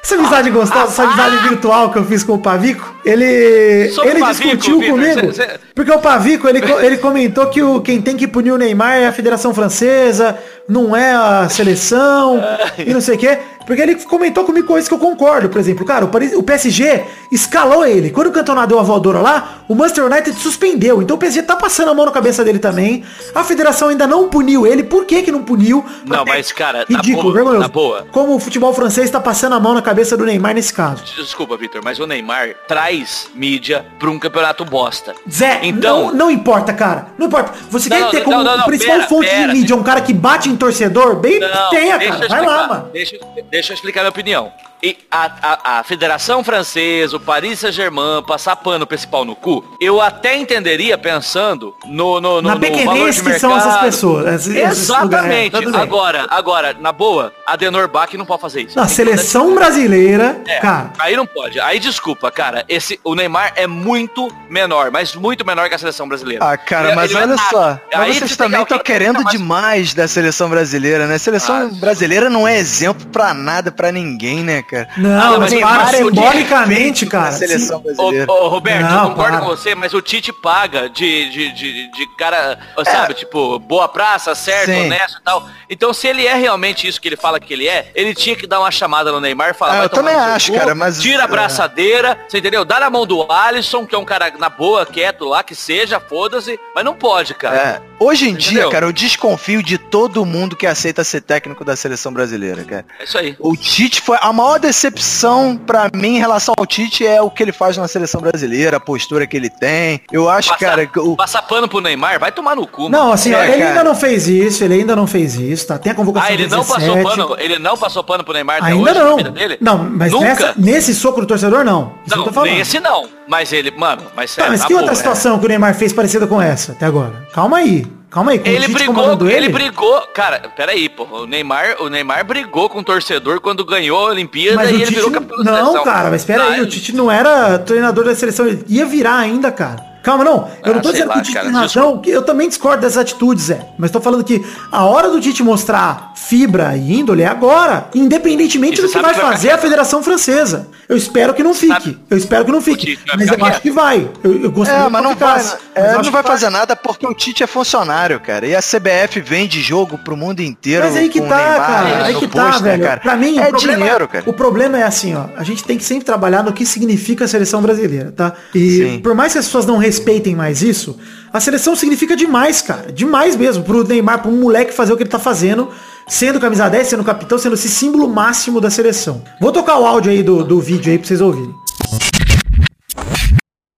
Essa 0.05 0.17
amizade 0.17 0.51
gostosa, 0.51 0.85
essa 0.85 1.03
amizade 1.05 1.49
virtual 1.49 1.91
que 1.91 1.97
eu 1.97 2.05
fiz 2.05 2.23
com 2.23 2.35
o 2.35 2.39
Pavico, 2.39 2.94
ele. 3.05 3.91
Sobre 3.91 4.11
ele 4.11 4.21
Pavico, 4.21 4.49
discutiu 4.57 4.81
Vitor, 4.81 4.95
comigo. 4.99 5.33
cê- 5.35 5.43
cê- 5.43 5.61
Porque 5.75 5.91
o 5.93 5.99
Pavico, 5.99 6.49
ele, 6.49 6.61
ele 6.83 6.97
comentou 6.99 7.47
que 7.47 7.63
o, 7.63 7.81
quem 7.81 8.01
tem 8.01 8.17
que 8.17 8.27
punir 8.27 8.53
o 8.53 8.59
Neymar 8.59 8.97
é 8.97 9.07
a 9.07 9.13
Federação 9.13 9.53
Francesa, 9.55 10.39
não 10.69 10.95
é 10.97 11.13
a 11.13 11.49
seleção, 11.49 12.43
e 12.79 12.93
não 12.93 13.01
sei 13.01 13.17
o 13.17 13.19
quê. 13.19 13.39
Porque 13.67 13.81
ele 13.81 13.95
comentou 13.95 14.45
comigo 14.45 14.67
coisas 14.67 14.87
que 14.87 14.93
eu 14.95 14.99
concordo. 14.99 15.49
Por 15.49 15.59
exemplo, 15.59 15.87
cara, 15.87 16.05
o, 16.05 16.09
Paris- 16.09 16.35
o 16.35 16.43
PSG 16.43 17.03
escalou 17.33 17.87
ele. 17.87 18.11
Quando 18.11 18.27
o 18.27 18.31
Cantona 18.31 18.67
deu 18.67 18.79
a 18.79 18.83
voadora 18.83 19.21
lá, 19.21 19.65
o 19.67 19.75
Manchester 19.75 20.05
United 20.05 20.39
suspendeu. 20.39 21.01
Então 21.01 21.17
o 21.17 21.19
PSG 21.19 21.43
tá 21.45 21.57
passando 21.57 21.89
a 21.91 21.95
mão 21.95 22.05
na 22.05 22.13
cabeça 22.13 22.45
dele 22.45 22.59
também. 22.59 23.03
A 23.35 23.43
federação 23.43 23.89
ainda 23.89 24.07
não 24.07 24.29
puniu 24.29 24.67
ele. 24.67 24.83
Por 24.83 25.07
que 25.07 25.23
que 25.23 25.33
não 25.33 25.43
puniu? 25.43 25.83
Não, 26.05 26.27
mas, 26.27 26.53
cara, 26.53 26.85
na 26.91 26.99
Ridículo, 26.99 27.23
boa, 27.23 27.35
vergonhoso. 27.35 27.61
na 27.63 27.69
boa. 27.69 28.07
Como 28.13 28.35
o 28.35 28.39
futebol 28.39 28.75
francês 28.75 29.09
tá 29.11 29.19
passando 29.19 29.55
a 29.55 29.61
mão 29.61 29.73
na 29.73 29.81
cabeça 29.81 30.15
do 30.15 30.27
Neymar 30.27 30.53
nesse 30.55 30.75
caso. 30.75 31.03
Desculpa, 31.17 31.57
Vitor, 31.57 31.81
mas 31.83 31.99
o 31.99 32.07
Neymar 32.07 32.51
traz 32.69 32.94
mídia 33.35 33.85
pra 33.99 34.11
um 34.11 34.19
campeonato 34.19 34.65
bosta. 34.65 35.15
Zé, 35.31 35.61
Então- 35.63 36.07
não, 36.09 36.15
não 36.15 36.31
importa, 36.31 36.73
cara. 36.73 37.09
Não 37.19 37.27
importa. 37.27 37.53
Você 37.71 37.89
Não, 37.89 37.97
quer 37.97 38.11
ter 38.11 38.25
como 38.25 38.43
não, 38.43 38.65
principal 38.65 38.97
pera, 38.97 39.09
fonte 39.09 39.29
pera, 39.31 39.53
de 39.53 39.59
mídia 39.59 39.77
um 39.77 39.83
cara 39.83 40.01
que 40.01 40.13
bate 40.13 40.49
em 40.49 40.57
torcedor? 40.57 41.17
Bem, 41.17 41.41
tenha, 41.71 41.99
cara. 41.99 42.29
Vai 42.29 42.45
lá, 42.45 42.67
mano. 42.69 42.91
Deixa, 42.93 43.17
deixa 43.51 43.73
eu 43.73 43.75
explicar 43.75 44.01
minha 44.01 44.11
opinião. 44.11 44.53
E 44.83 44.99
a, 45.11 45.31
a, 45.43 45.79
a 45.79 45.85
Federação 45.85 46.45
Francesa, 46.45 47.17
o 47.17 47.21
Paris 47.21 47.61
Saint-Germain, 47.61 48.23
passar 48.27 48.55
pano 48.57 48.87
pra 48.87 48.95
esse 48.95 49.07
pau 49.07 49.25
no 49.25 49.35
cu, 49.35 49.65
eu 49.81 49.99
até 49.99 50.37
entenderia 50.37 50.99
pensando 50.99 51.75
no, 51.87 52.21
no, 52.21 52.43
no, 52.43 52.49
Na 52.51 52.55
no 52.57 52.61
pequenez 52.61 53.19
que 53.19 53.39
são 53.39 53.53
essas 53.57 53.65
mercado. 53.67 53.85
pessoas. 53.87 54.47
lugares. 54.47 54.79
Exatamente. 54.79 55.59
Bem. 55.65 55.75
agora, 55.81 56.27
agora, 56.29 56.77
na 56.79 56.93
boa, 56.93 57.33
a 57.47 57.57
Denor 57.57 57.89
Bach 57.89 58.13
não 58.13 58.27
pode 58.27 58.43
fazer 58.43 58.61
isso. 58.63 58.77
Na 58.77 58.87
seleção 58.87 59.55
brasileira, 59.55 60.43
É, 60.47 60.59
cara. 60.59 60.93
aí 60.99 61.17
não 61.17 61.25
pode. 61.25 61.59
Aí 61.61 61.79
desculpa, 61.81 62.31
cara. 62.31 62.63
Esse, 62.69 62.84
o 63.03 63.15
Neymar 63.15 63.53
é 63.57 63.67
muito 63.67 64.29
menor, 64.49 64.91
mas 64.91 65.15
muito 65.15 65.45
menor 65.45 65.69
que 65.69 65.75
a 65.75 65.79
seleção 65.79 66.07
brasileira. 66.09 66.45
Ah, 66.45 66.57
cara, 66.57 66.89
Ele- 66.89 66.97
mas 66.97 67.11
ele 67.11 67.21
é 67.21 67.23
olha 67.23 67.37
só. 67.51 67.71
Aí 67.73 67.79
Mas 67.99 68.15
você 68.17 68.21
vocês 68.21 68.37
também 68.37 68.61
estão 68.63 68.79
que 68.79 68.85
querendo 68.85 69.23
mais- 69.23 69.31
demais 69.39 69.95
da 69.95 70.07
seleção 70.09 70.49
brasileira, 70.49 71.07
né? 71.07 71.15
A 71.15 71.19
seleção 71.19 71.71
Ah. 71.73 71.79
brasileira 71.81 72.29
não 72.31 72.47
é 72.47 72.57
exemplo 72.59 73.07
pra 73.09 73.33
nada, 73.35 73.71
pra 73.73 73.91
ninguém, 73.93 74.43
né, 74.43 74.63
cara? 74.63 74.89
Não, 74.97 75.35
Ah, 75.35 75.39
mas 75.39 75.53
mas 75.53 75.61
para, 75.63 75.83
é 75.99 76.03
simbolicamente, 76.03 77.07
cara. 77.07 77.29
A 77.29 77.33
seleção 77.33 77.79
sim. 77.83 77.91
Ô, 77.91 77.95
brasileira. 77.95 78.33
ô, 78.33 78.49
Roberto, 78.49 78.83
Não, 78.83 79.03
eu 79.05 79.11
concordo 79.11 79.31
para. 79.39 79.41
com 79.41 79.47
você, 79.57 79.75
mas 79.75 79.95
o 79.95 80.01
Tite 80.03 80.33
paga 80.33 80.89
de, 80.89 81.31
de, 81.31 81.53
de, 81.53 81.91
de 81.93 82.07
cara, 82.17 82.59
É. 82.79 82.85
sabe, 82.85 83.15
tipo, 83.15 83.59
boa 83.59 83.89
praça, 83.89 84.35
certo, 84.35 84.67
Sim. 84.67 84.87
honesto 84.87 85.19
e 85.21 85.23
tal. 85.23 85.49
Então, 85.69 85.93
se 85.93 86.07
ele 86.07 86.27
é 86.27 86.35
realmente 86.35 86.87
isso 86.87 87.01
que 87.01 87.09
ele 87.09 87.17
fala 87.17 87.41
que 87.41 87.53
ele 87.53 87.67
é, 87.69 87.91
ele 87.95 88.15
tinha 88.15 88.37
que 88.37 88.47
dar 88.47 88.61
uma 88.61 88.71
chamada 88.71 89.11
no 89.13 89.21
Neymar 89.21 89.51
e 89.51 89.55
falar, 89.55 89.81
Ah, 89.81 89.83
eu 89.85 89.89
também 89.89 90.15
acho, 90.15 90.53
cu, 90.53 90.59
cara, 90.59 90.75
mas- 90.75 91.01
Tira 91.01 91.23
a 91.23 91.25
é. 91.25 91.29
braçadeira, 91.29 92.19
você 92.29 92.39
entendeu? 92.39 92.65
Dá 92.75 92.81
na 92.81 92.91
mão 92.91 93.07
do 93.07 93.31
Alisson, 93.31 93.87
que 93.87 93.95
é 93.95 93.99
um 93.99 94.05
cara 94.05 94.33
na 94.37 94.49
boa, 94.49 94.85
quieto 94.85 95.25
lá, 95.25 95.45
que 95.45 95.55
seja, 95.55 96.01
foda-se, 96.01 96.59
mas 96.75 96.85
não 96.85 96.93
pode, 96.93 97.33
cara. 97.33 97.57
É, 97.57 97.81
hoje 98.05 98.29
em 98.29 98.35
dia, 98.35 98.51
Entendeu? 98.51 98.71
cara, 98.71 98.87
eu 98.87 98.93
desconfio 98.93 99.63
de 99.63 99.79
todo 99.79 100.25
mundo 100.25 100.57
que 100.57 100.67
aceita 100.67 101.05
ser 101.05 101.21
técnico 101.21 101.65
da 101.65 101.77
seleção 101.77 102.13
brasileira, 102.13 102.65
cara. 102.65 102.85
É 102.99 103.05
isso 103.05 103.17
aí. 103.17 103.37
O 103.39 103.57
Tite 103.57 104.01
foi 104.01 104.19
a 104.21 104.33
maior 104.33 104.59
decepção 104.59 105.57
pra 105.57 105.89
mim 105.95 106.17
em 106.17 106.19
relação 106.19 106.53
ao 106.59 106.67
Tite 106.67 107.07
é 107.07 107.23
o 107.23 107.31
que 107.31 107.45
ele 107.45 107.53
faz 107.53 107.77
na 107.77 107.87
seleção 107.87 108.21
brasileira, 108.21 108.79
a 108.79 108.81
postura 108.81 109.25
que 109.25 109.37
ele 109.37 109.49
tem. 109.51 110.01
Eu 110.11 110.29
acho, 110.29 110.49
Passar, 110.49 110.67
cara, 110.67 110.85
que 110.87 110.99
o 110.99 111.15
passar 111.15 111.43
pano 111.43 111.69
pro 111.69 111.81
Neymar, 111.81 112.19
vai 112.19 112.33
tomar 112.33 112.57
no 112.57 112.67
cu, 112.67 112.83
mano. 112.91 112.97
Não, 113.05 113.13
assim, 113.13 113.33
É, 113.33 113.45
ele 113.45 113.53
cara. 113.59 113.69
ainda 113.69 113.85
não 113.85 113.95
fez 113.95 114.27
isso, 114.27 114.65
ele 114.65 114.75
ainda 114.75 114.97
não 114.97 115.07
fez 115.07 115.37
isso, 115.37 115.69
tá? 115.69 115.79
Tem 115.79 115.93
a 115.93 115.95
convocação 115.95 116.29
Ah, 116.29 116.33
ele 116.35 116.49
não 116.49 116.59
17. 116.63 116.89
passou 116.89 117.03
pano, 117.05 117.37
ele 117.39 117.59
não 117.61 117.77
passou 117.77 118.03
pano 118.03 118.25
pro 118.25 118.35
Neymar 118.35 118.57
até 118.65 118.73
Ainda 118.73 118.83
hoje 118.91 118.99
na 118.99 119.05
não. 119.05 119.17
vida 119.17 119.31
dele? 119.31 119.59
Não, 119.61 119.79
mas 119.79 120.13
nessa, 120.13 120.55
nesse 120.57 120.93
soco 120.93 121.21
do 121.21 121.27
torcedor, 121.29 121.63
não. 121.65 121.95
Isso 122.05 122.09
que 122.09 122.13
eu 122.15 122.17
Não, 122.19 122.25
tô 122.25 122.33
falando. 122.33 122.64
Nesse 122.65 122.81
não. 122.81 123.09
Mas 123.29 123.53
ele, 123.53 123.71
mano, 123.71 124.03
mas 124.17 124.35
Tá, 124.35 124.43
sério, 124.43 124.53
mas 124.59 124.65
que 124.65 124.75
outra 124.75 124.95
situação 124.95 125.39
que 125.39 125.45
o 125.45 125.49
Neymar 125.49 125.75
fez 125.75 125.93
parecida 125.93 126.27
com 126.27 126.41
essa 126.41 126.73
até 126.73 126.87
agora? 126.87 127.27
Calma 127.33 127.59
aí. 127.59 127.87
Calma 128.11 128.31
aí. 128.31 128.41
Ele 128.45 128.69
brigou, 128.69 128.95
comandando 128.95 129.29
ele 129.29 129.49
brigou, 129.49 130.01
cara, 130.15 130.49
peraí, 130.57 130.89
pô, 130.89 131.03
o 131.03 131.27
Neymar, 131.27 131.83
o 131.83 131.89
Neymar 131.89 132.25
brigou 132.25 132.69
com 132.69 132.79
o 132.79 132.85
torcedor 132.85 133.41
quando 133.41 133.65
ganhou 133.65 134.07
a 134.07 134.11
Olimpíada 134.11 134.57
Mas 134.57 134.71
e 134.71 134.73
o 134.73 134.77
ele 134.77 134.85
Tite 134.87 134.95
virou 134.95 135.11
não, 135.11 135.21
campeão 135.21 135.43
da 135.43 135.51
não, 135.51 135.67
seleção. 135.73 135.85
cara, 135.85 136.11
mas 136.11 136.21
espera 136.21 136.45
aí, 136.45 136.61
Ah, 136.61 136.63
o 136.63 136.67
Tite 136.67 136.93
não 136.95 137.11
era 137.11 137.59
treinador 137.59 138.05
da 138.05 138.15
seleção, 138.15 138.47
ele 138.47 138.65
ia 138.69 138.87
virar 138.87 139.17
ainda, 139.17 139.51
cara. 139.51 139.94
Calma, 140.05 140.23
não. 140.23 140.49
Eu 140.65 140.73
Ah, 140.73 140.75
não 140.75 140.81
tô 140.81 140.93
dizendo 140.93 141.09
lá, 141.09 141.15
que 141.15 141.21
o 141.21 141.23
Tite 141.23 141.35
cara, 141.35 141.47
tem 141.47 141.55
razão, 141.57 141.99
que 141.99 142.11
eu 142.11 142.23
também 142.23 142.49
discordo 142.49 142.83
dessas 142.83 142.99
atitudes, 142.99 143.45
Zé. 143.47 143.67
Mas 143.79 143.91
tô 143.91 144.01
falando 144.01 144.23
que 144.23 144.45
a 144.71 144.85
hora 144.85 145.09
do 145.11 145.21
Tite 145.21 145.43
mostrar 145.43 146.13
fibra 146.15 146.77
e 146.77 146.93
índole 147.01 147.23
é 147.23 147.27
agora, 147.27 147.89
independentemente 147.95 148.81
do 148.81 148.89
que 148.89 148.99
vai 148.99 149.15
que 149.15 149.21
vai 149.21 149.31
fazer 149.33 149.51
a 149.51 149.59
Federação 149.59 150.03
Francesa. 150.03 150.69
Eu 150.89 150.97
espero 150.97 151.33
que 151.35 151.43
não 151.43 151.55
fique. 151.55 151.73
sabe- 151.73 151.99
Eu 152.11 152.17
espero 152.19 152.45
que 152.45 152.53
não 152.53 152.61
fique. 152.61 152.99
Mas 153.17 153.29
eu 153.29 153.45
acho 153.47 153.61
que 153.63 153.71
vai. 153.71 154.09
Eu, 154.23 154.43
eu 154.45 154.51
gostaria 154.53 154.85
É, 154.85 154.89
mas 154.91 155.03
não 155.03 155.15
vai, 155.15 155.39
ficasse. 155.41 155.57
é, 155.75 155.93
não 155.95 156.11
vai 156.11 156.23
fazer 156.23 156.51
nada 156.51 156.77
porque 156.77 157.07
o 157.07 157.15
Tite 157.15 157.43
é 157.43 157.47
funcionário, 157.47 158.21
cara. 158.21 158.47
E 158.47 158.55
a 158.55 158.61
CBF 158.61 159.21
vende 159.21 159.61
jogo 159.63 159.97
pro 159.97 160.17
mundo 160.17 160.41
inteiro. 160.41 160.85
Mas 160.85 160.97
aí 160.97 161.09
que 161.09 161.21
tá, 161.21 161.37
Neymar 161.37 161.67
cara. 161.67 162.05
Aí 162.05 162.15
que 162.17 162.29
tá, 162.29 162.45
pôster, 162.45 162.63
velho. 162.63 162.83
cara. 162.85 163.01
Pra 163.01 163.17
mim, 163.17 163.39
é 163.39 163.47
o 163.47 163.51
problema, 163.51 163.79
dinheiro, 163.79 164.09
cara. 164.09 164.25
O 164.27 164.33
problema 164.35 164.79
é 164.79 164.83
assim, 164.83 165.15
ó. 165.15 165.25
A 165.37 165.43
gente 165.43 165.65
tem 165.65 165.79
que 165.79 165.85
sempre 165.85 166.05
trabalhar 166.05 166.43
no 166.43 166.53
que 166.53 166.67
significa 166.67 167.25
a 167.25 167.29
seleção 167.29 167.63
brasileira, 167.63 168.13
tá? 168.15 168.35
E 168.55 168.71
Sim. 168.71 169.01
por 169.01 169.15
mais 169.15 169.33
que 169.33 169.39
as 169.39 169.47
pessoas 169.47 169.65
não 169.65 169.79
respeitem 169.95 170.35
mais 170.35 170.61
isso, 170.61 170.99
a 171.33 171.39
seleção 171.39 171.77
significa 171.77 172.17
demais, 172.17 172.61
cara. 172.61 172.91
Demais 172.91 173.37
mesmo. 173.37 173.63
Pro 173.63 173.87
Neymar, 173.87 174.23
pro 174.23 174.33
moleque 174.33 174.73
fazer 174.73 174.93
o 174.93 174.97
que 174.97 175.05
ele 175.05 175.11
tá 175.11 175.21
fazendo, 175.21 175.69
sendo 176.09 176.41
camisa 176.41 176.69
10, 176.69 176.89
sendo 176.89 177.05
capitão, 177.05 177.39
sendo 177.39 177.55
esse 177.55 177.69
símbolo 177.69 178.09
máximo 178.09 178.61
da 178.61 178.71
seleção. 178.71 179.23
Vou 179.41 179.53
tocar 179.53 179.79
o 179.79 179.87
áudio 179.87 180.11
aí 180.11 180.23
do, 180.23 180.43
do 180.43 180.61
vídeo 180.61 180.91
aí 180.91 180.99
pra 180.99 181.07
vocês 181.07 181.21
ouvirem. 181.21 181.55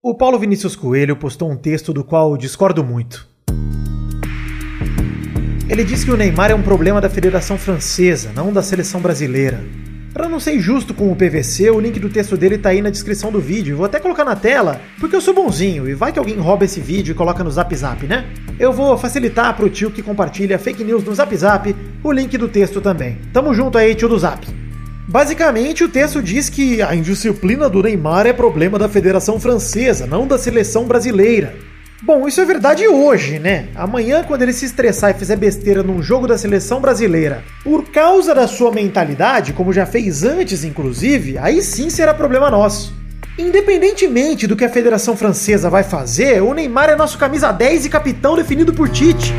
O 0.02 0.14
Paulo 0.14 0.38
Vinícius 0.38 0.74
Coelho 0.74 1.16
postou 1.16 1.50
um 1.50 1.56
texto 1.56 1.92
do 1.92 2.02
qual 2.02 2.36
discordo 2.36 2.82
muito. 2.82 3.26
Ele 5.68 5.82
diz 5.82 6.04
que 6.04 6.12
o 6.12 6.16
Neymar 6.16 6.50
é 6.50 6.54
um 6.54 6.62
problema 6.62 7.00
da 7.00 7.10
Federação 7.10 7.58
Francesa, 7.58 8.32
não 8.32 8.52
da 8.52 8.62
seleção 8.62 9.00
brasileira. 9.00 9.64
Para 10.16 10.30
não 10.30 10.40
ser 10.40 10.54
injusto 10.54 10.94
com 10.94 11.12
o 11.12 11.14
PVC, 11.14 11.68
o 11.68 11.78
link 11.78 12.00
do 12.00 12.08
texto 12.08 12.38
dele 12.38 12.56
tá 12.56 12.70
aí 12.70 12.80
na 12.80 12.88
descrição 12.88 13.30
do 13.30 13.38
vídeo. 13.38 13.76
Vou 13.76 13.84
até 13.84 14.00
colocar 14.00 14.24
na 14.24 14.34
tela, 14.34 14.80
porque 14.98 15.14
eu 15.14 15.20
sou 15.20 15.34
bonzinho 15.34 15.86
e 15.86 15.92
vai 15.92 16.10
que 16.10 16.18
alguém 16.18 16.38
rouba 16.38 16.64
esse 16.64 16.80
vídeo 16.80 17.12
e 17.12 17.14
coloca 17.14 17.44
no 17.44 17.50
Zap 17.50 17.76
Zap, 17.76 18.06
né? 18.06 18.24
Eu 18.58 18.72
vou 18.72 18.96
facilitar 18.96 19.54
pro 19.54 19.68
tio 19.68 19.90
que 19.90 20.02
compartilha 20.02 20.58
fake 20.58 20.82
news 20.82 21.04
no 21.04 21.14
Zap 21.14 21.36
Zap 21.36 21.76
o 22.02 22.10
link 22.10 22.38
do 22.38 22.48
texto 22.48 22.80
também. 22.80 23.18
Tamo 23.30 23.52
junto 23.52 23.76
aí, 23.76 23.94
tio 23.94 24.08
do 24.08 24.18
Zap. 24.18 24.46
Basicamente, 25.06 25.84
o 25.84 25.88
texto 25.90 26.22
diz 26.22 26.48
que 26.48 26.80
a 26.80 26.94
indisciplina 26.94 27.68
do 27.68 27.82
Neymar 27.82 28.26
é 28.26 28.32
problema 28.32 28.78
da 28.78 28.88
Federação 28.88 29.38
Francesa, 29.38 30.06
não 30.06 30.26
da 30.26 30.38
seleção 30.38 30.86
brasileira. 30.86 31.54
Bom, 32.02 32.28
isso 32.28 32.42
é 32.42 32.44
verdade 32.44 32.86
hoje, 32.86 33.38
né? 33.38 33.68
Amanhã, 33.74 34.22
quando 34.22 34.42
ele 34.42 34.52
se 34.52 34.66
estressar 34.66 35.10
e 35.10 35.18
fizer 35.18 35.36
besteira 35.36 35.82
num 35.82 36.02
jogo 36.02 36.26
da 36.26 36.36
seleção 36.36 36.78
brasileira, 36.78 37.42
por 37.64 37.90
causa 37.90 38.34
da 38.34 38.46
sua 38.46 38.70
mentalidade, 38.70 39.54
como 39.54 39.72
já 39.72 39.86
fez 39.86 40.22
antes, 40.22 40.62
inclusive, 40.62 41.38
aí 41.38 41.62
sim 41.62 41.88
será 41.88 42.12
problema 42.12 42.50
nosso. 42.50 42.94
Independentemente 43.38 44.46
do 44.46 44.54
que 44.54 44.64
a 44.64 44.68
Federação 44.68 45.16
Francesa 45.16 45.70
vai 45.70 45.82
fazer, 45.82 46.42
o 46.42 46.52
Neymar 46.52 46.90
é 46.90 46.96
nosso 46.96 47.16
camisa 47.16 47.50
10 47.50 47.86
e 47.86 47.88
capitão 47.88 48.36
definido 48.36 48.74
por 48.74 48.90
Tite. 48.90 49.32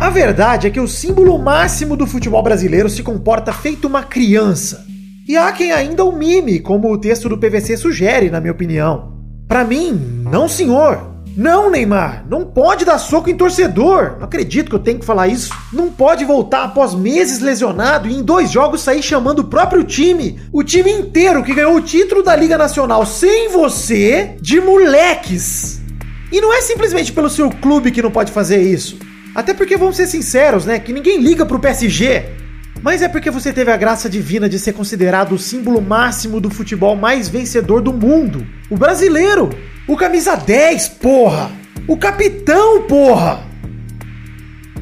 A 0.00 0.08
verdade 0.08 0.66
é 0.66 0.70
que 0.70 0.80
o 0.80 0.88
símbolo 0.88 1.38
máximo 1.38 1.96
do 1.96 2.06
futebol 2.06 2.42
brasileiro 2.42 2.88
se 2.88 3.02
comporta 3.02 3.52
feito 3.52 3.86
uma 3.86 4.02
criança. 4.02 4.86
E 5.28 5.36
há 5.36 5.52
quem 5.52 5.70
ainda 5.70 6.02
o 6.02 6.12
mime, 6.12 6.60
como 6.60 6.90
o 6.90 6.98
texto 6.98 7.28
do 7.28 7.38
PVC 7.38 7.76
sugere, 7.76 8.30
na 8.30 8.40
minha 8.40 8.52
opinião. 8.52 9.13
Pra 9.54 9.62
mim, 9.62 10.20
não 10.24 10.48
senhor. 10.48 11.12
Não, 11.36 11.70
Neymar, 11.70 12.26
não 12.28 12.44
pode 12.44 12.84
dar 12.84 12.98
soco 12.98 13.30
em 13.30 13.36
torcedor. 13.36 14.16
Não 14.18 14.24
acredito 14.24 14.68
que 14.68 14.74
eu 14.74 14.80
tenho 14.80 14.98
que 14.98 15.06
falar 15.06 15.28
isso. 15.28 15.54
Não 15.72 15.92
pode 15.92 16.24
voltar 16.24 16.64
após 16.64 16.92
meses 16.92 17.38
lesionado 17.38 18.08
e 18.08 18.14
em 18.14 18.20
dois 18.24 18.50
jogos 18.50 18.80
sair 18.80 19.00
chamando 19.00 19.38
o 19.38 19.44
próprio 19.44 19.84
time, 19.84 20.40
o 20.52 20.64
time 20.64 20.90
inteiro 20.90 21.44
que 21.44 21.54
ganhou 21.54 21.76
o 21.76 21.80
título 21.80 22.20
da 22.20 22.34
Liga 22.34 22.58
Nacional 22.58 23.06
sem 23.06 23.48
você, 23.48 24.34
de 24.40 24.60
moleques. 24.60 25.80
E 26.32 26.40
não 26.40 26.52
é 26.52 26.60
simplesmente 26.60 27.12
pelo 27.12 27.30
seu 27.30 27.48
clube 27.48 27.92
que 27.92 28.02
não 28.02 28.10
pode 28.10 28.32
fazer 28.32 28.60
isso. 28.60 28.98
Até 29.36 29.54
porque 29.54 29.76
vamos 29.76 29.94
ser 29.94 30.08
sinceros, 30.08 30.66
né? 30.66 30.80
Que 30.80 30.92
ninguém 30.92 31.20
liga 31.20 31.46
pro 31.46 31.60
PSG. 31.60 32.24
Mas 32.84 33.00
é 33.00 33.08
porque 33.08 33.30
você 33.30 33.50
teve 33.50 33.70
a 33.70 33.78
graça 33.78 34.10
divina 34.10 34.46
de 34.46 34.58
ser 34.58 34.74
considerado 34.74 35.34
o 35.34 35.38
símbolo 35.38 35.80
máximo 35.80 36.38
do 36.38 36.50
futebol 36.50 36.94
mais 36.94 37.30
vencedor 37.30 37.80
do 37.80 37.94
mundo. 37.94 38.46
O 38.68 38.76
brasileiro. 38.76 39.48
O 39.88 39.96
camisa 39.96 40.36
10, 40.36 40.88
porra. 40.88 41.50
O 41.88 41.96
capitão, 41.96 42.82
porra. 42.82 43.42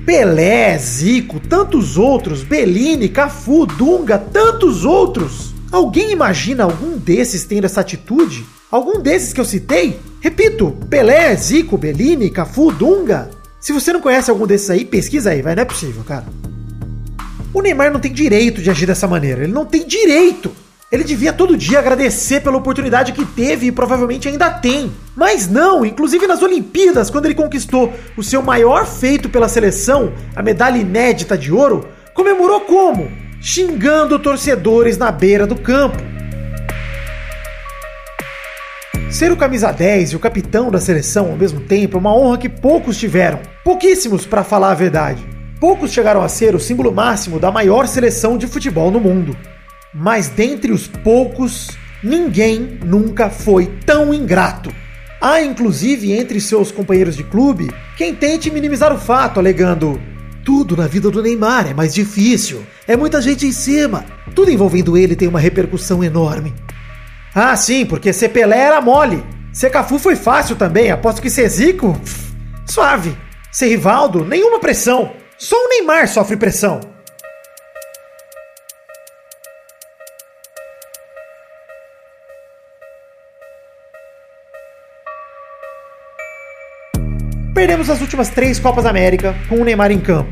Pelé, 0.05 0.76
Zico, 0.78 1.38
tantos 1.38 1.96
outros, 1.96 2.42
Bellini, 2.42 3.09
Cafu, 3.09 3.66
Dunga, 3.66 4.18
tantos 4.18 4.84
outros. 4.84 5.55
Alguém 5.70 6.11
imagina 6.11 6.64
algum 6.64 6.98
desses 6.98 7.44
tendo 7.44 7.66
essa 7.66 7.82
atitude? 7.82 8.44
Algum 8.68 9.00
desses 9.00 9.32
que 9.32 9.40
eu 9.40 9.44
citei? 9.44 10.00
Repito, 10.20 10.76
Pelé, 10.90 11.36
Zico, 11.36 11.78
Bellini, 11.78 12.30
Cafu, 12.30 12.72
Dunga. 12.72 13.30
Se 13.61 13.72
você 13.72 13.92
não 13.92 14.00
conhece 14.00 14.28
algum 14.28 14.44
desses 14.44 14.70
aí, 14.70 14.84
pesquisa 14.84 15.30
aí, 15.30 15.40
vai, 15.40 15.55
não 15.55 15.62
é 15.62 15.66
possível, 15.66 16.03
cara. 16.03 16.26
O 17.55 17.61
Neymar 17.61 17.92
não 17.92 18.00
tem 18.00 18.12
direito 18.12 18.62
de 18.62 18.70
agir 18.70 18.86
dessa 18.86 19.07
maneira, 19.07 19.44
ele 19.44 19.53
não 19.53 19.66
tem 19.66 19.86
direito. 19.86 20.50
Ele 20.90 21.05
devia 21.05 21.32
todo 21.32 21.57
dia 21.57 21.78
agradecer 21.78 22.40
pela 22.42 22.57
oportunidade 22.57 23.12
que 23.12 23.24
teve 23.24 23.66
e 23.66 23.72
provavelmente 23.72 24.28
ainda 24.28 24.50
tem. 24.50 24.92
Mas 25.16 25.48
não, 25.48 25.84
inclusive 25.84 26.26
nas 26.26 26.42
Olimpíadas, 26.42 27.11
quando 27.11 27.26
ele 27.26 27.34
conquistou 27.34 27.92
o 28.16 28.22
seu 28.22 28.42
maior 28.42 28.86
feito 28.86 29.28
pela 29.28 29.48
seleção, 29.48 30.12
a 30.36 30.42
medalha 30.42 30.78
inédita 30.78 31.36
de 31.36 31.53
ouro, 31.53 31.88
comemorou 32.14 32.61
como? 32.62 33.11
Xingando 33.40 34.18
torcedores 34.18 34.98
na 34.98 35.11
beira 35.11 35.46
do 35.46 35.57
campo. 35.57 35.96
Ser 39.11 39.30
o 39.30 39.36
camisa 39.36 39.70
10 39.70 40.12
e 40.12 40.16
o 40.16 40.20
capitão 40.20 40.70
da 40.70 40.80
seleção 40.80 41.30
ao 41.30 41.36
mesmo 41.36 41.61
tempo 41.61 41.96
é 41.96 42.00
uma 42.00 42.14
honra 42.14 42.38
que 42.38 42.48
poucos 42.48 42.98
tiveram. 42.98 43.40
Pouquíssimos, 43.62 44.24
para 44.24 44.42
falar 44.42 44.70
a 44.70 44.74
verdade. 44.74 45.32
Poucos 45.62 45.92
chegaram 45.92 46.22
a 46.22 46.28
ser 46.28 46.56
o 46.56 46.58
símbolo 46.58 46.90
máximo 46.90 47.38
da 47.38 47.52
maior 47.52 47.86
seleção 47.86 48.36
de 48.36 48.48
futebol 48.48 48.90
no 48.90 48.98
mundo. 48.98 49.36
Mas 49.94 50.26
dentre 50.28 50.72
os 50.72 50.88
poucos, 50.88 51.68
ninguém 52.02 52.80
nunca 52.84 53.30
foi 53.30 53.66
tão 53.86 54.12
ingrato. 54.12 54.74
Há 55.20 55.40
inclusive 55.40 56.10
entre 56.10 56.40
seus 56.40 56.72
companheiros 56.72 57.16
de 57.16 57.22
clube 57.22 57.72
quem 57.96 58.12
tente 58.12 58.50
minimizar 58.50 58.92
o 58.92 58.98
fato, 58.98 59.38
alegando: 59.38 60.02
tudo 60.44 60.76
na 60.76 60.88
vida 60.88 61.12
do 61.12 61.22
Neymar 61.22 61.68
é 61.68 61.74
mais 61.74 61.94
difícil, 61.94 62.66
é 62.88 62.96
muita 62.96 63.22
gente 63.22 63.46
em 63.46 63.52
cima, 63.52 64.04
tudo 64.34 64.50
envolvendo 64.50 64.96
ele 64.96 65.14
tem 65.14 65.28
uma 65.28 65.38
repercussão 65.38 66.02
enorme. 66.02 66.52
Ah, 67.32 67.54
sim, 67.54 67.86
porque 67.86 68.12
ser 68.12 68.30
Pelé 68.30 68.58
era 68.58 68.80
mole. 68.80 69.22
Ser 69.52 69.70
Cafu 69.70 70.00
foi 70.00 70.16
fácil 70.16 70.56
também, 70.56 70.90
aposto 70.90 71.22
que 71.22 71.30
ser 71.30 71.48
Zico, 71.48 71.96
pff, 72.00 72.32
suave. 72.66 73.16
Ser 73.52 73.68
Rivaldo, 73.68 74.24
nenhuma 74.24 74.58
pressão. 74.58 75.21
Só 75.43 75.57
o 75.57 75.68
Neymar 75.70 76.07
sofre 76.07 76.36
pressão. 76.36 76.78
Perdemos 87.53 87.90
as 87.90 88.01
últimas 88.01 88.30
três 88.30 88.61
Copas 88.61 88.86
América 88.86 89.34
com 89.49 89.57
o 89.57 89.64
Neymar 89.64 89.90
em 89.90 89.99
campo. 89.99 90.30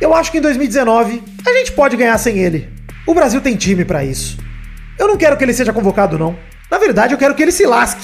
Eu 0.00 0.14
acho 0.14 0.30
que 0.30 0.38
em 0.38 0.40
2019 0.40 1.24
a 1.44 1.52
gente 1.54 1.72
pode 1.72 1.96
ganhar 1.96 2.16
sem 2.18 2.38
ele. 2.38 2.72
O 3.04 3.14
Brasil 3.14 3.40
tem 3.40 3.56
time 3.56 3.84
pra 3.84 4.04
isso. 4.04 4.38
Eu 4.96 5.08
não 5.08 5.16
quero 5.16 5.36
que 5.36 5.42
ele 5.42 5.54
seja 5.54 5.72
convocado, 5.72 6.16
não. 6.16 6.38
Na 6.70 6.78
verdade, 6.78 7.12
eu 7.12 7.18
quero 7.18 7.34
que 7.34 7.42
ele 7.42 7.50
se 7.50 7.66
lasque. 7.66 8.00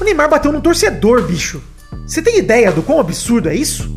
O 0.00 0.04
Neymar 0.04 0.30
bateu 0.30 0.50
no 0.50 0.62
torcedor, 0.62 1.20
bicho. 1.24 1.62
Você 2.10 2.20
tem 2.20 2.38
ideia 2.38 2.72
do 2.72 2.82
quão 2.82 2.98
absurdo 2.98 3.48
é 3.48 3.54
isso? 3.54 3.88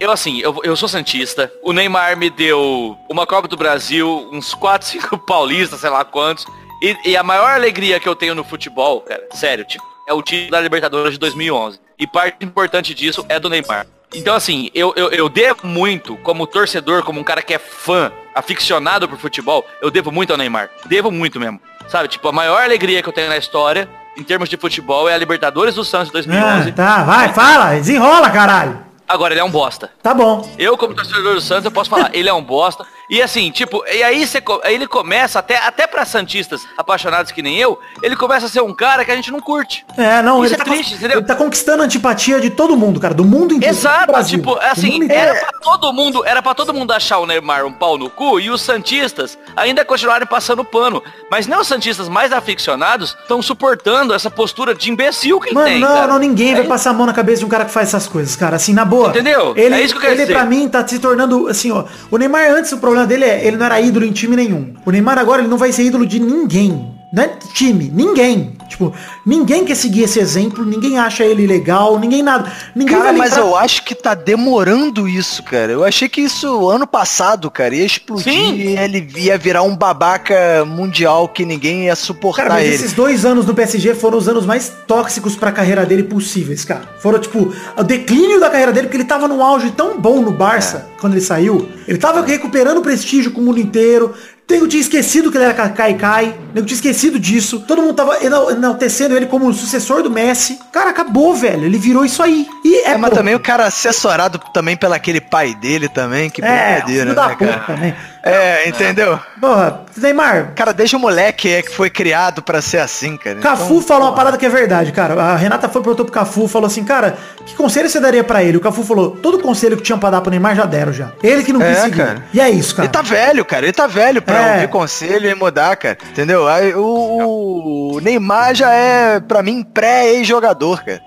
Eu, 0.00 0.10
assim, 0.10 0.40
eu, 0.40 0.58
eu 0.64 0.74
sou 0.74 0.88
Santista. 0.88 1.52
O 1.62 1.74
Neymar 1.74 2.16
me 2.16 2.30
deu 2.30 2.96
uma 3.06 3.26
Copa 3.26 3.48
do 3.48 3.56
Brasil, 3.56 4.30
uns 4.32 4.54
4, 4.54 4.88
5 4.88 5.18
paulistas, 5.28 5.80
sei 5.80 5.90
lá 5.90 6.06
quantos. 6.06 6.46
E, 6.82 7.10
e 7.10 7.16
a 7.18 7.22
maior 7.22 7.50
alegria 7.50 8.00
que 8.00 8.08
eu 8.08 8.16
tenho 8.16 8.34
no 8.34 8.42
futebol, 8.42 9.02
cara, 9.02 9.28
sério, 9.32 9.66
tipo, 9.66 9.84
é 10.08 10.14
o 10.14 10.22
título 10.22 10.52
da 10.52 10.60
Libertadores 10.62 11.12
de 11.12 11.18
2011. 11.18 11.78
E 11.98 12.06
parte 12.06 12.42
importante 12.42 12.94
disso 12.94 13.26
é 13.28 13.38
do 13.38 13.50
Neymar. 13.50 13.86
Então, 14.14 14.34
assim, 14.34 14.70
eu, 14.74 14.94
eu, 14.96 15.10
eu 15.10 15.28
devo 15.28 15.66
muito, 15.66 16.16
como 16.22 16.46
torcedor, 16.46 17.02
como 17.02 17.20
um 17.20 17.24
cara 17.24 17.42
que 17.42 17.52
é 17.52 17.58
fã, 17.58 18.10
aficionado 18.34 19.06
por 19.06 19.18
futebol, 19.18 19.66
eu 19.82 19.90
devo 19.90 20.10
muito 20.10 20.30
ao 20.30 20.38
Neymar. 20.38 20.70
Devo 20.86 21.10
muito 21.10 21.38
mesmo. 21.38 21.60
Sabe, 21.88 22.08
tipo, 22.08 22.28
a 22.28 22.32
maior 22.32 22.62
alegria 22.62 23.02
que 23.02 23.08
eu 23.08 23.12
tenho 23.12 23.28
na 23.28 23.36
história, 23.38 23.88
em 24.16 24.22
termos 24.22 24.48
de 24.48 24.56
futebol, 24.56 25.08
é 25.08 25.14
a 25.14 25.18
Libertadores 25.18 25.74
do 25.74 25.84
Santos 25.84 26.08
de 26.08 26.12
2011. 26.12 26.68
Ah, 26.68 26.72
tá, 26.72 27.02
vai, 27.02 27.32
fala, 27.32 27.70
desenrola, 27.76 28.30
caralho. 28.30 28.78
Agora, 29.08 29.32
ele 29.32 29.40
é 29.40 29.44
um 29.44 29.50
bosta. 29.50 29.90
Tá 30.02 30.12
bom. 30.12 30.46
Eu, 30.58 30.76
como 30.76 30.94
torcedor 30.94 31.34
do 31.34 31.40
Santos, 31.40 31.64
eu 31.64 31.70
posso 31.70 31.88
falar, 31.88 32.10
ele 32.14 32.28
é 32.28 32.34
um 32.34 32.42
bosta. 32.42 32.84
E 33.10 33.22
assim, 33.22 33.50
tipo, 33.50 33.82
e 33.90 34.02
aí, 34.02 34.26
você, 34.26 34.42
aí 34.64 34.74
ele 34.74 34.86
começa, 34.86 35.38
até, 35.38 35.56
até 35.56 35.86
pra 35.86 36.04
Santistas 36.04 36.66
apaixonados 36.76 37.32
que 37.32 37.40
nem 37.42 37.56
eu, 37.56 37.78
ele 38.02 38.14
começa 38.16 38.46
a 38.46 38.48
ser 38.48 38.60
um 38.62 38.74
cara 38.74 39.04
que 39.04 39.10
a 39.10 39.16
gente 39.16 39.30
não 39.30 39.40
curte. 39.40 39.84
É, 39.96 40.20
não, 40.22 40.44
Isso 40.44 40.54
ele, 40.54 40.62
é 40.62 40.64
tá, 40.64 40.70
triste, 40.70 40.94
entendeu? 40.94 41.18
ele 41.18 41.26
tá 41.26 41.34
conquistando 41.34 41.82
a 41.82 41.86
antipatia 41.86 42.38
de 42.40 42.50
todo 42.50 42.76
mundo, 42.76 43.00
cara, 43.00 43.14
do 43.14 43.24
mundo 43.24 43.54
inteiro. 43.54 43.74
Exato, 43.74 44.12
Brasil. 44.12 44.38
tipo, 44.38 44.56
assim, 44.60 45.10
era 45.10 45.34
pra 45.34 45.58
todo 45.60 45.92
mundo, 45.92 46.24
era 46.26 46.42
para 46.42 46.54
todo 46.54 46.74
mundo 46.74 46.92
achar 46.92 47.18
o 47.18 47.26
Neymar 47.26 47.64
um 47.64 47.72
pau 47.72 47.96
no 47.96 48.10
cu 48.10 48.38
e 48.40 48.50
os 48.50 48.60
Santistas 48.60 49.38
ainda 49.56 49.84
continuarem 49.84 50.26
passando 50.26 50.62
pano. 50.64 51.02
Mas 51.30 51.46
nem 51.46 51.58
os 51.58 51.66
Santistas 51.66 52.08
mais 52.08 52.32
aficionados 52.32 53.16
estão 53.22 53.40
suportando 53.40 54.12
essa 54.12 54.30
postura 54.30 54.74
de 54.74 54.90
imbecil 54.90 55.40
que 55.40 55.54
Mano, 55.54 55.66
tem. 55.66 55.80
não, 55.80 55.88
cara. 55.94 56.06
não, 56.08 56.18
ninguém 56.18 56.54
vai 56.54 56.64
É 56.64 56.66
passar 56.66 56.90
a 56.90 56.92
mão 56.92 57.06
na 57.06 57.12
cabeça 57.14 57.38
de 57.40 57.44
um 57.46 57.48
cara 57.48 57.64
que 57.64 57.70
faz 57.70 57.88
essas 57.88 58.06
coisas, 58.06 58.36
cara. 58.36 58.56
Assim, 58.56 58.72
na 58.74 58.84
boa. 58.84 59.08
Entendeu? 59.10 59.54
Ele, 59.56 59.74
É 59.74 59.80
isso 59.80 59.94
que 59.94 59.98
eu 59.98 60.02
quero 60.02 60.14
ele 60.14 60.22
dizer. 60.22 60.34
pra 60.34 60.44
mim, 60.44 60.68
tá 60.68 60.86
se 60.86 60.98
tornando, 60.98 61.48
assim, 61.48 61.70
ó. 61.70 61.84
O 62.10 62.16
Neymar 62.18 62.50
antes, 62.50 62.72
o 62.72 62.78
problema 62.78 62.97
dele 63.06 63.24
é, 63.24 63.46
ele 63.46 63.56
não 63.56 63.66
era 63.66 63.80
ídolo 63.80 64.04
em 64.04 64.12
time 64.12 64.36
nenhum. 64.36 64.74
O 64.84 64.90
Neymar 64.90 65.18
agora, 65.18 65.42
ele 65.42 65.48
não 65.48 65.58
vai 65.58 65.72
ser 65.72 65.84
ídolo 65.84 66.06
de 66.06 66.18
ninguém. 66.18 66.97
Não 67.12 67.22
é 67.22 67.28
time, 67.54 67.90
ninguém. 67.92 68.52
Tipo, 68.68 68.92
ninguém 69.24 69.64
quer 69.64 69.74
seguir 69.74 70.02
esse 70.02 70.20
exemplo, 70.20 70.62
ninguém 70.64 70.98
acha 70.98 71.24
ele 71.24 71.46
legal, 71.46 71.98
ninguém 71.98 72.22
nada. 72.22 72.52
Ninguém 72.76 72.98
Cara, 72.98 73.12
mas 73.14 73.34
eu 73.34 73.56
acho 73.56 73.82
que 73.82 73.94
tá 73.94 74.12
demorando 74.14 75.08
isso, 75.08 75.42
cara. 75.42 75.72
Eu 75.72 75.84
achei 75.84 76.06
que 76.06 76.20
isso 76.20 76.68
ano 76.68 76.86
passado, 76.86 77.50
cara, 77.50 77.74
ia 77.74 77.86
explodir 77.86 78.30
Sim. 78.32 78.54
e 78.56 78.76
ele 78.76 79.08
ia 79.16 79.38
virar 79.38 79.62
um 79.62 79.74
babaca 79.74 80.64
mundial 80.66 81.28
que 81.28 81.46
ninguém 81.46 81.86
ia 81.86 81.96
suportar 81.96 82.42
Cara, 82.42 82.54
mas 82.56 82.66
ele. 82.66 82.74
esses 82.74 82.92
dois 82.92 83.24
anos 83.24 83.46
no 83.46 83.54
PSG 83.54 83.94
foram 83.94 84.18
os 84.18 84.28
anos 84.28 84.44
mais 84.44 84.70
tóxicos 84.86 85.34
pra 85.34 85.50
carreira 85.50 85.86
dele 85.86 86.02
possíveis, 86.02 86.62
cara. 86.64 86.82
Foram, 87.00 87.18
tipo, 87.18 87.52
o 87.76 87.82
declínio 87.82 88.38
da 88.38 88.50
carreira 88.50 88.70
dele, 88.72 88.86
porque 88.88 88.98
ele 88.98 89.04
tava 89.04 89.26
num 89.26 89.42
auge 89.42 89.70
tão 89.70 89.98
bom 89.98 90.20
no 90.20 90.30
Barça, 90.30 90.86
É. 90.94 91.00
quando 91.00 91.14
ele 91.14 91.22
saiu. 91.22 91.68
Ele 91.86 91.96
tava 91.98 92.20
recuperando 92.24 92.82
prestígio 92.82 93.30
com 93.32 93.40
o 93.40 93.44
mundo 93.44 93.58
inteiro. 93.58 94.14
Nego 94.50 94.66
tinha 94.66 94.80
esquecido 94.80 95.30
que 95.30 95.36
ele 95.36 95.44
era 95.44 95.68
Kai 95.68 95.94
Kai. 95.94 96.34
Nego 96.54 96.66
tinha 96.66 96.76
esquecido 96.76 97.18
disso. 97.20 97.60
Todo 97.66 97.82
mundo 97.82 97.94
tava 97.94 98.24
enal- 98.24 98.50
enaltecendo 98.50 99.14
ele 99.14 99.26
como 99.26 99.46
o 99.46 99.52
sucessor 99.52 100.02
do 100.02 100.10
Messi. 100.10 100.58
Cara, 100.72 100.88
acabou, 100.90 101.34
velho. 101.34 101.64
Ele 101.64 101.76
virou 101.78 102.04
isso 102.04 102.22
aí. 102.22 102.46
E 102.64 102.76
é, 102.76 102.92
É, 102.92 102.96
mas 102.96 103.10
pô, 103.10 103.16
também 103.16 103.34
o 103.34 103.40
cara 103.40 103.66
assessorado 103.66 104.40
também 104.54 104.74
pelo 104.76 104.94
aquele 104.94 105.20
pai 105.20 105.54
dele 105.54 105.88
também, 105.88 106.30
que 106.30 106.42
É, 106.42 106.72
brincadeira, 106.80 107.04
né, 107.14 107.36
cara? 107.36 107.58
também. 107.66 107.94
É, 108.22 108.68
entendeu? 108.68 109.18
Porra, 109.40 109.82
Neymar, 109.96 110.52
Cara, 110.54 110.72
desde 110.72 110.96
o 110.96 110.98
moleque 110.98 111.48
é 111.52 111.62
que 111.62 111.74
foi 111.74 111.88
criado 111.88 112.42
pra 112.42 112.60
ser 112.60 112.78
assim, 112.78 113.16
cara. 113.16 113.36
Cafu 113.38 113.64
Então, 113.74 113.82
falou 113.82 114.08
uma 114.08 114.14
parada 114.14 114.36
que 114.36 114.44
é 114.44 114.48
verdade, 114.48 114.92
cara. 114.92 115.14
A 115.14 115.36
Renata 115.36 115.68
foi 115.68 115.80
perguntou 115.82 116.04
pro 116.04 116.12
Cafu, 116.14 116.46
falou 116.48 116.66
assim, 116.66 116.84
cara, 116.84 117.16
que 117.46 117.54
conselho 117.54 117.88
você 117.88 117.98
daria 118.00 118.22
pra 118.24 118.42
ele? 118.42 118.56
O 118.56 118.60
Cafu 118.60 118.82
falou, 118.82 119.10
todo 119.12 119.38
conselho 119.40 119.76
que 119.76 119.82
tinha 119.82 119.96
pra 119.98 120.10
dar 120.10 120.20
pro 120.20 120.30
Neymar 120.30 120.54
já 120.56 120.64
deram 120.66 120.92
já. 120.92 121.12
Ele 121.22 121.42
que 121.44 121.52
não 121.52 121.62
É, 121.62 121.70
quis 121.70 121.78
seguir. 121.84 121.96
cara. 121.96 122.24
E 122.34 122.40
é 122.40 122.50
isso, 122.50 122.74
cara. 122.74 122.86
Ele 122.86 122.92
tá 122.92 123.02
velho, 123.02 123.44
cara. 123.44 123.64
Ele 123.66 123.72
tá 123.72 123.86
velho 123.86 124.20
pra 124.22 124.36
É. 124.38 124.54
ouvir 124.54 124.68
conselho 124.68 125.30
e 125.30 125.34
mudar, 125.34 125.76
cara. 125.76 125.96
Entendeu? 126.10 126.46
O, 126.76 127.94
o 127.96 128.00
Neymar 128.00 128.54
já 128.54 128.72
é, 128.72 129.20
pra 129.20 129.42
mim, 129.42 129.62
pré-ex-jogador, 129.62 130.84
cara. 130.84 131.00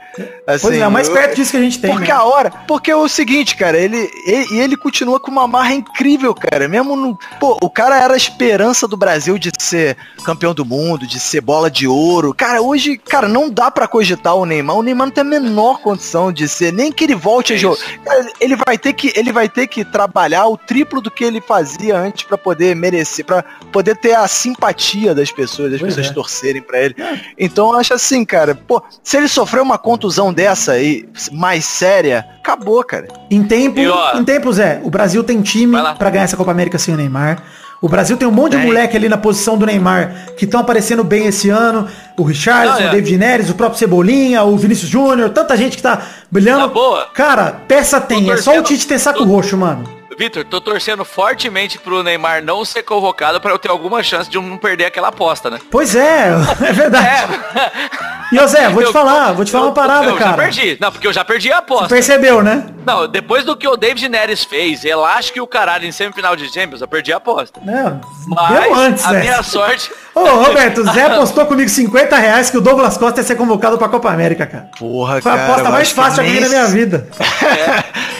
Assim, 0.45 0.67
Pois 0.67 0.77
é, 0.77 0.81
é 0.81 0.87
o 0.87 0.91
mais 0.91 1.07
eu- 1.07 1.13
perto 1.13 1.35
disso 1.35 1.51
que 1.51 1.57
a 1.57 1.61
gente 1.61 1.79
tem. 1.79 1.91
Porque 1.91 2.11
né? 2.11 2.17
a 2.17 2.23
hora. 2.23 2.51
Porque 2.67 2.91
é 2.91 2.95
o 2.95 3.07
seguinte, 3.07 3.55
cara, 3.55 3.77
ele, 3.77 4.09
ele, 4.25 4.45
e 4.53 4.59
ele 4.59 4.75
continua 4.75 5.19
com 5.19 5.31
uma 5.31 5.47
marra 5.47 5.73
incrível, 5.73 6.33
cara. 6.35 6.67
Mesmo 6.67 6.95
no. 7.01 7.19
Pô, 7.39 7.57
o 7.61 7.69
cara 7.69 8.01
era 8.01 8.13
a 8.13 8.17
esperança 8.17 8.87
do 8.87 8.95
Brasil 8.95 9.37
de 9.37 9.51
ser 9.59 9.97
campeão 10.23 10.53
do 10.53 10.63
mundo, 10.63 11.05
de 11.05 11.19
ser 11.19 11.41
bola 11.41 11.69
de 11.69 11.87
ouro. 11.87 12.33
Cara, 12.33 12.61
hoje, 12.61 12.97
cara, 12.97 13.27
não 13.27 13.49
dá 13.49 13.69
pra 13.69 13.87
cogitar 13.87 14.35
o 14.35 14.45
Neymar. 14.45 14.77
O 14.77 14.83
Neymar 14.83 15.07
não 15.07 15.13
tem 15.13 15.21
a 15.21 15.25
menor 15.25 15.79
condição 15.81 16.31
de 16.31 16.47
ser, 16.47 16.71
nem 16.71 16.91
que 16.91 17.03
ele 17.03 17.15
volte 17.15 17.53
a 17.53 17.57
jogar. 17.57 17.77
Ele 18.39 18.55
vai 18.55 18.77
ter 18.77 18.93
que, 18.93 19.11
ele 19.15 19.31
vai 19.31 19.49
ter 19.49 19.67
que 19.67 19.83
trabalhar 19.83 20.47
o 20.47 20.57
triplo 20.57 21.01
do 21.01 21.11
que 21.11 21.23
ele 21.23 21.41
fazia 21.41 21.97
antes 21.97 22.23
pra 22.23 22.37
poder 22.37 22.75
merecer, 22.75 23.25
pra 23.25 23.43
poder 23.71 23.95
ter 23.97 24.13
a 24.13 24.27
simpatia 24.27 25.13
das 25.15 25.31
pessoas, 25.31 25.71
das 25.71 25.79
Pois 25.79 25.95
pessoas 25.95 26.11
é. 26.11 26.13
torcerem 26.13 26.61
pra 26.61 26.79
ele. 26.79 26.95
Então 27.37 27.73
eu 27.73 27.79
acho 27.79 27.93
assim, 27.93 28.23
cara, 28.23 28.55
pô, 28.55 28.81
se 29.03 29.17
ele 29.17 29.27
sofreu 29.27 29.63
uma 29.63 29.77
contusão 29.77 30.33
dessa 30.33 30.73
aí, 30.73 31.07
mais 31.31 31.65
séria, 31.65 32.25
acabou, 32.41 32.83
cara. 32.83 33.07
Em 33.29 33.43
tempo, 33.43 33.79
E, 33.79 33.87
ó, 33.87 34.17
em 34.17 34.23
tempos 34.23 34.59
é, 34.59 34.81
o 34.83 34.89
Brasil 34.89 35.23
tem 35.23 35.41
time 35.41 35.77
pra 35.97 36.09
ganhar 36.09 36.23
essa 36.25 36.35
Copa 36.37 36.51
América 36.51 36.77
sem 36.77 36.93
o 36.93 36.97
Neymar. 36.97 37.41
O 37.81 37.89
Brasil 37.89 38.15
tem 38.15 38.27
um 38.27 38.31
monte 38.31 38.51
de 38.51 38.57
Tem. 38.57 38.67
moleque 38.67 38.95
ali 38.95 39.09
na 39.09 39.17
posição 39.17 39.57
do 39.57 39.65
Neymar 39.65 40.13
que 40.37 40.45
estão 40.45 40.59
aparecendo 40.59 41.03
bem 41.03 41.25
esse 41.25 41.49
ano. 41.49 41.87
O 42.15 42.21
Richardson, 42.23 42.75
Não, 42.75 42.85
é. 42.85 42.87
o 42.89 42.91
David 42.91 43.17
Neres, 43.17 43.49
o 43.49 43.55
próprio 43.55 43.79
Cebolinha, 43.79 44.43
o 44.43 44.55
Vinícius 44.55 44.87
Júnior, 44.89 45.29
tanta 45.31 45.57
gente 45.57 45.77
que 45.77 45.81
tá 45.81 45.99
brilhando. 46.29 46.69
Boa. 46.69 47.07
Cara, 47.13 47.61
peça 47.67 47.99
tem. 47.99 48.29
É 48.29 48.37
só 48.37 48.51
o 48.51 48.53
torcendo- 48.55 48.63
Tite 48.65 48.85
ter 48.87 48.99
saco 48.99 49.19
tô- 49.19 49.25
roxo, 49.25 49.57
mano. 49.57 49.83
Vitor, 50.21 50.45
tô 50.45 50.61
torcendo 50.61 51.03
fortemente 51.03 51.79
pro 51.79 52.03
Neymar 52.03 52.43
não 52.43 52.63
ser 52.63 52.83
convocado 52.83 53.41
pra 53.41 53.49
eu 53.51 53.57
ter 53.57 53.71
alguma 53.71 54.03
chance 54.03 54.29
de 54.29 54.37
eu 54.37 54.41
não 54.43 54.55
perder 54.55 54.85
aquela 54.85 55.07
aposta, 55.07 55.49
né? 55.49 55.57
Pois 55.71 55.95
é, 55.95 56.27
é 56.61 56.71
verdade. 56.71 57.39
E, 58.31 58.39
ô 58.39 58.45
Zé, 58.47 58.69
vou 58.69 58.83
te 58.83 58.85
Eu- 58.89 58.93
falar, 58.93 59.31
vou 59.33 59.43
te 59.43 59.51
falar 59.51 59.63
eu- 59.63 59.67
uma 59.69 59.73
parada, 59.73 60.05
eu 60.05 60.15
cara. 60.15 60.29
já 60.31 60.37
perdi. 60.37 60.77
Não, 60.79 60.91
porque 60.91 61.07
eu 61.07 61.11
já 61.11 61.25
perdi 61.25 61.51
a 61.51 61.57
aposta. 61.57 61.87
Percebeu, 61.89 62.43
né? 62.43 62.67
Não, 62.85 63.07
depois 63.07 63.43
do 63.43 63.57
que 63.57 63.67
o 63.67 63.75
David 63.75 64.07
Neres 64.09 64.43
fez, 64.43 64.85
elástico 64.85 65.39
e 65.39 65.41
o 65.41 65.47
caralho 65.47 65.85
em 65.87 65.91
semifinal 65.91 66.35
de 66.35 66.47
Champions, 66.53 66.81
eu 66.81 66.87
perdi 66.87 67.11
a 67.11 67.17
aposta. 67.17 67.59
Não, 67.65 67.99
Mas 68.27 68.61
deu 68.63 68.75
antes, 68.75 69.03
a 69.05 69.09
Zé. 69.09 69.19
minha 69.21 69.41
sorte... 69.41 69.91
Ô, 70.13 70.23
Roberto, 70.25 70.81
o 70.81 70.91
Zé 70.91 71.05
apostou 71.05 71.45
comigo 71.45 71.69
50 71.69 72.15
reais 72.17 72.49
que 72.49 72.57
o 72.57 72.61
Douglas 72.61 72.97
Costa 72.97 73.21
ia 73.21 73.23
ser 73.25 73.35
convocado 73.35 73.77
pra 73.77 73.87
Copa 73.89 74.11
América, 74.11 74.45
cara. 74.45 74.69
Porra, 74.77 75.19
Foi 75.21 75.31
a 75.31 75.35
cara. 75.35 75.47
aposta 75.47 75.67
eu 75.69 75.71
mais 75.71 75.91
fácil 75.91 76.15
que 76.15 76.19
eu 76.19 76.25
ganhei 76.25 76.41
na 76.41 76.47
nem- 76.49 76.57
minha 76.59 76.67
vida. 76.67 77.07
É, 77.41 78.10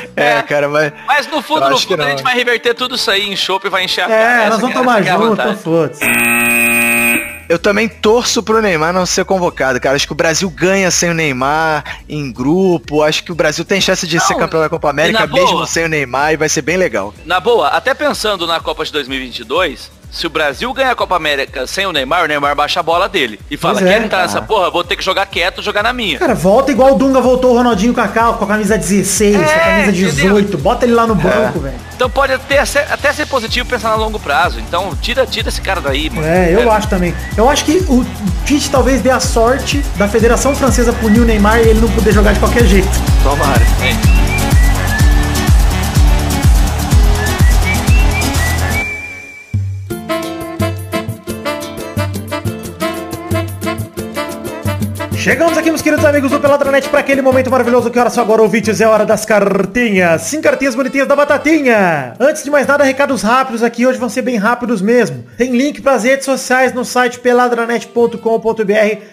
cara, 0.48 0.68
mas... 0.68 0.94
Mas 1.08 1.28
no 1.28 1.42
fundo, 1.42 1.70
no 1.70 1.78
fundo, 1.78 2.02
a 2.04 2.10
gente 2.10 2.24
vai 2.24 2.36
reverter 2.36 2.74
tudo 2.74 2.96
isso 2.96 3.10
aí 3.10 3.30
em 3.30 3.36
chopp 3.36 3.66
e 3.66 3.70
vai 3.70 3.86
encher 3.86 4.02
a 4.02 4.08
cara. 4.08 4.44
É, 4.44 4.50
nós 4.50 4.60
vamos 4.60 4.76
é- 4.76 4.80
tomar 4.80 5.02
é 5.02 5.12
junto, 5.12 5.34
então 5.34 5.58
foda-se. 5.58 6.02
Eu 7.52 7.60
também 7.60 7.90
torço 7.90 8.42
pro 8.42 8.62
Neymar 8.62 8.94
não 8.94 9.06
ser 9.06 9.26
convocado, 9.26 9.78
cara. 9.78 9.98
Acho 9.98 10.08
que 10.08 10.14
o 10.14 10.16
Brasil 10.16 10.50
ganha 10.50 10.90
sem 10.90 11.10
o 11.10 11.14
Neymar 11.14 11.84
em 12.08 12.32
grupo. 12.32 13.04
Acho 13.04 13.26
que 13.26 13.32
o 13.32 13.36
Brasil 13.36 13.66
tem 13.66 13.82
chance 13.82 14.08
de 14.08 14.22
ser 14.22 14.34
Não, 14.34 14.40
campeão 14.40 14.62
da 14.62 14.70
Copa 14.70 14.88
e 14.88 14.92
América 14.92 15.28
mesmo 15.28 15.52
boa. 15.52 15.68
sem 15.68 15.84
o 15.84 15.90
Neymar 15.90 16.32
e 16.32 16.38
vai 16.38 16.48
ser 16.48 16.62
bem 16.62 16.78
legal. 16.78 17.14
Na 17.26 17.42
boa, 17.42 17.68
até 17.68 17.94
pensando 17.94 18.48
na 18.48 18.62
Copa 18.62 18.86
de 18.86 18.94
2022, 18.94 19.92
se 20.12 20.28
o 20.28 20.30
Brasil 20.30 20.72
ganhar 20.74 20.92
a 20.92 20.96
Copa 20.96 21.16
América 21.16 21.66
sem 21.66 21.86
o 21.86 21.92
Neymar, 21.94 22.26
o 22.26 22.28
Neymar 22.28 22.54
baixa 22.56 22.82
a 22.82 22.84
bola 22.84 23.08
dele. 23.08 23.40
E 23.50 23.56
fala, 23.56 23.76
Pois 23.76 23.86
é, 23.86 23.90
quer 23.94 23.98
entrar 24.06 24.10
cara. 24.18 24.24
nessa 24.24 24.42
porra, 24.42 24.70
vou 24.70 24.84
ter 24.84 24.96
que 24.98 25.04
jogar 25.04 25.26
quieto, 25.26 25.62
jogar 25.62 25.82
na 25.84 25.94
minha. 25.94 26.20
Cara, 26.20 26.36
volta 26.36 26.72
igual 26.72 26.94
o 26.94 26.96
Dunga 26.96 27.22
voltou 27.22 27.54
o 27.54 27.58
Ronaldinho 27.58 27.94
Cacau 27.94 28.34
com 28.36 28.44
a 28.44 28.48
camisa 28.48 28.78
16, 28.78 29.38
com 29.38 29.42
a 29.42 29.46
É, 29.46 29.60
camisa 29.84 29.92
18. 29.94 30.58
Bota 30.58 30.86
ele 30.86 30.94
lá 30.94 31.08
no 31.08 31.16
banco, 31.16 31.60
velho. 31.60 31.76
Então 31.96 32.10
pode 32.10 32.34
até, 32.34 32.64
ser- 32.66 32.86
até 32.92 33.14
ser 33.14 33.26
positivo 33.28 33.68
pensar 33.70 33.92
no 33.92 33.98
longo 34.04 34.20
prazo. 34.20 34.60
Então 34.60 34.94
tira, 35.02 35.26
tira 35.26 35.50
esse 35.50 35.62
cara 35.62 35.80
daí, 35.80 36.10
mano. 36.10 36.28
É, 36.28 36.52
eu 36.54 36.70
acho 36.72 36.88
também. 36.90 37.14
Eu 37.38 37.50
acho 37.50 37.64
que 37.64 37.78
o 37.88 38.06
Tite 38.46 38.70
talvez 38.70 39.02
dê 39.02 39.12
a 39.12 39.20
sorte 39.20 39.78
da 39.98 40.08
Federação 40.08 40.54
Francesa 40.56 40.92
punir 40.94 41.20
o 41.22 41.26
Neymar 41.26 41.60
e 41.60 41.70
ele 41.70 41.80
não 41.80 41.90
poder 41.90 42.12
jogar 42.12 42.34
de 42.34 42.40
qualquer 42.40 42.66
jeito. 42.66 42.90
Tomara. 43.24 43.62
É. 43.82 44.31
Chegamos 55.22 55.56
aqui, 55.56 55.70
meus 55.70 55.84
queridos 55.84 56.04
amigos 56.04 56.32
do 56.32 56.40
Peladranet, 56.40 56.90
para 56.90 57.00
aquele 57.00 57.22
momento 57.22 57.52
maravilhoso 57.52 57.92
que 57.92 58.00
hora 58.00 58.10
só 58.10 58.22
agora, 58.22 58.42
ouvintes, 58.42 58.82
é 58.82 58.88
hora 58.88 59.06
das 59.06 59.24
cartinhas. 59.24 60.24
Sim, 60.24 60.42
cartinhas 60.42 60.74
bonitinhas 60.74 61.08
da 61.08 61.16
Batatinha. 61.16 62.16
Antes 62.20 62.44
de 62.44 62.50
mais 62.50 62.66
nada, 62.66 62.84
recados 62.84 63.22
rápidos 63.22 63.62
aqui, 63.62 63.86
hoje 63.86 64.00
vão 64.00 64.10
ser 64.10 64.24
bem 64.24 64.38
rápidos 64.38 64.82
mesmo. 64.82 65.24
Tem 65.38 65.56
link 65.56 65.80
para 65.80 65.94
as 65.94 66.06
redes 66.06 66.26
sociais 66.26 66.74
no 66.74 66.84
site 66.84 67.20
peladranet.com.br 67.20 68.18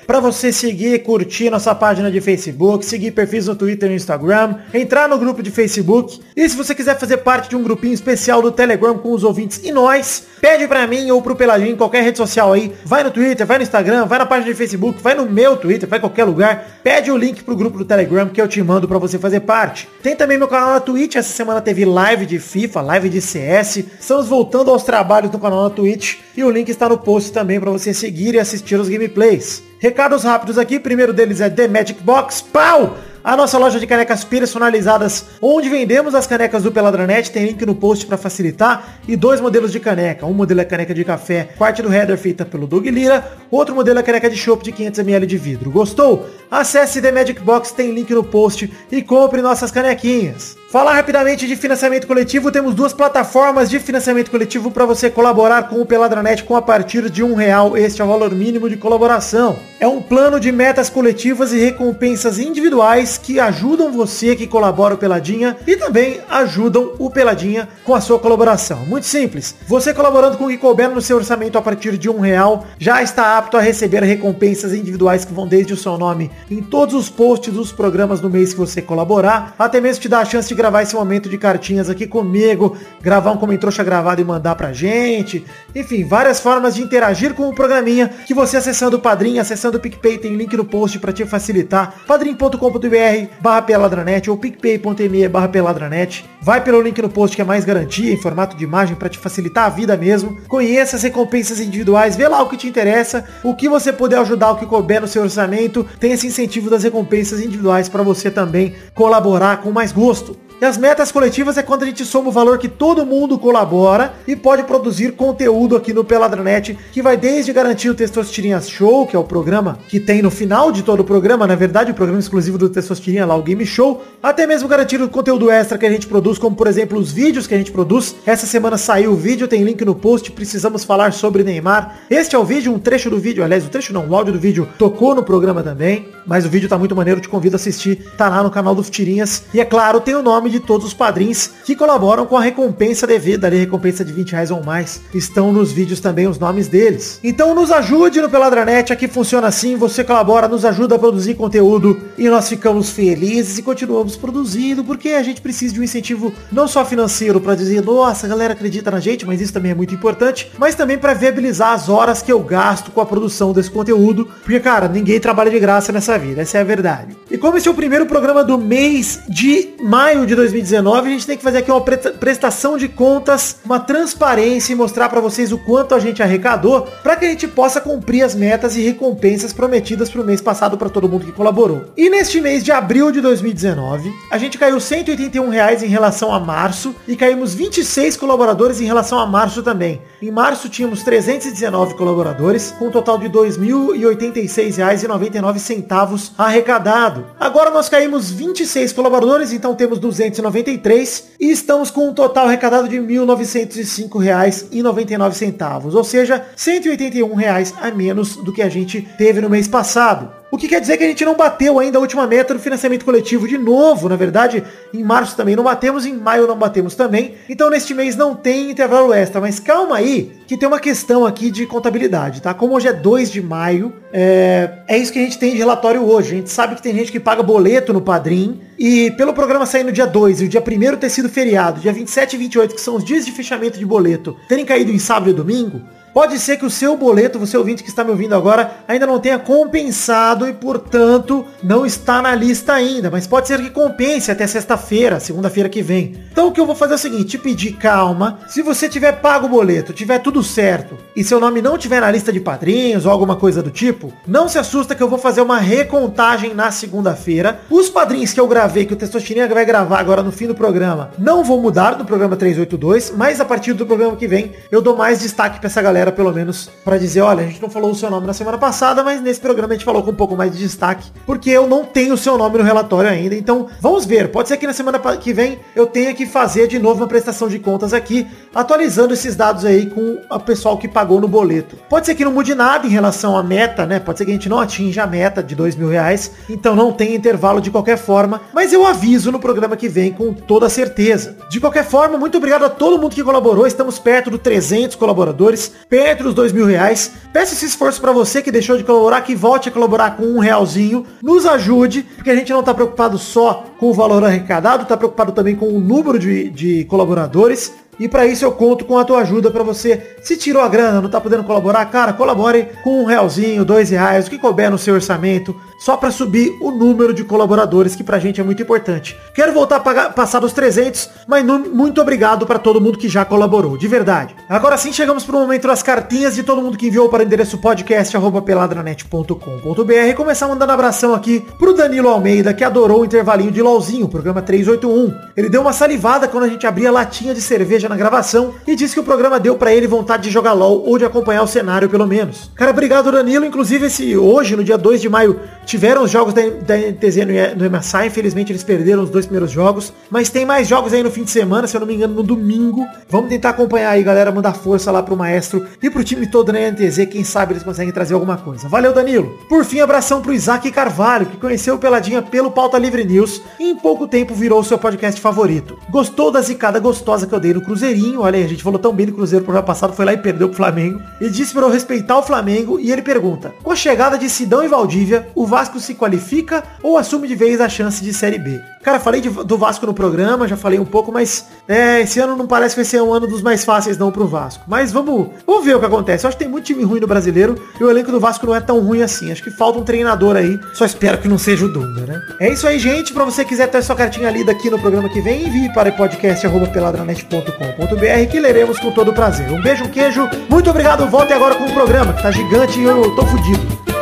para 0.07 0.19
você 0.19 0.51
seguir, 0.51 1.03
curtir 1.03 1.51
nossa 1.51 1.75
página 1.75 2.11
de 2.11 2.23
Facebook, 2.23 2.87
seguir 2.87 3.11
perfis 3.11 3.47
no 3.47 3.55
Twitter 3.55 3.89
e 3.89 3.91
no 3.91 3.97
Instagram, 3.97 4.55
entrar 4.73 5.11
no 5.11 5.19
grupo 5.19 5.43
de 5.43 5.51
Facebook. 5.51 6.23
E 6.35 6.49
se 6.49 6.57
você 6.57 6.75
quiser 6.75 6.99
fazer 6.99 7.19
parte 7.19 7.51
de 7.51 7.57
um 7.57 7.63
grupinho 7.63 7.93
especial 7.93 8.41
do 8.41 8.51
Telegram 8.51 8.97
com 8.97 9.13
os 9.13 9.25
ouvintes 9.25 9.61
e 9.63 9.73
nós, 9.73 10.27
pede 10.41 10.67
pra 10.67 10.87
mim 10.87 11.11
ou 11.11 11.21
pro 11.21 11.37
Peladinho 11.37 11.73
em 11.73 11.77
qualquer 11.77 12.03
rede 12.03 12.17
social 12.17 12.51
aí. 12.51 12.73
Vai 12.83 13.05
no 13.05 13.11
Twitter, 13.11 13.47
vai 13.47 13.59
no 13.59 13.65
Instagram, 13.65 14.07
vai 14.07 14.19
na 14.19 14.25
página 14.25 14.51
de 14.51 14.57
Facebook, 14.57 15.03
vai 15.03 15.15
no 15.15 15.29
meu 15.29 15.55
Twitter, 15.55 15.87
vai 15.87 15.98
em 15.99 16.01
qualquer 16.01 16.25
lugar. 16.25 16.81
Pede 16.83 17.11
o 17.11 17.17
link 17.17 17.45
pro 17.45 17.57
grupo 17.57 17.79
do 17.79 17.85
Telegram 17.85 18.29
que 18.29 18.41
eu 18.41 18.49
te 18.49 18.63
mando 18.63 18.89
pra 18.89 18.99
você 18.99 19.19
fazer 19.19 19.41
parte. 19.41 19.89
Tem 20.03 20.17
também 20.17 20.39
meu 20.39 20.49
canal 20.49 20.71
na 20.71 20.81
Twitch. 20.81 21.17
Essa 21.17 21.33
semana 21.33 21.61
teve 21.61 21.85
live 21.85 22.25
de 22.25 22.39
FIFA, 22.39 22.81
live 22.81 23.09
de 23.09 23.21
CS. 23.21 23.85
Estamos 24.01 24.27
voltando 24.27 24.71
aos 24.71 24.83
trabalhos 24.83 25.31
do 25.31 25.39
canal 25.39 25.65
na 25.65 25.71
Twitch. 25.71 26.17
E 26.37 26.43
o 26.43 26.51
link 26.51 26.69
está 26.69 26.89
no 26.89 26.97
post 26.99 27.33
também 27.33 27.61
pra 27.61 27.71
você 27.71 27.93
seguir 27.93 28.35
e 28.35 28.39
assistir 28.39 28.77
os 28.77 28.89
gameplays. 28.89 29.63
Recados 29.79 30.25
rápidos 30.25 30.59
aqui. 30.59 30.81
Primeiro 30.81 31.13
deles 31.13 31.41
é 31.41 31.51
The 31.51 31.69
Magic 31.69 32.03
Box. 32.03 32.41
Pau! 32.43 32.97
A 33.29 33.37
nossa 33.37 33.59
loja 33.59 33.79
de 33.79 33.87
canecas 33.87 34.25
personalizadas, 34.25 35.27
onde 35.43 35.69
vendemos 35.69 36.15
as 36.15 36.27
canecas 36.27 36.63
do 36.63 36.73
Peladranet, 36.73 37.31
tem 37.31 37.45
link 37.45 37.67
no 37.67 37.75
post 37.75 38.07
para 38.07 38.17
facilitar, 38.17 39.01
e 39.07 39.17
dois 39.17 39.39
modelos 39.39 39.71
de 39.71 39.79
caneca. 39.79 40.25
Um 40.25 40.33
modelo 40.33 40.63
é 40.63 40.65
caneca 40.65 40.95
de 40.95 41.05
café, 41.05 41.51
parte 41.59 41.83
do 41.83 41.93
header 41.93 42.17
feita 42.17 42.47
pelo 42.47 42.67
Doug 42.67 42.87
Lira, 42.87 43.31
outro 43.51 43.75
modelo 43.75 43.99
é 43.99 44.03
caneca 44.03 44.31
de 44.31 44.37
chopp 44.39 44.65
de 44.65 44.73
500ml 44.73 45.27
de 45.27 45.37
vidro. 45.37 45.71
Gostou? 45.71 46.27
Acesse 46.51 47.03
The 47.03 47.13
Magic 47.13 47.43
Box, 47.43 47.73
tem 47.73 47.93
link 47.93 48.11
no 48.15 48.25
post 48.25 48.73
e 48.91 49.03
compre 49.03 49.43
nossas 49.43 49.71
canequinhas. 49.71 50.57
Falar 50.71 50.97
rapidamente 50.97 51.47
de 51.47 51.57
financiamento 51.57 52.07
coletivo, 52.07 52.53
temos 52.53 52.75
duas 52.75 52.93
plataformas 52.93 53.71
de 53.71 53.81
financiamento 53.81 54.31
coletivo 54.31 54.71
para 54.71 54.85
você 54.85 55.09
colaborar 55.09 55.63
com 55.63 55.81
o 55.81 55.87
Peladranet 55.87 56.45
com 56.45 56.55
a 56.55 56.61
partir 56.61 57.09
de 57.09 57.23
um 57.23 57.35
real. 57.35 57.75
Este 57.75 58.03
é 58.03 58.05
o 58.05 58.09
valor 58.09 58.35
mínimo 58.35 58.69
de 58.69 58.77
colaboração. 58.77 59.59
É 59.81 59.89
um 59.89 60.03
plano 60.03 60.39
de 60.39 60.53
metas 60.53 60.91
coletivas 60.91 61.55
e 61.55 61.59
recompensas 61.59 62.39
individuais 62.39 63.17
que 63.17 63.41
ajudam 63.41 63.91
você 63.91 64.37
que 64.37 64.47
colabora 64.47 64.95
o 64.95 64.99
Peladinha 64.99 65.57
e 65.67 65.75
também 65.75 66.21
ajudam 66.29 66.93
o 66.99 67.09
Peladinha 67.09 67.67
com 67.83 67.95
a 67.95 68.01
sua 68.03 68.19
colaboração. 68.19 68.85
Muito 68.85 69.07
simples. 69.07 69.55
Você 69.67 69.95
colaborando 69.95 70.37
com 70.37 70.45
o 70.45 70.49
que 70.49 70.59
couber 70.59 70.91
no 70.91 71.01
seu 71.01 71.17
orçamento 71.17 71.57
a 71.57 71.63
partir 71.63 71.97
de 71.97 72.11
um 72.11 72.21
real 72.21 72.67
já 72.79 73.03
está 73.03 73.39
apto 73.39 73.57
a 73.57 73.61
receber 73.63 74.03
recompensas 74.03 74.75
individuais 74.75 75.25
que 75.25 75.33
vão 75.33 75.49
desde 75.49 75.73
o 75.73 75.79
seu 75.79 75.97
nome 75.97 76.31
em 76.51 76.61
todos 76.61 76.95
os 76.95 77.09
posts 77.09 77.55
dos 77.55 77.73
programas 77.73 78.21
do 78.21 78.29
mês 78.29 78.53
que 78.53 78.59
você 78.59 78.83
colaborar, 78.83 79.55
até 79.59 79.81
mesmo 79.81 80.03
te 80.03 80.11
dar 80.11 80.21
a 80.21 80.25
chance 80.27 80.49
de 80.49 80.58
gravar 80.59 80.83
esse 80.83 80.97
momento 80.97 81.29
de 81.29 81.39
cartinhas 81.39 81.89
aqui 81.89 82.05
comigo, 82.05 82.77
gravar 83.01 83.31
um 83.31 83.37
comentrouxa 83.37 83.85
gravado 83.85 84.21
e 84.21 84.25
mandar 84.25 84.57
pra 84.57 84.73
gente. 84.73 85.45
Enfim, 85.73 86.05
várias 86.05 86.41
formas 86.41 86.75
de 86.75 86.83
interagir 86.83 87.33
com 87.33 87.49
o 87.49 87.55
programinha 87.55 88.11
que 88.27 88.35
você 88.35 88.57
acessando 88.57 88.97
o 88.97 89.01
Padrim, 89.01 89.39
acessando 89.39 89.79
o 89.79 89.81
PicPay, 89.81 90.19
tem 90.19 90.35
link 90.35 90.57
no 90.57 90.65
post 90.65 90.99
pra 90.99 91.13
te 91.13 91.25
facilitar. 91.25 91.95
padrim.com.br 92.07 93.29
barra 93.41 93.63
peladranet 93.63 94.29
ou 94.29 94.37
picpay.me 94.37 95.29
barra 95.29 95.49
peladranet. 95.49 96.25
Vai 96.43 96.61
pelo 96.63 96.81
link 96.81 97.01
no 97.01 97.09
post 97.09 97.37
que 97.37 97.43
é 97.43 97.45
mais 97.45 97.65
garantia, 97.65 98.13
em 98.13 98.21
formato 98.21 98.57
de 98.57 98.65
imagem 98.65 98.97
pra 98.97 99.09
te 99.09 99.19
facilitar 99.19 99.67
a 99.67 99.69
vida 99.69 99.97
mesmo. 99.97 100.37
Conheça 100.49 100.97
as 100.97 101.03
recompensas 101.05 101.61
individuais, 101.61 102.17
vê 102.17 102.27
lá 102.27 102.43
o 102.43 102.49
que 102.49 102.57
te 102.57 102.67
interessa, 102.67 103.25
o 103.45 103.55
que 103.55 103.69
você 103.69 103.93
puder 103.93 104.19
ajudar, 104.19 104.51
o 104.51 104.57
que 104.57 104.67
couber 104.67 105.01
no 105.01 105.07
seu 105.07 105.23
orçamento. 105.23 105.87
Tem 106.01 106.11
esse 106.11 106.27
incentivo 106.27 106.69
das 106.69 106.83
recompensas 106.83 107.41
individuais 107.41 107.89
pra 107.89 108.03
você 108.03 108.29
também 108.29 108.75
colaborar 108.93 109.63
com 109.63 109.71
mais 109.71 109.93
gosto. 109.93 110.48
E 110.61 110.65
as 110.65 110.77
metas 110.77 111.13
coletivas 111.13 111.57
é 111.57 111.63
quando 111.63 111.85
a 111.85 111.87
gente 111.87 112.05
soma 112.05 112.31
o 112.31 112.33
valor 112.33 112.59
que 112.59 112.69
todo 112.69 113.07
mundo 113.07 113.39
colabora 113.39 114.15
e 114.27 114.35
pode 114.35 114.65
produzir 114.65 115.13
conteúdo 115.13 115.77
aqui 115.77 115.93
no 115.93 116.03
Peladranet, 116.03 116.77
que 116.91 117.01
vai 117.01 117.17
desde 117.17 117.53
garantir 117.53 117.91
o 117.91 117.95
Testosterinhas 117.95 118.69
Show, 118.69 119.07
que 119.07 119.15
é 119.15 119.19
o 119.19 119.23
programa 119.23 119.79
que 119.89 120.01
tem 120.01 120.21
no 120.21 120.33
final 120.33 120.73
de 120.73 120.83
todo 120.83 120.99
o 120.99 121.05
programa, 121.05 121.47
na 121.47 121.55
verdade, 121.55 121.93
o 121.93 121.95
programa 121.95 122.19
exclusivo 122.19 122.59
do 122.59 122.69
Testosterinha 122.69 123.25
lá, 123.25 123.37
o 123.37 123.43
Game 123.43 123.65
Show, 123.65 124.03
até 124.21 124.49
mesmo 124.49 124.69
garantir 124.69 125.01
o 125.01 125.09
conteúdo 125.09 125.49
extra 125.49 125.79
que 125.79 125.87
a 125.87 125.91
gente 125.93 126.09
produz, 126.09 126.39
como 126.39 126.57
por 126.57 126.67
exemplo 126.67 126.99
os 126.99 127.13
vídeos 127.13 127.47
que 127.47 127.55
a 127.55 127.59
gente 127.59 127.71
produz. 127.71 128.17
Essa 128.27 128.45
semana 128.45 128.77
saiu 128.77 129.13
o 129.13 129.17
vídeo, 129.17 129.47
tem 129.47 129.63
link 129.63 129.85
no 129.85 129.95
post, 129.95 130.33
precisamos 130.33 130.83
falar 130.83 131.13
sobre 131.13 131.45
Neymar. 131.45 132.01
Este 132.11 132.35
é 132.35 132.39
o 132.39 132.45
vídeo, 132.45 132.75
um 132.75 132.81
trecho 132.81 133.09
do 133.09 133.19
vídeo, 133.19 133.45
aliás, 133.45 133.65
o 133.65 133.69
trecho 133.69 133.93
não, 133.93 134.09
o 134.09 134.17
áudio 134.17 134.33
do 134.33 134.41
vídeo 134.41 134.69
tocou 134.77 135.15
no 135.15 135.23
programa 135.23 135.63
também, 135.63 136.09
mas 136.27 136.45
o 136.45 136.49
vídeo 136.49 136.69
tá 136.69 136.77
muito 136.77 136.97
maneiro, 136.97 137.21
te 137.21 137.29
convido 137.29 137.55
a 137.55 137.59
assistir, 137.59 138.13
tá 138.17 138.29
lá 138.29 138.43
no 138.43 138.51
canal 138.51 138.75
do 138.75 138.83
Tirinhas. 138.83 139.45
E 139.55 139.61
é 139.61 139.65
claro, 139.65 140.01
tem 140.01 140.17
o 140.17 140.23
nome 140.23 140.48
de 140.51 140.61
todos 140.61 140.87
os 140.87 140.95
padrinhos 140.95 141.51
que 141.65 141.77
colaboram 141.77 142.27
com 142.27 142.37
a 142.37 142.41
recompensa 142.41 143.07
devida, 143.07 143.47
ali, 143.47 143.59
recompensa 143.59 144.05
de 144.05 144.13
20 144.13 144.33
reais 144.33 144.51
ou 144.51 144.63
mais. 144.63 145.01
Estão 145.15 145.53
nos 145.53 145.73
vídeos 145.73 146.01
também 146.01 146.27
os 146.27 146.39
nomes 146.39 146.69
deles. 146.69 147.19
Então 147.23 147.55
nos 147.55 147.71
ajude 147.71 148.21
no 148.21 148.31
Peladranet, 148.31 148.93
aqui 148.93 149.09
funciona 149.09 149.47
assim, 149.49 149.77
você 149.77 150.05
colabora, 150.05 150.49
nos 150.49 150.65
ajuda 150.65 150.97
a 150.97 150.99
produzir 150.99 151.35
conteúdo 151.35 152.01
e 152.17 152.29
nós 152.29 152.49
ficamos 152.49 152.91
felizes 152.91 153.59
e 153.59 153.63
continuamos 153.63 154.17
produzindo, 154.17 154.85
porque 154.85 155.11
a 155.11 155.23
gente 155.23 155.41
precisa 155.41 155.75
de 155.75 155.81
um 155.81 155.85
incentivo 155.85 156.33
não 156.51 156.67
só 156.67 156.85
financeiro 156.85 157.41
para 157.41 157.55
dizer, 157.55 157.83
nossa, 157.83 158.27
a 158.27 158.29
galera 158.29 158.53
acredita 158.53 158.91
na 158.91 159.01
gente, 159.01 159.27
mas 159.27 159.41
isso 159.41 159.53
também 159.53 159.73
é 159.73 159.75
muito 159.75 159.95
importante, 159.95 160.51
mas 160.59 160.75
também 160.75 160.99
para 160.99 161.15
viabilizar 161.15 161.73
as 161.73 161.89
horas 161.89 162.23
que 162.23 162.33
eu 162.33 162.41
gasto 162.41 162.91
com 162.91 163.01
a 163.01 163.07
produção 163.07 163.53
desse 163.53 163.71
conteúdo, 163.71 164.29
porque 164.43 164.61
cara, 164.61 164.89
ninguém 164.89 165.21
trabalha 165.21 165.51
de 165.51 165.59
graça 165.59 165.93
nessa 165.93 166.19
vida, 166.19 166.43
essa 166.43 166.59
é 166.59 166.61
a 166.61 166.65
verdade. 166.65 167.17
E 167.31 167.39
como 167.39 167.57
esse 167.57 167.69
é 167.69 167.71
o 167.71 167.75
primeiro 167.75 168.07
programa 168.07 168.43
do 168.43 168.59
mês 168.59 169.21
de 169.29 169.71
maio 169.83 170.27
de 170.27 170.35
2019, 170.39 171.09
a 171.09 171.11
gente 171.11 171.27
tem 171.27 171.37
que 171.37 171.43
fazer 171.43 171.59
aqui 171.59 171.71
uma 171.71 171.81
pre- 171.81 171.97
prestação 171.97 172.77
de 172.79 172.89
contas, 172.89 173.57
uma 173.65 173.81
transparência 173.81 174.73
e 174.73 174.77
mostrar 174.77 175.09
pra 175.09 175.21
vocês 175.21 175.53
o 175.53 175.59
quanto 175.59 175.95
a 175.95 175.99
gente 175.99 176.23
arrecadou, 176.23 176.83
pra 177.03 177.17
que 177.17 177.25
a 177.25 177.29
gente 177.29 177.49
possa 177.49 177.81
cumprir 177.81 178.23
as 178.23 178.35
metas 178.35 178.77
e 178.77 178.81
recompensas 178.83 179.53
prometidas 179.53 180.09
pro 180.09 180.25
mês 180.25 180.41
passado 180.41 180.79
pra 180.79 180.89
todo 180.89 181.09
mundo 181.09 181.27
que 181.27 181.33
colaborou. 181.33 181.87
E 181.97 182.09
neste 182.09 182.41
mês 182.41 182.63
de 182.65 182.71
abril 182.73 183.11
de 183.11 183.21
2019, 183.21 184.11
a 184.31 184.39
gente 184.39 184.57
caiu 184.57 184.79
181 184.81 185.49
reais 185.49 185.83
em 185.83 185.89
relação 185.89 186.33
a 186.33 186.39
março 186.39 186.95
e 187.07 187.17
caímos 187.17 187.53
26 187.55 188.17
colaboradores 188.17 188.81
em 188.81 188.85
relação 188.85 189.19
a 189.19 189.27
março 189.27 189.63
também. 189.63 190.01
Em 190.21 190.33
março 190.33 190.69
tínhamos 190.69 191.05
319 191.05 191.95
colaboradores, 191.95 192.73
com 192.73 192.89
um 192.89 192.91
total 192.91 193.19
de 193.19 193.29
R$ 193.29 193.35
2.086,99 193.35 196.33
arrecadado. 196.37 197.27
Agora 197.39 197.71
nós 197.71 197.89
caímos 197.89 198.29
26 198.29 198.93
colaboradores, 198.93 199.53
então 199.53 199.77
temos 199.77 200.01
293 200.01 201.29
e 201.39 201.53
estamos 201.53 201.93
com 201.93 202.09
um 202.09 202.15
total 202.15 202.47
arrecadado 202.47 202.89
de 202.89 202.99
R$ 202.99 203.07
1.905,99, 203.07 205.95
ou 205.95 206.03
seja, 206.03 206.45
181 206.57 207.33
reais 207.35 207.73
a 207.81 207.89
menos 207.93 208.35
do 208.35 208.53
que 208.53 208.63
a 208.63 208.69
gente 208.69 209.03
teve 209.17 209.41
no 209.41 209.49
mês 209.49 209.69
passado. 209.69 210.33
O 210.51 210.57
que 210.57 210.67
quer 210.67 210.81
dizer 210.81 210.97
que 210.97 211.05
a 211.05 211.07
gente 211.07 211.25
não 211.25 211.37
bateu 211.37 211.79
ainda 211.79 211.99
a 211.99 212.01
última 212.01 212.27
meta 212.27 212.55
do 212.55 212.61
financiamento 212.61 213.05
coletivo 213.05 213.47
de 213.47 213.59
novo. 213.59 214.09
Na 214.09 214.17
verdade, 214.17 214.65
em 214.95 215.05
março 215.05 215.37
também 215.37 215.55
não 215.55 215.65
batemos, 215.65 216.07
em 216.07 216.15
maio 216.15 216.47
não 216.47 216.57
batemos 216.57 216.95
também. 216.95 217.35
Então 217.49 217.69
neste 217.69 217.93
mês 217.93 218.17
não 218.17 218.35
tem 218.35 218.71
intervalo 218.71 219.13
extra. 219.13 219.41
Mas 219.41 219.61
calma 219.61 219.97
aí, 219.97 220.33
que 220.47 220.57
tem 220.57 220.67
uma 220.67 220.81
questão 220.81 221.27
aqui 221.27 221.51
de 221.51 221.67
contabilidade, 221.67 222.41
tá? 222.41 222.55
Como 222.55 222.75
hoje 222.75 222.89
é 222.89 222.93
2 222.93 223.31
de 223.31 223.43
maio, 223.43 223.93
é, 224.11 224.71
é 224.89 224.97
isso 224.97 225.13
que 225.13 225.19
a 225.19 225.23
gente 225.23 225.39
tem 225.39 225.53
de 225.53 225.59
relatório 225.59 226.03
hoje. 226.03 226.33
A 226.33 226.37
gente 226.37 226.51
sabe 226.51 226.75
que 226.75 226.83
tem 226.83 226.95
gente 226.95 227.13
que 227.13 227.21
paga 227.21 227.43
boleto 227.43 227.93
no 227.93 228.01
Padrim. 228.01 228.61
E 228.79 229.11
pelo 229.13 229.35
programa 229.35 229.67
sair 229.67 229.83
no 229.83 229.93
dia 229.93 230.07
2 230.07 230.41
e 230.41 230.45
o 230.45 230.49
dia 230.49 230.63
1 230.63 230.97
ter 230.97 231.11
sido 231.11 231.29
feriado, 231.29 231.81
dia 231.81 231.93
27 231.93 232.35
e 232.35 232.39
28, 232.39 232.75
que 232.77 232.81
são 232.81 232.95
os 232.95 233.05
dias 233.05 233.27
de 233.27 233.33
fechamento 233.33 233.77
de 233.77 233.85
boleto, 233.85 234.37
terem 234.49 234.65
caído 234.65 234.93
em 234.93 235.01
sábado 235.01 235.31
e 235.31 235.33
domingo, 235.35 235.83
Pode 236.13 236.39
ser 236.39 236.57
que 236.57 236.67
o 236.67 236.71
seu 236.71 236.97
boleto, 236.97 237.39
você 237.39 237.57
ouvinte 237.57 237.83
que 237.83 237.89
está 237.89 238.03
me 238.03 238.11
ouvindo 238.11 238.35
agora, 238.35 238.79
ainda 238.87 239.07
não 239.07 239.19
tenha 239.19 239.39
compensado 239.39 240.49
e, 240.49 240.53
portanto, 240.53 241.45
não 241.63 241.85
está 241.85 242.21
na 242.23 242.35
lista 242.35 242.73
ainda. 242.73 243.11
Mas 243.11 243.27
pode 243.27 243.49
ser 243.49 243.61
que 243.61 243.71
compense 243.71 244.31
até 244.31 244.47
sexta-feira, 244.47 245.21
segunda-feira 245.21 245.69
que 245.69 245.83
vem. 245.83 246.17
Então 246.31 246.49
o 246.49 246.53
que 246.53 246.61
eu 246.61 246.67
vou 246.67 246.75
fazer 246.75 246.93
é 246.93 246.97
o 246.97 246.99
seguinte, 246.99 247.25
te 247.25 247.39
pedir 247.39 247.73
calma. 247.73 248.39
Se 248.49 248.63
você 248.63 248.89
tiver 248.89 249.21
pago 249.21 249.47
o 249.47 249.51
boleto, 249.51 249.93
tiver 249.93 250.19
tudo 250.19 250.43
certo, 250.43 250.97
e 251.15 251.25
seu 251.25 251.41
nome 251.41 251.61
não 251.61 251.77
tiver 251.77 252.01
na 252.01 252.11
lista 252.11 252.33
de 252.33 252.41
padrinhos 252.41 253.07
ou 253.07 253.13
alguma 253.13 253.37
coisa 253.37 253.63
do 253.63 253.71
tipo, 253.71 254.13
não 254.27 254.49
se 254.49 254.59
assusta 254.59 254.95
que 254.95 255.03
eu 255.03 255.09
vou 255.09 255.19
fazer 255.19 255.41
uma 255.41 255.59
recontagem 255.59 256.55
na 256.55 256.71
segunda-feira. 256.71 257.61
Os 257.69 257.89
padrinhos 257.89 258.33
que 258.33 258.41
eu 258.41 258.47
gravei, 258.47 258.87
que 258.87 258.93
o 258.93 258.97
Testosterinha 258.97 259.49
vai 259.49 259.65
gravar 259.65 259.99
agora 259.99 260.23
no 260.23 260.33
fim 260.33 260.47
do 260.47 260.55
programa, 260.55 261.11
não 261.19 261.43
vou 261.43 261.61
mudar 261.61 261.93
do 261.93 262.05
programa 262.05 262.37
382, 262.37 263.13
mas 263.17 263.41
a 263.41 263.45
partir 263.45 263.73
do 263.73 263.87
programa 263.87 264.17
que 264.17 264.29
vem, 264.29 264.53
eu 264.71 264.81
dou 264.81 264.97
mais 264.97 265.21
destaque 265.21 265.59
pra 265.59 265.67
essa 265.67 265.83
galera, 265.83 265.98
pelo 266.13 266.33
menos, 266.33 266.71
pra 266.85 266.97
dizer, 266.97 267.21
olha, 267.21 267.45
a 267.45 267.47
gente 267.47 267.61
não 267.61 267.69
falou 267.69 267.91
o 267.91 267.95
seu 267.95 268.11
nome 268.11 268.27
na 268.27 268.33
semana 268.33 268.59
passada, 268.59 269.03
mas 269.03 269.21
nesse 269.21 269.41
programa 269.41 269.75
a 269.75 269.77
gente 269.77 269.85
falou 269.85 270.03
com 270.03 270.11
um 270.11 270.15
pouco 270.15 270.37
mais 270.37 270.53
de 270.53 270.59
destaque, 270.59 271.11
porque 271.27 271.51
eu 271.51 271.67
não 271.67 271.85
tenho 271.85 272.15
o 272.15 272.19
seu 272.19 272.39
nome 272.39 272.59
no 272.59 272.65
relatório 272.65 273.11
ainda. 273.11 273.35
Então, 273.35 273.67
vamos 273.81 274.05
ver. 274.05 274.31
Pode 274.31 274.49
ser 274.49 274.57
que 274.57 274.67
na 274.67 274.73
semana 274.73 274.99
que 275.17 275.33
vem 275.33 275.59
eu 275.75 275.87
tenha 275.87 276.15
que 276.15 276.27
fazer 276.27 276.69
de 276.69 276.79
novo 276.79 277.01
uma 277.01 277.09
prestação 277.09 277.49
de 277.49 277.59
contas 277.59 277.93
aqui, 277.93 278.27
atualizando 278.55 279.13
esses 279.13 279.37
dados 279.37 279.65
aí 279.65 279.87
com 279.87 280.19
o 280.31 280.41
pessoal 280.41 280.79
que 280.79 280.89
pagou 280.89 281.21
no 281.21 281.29
boleto. 281.29 281.77
Pode 281.89 282.07
ser 282.07 282.15
que 282.15 282.25
não 282.25 282.33
mude 282.33 282.55
nada 282.55 282.87
em 282.87 282.91
relação 282.91 283.37
à 283.37 283.43
meta, 283.43 283.87
né? 283.87 283.99
Pode 283.99 284.19
ser 284.19 284.25
que 284.25 284.31
a 284.31 284.35
gente 284.35 284.49
não 284.49 284.61
atinja 284.61 285.03
a 285.03 285.07
meta 285.07 285.43
de 285.43 285.55
dois 285.55 285.75
mil 285.77 285.89
reais, 285.89 286.33
então 286.49 286.75
não 286.75 286.93
tem 286.93 287.15
intervalo 287.15 287.61
de 287.61 287.71
qualquer 287.71 287.97
forma, 287.97 288.41
mas 288.53 288.73
eu 288.73 288.87
aviso 288.87 289.33
no 289.33 289.41
programa 289.41 289.77
que 289.77 289.89
vem 289.89 290.13
com 290.13 290.33
toda 290.33 290.69
certeza. 290.69 291.37
De 291.51 291.61
qualquer 291.61 291.85
forma, 291.85 292.19
muito 292.19 292.39
obrigado 292.39 292.65
a 292.65 292.71
todo 292.71 293.01
mundo 293.01 293.15
que 293.15 293.23
colaborou, 293.23 293.67
estamos 293.67 293.99
perto 293.99 294.31
do 294.31 294.39
300 294.39 294.97
colaboradores, 294.97 295.73
perto 295.89 296.25
dos 296.25 296.35
dois 296.35 296.53
mil 296.53 296.67
reais. 296.67 297.13
Peço 297.33 297.55
esse 297.55 297.67
esforço 297.67 298.01
para 298.01 298.13
você 298.13 298.43
que 298.43 298.51
deixou 298.51 298.77
de 298.77 298.85
colaborar, 298.85 299.23
que 299.23 299.35
volte 299.35 299.69
a 299.69 299.73
colaborar 299.73 300.17
com 300.17 300.25
um 300.25 300.39
realzinho, 300.39 301.07
nos 301.23 301.47
ajude, 301.47 302.03
porque 302.03 302.31
a 302.31 302.37
gente 302.37 302.53
não 302.53 302.63
tá 302.63 302.75
preocupado 302.75 303.19
só 303.19 303.65
com 303.79 303.87
o 303.87 303.95
valor 303.95 304.25
arrecadado, 304.25 304.85
tá 304.85 304.97
preocupado 304.97 305.33
também 305.33 305.55
com 305.55 305.69
o 305.69 305.81
número 305.81 306.19
de, 306.19 306.51
de 306.51 306.85
colaboradores. 306.85 307.73
E 307.99 308.09
para 308.09 308.27
isso 308.27 308.45
eu 308.45 308.53
conto 308.53 308.85
com 308.85 308.99
a 308.99 309.05
tua 309.05 309.21
ajuda 309.21 309.51
para 309.51 309.63
você. 309.63 310.17
Se 310.23 310.37
tirou 310.37 310.63
a 310.63 310.69
grana, 310.69 311.01
não 311.01 311.09
tá 311.11 311.21
podendo 311.21 311.45
colaborar, 311.45 311.85
cara, 311.87 312.13
colabore 312.13 312.69
com 312.85 313.03
um 313.03 313.05
realzinho, 313.05 313.65
dois 313.65 313.91
reais, 313.91 314.27
o 314.27 314.31
que 314.31 314.39
couber 314.39 314.71
no 314.71 314.79
seu 314.79 314.95
orçamento, 314.95 315.55
só 315.79 315.97
para 315.97 316.11
subir 316.11 316.57
o 316.61 316.71
número 316.71 317.13
de 317.15 317.25
colaboradores, 317.25 317.95
que 317.97 318.05
pra 318.05 318.19
gente 318.19 318.41
é 318.41 318.45
muito 318.45 318.63
importante. 318.63 319.17
Quero 319.35 319.53
voltar 319.53 319.77
a 319.77 319.81
pagar, 319.81 320.13
passar 320.15 320.41
dos 320.41 320.53
300, 320.53 321.09
mas 321.27 321.45
nu- 321.45 321.59
muito 321.73 322.01
obrigado 322.01 322.47
para 322.47 322.59
todo 322.59 322.81
mundo 322.81 322.99
que 322.99 323.09
já 323.09 323.25
colaborou, 323.25 323.77
de 323.77 323.87
verdade. 323.89 324.35
Agora 324.49 324.77
sim 324.77 324.93
chegamos 324.93 325.25
pro 325.25 325.39
momento 325.39 325.67
das 325.69 325.83
cartinhas 325.83 326.35
de 326.35 326.43
todo 326.43 326.61
mundo 326.63 326.77
que 326.77 326.89
enviou 326.89 327.09
para 327.09 327.23
o 327.23 327.27
endereço 327.27 327.59
podcast@peladranet.com.br 327.59 330.15
começar 330.17 330.49
mandando 330.49 330.73
abração 330.73 331.15
aqui 331.15 331.45
pro 331.59 331.75
Danilo 331.75 332.09
Almeida, 332.09 332.53
que 332.55 332.65
adorou 332.65 333.03
o 333.03 333.05
intervalinho 333.05 333.51
de 333.51 333.63
LOLzinho, 333.63 334.09
programa 334.09 334.43
381. 334.43 335.13
Ele 335.37 335.49
deu 335.49 335.61
uma 335.61 335.73
salivada 335.73 336.29
quando 336.29 336.45
a 336.45 336.49
gente 336.49 336.67
abria 336.67 336.89
a 336.89 336.93
latinha 336.93 337.35
de 337.35 337.41
cerveja 337.41 337.88
na 337.89 337.97
gravação 337.97 338.55
e 338.67 338.77
disse 338.77 338.95
que 338.95 339.01
o 339.01 339.05
programa 339.05 339.41
deu 339.41 339.57
pra 339.57 339.73
ele 339.73 339.87
vontade 339.87 340.25
de 340.25 340.31
jogar 340.31 340.53
LOL 340.53 340.85
ou 340.85 340.99
de 340.99 341.05
acompanhar 341.05 341.43
o 341.43 341.47
cenário 341.47 341.89
pelo 341.89 342.07
menos. 342.07 342.51
Cara, 342.55 342.71
obrigado 342.71 343.13
Danilo. 343.13 343.45
Inclusive 343.45 343.87
esse 343.87 344.17
hoje, 344.17 344.57
no 344.57 344.65
dia 344.65 344.79
2 344.79 345.01
de 345.01 345.09
maio, 345.09 345.41
tiveram 345.69 346.03
os 346.03 346.11
jogos 346.11 346.33
da, 346.33 346.41
da 346.49 346.77
NTZ 346.77 347.17
no, 347.19 347.69
no 347.69 347.79
MSI. 347.79 348.07
Infelizmente 348.07 348.51
eles 348.51 348.65
perderam 348.65 349.03
os 349.03 349.11
dois 349.11 349.27
primeiros 349.27 349.51
jogos. 349.51 349.93
Mas 350.11 350.31
tem 350.31 350.47
mais 350.47 350.67
jogos 350.67 350.95
aí 350.95 351.03
no 351.03 351.11
fim 351.11 351.25
de 351.25 351.31
semana, 351.31 351.67
se 351.67 351.77
eu 351.77 351.81
não 351.81 351.87
me 351.87 351.95
engano, 351.95 352.15
no 352.15 352.23
domingo. 352.23 352.87
Vamos 353.09 353.29
tentar 353.29 353.51
acompanhar 353.51 353.91
aí, 353.91 354.03
galera. 354.03 354.33
Mandar 354.33 354.55
força 354.55 354.91
lá 354.91 355.03
pro 355.03 355.17
maestro 355.17 355.67
e 355.83 355.91
pro 355.91 356.03
time 356.03 356.27
todo 356.27 356.51
da 356.51 356.59
NTZ. 356.59 357.07
Quem 357.11 357.23
sabe 357.23 357.53
eles 357.53 357.63
conseguem 357.63 357.93
trazer 357.93 358.15
alguma 358.15 358.39
coisa. 358.39 358.67
Valeu, 358.67 358.95
Danilo. 358.95 359.39
Por 359.49 359.65
fim, 359.65 359.81
abração 359.81 360.23
pro 360.23 360.33
Isaac 360.33 360.71
Carvalho, 360.71 361.27
que 361.27 361.37
conheceu 361.37 361.75
o 361.75 361.79
Peladinha 361.79 362.23
pelo 362.23 362.51
Pauta 362.51 362.79
Livre 362.79 363.05
News 363.05 363.43
e 363.61 363.71
em 363.71 363.77
pouco 363.77 364.09
tempo 364.09 364.35
virou 364.35 364.61
o 364.61 364.65
seu 364.65 364.79
podcast 364.79 365.21
favorito. 365.21 365.79
Gostou 365.91 366.31
da 366.31 366.41
zicada 366.41 366.81
gostosa 366.81 367.27
que 367.27 367.35
eu 367.35 367.41
dei 367.41 367.53
no 367.53 367.61
Cruzeirinho? 367.61 368.23
Olha 368.23 368.39
aí, 368.39 368.45
a 368.45 368.49
gente 368.49 368.63
falou 368.63 368.79
tão 368.79 368.95
bem 368.95 369.07
do 369.07 369.13
Cruzeiro 369.13 369.45
pro 369.45 369.55
ano 369.55 369.63
passado, 369.63 369.93
foi 369.93 370.07
lá 370.07 370.15
e 370.15 370.19
perdeu 370.19 370.49
pro 370.49 370.57
Flamengo. 370.57 371.01
E 371.21 371.29
disse 371.29 371.53
para 371.53 371.67
eu 371.67 371.71
respeitar 371.71 372.19
o 372.19 372.23
Flamengo 372.23 372.81
e 372.81 372.91
ele 372.91 373.03
pergunta: 373.03 373.53
Com 373.63 373.73
a 373.73 373.77
chegada 373.77 374.17
de 374.17 374.31
Sidão 374.31 374.65
e 374.65 374.69
Valdívia, 374.69 375.29
o 375.35 375.47
Vasco 375.59 375.81
se 375.81 375.95
qualifica 375.95 376.63
ou 376.85 376.97
assume 376.97 377.27
de 377.27 377.35
vez 377.35 377.61
a 377.61 377.69
chance 377.69 378.01
de 378.03 378.15
Série 378.15 378.39
B? 378.39 378.61
Cara, 378.81 379.01
falei 379.01 379.21
de- 379.21 379.29
do 379.29 379.59
Vasco 379.59 379.85
no 379.87 379.93
programa, 379.93 380.47
já 380.47 380.57
falei 380.57 380.79
um 380.79 380.85
pouco, 380.85 381.11
mas 381.11 381.47
é, 381.67 382.01
esse 382.03 382.21
ano 382.21 382.37
não 382.37 382.47
parece 382.47 382.77
que 382.77 382.83
vai 382.83 382.85
ser 382.85 383.03
um 383.03 383.13
ano 383.13 383.27
dos 383.27 383.43
mais 383.43 383.65
fáceis 383.65 383.99
não 383.99 384.13
pro 384.13 384.29
Vasco. 384.29 384.63
Mas 384.69 384.93
vamos, 384.93 385.31
vamos 385.45 385.65
ver 385.65 385.75
o 385.75 385.81
que 385.81 385.87
acontece. 385.87 386.25
Eu 386.25 386.29
acho 386.29 386.37
que 386.39 386.45
tem 386.45 386.51
muito 386.51 386.67
time 386.67 386.85
ruim 386.85 387.01
no 387.01 387.09
brasileiro 387.09 387.57
e 387.81 387.83
o 387.83 387.91
elenco 387.91 388.13
do 388.13 388.21
Vasco 388.21 388.47
não 388.47 388.55
é 388.55 388.61
tão 388.61 388.79
ruim 388.79 389.03
assim. 389.03 389.33
Acho 389.33 389.43
que 389.43 389.51
falta 389.51 389.81
um 389.81 389.85
treinador 389.85 390.37
aí. 390.37 390.61
Só 390.75 390.85
espero 390.85 391.19
que 391.19 391.27
não 391.27 391.39
seja 391.39 391.65
o 391.67 391.73
Dunga, 391.73 392.03
né? 392.07 392.21
É 392.39 392.53
isso 392.53 392.69
aí, 392.69 392.79
gente. 392.79 393.13
Pra 393.13 393.25
você 393.25 393.45
quiser 393.45 393.67
ter 393.67 393.83
sua 393.83 393.97
cartinha 393.97 394.31
lida 394.31 394.53
aqui 394.53 394.71
no 394.71 394.79
programa 394.79 395.09
que 395.09 395.21
vem, 395.21 395.45
envie 395.49 395.73
para 395.75 395.91
podcast.peladranet.com.br 395.91 398.31
que 398.31 398.39
leremos 398.39 398.79
com 398.79 398.93
todo 398.93 399.13
prazer. 399.13 399.51
Um 399.51 399.61
beijo, 399.61 399.83
um 399.85 399.89
queijo. 399.89 400.29
Muito 400.49 400.71
obrigado. 400.71 401.05
Volte 401.09 401.33
agora 401.33 401.57
com 401.57 401.65
o 401.65 401.73
programa, 401.75 402.13
que 402.13 402.23
tá 402.23 402.31
gigante 402.31 402.79
e 402.79 402.85
eu 402.85 403.13
tô 403.17 403.27
fudido. 403.27 403.98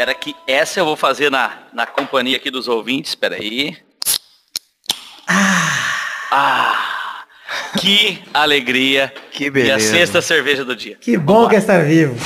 Espera 0.00 0.14
que 0.14 0.34
essa 0.46 0.80
eu 0.80 0.86
vou 0.86 0.96
fazer 0.96 1.30
na, 1.30 1.58
na 1.74 1.84
companhia 1.84 2.38
aqui 2.38 2.50
dos 2.50 2.68
ouvintes. 2.68 3.10
Espera 3.10 3.34
aí. 3.36 3.76
Ah! 5.28 6.94
Que 7.78 8.22
alegria. 8.32 9.12
Que 9.30 9.44
E 9.44 9.48
a 9.48 9.50
beleza. 9.50 9.90
sexta 9.90 10.22
cerveja 10.22 10.64
do 10.64 10.74
dia. 10.74 10.96
Que 10.98 11.18
bom 11.18 11.46
que 11.50 11.56
é 11.56 11.58
estar 11.58 11.84
vivo. 11.84 12.16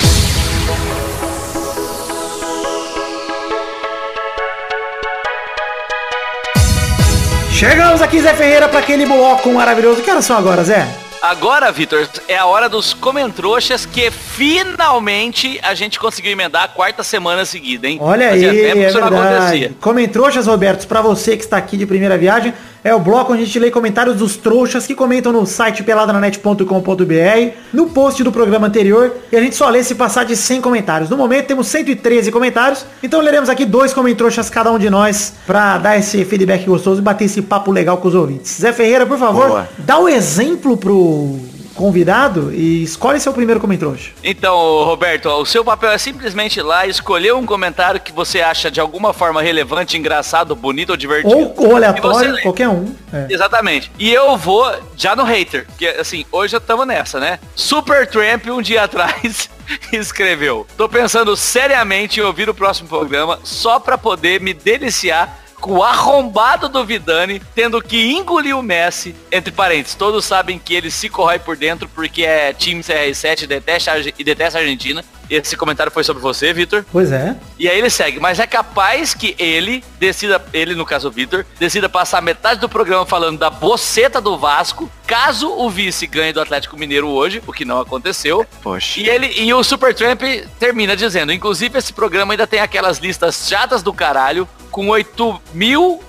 Chegamos 7.51 8.03
aqui, 8.03 8.21
Zé 8.21 8.35
Ferreira, 8.35 8.69
para 8.69 8.81
aquele 8.81 9.07
bloco 9.07 9.51
maravilhoso. 9.53 10.03
Que 10.03 10.11
horas 10.11 10.25
são 10.25 10.37
agora, 10.37 10.63
Zé? 10.65 10.87
Agora, 11.25 11.73
Vitor, 11.73 12.07
é 12.29 12.37
a 12.37 12.45
hora 12.45 12.69
dos 12.69 12.93
comentrouxas 12.93 13.87
que 13.87 14.11
finalmente 14.11 15.59
a 15.63 15.73
gente 15.73 15.99
conseguiu 15.99 16.33
emendar 16.33 16.65
a 16.65 16.69
quarta 16.69 17.03
semana 17.03 17.47
seguida, 17.47 17.89
hein? 17.89 17.97
Olha 17.99 18.29
Fazia 18.29 18.51
aí, 18.51 18.61
tempo 18.63 18.79
é 18.79 18.91
verdade. 18.91 19.69
trouxas, 20.07 20.47
Robertos, 20.47 20.85
pra 20.85 21.01
você 21.01 21.35
que 21.35 21.43
está 21.43 21.57
aqui 21.57 21.79
de 21.79 21.87
primeira 21.87 22.19
viagem. 22.19 22.53
É 22.85 22.95
o 22.95 23.01
bloco 23.01 23.33
onde 23.33 23.43
a 23.43 23.47
gente 23.47 23.59
lê 23.59 23.71
comentários 23.71 24.17
dos 24.17 24.37
trouxas 24.37 24.87
que 24.87 24.95
comentam 24.95 25.33
no 25.33 25.47
site 25.47 25.83
peladranet.com.br, 25.83 27.57
no 27.73 27.87
post 27.87 28.23
do 28.23 28.31
programa 28.31 28.67
anterior, 28.67 29.11
e 29.33 29.37
a 29.39 29.41
gente 29.41 29.57
só 29.57 29.71
lê 29.71 29.83
se 29.83 29.95
passar 29.95 30.25
de 30.27 30.37
100 30.37 30.61
comentários. 30.61 31.09
No 31.09 31.17
momento 31.17 31.47
temos 31.47 31.67
113 31.69 32.31
comentários, 32.31 32.85
então 33.03 33.23
leremos 33.23 33.49
aqui 33.49 33.65
dois 33.65 33.95
comentroxas 33.95 34.51
cada 34.51 34.71
um 34.71 34.79
de 34.79 34.91
nós 34.91 35.33
pra 35.47 35.79
dar 35.79 35.97
esse 35.99 36.27
feedback 36.27 36.67
gostoso 36.67 37.01
e 37.01 37.03
bater 37.03 37.25
esse 37.25 37.41
papo 37.41 37.71
legal 37.73 37.97
com 37.97 38.09
os 38.09 38.15
ouvintes. 38.15 38.61
Zé 38.61 38.71
Ferreira, 38.71 39.07
por 39.07 39.19
favor, 39.19 39.49
Boa. 39.49 39.69
dá 39.79 39.99
o 39.99 40.07
exemplo 40.07 40.77
pro 40.77 41.39
convidado 41.75 42.53
e 42.53 42.83
escolhe 42.83 43.21
seu 43.21 43.33
primeiro 43.33 43.61
comentrouxa. 43.61 44.13
Então, 44.23 44.57
Roberto, 44.85 45.29
o 45.29 45.45
seu 45.45 45.65
papel 45.65 45.91
é 45.91 45.99
simplesmente 45.99 46.59
ir 46.59 46.63
lá 46.63 46.87
escolher 46.87 47.35
um 47.35 47.45
comentário 47.45 48.01
que 48.01 48.13
você 48.13 48.41
acha 48.41 48.71
de 48.71 48.81
alguma 48.81 49.13
forma 49.13 49.43
relevante, 49.43 49.97
engraçado, 49.97 50.55
bonito 50.55 50.91
ou 50.91 50.97
divertido. 50.97 51.53
Ou, 51.57 51.73
E 51.73 51.75
aleatório, 51.75 52.41
qualquer 52.43 52.69
um. 52.69 52.95
É. 53.13 53.27
Exatamente. 53.31 53.91
E 53.99 54.13
eu 54.13 54.37
vou 54.37 54.65
já 54.97 55.15
no 55.15 55.25
hater, 55.25 55.67
porque 55.67 55.87
assim, 55.87 56.25
hoje 56.31 56.57
estamos 56.57 56.87
nessa, 56.87 57.21
né? 57.21 57.39
Super 57.55 58.07
Tramp 58.07 58.47
um 58.49 58.63
dia 58.63 58.85
atrás 58.85 59.51
escreveu: 59.93 60.67
"Tô 60.77 60.89
pensando 60.89 61.37
seriamente 61.37 62.21
em 62.21 62.23
ouvir 62.23 62.49
o 62.49 62.55
próximo 62.55 62.89
programa 62.89 63.39
só 63.43 63.81
pra 63.81 63.99
poder 63.99 64.41
me 64.41 64.55
deliciar 64.55 65.44
o 65.67 65.83
arrombado 65.83 66.69
do 66.69 66.85
Vidani 66.85 67.41
tendo 67.55 67.81
que 67.81 68.13
engolir 68.13 68.57
o 68.57 68.63
Messi, 68.63 69.15
entre 69.31 69.53
parênteses, 69.53 69.95
todos 69.95 70.25
sabem 70.25 70.59
que 70.59 70.75
ele 70.75 70.91
se 70.91 71.09
corrói 71.09 71.39
por 71.39 71.57
dentro 71.57 71.89
porque 71.89 72.25
é 72.25 72.53
time 72.53 72.83
CR7 72.83 73.43
e 73.43 73.47
detesta, 73.47 73.93
e 74.19 74.25
detesta 74.25 74.59
a 74.59 74.63
Argentina. 74.63 75.05
Esse 75.29 75.57
comentário 75.57 75.91
foi 75.91 76.05
sobre 76.05 76.23
você, 76.23 76.53
Vitor. 76.53 76.85
Pois 76.93 77.11
é. 77.11 77.35
E 77.59 77.69
aí 77.69 77.79
ele 77.79 77.89
segue, 77.89 78.21
mas 78.21 78.39
é 78.39 78.47
capaz 78.47 79.15
que 79.15 79.35
ele 79.39 79.83
decida, 79.99 80.43
ele 80.53 80.75
no 80.75 80.85
caso 80.85 81.09
o 81.09 81.11
Vitor, 81.11 81.47
decida 81.59 81.89
passar 81.89 82.21
metade 82.21 82.61
do 82.61 82.69
programa 82.69 83.07
falando 83.07 83.39
da 83.39 83.49
boceta 83.49 84.21
do 84.21 84.37
Vasco, 84.37 84.91
caso 85.07 85.51
o 85.51 85.69
vice 85.71 86.07
ganhe 86.07 86.33
do 86.33 86.41
Atlético 86.41 86.77
Mineiro 86.77 87.09
hoje, 87.09 87.43
o 87.47 87.53
que 87.53 87.65
não 87.65 87.81
aconteceu. 87.81 88.47
Poxa. 88.63 89.01
E 89.01 89.09
ele 89.09 89.27
e 89.41 89.53
o 89.55 89.63
Supertramp 89.63 90.21
termina 90.59 90.97
dizendo, 90.97 91.33
inclusive 91.33 91.79
esse 91.79 91.93
programa 91.93 92.33
ainda 92.35 92.47
tem 92.47 92.61
aquelas 92.61 92.99
listas 92.99 93.47
chatas 93.49 93.83
do 93.83 93.93
caralho 93.93 94.49
com 94.71 94.87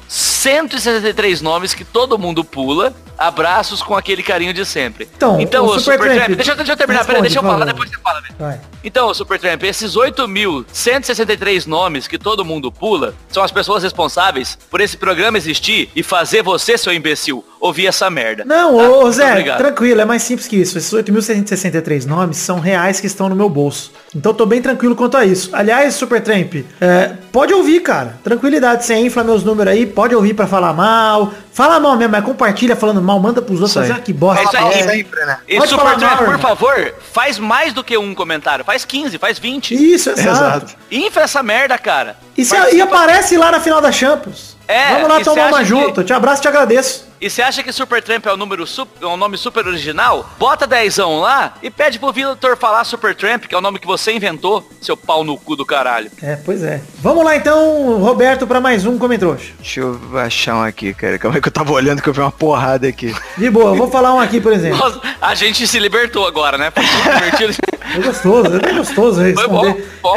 8.163 0.09 1.41
nomes 1.41 1.73
que 1.73 1.83
todo 1.83 2.17
mundo 2.17 2.43
pula. 2.43 2.93
Abraços 3.17 3.81
com 3.81 3.95
aquele 3.95 4.21
carinho 4.21 4.53
de 4.53 4.65
sempre. 4.65 5.07
Então, 5.39 5.63
o 5.63 5.67
o 5.69 5.79
Supertramp- 5.79 6.35
deixa, 6.35 6.51
eu- 6.51 6.55
deixa 6.57 6.73
eu 6.73 6.77
terminar, 6.77 7.05
peraí, 7.05 7.21
deixa 7.21 7.39
eu 7.39 7.43
falar, 7.43 7.63
depois 7.63 7.89
você 7.89 7.95
fala, 8.01 8.19
né? 8.19 8.27
Vai. 8.37 8.59
Então, 8.83 9.13
Supertramp, 9.13 9.63
esses 9.63 9.95
8.163 9.95 11.65
nomes 11.65 12.07
que 12.09 12.17
todo 12.17 12.43
mundo 12.43 12.69
pula 12.69 13.15
são 13.29 13.41
as 13.41 13.51
pessoas 13.51 13.83
responsáveis 13.83 14.57
por 14.69 14.81
esse 14.81 14.97
programa 14.97 15.37
existir 15.37 15.89
e 15.95 16.03
fazer 16.03 16.43
você, 16.43 16.77
seu 16.77 16.91
imbecil, 16.93 17.43
ouvir 17.61 17.87
essa 17.87 18.09
merda. 18.09 18.43
Não? 18.45 18.75
Ô 18.91 19.11
Zé, 19.11 19.31
obrigado. 19.31 19.57
tranquilo, 19.57 20.01
é 20.01 20.05
mais 20.05 20.21
simples 20.23 20.47
que 20.47 20.55
isso. 20.57 20.77
Esses 20.77 20.91
8.163 20.93 22.05
nomes 22.05 22.37
são 22.37 22.59
reais 22.59 22.99
que 22.99 23.07
estão 23.07 23.29
no 23.29 23.35
meu 23.35 23.49
bolso. 23.49 23.91
Então 24.15 24.33
tô 24.33 24.45
bem 24.45 24.61
tranquilo 24.61 24.95
quanto 24.95 25.17
a 25.17 25.25
isso. 25.25 25.49
Aliás, 25.53 25.93
Supertramp, 25.95 26.55
é, 26.79 27.11
pode 27.31 27.53
ouvir, 27.53 27.81
cara. 27.81 28.15
Tranquilidade, 28.23 28.85
você 28.85 28.95
infla 28.95 29.23
meus 29.23 29.43
números 29.43 29.71
aí, 29.73 29.85
pode 29.85 30.15
ouvir 30.15 30.33
pra 30.33 30.47
falar 30.47 30.73
mal. 30.73 31.33
Fala 31.51 31.79
mal 31.79 31.95
mesmo, 31.95 32.11
mas 32.11 32.23
compartilha 32.25 32.75
falando 32.75 33.01
mal, 33.01 33.17
manda 33.19 33.41
pros 33.41 33.59
outros, 33.61 33.73
fazer 33.73 33.93
ah, 33.93 33.99
que 33.99 34.11
bosta. 34.11 34.41
É 34.41 34.45
isso 34.45 34.57
aí. 34.57 34.79
É. 34.79 34.83
Sempre, 34.95 35.25
né? 35.25 35.37
E 35.47 35.57
Pode 35.57 35.73
falar 35.73 35.93
Supertramp, 35.93 36.25
por 36.25 36.39
favor, 36.39 36.93
faz 37.13 37.39
mais 37.39 37.71
do 37.73 37.81
que 37.83 37.97
um 37.97 38.13
comentário. 38.13 38.65
Faz 38.65 38.83
15, 38.83 39.17
faz 39.17 39.39
20. 39.39 39.73
Isso, 39.73 40.09
exato. 40.09 40.29
Exato. 40.29 40.73
Infla 40.91 41.21
essa 41.23 41.41
merda, 41.41 41.77
cara. 41.77 42.17
E, 42.37 42.43
se- 42.43 42.55
e 42.75 42.81
aparece 42.81 43.37
lá 43.37 43.51
na 43.51 43.59
final 43.61 43.79
da 43.79 43.91
Champions. 43.91 44.55
É, 44.67 44.93
Vamos 44.95 45.07
lá 45.09 45.19
tomar 45.21 45.47
uma 45.47 45.63
junto. 45.63 46.01
que- 46.01 46.07
Te 46.07 46.13
abraço 46.13 46.39
e 46.39 46.43
te 46.43 46.47
agradeço. 46.47 47.05
E 47.21 47.29
você 47.29 47.41
acha 47.41 47.63
que 47.63 47.71
Supertramp 47.71 48.25
é 48.25 48.33
um, 48.33 48.37
número 48.37 48.67
su- 48.67 48.87
é 49.01 49.05
um 49.05 49.15
nome 49.15 49.37
super 49.37 49.65
original? 49.65 50.29
Bota 50.37 50.67
dezão 50.67 51.19
lá 51.21 51.53
e 51.63 51.69
pede 51.71 51.97
pro 51.97 52.11
Vitor 52.11 52.57
falar 52.57 52.83
Supertramp, 52.83 53.45
que 53.45 53.55
é 53.55 53.57
o 53.57 53.61
nome 53.61 53.79
que 53.79 53.87
você 53.87 54.11
inventou, 54.11 54.69
seu 54.81 54.97
pau 54.97 55.23
no 55.23 55.37
cu 55.37 55.55
do 55.55 55.65
caralho. 55.65 56.11
É, 56.21 56.35
pois 56.35 56.61
é. 56.61 56.81
Vamos 56.99 57.23
lá 57.23 57.35
então, 57.35 57.99
Roberto, 57.99 58.45
pra 58.45 58.59
mais 58.59 58.85
um 58.85 58.97
Comentrouxa. 58.99 59.53
Deixa 59.59 59.79
eu 59.79 59.99
achar 60.19 60.55
um 60.57 60.63
aqui, 60.63 60.93
cara. 60.93 61.17
Calma 61.17 61.37
aí 61.37 61.41
que 61.41 61.47
eu 61.47 61.53
tava 61.53 61.71
olhando 61.71 62.01
que 62.01 62.09
eu 62.09 62.13
vi 62.13 62.19
uma 62.19 62.31
porrada 62.31 62.85
aqui. 62.87 63.15
De 63.37 63.49
boa, 63.49 63.71
eu 63.71 63.75
vou 63.75 63.89
falar 63.89 64.13
um 64.13 64.19
aqui, 64.19 64.41
por 64.41 64.51
exemplo. 64.53 64.77
Nossa, 64.77 65.01
a 65.21 65.33
gente 65.33 65.65
se 65.65 65.79
libertou 65.79 66.27
agora, 66.27 66.57
né? 66.57 66.69
Foi 66.71 66.83
divertido. 66.83 67.53
É 67.95 67.99
gostoso, 67.99 68.55
é 68.57 68.59
bem 68.59 68.75
gostoso 68.75 69.21
Foi 69.21 69.47
bom, 69.47 69.61
responder. 69.61 69.91
bom. 70.01 70.15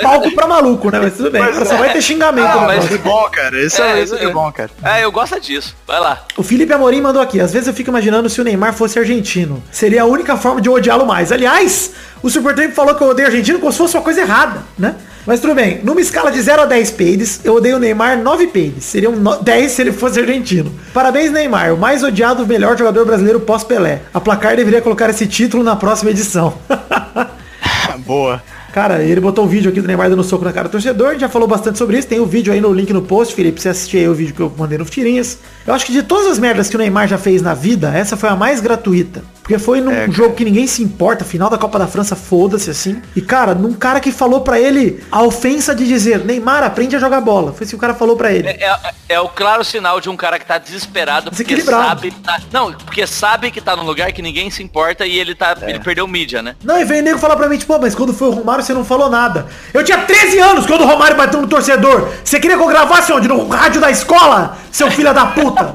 Palco 0.00 0.30
pra 0.34 0.46
maluco, 0.46 0.90
né? 0.90 1.00
Mas 1.00 1.16
tudo 1.16 1.30
bem. 1.30 1.42
Pois 1.44 1.68
Só 1.68 1.74
é. 1.74 1.78
vai 1.78 1.92
ter 1.92 2.00
xingamento. 2.00 2.46
Ah, 2.48 2.60
mas-. 2.60 2.84
Isso 2.84 2.94
é 2.94 2.98
bom, 2.98 3.28
cara. 3.30 3.60
Isso 3.62 3.82
é, 3.82 4.02
isso 4.02 4.14
é 4.14 4.28
bom, 4.30 4.50
cara. 4.52 4.70
É, 4.82 5.04
eu 5.04 5.12
gosto 5.12 5.38
disso. 5.40 5.76
Vai 5.86 6.00
lá. 6.00 6.13
O 6.36 6.42
Felipe 6.42 6.72
Amorim 6.72 7.00
mandou 7.00 7.20
aqui. 7.22 7.40
Às 7.40 7.52
vezes 7.52 7.68
eu 7.68 7.74
fico 7.74 7.90
imaginando 7.90 8.28
se 8.28 8.40
o 8.40 8.44
Neymar 8.44 8.72
fosse 8.74 8.98
argentino. 8.98 9.62
Seria 9.70 10.02
a 10.02 10.06
única 10.06 10.36
forma 10.36 10.60
de 10.60 10.68
eu 10.68 10.72
odiá-lo 10.74 11.06
mais. 11.06 11.30
Aliás, 11.32 11.92
o 12.22 12.28
Supertramp 12.30 12.72
falou 12.72 12.94
que 12.94 13.02
eu 13.02 13.08
odeio 13.08 13.28
argentino 13.28 13.58
como 13.58 13.70
se 13.72 13.78
fosse 13.78 13.96
uma 13.96 14.02
coisa 14.02 14.20
errada, 14.20 14.62
né? 14.78 14.94
Mas 15.26 15.40
tudo 15.40 15.54
bem. 15.54 15.80
Numa 15.82 16.00
escala 16.02 16.30
de 16.30 16.40
0 16.42 16.62
a 16.62 16.64
10 16.66 16.90
peides, 16.90 17.40
eu 17.44 17.54
odeio 17.54 17.76
o 17.76 17.78
Neymar 17.78 18.18
9 18.18 18.48
peides. 18.48 18.84
Seriam 18.84 19.12
no- 19.12 19.36
10 19.42 19.72
se 19.72 19.80
ele 19.80 19.92
fosse 19.92 20.20
argentino. 20.20 20.70
Parabéns, 20.92 21.30
Neymar. 21.32 21.72
O 21.72 21.78
mais 21.78 22.02
odiado, 22.02 22.46
melhor 22.46 22.76
jogador 22.76 23.06
brasileiro 23.06 23.40
pós-Pelé. 23.40 24.02
A 24.12 24.20
Placar 24.20 24.54
deveria 24.56 24.82
colocar 24.82 25.08
esse 25.08 25.26
título 25.26 25.62
na 25.62 25.76
próxima 25.76 26.10
edição. 26.10 26.54
Boa. 28.06 28.42
Cara, 28.74 29.04
ele 29.04 29.20
botou 29.20 29.44
o 29.44 29.48
vídeo 29.48 29.70
aqui 29.70 29.80
do 29.80 29.86
Neymar 29.86 30.10
dando 30.10 30.24
soco 30.24 30.44
na 30.44 30.52
cara 30.52 30.66
do 30.66 30.72
torcedor, 30.72 31.16
já 31.16 31.28
falou 31.28 31.46
bastante 31.46 31.78
sobre 31.78 31.96
isso, 31.96 32.08
tem 32.08 32.18
o 32.18 32.26
vídeo 32.26 32.52
aí 32.52 32.60
no 32.60 32.72
link 32.72 32.92
no 32.92 33.02
post, 33.02 33.32
Felipe, 33.32 33.62
você 33.62 33.68
assistir 33.68 33.98
aí 33.98 34.08
o 34.08 34.14
vídeo 34.14 34.34
que 34.34 34.40
eu 34.40 34.52
mandei 34.58 34.76
no 34.76 34.84
Tirinhas. 34.84 35.38
Eu 35.64 35.72
acho 35.72 35.86
que 35.86 35.92
de 35.92 36.02
todas 36.02 36.26
as 36.26 36.40
merdas 36.40 36.68
que 36.68 36.74
o 36.74 36.78
Neymar 36.80 37.06
já 37.06 37.16
fez 37.16 37.40
na 37.40 37.54
vida, 37.54 37.96
essa 37.96 38.16
foi 38.16 38.28
a 38.28 38.34
mais 38.34 38.60
gratuita. 38.60 39.22
Porque 39.44 39.58
foi 39.58 39.78
num 39.82 39.92
É, 39.92 40.10
jogo 40.10 40.34
que 40.34 40.42
ninguém 40.42 40.66
se 40.66 40.82
importa, 40.82 41.22
final 41.22 41.50
da 41.50 41.58
Copa 41.58 41.78
da 41.78 41.86
França, 41.86 42.16
foda-se 42.16 42.70
assim. 42.70 43.02
E 43.14 43.20
cara, 43.20 43.54
num 43.54 43.74
cara 43.74 44.00
que 44.00 44.10
falou 44.10 44.40
pra 44.40 44.58
ele 44.58 45.04
a 45.12 45.22
ofensa 45.22 45.74
de 45.74 45.86
dizer, 45.86 46.24
Neymar, 46.24 46.64
aprende 46.64 46.96
a 46.96 46.98
jogar 46.98 47.20
bola. 47.20 47.52
Foi 47.52 47.64
isso 47.64 47.72
que 47.72 47.76
o 47.76 47.78
cara 47.78 47.92
falou 47.92 48.16
pra 48.16 48.32
ele. 48.32 48.48
É, 48.48 48.64
é- 48.64 48.94
é 49.10 49.20
o 49.20 49.28
claro 49.28 49.62
sinal 49.62 50.00
de 50.00 50.08
um 50.08 50.16
cara 50.16 50.38
que 50.38 50.46
tá 50.46 50.56
desesperado 50.56 51.30
porque 51.30 51.44
Desequilibrado. 51.44 51.86
sabe. 51.88 52.10
tá- 52.10 52.40
não, 52.50 52.72
porque 52.72 53.06
sabe 53.06 53.50
que 53.50 53.60
tá 53.60 53.76
num 53.76 53.82
lugar 53.84 54.10
que 54.12 54.22
ninguém 54.22 54.50
se 54.50 54.62
importa 54.62 55.04
e 55.04 55.18
ele 55.18 55.34
tá. 55.34 55.54
Ele 55.60 55.78
perdeu 55.78 56.08
mídia, 56.08 56.40
né? 56.40 56.56
Não, 56.64 56.80
e 56.80 56.84
veio 56.86 57.02
o 57.02 57.04
nego 57.04 57.18
falar 57.18 57.36
pra 57.36 57.46
mim, 57.46 57.58
tipo, 57.58 57.70
pô, 57.70 57.78
mas 57.78 57.94
quando 57.94 58.14
foi 58.14 58.28
o 58.28 58.30
Romário 58.30 58.64
você 58.64 58.72
não 58.72 58.82
falou 58.82 59.10
nada. 59.10 59.46
Eu 59.74 59.84
tinha 59.84 59.98
13 59.98 60.38
anos 60.38 60.64
quando 60.64 60.80
o 60.84 60.86
Romário 60.86 61.18
bateu 61.18 61.38
no 61.42 61.46
torcedor. 61.46 62.08
Você 62.24 62.40
queria 62.40 62.56
que 62.56 62.62
eu 62.62 62.66
gravasse 62.66 63.12
onde? 63.12 63.28
No 63.28 63.46
rádio 63.46 63.78
da 63.78 63.90
escola? 63.90 64.56
Seu 64.72 64.90
filho 64.90 65.12
da 65.12 65.26
puta. 65.26 65.74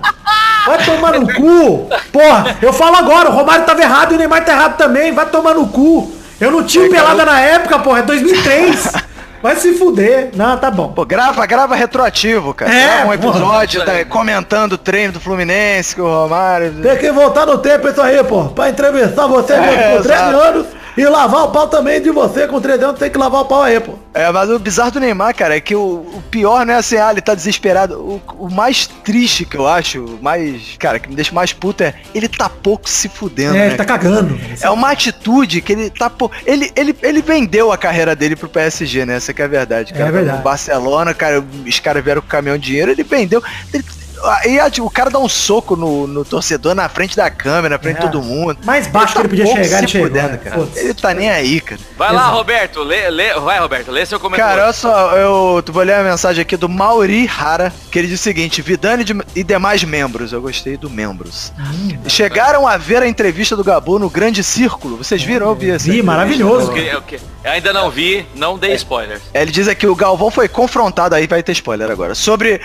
Vai 0.66 0.84
tomar 0.86 1.14
no 1.20 1.34
cu. 1.34 1.88
Porra, 2.12 2.58
eu 2.62 2.74
falo 2.74 2.96
agora, 2.98 3.30
o 3.30 3.34
Romário 3.34 3.59
tava 3.66 3.82
errado 3.82 4.12
e 4.12 4.16
o 4.16 4.18
Neymar 4.18 4.44
tá 4.46 4.52
errado 4.54 4.78
também. 4.78 5.12
Vai 5.12 5.26
tomar 5.26 5.54
no 5.54 5.68
cu. 5.68 6.12
Eu 6.40 6.52
não 6.52 6.64
tinha 6.64 6.90
pelada 6.90 7.26
na 7.26 7.40
época, 7.40 7.80
porra, 7.80 8.00
é 8.00 8.04
2003. 8.04 8.94
Vai 9.42 9.56
se 9.56 9.74
fuder. 9.78 10.32
Não, 10.36 10.58
tá 10.58 10.70
bom. 10.70 10.90
Pô, 10.92 11.06
grava, 11.06 11.46
grava 11.46 11.74
retroativo, 11.74 12.54
cara. 12.54 12.74
É, 12.74 12.88
grava 12.88 13.08
um 13.08 13.14
episódio 13.14 13.86
tá, 13.86 14.04
comentando 14.04 14.74
o 14.74 14.78
treino 14.78 15.14
do 15.14 15.20
Fluminense, 15.22 15.96
que 15.96 16.02
o 16.02 16.06
Romário. 16.06 16.74
Tem 16.82 16.98
que 16.98 17.10
voltar 17.10 17.46
no 17.46 17.58
tempo 17.58 17.88
isso 17.88 18.02
aí, 18.02 18.22
pô. 18.24 18.46
Pra 18.46 18.70
entrevistar 18.70 19.28
você 19.28 19.54
É, 19.54 19.96
com 19.96 20.04
13 20.04 20.24
exato. 20.24 20.38
anos 20.38 20.66
e 20.98 21.04
lavar 21.06 21.44
o 21.46 21.52
pau 21.52 21.68
também 21.68 22.02
de 22.02 22.10
você 22.12 22.48
com 22.48 22.60
13 22.60 22.84
anos. 22.84 23.00
Tem 23.00 23.10
que 23.10 23.18
lavar 23.18 23.42
o 23.42 23.46
pau 23.46 23.64
aí, 23.64 23.80
pô. 23.80 23.94
É, 24.14 24.32
mas 24.32 24.50
o 24.50 24.60
bizarro 24.60 24.92
do 24.92 25.00
Neymar, 25.00 25.36
cara, 25.36 25.56
é 25.56 25.60
que 25.62 25.76
o, 25.76 25.82
o 26.14 26.24
pior 26.30 26.66
não 26.66 26.74
é 26.74 26.78
assim, 26.78 26.98
ah, 26.98 27.12
ele 27.12 27.22
tá 27.22 27.34
desesperado. 27.36 28.00
O, 28.00 28.22
o 28.38 28.52
mais 28.52 28.88
triste 28.88 29.46
que 29.46 29.58
eu 29.58 29.68
acho, 29.68 30.04
o 30.04 30.20
mais, 30.22 30.76
cara, 30.78 31.00
que 31.00 31.08
me 31.10 31.16
deixa 31.16 31.34
mais 31.34 31.54
puto 31.54 31.84
é, 31.84 31.94
ele 32.14 32.28
tá 32.28 32.50
pouco 32.50 32.90
se 32.90 33.08
fudendo, 33.10 33.56
É, 33.56 33.60
né? 33.60 33.68
ele 33.68 33.76
tá 33.76 33.86
cagando. 33.86 34.38
É 34.62 34.70
uma 34.70 34.92
atitude 34.92 35.62
que 35.62 35.74
ele 35.74 35.90
tá 35.90 36.10
pô, 36.10 36.30
ele, 36.46 36.72
ele, 36.76 36.96
ele 37.02 37.22
vendeu 37.22 37.72
a 37.72 37.78
carreira 37.78 38.16
dele 38.16 38.36
pro 38.36 38.50
PSG, 38.50 39.06
né? 39.06 39.16
Essa 39.16 39.34
que 39.34 39.42
é 39.42 39.46
a 39.46 39.48
verdade, 39.48 39.94
cara. 39.94 40.10
É 40.10 40.12
verdade. 40.12 40.38
No 40.38 40.44
Barcelona, 40.44 41.14
cara, 41.14 41.44
os 41.66 41.80
caras 41.80 42.04
vieram 42.04 42.22
com 42.22 42.28
o 42.28 42.30
caminhão 42.30 42.58
de 42.58 42.66
dinheiro, 42.66 42.92
ele 42.92 43.04
vendeu. 43.04 43.42
Ele, 43.74 43.84
aí 44.26 44.60
a- 44.60 44.72
o 44.82 44.90
cara 44.90 45.10
dá 45.10 45.20
um 45.20 45.30
soco 45.30 45.76
no, 45.76 46.08
no 46.08 46.24
torcedor 46.26 46.74
na 46.76 46.88
frente 46.90 47.16
da 47.16 47.30
câmera, 47.30 47.76
na 47.76 47.80
frente 47.80 47.98
É. 47.98 48.00
de 48.00 48.12
todo 48.12 48.22
mundo. 48.24 48.58
Mais 48.66 48.88
baixo 48.88 49.14
que 49.14 49.20
ele 49.22 49.30
podia 49.30 49.44
pouco 49.46 49.64
chegar, 49.64 49.78
ele 49.80 49.88
se 49.88 49.92
chegou, 49.94 50.08
fudendo, 50.08 50.30
né? 50.30 50.38
cara. 50.38 50.56
Foda-se. 50.58 50.80
Ele 50.80 50.94
tá 50.94 51.14
nem 51.14 51.30
aí, 51.30 51.62
cara. 51.62 51.82
Vai 51.98 52.12
lá, 52.14 52.22
Exato. 52.24 52.36
Roberto. 52.38 52.84
Lê, 52.84 53.10
lê, 53.10 53.34
vai, 53.40 53.60
Roberto, 53.60 53.92
lê 53.92 54.06
seu 54.06 54.20
comentário. 54.20 54.52
Cara, 54.56 54.64
olha 54.66 54.74
só, 54.74 55.16
eu 55.18 55.62
tu 55.64 55.72
vou 55.74 55.84
ler 55.84 55.94
a 55.96 56.04
mensagem 56.04 56.42
aqui 56.42 56.58
do 56.58 56.68
Mauri 56.70 57.30
Hara, 57.30 57.74
que 57.92 58.00
ele 58.00 58.08
diz 58.08 58.20
o 58.20 58.24
seguinte, 58.24 58.62
Vidani 58.62 59.04
de- 59.04 59.16
e 59.36 59.44
demais 59.44 59.84
membros, 59.84 60.32
eu 60.34 60.42
gostei 60.42 60.78
do 60.78 60.90
membros. 60.90 61.52
Hum. 61.60 61.98
Chegaram 62.08 62.68
a 62.68 62.78
ver 62.78 63.02
a 63.04 63.08
entrevista 63.08 63.56
do 63.56 63.64
Gabu 63.64 64.00
no 64.00 64.10
Grande 64.10 64.44
Círculo, 64.44 64.98
vocês 64.98 65.22
viram? 65.24 65.48
Eu 65.48 65.56
vi 65.56 65.72
essa 65.72 65.90
Vi, 65.92 66.02
maravilhoso. 66.02 66.72
Eu 66.72 66.78
eu 66.90 67.02
que- 67.02 67.16
eu 67.44 67.52
ainda 67.52 67.72
não 67.74 67.90
vi, 67.90 68.26
não 68.36 68.58
dei 68.58 68.74
spoilers. 68.76 69.22
Ele 69.34 69.52
diz 69.52 69.68
aqui, 69.68 69.86
o 69.88 69.96
Galvão 69.96 70.30
foi 70.32 70.48
confrontado, 70.48 71.16
aí 71.16 71.28
vai 71.28 71.42
ter 71.44 71.52
spoiler 71.54 71.90
agora, 71.90 72.14
sobre 72.16 72.60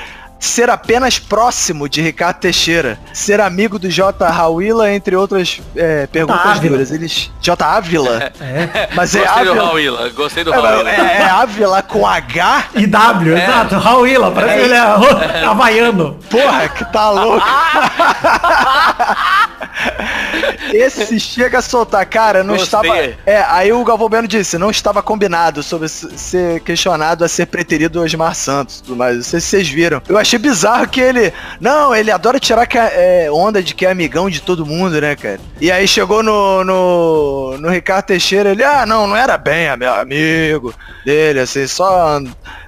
ser 0.45 0.71
apenas 0.71 1.19
próximo 1.19 1.89
de 1.89 2.03
Ricardo 2.03 2.39
Teixeira, 2.39 2.99
ser 3.13 3.41
amigo 3.41 3.79
do 3.79 3.91
J. 3.91 4.29
Rawila, 4.29 4.93
entre 4.93 5.17
outras 5.17 5.61
é, 5.75 6.07
perguntas 6.07 6.61
duras. 6.61 6.91
Eles. 6.91 7.31
J. 7.41 7.65
Ávila? 7.65 8.33
É. 8.41 8.89
Mas 8.95 9.15
é 9.15 9.21
Gostei 9.21 9.45
do 9.45 9.51
Ávila. 9.51 9.99
Raul 9.99 10.13
Gostei 10.13 10.45
do 10.45 10.55
É, 10.55 10.91
é, 10.91 11.23
é 11.23 11.31
Ávila 11.31 11.83
com 11.83 12.07
H? 12.07 12.65
E 12.75 12.87
W, 12.87 13.37
exato. 13.37 13.79
Raul 13.79 14.07
Ila, 14.07 14.31
parece 14.31 14.55
que 14.55 14.61
ele 14.61 14.75
é 14.75 14.79
havaiano. 15.45 16.19
Porra, 16.31 16.69
que 16.69 16.85
tá 16.93 17.11
louco. 17.11 17.45
Esse 20.73 21.19
chega 21.19 21.59
a 21.59 21.63
soltar, 21.63 22.05
cara, 22.07 22.43
não 22.43 22.57
Gostei. 22.57 22.81
estava. 22.81 23.15
É, 23.27 23.45
aí 23.49 23.73
o 23.73 23.85
Galvão 23.85 24.09
Bueno 24.09 24.29
disse, 24.29 24.59
não 24.59 24.71
estava 24.71 25.03
combinado 25.03 25.63
sobre 25.63 25.89
ser 25.89 26.61
questionado 26.61 27.25
a 27.25 27.29
ser 27.29 27.47
preterido 27.47 28.01
o 28.01 28.05
Osmar 28.05 28.35
Santos 28.35 28.81
tudo 28.81 28.97
mais. 28.97 29.17
Não 29.17 29.23
sei 29.23 29.41
se 29.41 29.47
vocês 29.49 29.69
viram. 29.69 30.03
Eu 30.09 30.19
achei 30.19 30.39
bizarro 30.39 30.89
que 30.89 31.01
ele. 31.01 31.33
Não, 31.61 31.95
ele 31.95 32.11
adora 32.11 32.39
tirar 32.39 32.67
que 32.67 32.79
é, 32.79 33.29
onda 33.31 33.63
de 33.63 33.75
que 33.75 33.87
é 33.87 33.91
amigão 33.91 34.29
de 34.29 34.41
todo 34.41 34.67
mundo, 34.67 35.01
né, 35.01 35.17
cara? 35.17 35.41
E 35.61 35.71
aí 35.71 35.87
chegou 35.89 36.23
no, 36.23 36.65
no, 36.65 37.59
no 37.59 37.71
Ricardo 37.71 38.07
Teixeira, 38.07 38.51
ele, 38.51 38.63
ah, 38.63 38.85
não, 38.87 39.07
não 39.07 39.17
era 39.17 39.37
bem 39.39 39.69
amigo 39.69 40.75
dele, 41.05 41.41
assim, 41.41 41.67
só. 41.67 42.21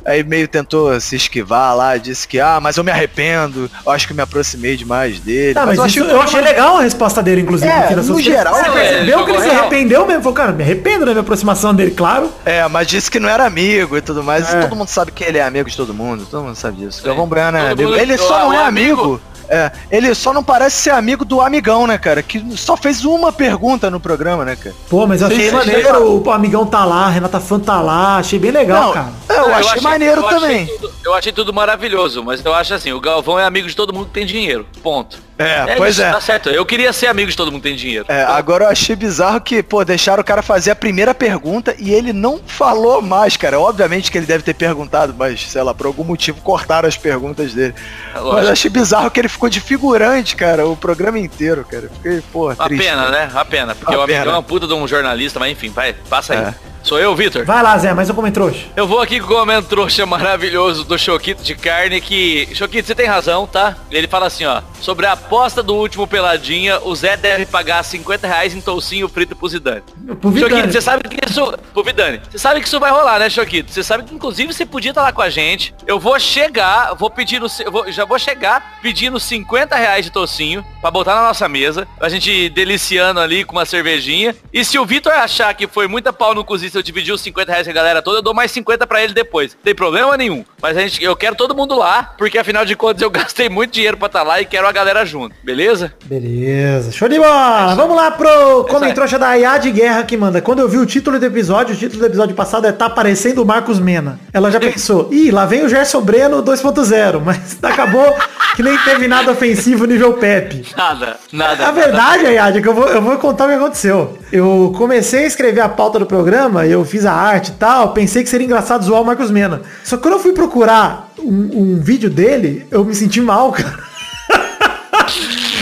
Aí 0.05 0.23
meio 0.23 0.47
tentou 0.47 0.99
se 1.01 1.17
esquivar 1.17 1.77
lá, 1.77 1.97
disse 1.97 2.29
que, 2.29 2.39
ah, 2.39 2.61
mas 2.63 2.77
eu 2.77 2.85
me 2.85 2.93
arrependo, 2.93 3.69
eu 3.85 3.93
acho 3.93 4.07
que 4.07 4.13
eu 4.13 4.17
me 4.17 4.23
aproximei 4.23 4.77
demais 4.77 5.19
dele. 5.19 5.55
Tá, 5.55 5.67
mas, 5.67 5.77
eu 5.79 5.87
isso, 5.87 6.01
achei 6.01 6.15
eu 6.15 6.21
achei 6.21 6.41
legal 6.41 6.77
a 6.77 6.83
resposta 6.83 7.23
dele, 7.23 7.41
inclusive. 7.41 7.66
É, 7.67 7.97
no 7.97 8.07
contas. 8.07 8.23
geral, 8.25 8.55
Você 8.55 8.69
é, 8.69 8.73
percebeu 8.73 9.25
que 9.25 9.31
ele 9.31 9.41
se 9.43 9.49
arrependeu 9.51 10.07
mesmo? 10.07 10.23
Falou, 10.23 10.35
cara, 10.35 10.53
me 10.53 10.63
arrependo 10.63 11.05
da 11.07 11.13
minha 11.13 11.21
aproximação 11.21 11.75
dele, 11.75 11.91
claro. 11.93 12.31
É, 12.45 12.67
mas 12.69 12.87
disse 12.87 13.11
que 13.11 13.19
não 13.21 13.29
era 13.29 13.45
amigo 13.47 13.97
e 13.97 14.01
tudo 14.01 14.23
mais. 14.23 14.53
É. 14.53 14.59
E 14.59 14.63
todo 14.63 14.77
mundo 14.77 14.89
sabe 14.89 15.13
que 15.13 15.25
ele 15.25 15.39
é 15.39 15.43
amigo 15.45 15.69
de 15.71 15.77
todo 15.77 15.93
mundo. 15.95 16.27
Todo 16.31 16.43
mundo 16.45 16.57
sabe 16.57 16.79
disso. 16.79 17.03
Galvão 17.03 17.27
Bueno 17.27 17.57
é 17.59 17.69
Todo 17.71 17.83
amigo. 17.83 17.95
Ele 17.95 18.17
só 18.19 18.37
o- 18.47 18.51
não 18.51 18.53
é 18.53 18.65
amigo- 18.65 19.03
amigo. 19.03 19.21
É, 19.49 19.71
ele 19.93 20.13
só 20.13 20.33
não 20.33 20.43
parece 20.43 20.75
ser 20.77 20.91
amigo 20.91 21.25
do 21.25 21.41
amigão, 21.41 21.87
né, 21.87 21.97
cara? 21.97 22.21
Que 22.21 22.45
só 22.57 22.77
fez 22.77 23.05
uma 23.05 23.31
pergunta 23.31 23.89
no 23.89 24.01
programa, 24.01 24.45
né, 24.45 24.57
cara? 24.57 24.75
Pô, 24.91 25.07
mas 25.07 25.21
eu 25.21 25.29
achei 25.29 25.51
Sim, 25.51 25.55
maneiro, 25.55 26.21
o 26.21 26.31
amigão 26.33 26.67
tá 26.67 26.85
lá, 26.85 27.07
a 27.07 27.11
Renata 27.11 27.39
Fan 27.39 27.61
tá 27.61 27.81
lá, 27.81 28.17
achei 28.17 28.41
bem 28.41 28.51
legal, 28.51 28.87
não, 28.87 28.93
cara. 28.93 29.09
eu, 29.29 29.55
achei, 29.55 29.81
maneiro 29.83 30.21
eu 30.23 30.27
achei 30.27 30.41
também. 30.41 30.67
tudo- 30.67 30.93
eu 31.05 31.15
achei 31.15 31.31
tudo 31.33 31.55
maravilhoso, 31.55 32.25
mas 32.25 32.45
eu 32.45 32.53
acho 32.53 32.75
assim, 32.75 32.93
o 32.93 33.01
Galvão 33.01 33.39
é 33.39 33.45
amigo 33.45 33.69
de 33.69 33.77
todo 33.77 33.93
mundo 33.95 34.07
que 34.07 34.13
tem 34.15 34.27
dinheiro. 34.27 34.67
Ponto. 34.83 35.25
É, 35.39 35.75
pois 35.77 35.95
isso, 35.95 36.03
é. 36.03 36.11
Tá 36.11 36.21
certo. 36.21 36.49
Eu 36.49 36.65
queria 36.65 36.93
ser 36.93 37.09
amigo 37.09 37.31
de 37.31 37.37
todo 37.37 37.53
mundo 37.53 37.63
que 37.63 37.69
tem 37.69 37.77
dinheiro. 37.77 38.07
É, 38.09 38.23
agora 38.23 38.65
eu 38.65 38.69
achei 38.69 38.97
bizarro 38.97 39.41
que, 39.41 39.63
pô, 39.63 39.85
deixaram 39.85 40.21
o 40.21 40.25
cara 40.25 40.43
fazer 40.43 40.71
a 40.71 40.77
primeira 40.77 41.15
pergunta 41.15 41.75
e 41.79 41.93
ele 41.93 42.13
não 42.13 42.41
falou 42.47 43.03
mais, 43.03 43.37
cara. 43.37 43.61
Obviamente 43.61 44.11
que 44.11 44.17
ele 44.17 44.27
deve 44.27 44.43
ter 44.43 44.55
perguntado, 44.55 45.15
mas, 45.17 45.51
sei 45.51 45.63
lá, 45.63 45.75
por 45.75 45.87
algum 45.87 46.05
motivo 46.05 46.41
cortaram 46.41 46.89
as 46.89 46.97
perguntas 46.97 47.53
dele. 47.53 47.75
É 48.15 48.21
Mas 48.21 48.47
eu 48.47 48.53
achei 48.53 48.71
bizarro 48.71 49.11
que 49.11 49.21
ele 49.21 49.29
ficou 49.29 49.49
de 49.49 49.61
figurante, 49.61 50.35
cara, 50.37 50.67
o 50.67 50.77
programa 50.77 51.19
inteiro, 51.19 51.67
cara. 51.71 51.91
Fiquei, 51.97 52.23
pô, 52.33 52.55
triste. 52.55 52.85
pena, 52.85 53.11
né? 53.11 53.29
Uma 53.31 53.45
pena. 53.45 53.75
Porque 53.75 53.95
Uma 53.95 54.05
o 54.05 54.07
pena. 54.07 54.25
é 54.25 54.29
uma 54.29 54.43
puta 54.43 54.67
de 54.67 54.73
um 54.73 54.89
jornalista, 54.89 55.39
mas 55.39 55.53
enfim, 55.53 55.69
vai, 55.71 55.93
passa 56.09 56.33
aí. 56.33 56.39
É. 56.41 56.76
Sou 56.87 57.01
eu, 57.01 57.17
Vitor? 57.17 57.45
Vai 57.45 57.65
lá, 57.65 57.77
Zé, 57.79 57.93
mais 57.93 58.09
um 58.09 58.15
comentário. 58.15 58.55
Eu 58.77 58.87
vou 58.87 59.01
aqui 59.01 59.19
com 59.19 59.27
o 59.27 59.29
comentário 59.41 59.69
trouxa 59.69 60.07
maravilhoso 60.07 60.85
do 60.85 60.97
Choquito 60.97 61.43
de 61.43 61.57
carne 61.57 62.01
que... 62.01 62.49
Choquito, 62.55 62.87
você 62.87 62.95
tem 62.95 63.07
razão, 63.07 63.45
tá? 63.45 63.77
Ele 63.91 64.07
fala 64.07 64.27
assim, 64.27 64.45
ó. 64.45 64.63
Sobre 64.81 65.05
a 65.05 65.13
aposta 65.13 65.65
do 65.65 65.75
último 65.75 66.07
Peladinha, 66.07 66.79
o 66.85 66.95
Zé 66.95 67.17
deve 67.17 67.45
pagar 67.45 67.83
50 67.83 68.29
reais 68.29 68.55
em 68.55 68.61
toucinho 68.61 69.09
frito 69.09 69.35
pro 69.35 69.49
Zidane. 69.49 69.83
Pro 70.21 70.31
Vidani. 70.31 70.55
Choquito, 70.55 70.73
você 70.73 70.81
sabe 70.81 71.09
que 71.09 71.29
isso... 71.29 71.55
Pro 71.73 71.83
Vidani. 71.83 72.21
Você 72.31 72.39
sabe 72.39 72.61
que 72.61 72.69
isso 72.69 72.79
vai 72.79 72.93
rolar, 72.93 73.19
né, 73.19 73.29
Choquito? 73.29 73.73
Você 73.73 73.83
sabe 73.83 74.05
que, 74.05 74.15
inclusive, 74.15 74.53
você 74.53 74.65
podia 74.65 74.93
estar 74.93 75.03
lá 75.03 75.11
com 75.13 75.23
a 75.23 75.29
gente. 75.29 75.75
Eu 75.89 75.99
vou 75.99 76.17
chegar, 76.21 76.95
vou 76.95 77.11
pedir 77.11 77.41
no... 77.41 77.49
vou- 77.69 77.91
já 77.91 78.05
vou 78.05 78.17
chegar 78.19 78.79
pedindo 78.81 79.19
50 79.19 79.75
reais 79.75 80.05
de 80.05 80.13
toucinho 80.13 80.65
pra 80.81 80.93
botar 80.93 81.17
na 81.17 81.23
nossa 81.23 81.49
mesa. 81.49 81.85
A 82.01 82.09
gente 82.09 82.49
deliciando 82.51 83.19
ali 83.19 83.43
com 83.43 83.57
uma 83.57 83.67
cervejinha. 83.67 84.37
E 84.53 84.65
se 84.65 84.79
o 84.79 84.87
Vitor 84.87 85.13
achar 85.13 85.53
que 85.53 85.67
foi 85.67 85.89
muita 85.89 86.13
pau 86.13 86.33
no 86.33 86.45
cozinho 86.45 86.76
se 86.77 86.79
eu 86.79 86.83
dividir 86.83 87.13
os 87.13 87.21
50 87.23 87.51
reais 87.51 87.67
com 87.67 87.71
a 87.71 87.75
galera 87.75 88.03
toda, 88.03 88.19
eu 88.19 88.23
dou 88.23 88.35
mais 88.35 88.51
50 88.51 88.87
pra 88.87 89.03
ele 89.03 89.15
depois. 89.15 89.55
Não 89.55 89.63
tem 89.63 89.75
problema 89.75 90.17
nenhum. 90.17 90.45
Mas 90.61 90.77
a 90.77 90.81
gente, 90.83 91.03
eu 91.03 91.17
quero 91.17 91.35
todo 91.35 91.55
mundo 91.55 91.75
lá, 91.75 92.15
porque 92.19 92.39
afinal 92.39 92.65
de 92.65 92.77
contas 92.77 93.01
eu 93.03 93.09
gastei 93.11 93.49
muito 93.49 93.73
dinheiro 93.73 93.97
pra 93.97 94.07
estar 94.07 94.23
lá 94.23 94.41
e 94.41 94.45
quero 94.45 94.67
a 94.67 94.73
galera 94.73 95.05
junto. 95.05 95.35
Beleza? 95.43 95.93
Beleza, 96.05 96.93
show 96.93 97.09
de 97.09 97.19
bola. 97.19 97.75
Vamos 97.75 97.97
lá 97.97 98.11
pro 98.11 98.65
comentário 98.65 99.19
da 99.19 99.29
Ayad 99.29 99.65
Guerra 99.71 100.03
que 100.03 100.17
manda. 100.17 100.43
Quando 100.43 100.59
eu 100.59 100.69
vi 100.69 100.79
o 100.79 100.87
título 100.87 101.19
do 101.19 101.25
episódio, 101.25 101.75
o 101.75 101.79
título 101.79 102.01
do 102.01 102.07
episódio 102.07 102.35
passado 102.35 102.67
é 102.67 102.73
Tá 102.73 102.91
Parecendo 102.91 103.43
o 103.43 103.47
Marcos 103.47 103.79
Mena. 103.79 104.21
Ela 104.33 104.51
já 104.51 104.61
pensou, 104.61 105.09
ih, 105.13 105.31
lá 105.31 105.47
vem 105.47 105.65
o 105.65 105.69
Gerson 105.69 106.01
Breno 106.01 106.43
2.0, 106.43 107.23
mas 107.25 107.59
acabou 107.63 108.15
que 108.55 108.63
nem 108.63 108.77
teve 108.79 109.09
nada 109.09 109.33
ofensivo 109.33 109.87
nível 109.87 110.15
Pepe. 110.15 110.67
Nada, 110.77 111.17
nada. 111.33 111.69
A 111.69 111.71
verdade, 111.71 112.27
Ayad, 112.27 112.57
é 112.57 112.61
que 112.61 112.69
eu 112.69 112.75
vou, 112.75 112.87
eu 112.89 113.01
vou 113.01 113.17
contar 113.19 113.45
o 113.45 113.49
que 113.49 113.55
aconteceu. 113.55 114.19
Eu 114.33 114.75
comecei 114.77 115.25
a 115.25 115.27
escrever 115.27 115.61
a 115.61 115.69
pauta 115.69 115.99
do 115.99 116.07
programa, 116.07 116.66
eu 116.71 116.85
fiz 116.85 117.05
a 117.05 117.13
arte 117.13 117.49
e 117.51 117.55
tal, 117.55 117.93
pensei 117.93 118.23
que 118.23 118.29
seria 118.29 118.45
engraçado 118.47 118.85
zoar 118.85 119.03
o 119.03 119.05
Marcos 119.05 119.31
Mena. 119.31 119.63
Só 119.85 119.97
que 119.97 120.03
quando 120.03 120.15
eu 120.15 120.21
fui 120.21 120.33
procurar 120.33 121.11
um, 121.19 121.75
um 121.75 121.81
vídeo 121.81 122.11
dele, 122.11 122.67
eu 122.71 122.85
me 122.85 122.95
senti 122.95 123.21
mal, 123.21 123.53
cara. 123.53 123.85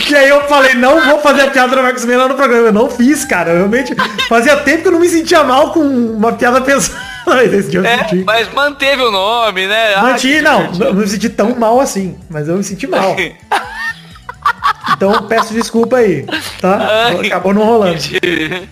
E 0.09 0.15
aí 0.15 0.29
eu 0.29 0.41
falei, 0.47 0.75
não 0.75 1.03
vou 1.03 1.19
fazer 1.19 1.41
a 1.41 1.51
piada 1.51 1.75
do 1.75 1.81
Marcos 1.81 2.05
Mena 2.05 2.27
no 2.27 2.35
programa. 2.35 2.67
Eu 2.67 2.73
não 2.73 2.89
fiz, 2.89 3.25
cara. 3.25 3.51
Eu 3.51 3.57
realmente 3.57 3.95
fazia 4.29 4.55
tempo 4.57 4.83
que 4.83 4.87
eu 4.87 4.91
não 4.91 4.99
me 4.99 5.09
sentia 5.09 5.43
mal 5.43 5.71
com 5.71 5.81
uma 5.81 6.33
piada 6.33 6.61
pesada. 6.61 6.95
É, 7.27 8.23
mas 8.23 8.53
manteve 8.53 9.01
o 9.01 9.09
nome, 9.09 9.65
né? 9.65 9.95
Ah, 9.95 10.03
Manti, 10.03 10.27
que 10.27 10.41
não, 10.41 10.71
divertido. 10.71 10.85
não 10.85 10.93
me 10.93 11.07
senti 11.07 11.27
tão 11.27 11.55
mal 11.55 11.79
assim, 11.79 12.15
mas 12.29 12.47
eu 12.47 12.55
me 12.55 12.63
senti 12.63 12.85
mal. 12.85 13.15
Então 14.95 15.23
peço 15.27 15.53
desculpa 15.53 15.97
aí, 15.97 16.25
tá? 16.61 16.77
Ai. 17.17 17.27
Acabou 17.27 17.53
não 17.53 17.63
rolando. 17.65 17.97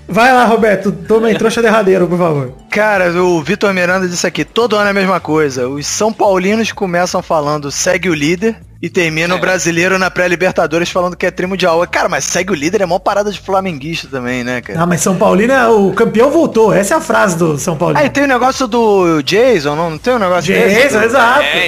Vai 0.08 0.34
lá, 0.34 0.46
Roberto, 0.46 0.92
toma 0.92 1.28
aí, 1.28 1.38
trouxa 1.38 1.62
derradeiro, 1.62 2.08
por 2.08 2.18
favor. 2.18 2.54
Cara, 2.70 3.12
o 3.22 3.42
Vitor 3.42 3.74
Miranda 3.74 4.08
disse 4.08 4.26
aqui, 4.26 4.44
todo 4.44 4.76
ano 4.76 4.88
é 4.88 4.92
a 4.92 4.94
mesma 4.94 5.20
coisa. 5.20 5.68
Os 5.68 5.86
São 5.86 6.12
Paulinos 6.12 6.72
começam 6.72 7.22
falando 7.22 7.72
segue 7.72 8.10
o 8.10 8.14
líder 8.14 8.56
e 8.82 8.90
termina 8.90 9.34
o 9.34 9.40
brasileiro 9.40 9.98
na 9.98 10.12
pré-libertadores 10.12 10.90
falando 10.90 11.16
que 11.16 11.26
é 11.26 11.32
trimundial. 11.32 11.88
Cara, 11.88 12.10
mas 12.10 12.26
segue 12.26 12.52
o 12.52 12.56
líder 12.56 12.82
é 12.82 12.86
mó 12.86 13.00
parada 13.00 13.32
de 13.32 13.40
flamenguista 13.40 14.10
também, 14.12 14.44
né, 14.44 14.60
cara? 14.60 14.82
Ah, 14.82 14.86
mas 14.86 15.00
São 15.00 15.16
Paulino, 15.16 15.54
é- 15.54 15.68
o 15.70 15.94
campeão 15.94 16.30
voltou. 16.30 16.74
Essa 16.74 16.96
é 16.96 16.98
a 16.98 17.00
frase 17.02 17.38
do 17.38 17.58
São 17.58 17.78
Paulino. 17.78 18.02
Aí 18.02 18.10
tem 18.10 18.24
o 18.26 18.28
negócio 18.28 18.68
do 18.68 19.22
Jason, 19.22 19.74
não, 19.76 19.92
não 19.92 19.98
tem 19.98 20.14
um 20.16 20.20
negócio 20.20 20.54
desse? 20.54 20.82
Jason, 20.82 21.02
exato. 21.02 21.44
É, 21.44 21.68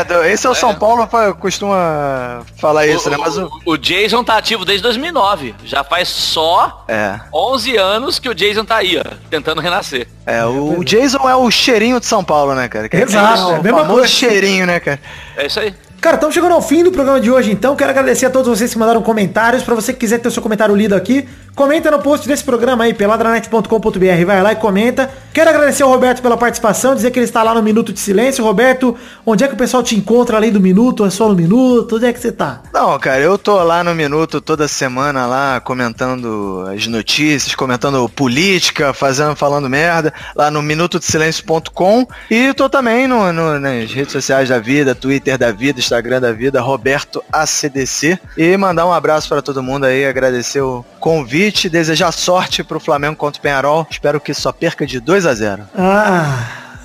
É, 0.00 0.04
do- 0.04 0.24
esse 0.24 0.46
é 0.46 0.50
o 0.50 0.54
São 0.54 0.74
Paulo 0.74 1.06
costuma 1.38 2.40
falar 2.56 2.86
isso, 2.86 3.10
né? 3.10 3.16
Mas 3.18 3.36
o... 3.36 3.50
o, 3.66 3.72
o 3.72 3.76
Jason 4.02 4.22
tá 4.24 4.36
ativo 4.36 4.64
desde 4.64 4.82
2009. 4.82 5.54
Já 5.64 5.82
faz 5.84 6.08
só 6.08 6.84
É, 6.88 7.18
11 7.32 7.76
anos 7.76 8.18
que 8.18 8.28
o 8.28 8.34
Jason 8.34 8.64
tá 8.64 8.76
aí, 8.76 8.98
ó, 8.98 9.04
tentando 9.30 9.60
renascer. 9.60 10.06
é, 10.26 10.44
o 10.44 10.82
Jason 10.84 11.28
é 11.28 11.34
o 11.36 11.50
cheirinho 11.50 11.98
de 12.00 12.06
São 12.06 12.22
Paulo, 12.24 12.54
né, 12.54 12.68
cara? 12.68 12.88
Que 12.88 12.96
é 12.96 13.02
Exato, 13.02 13.48
o 13.48 13.62
mesma 13.62 13.78
famoso 13.80 13.98
coisa. 14.00 14.08
cheirinho, 14.08 14.66
né, 14.66 14.80
cara? 14.80 15.00
É 15.36 15.46
isso 15.46 15.60
aí. 15.60 15.74
Cara, 16.00 16.16
estamos 16.16 16.34
chegando 16.34 16.52
ao 16.52 16.62
fim 16.62 16.84
do 16.84 16.92
programa 16.92 17.20
de 17.20 17.30
hoje, 17.30 17.50
então. 17.50 17.74
Quero 17.74 17.90
agradecer 17.90 18.26
a 18.26 18.30
todos 18.30 18.46
vocês 18.48 18.72
que 18.72 18.78
mandaram 18.78 19.02
comentários. 19.02 19.62
Pra 19.64 19.74
você 19.74 19.92
que 19.92 19.98
quiser 20.00 20.18
ter 20.18 20.28
o 20.28 20.30
seu 20.30 20.40
comentário 20.42 20.74
lido 20.76 20.94
aqui, 20.94 21.26
comenta 21.54 21.90
no 21.90 21.98
post 21.98 22.28
desse 22.28 22.44
programa 22.44 22.84
aí, 22.84 22.94
peladranet.com.br. 22.94 24.24
Vai 24.24 24.42
lá 24.42 24.52
e 24.52 24.56
comenta. 24.56 25.10
Quero 25.32 25.50
agradecer 25.50 25.82
ao 25.82 25.88
Roberto 25.90 26.22
pela 26.22 26.36
participação, 26.36 26.94
dizer 26.94 27.10
que 27.10 27.18
ele 27.18 27.24
está 27.26 27.42
lá 27.42 27.52
no 27.54 27.62
Minuto 27.62 27.92
de 27.92 27.98
Silêncio. 27.98 28.44
Roberto, 28.44 28.96
onde 29.24 29.42
é 29.42 29.48
que 29.48 29.54
o 29.54 29.56
pessoal 29.56 29.82
te 29.82 29.96
encontra 29.96 30.36
além 30.36 30.52
do 30.52 30.60
Minuto? 30.60 31.04
É 31.04 31.10
só 31.10 31.28
no 31.28 31.34
Minuto? 31.34 31.96
Onde 31.96 32.06
é 32.06 32.12
que 32.12 32.20
você 32.20 32.30
tá? 32.30 32.62
Não, 32.72 32.96
cara, 33.00 33.20
eu 33.20 33.36
tô 33.36 33.60
lá 33.64 33.82
no 33.82 33.92
Minuto 33.94 34.40
toda 34.40 34.68
semana 34.68 35.26
lá 35.26 35.60
comentando 35.60 36.64
as 36.72 36.86
notícias, 36.86 37.54
comentando 37.54 38.08
política, 38.08 38.92
fazendo, 38.94 39.34
falando 39.34 39.68
merda, 39.68 40.12
lá 40.36 40.50
no 40.52 40.62
minutodesilencio.com 40.62 42.06
e 42.30 42.54
tô 42.54 42.68
também 42.68 43.08
no, 43.08 43.32
no- 43.32 43.58
nas 43.58 43.90
redes 43.92 44.12
sociais 44.12 44.48
da 44.48 44.58
vida, 44.60 44.94
Twitter 44.94 45.36
da 45.36 45.50
vida, 45.50 45.80
Instagram 45.86 46.20
da 46.20 46.32
vida, 46.32 46.60
Roberto 46.60 47.22
ACDC 47.32 48.18
e 48.36 48.56
mandar 48.56 48.86
um 48.86 48.92
abraço 48.92 49.28
pra 49.28 49.40
todo 49.40 49.62
mundo 49.62 49.84
aí, 49.84 50.04
agradecer 50.04 50.60
o 50.60 50.84
convite, 51.00 51.68
desejar 51.68 52.12
sorte 52.12 52.64
pro 52.64 52.80
Flamengo 52.80 53.16
contra 53.16 53.38
o 53.38 53.42
Penharol, 53.42 53.86
espero 53.88 54.20
que 54.20 54.34
só 54.34 54.52
perca 54.52 54.84
de 54.86 54.98
2 55.00 55.26
a 55.26 55.34
0 55.34 55.62
Ah, 55.76 56.38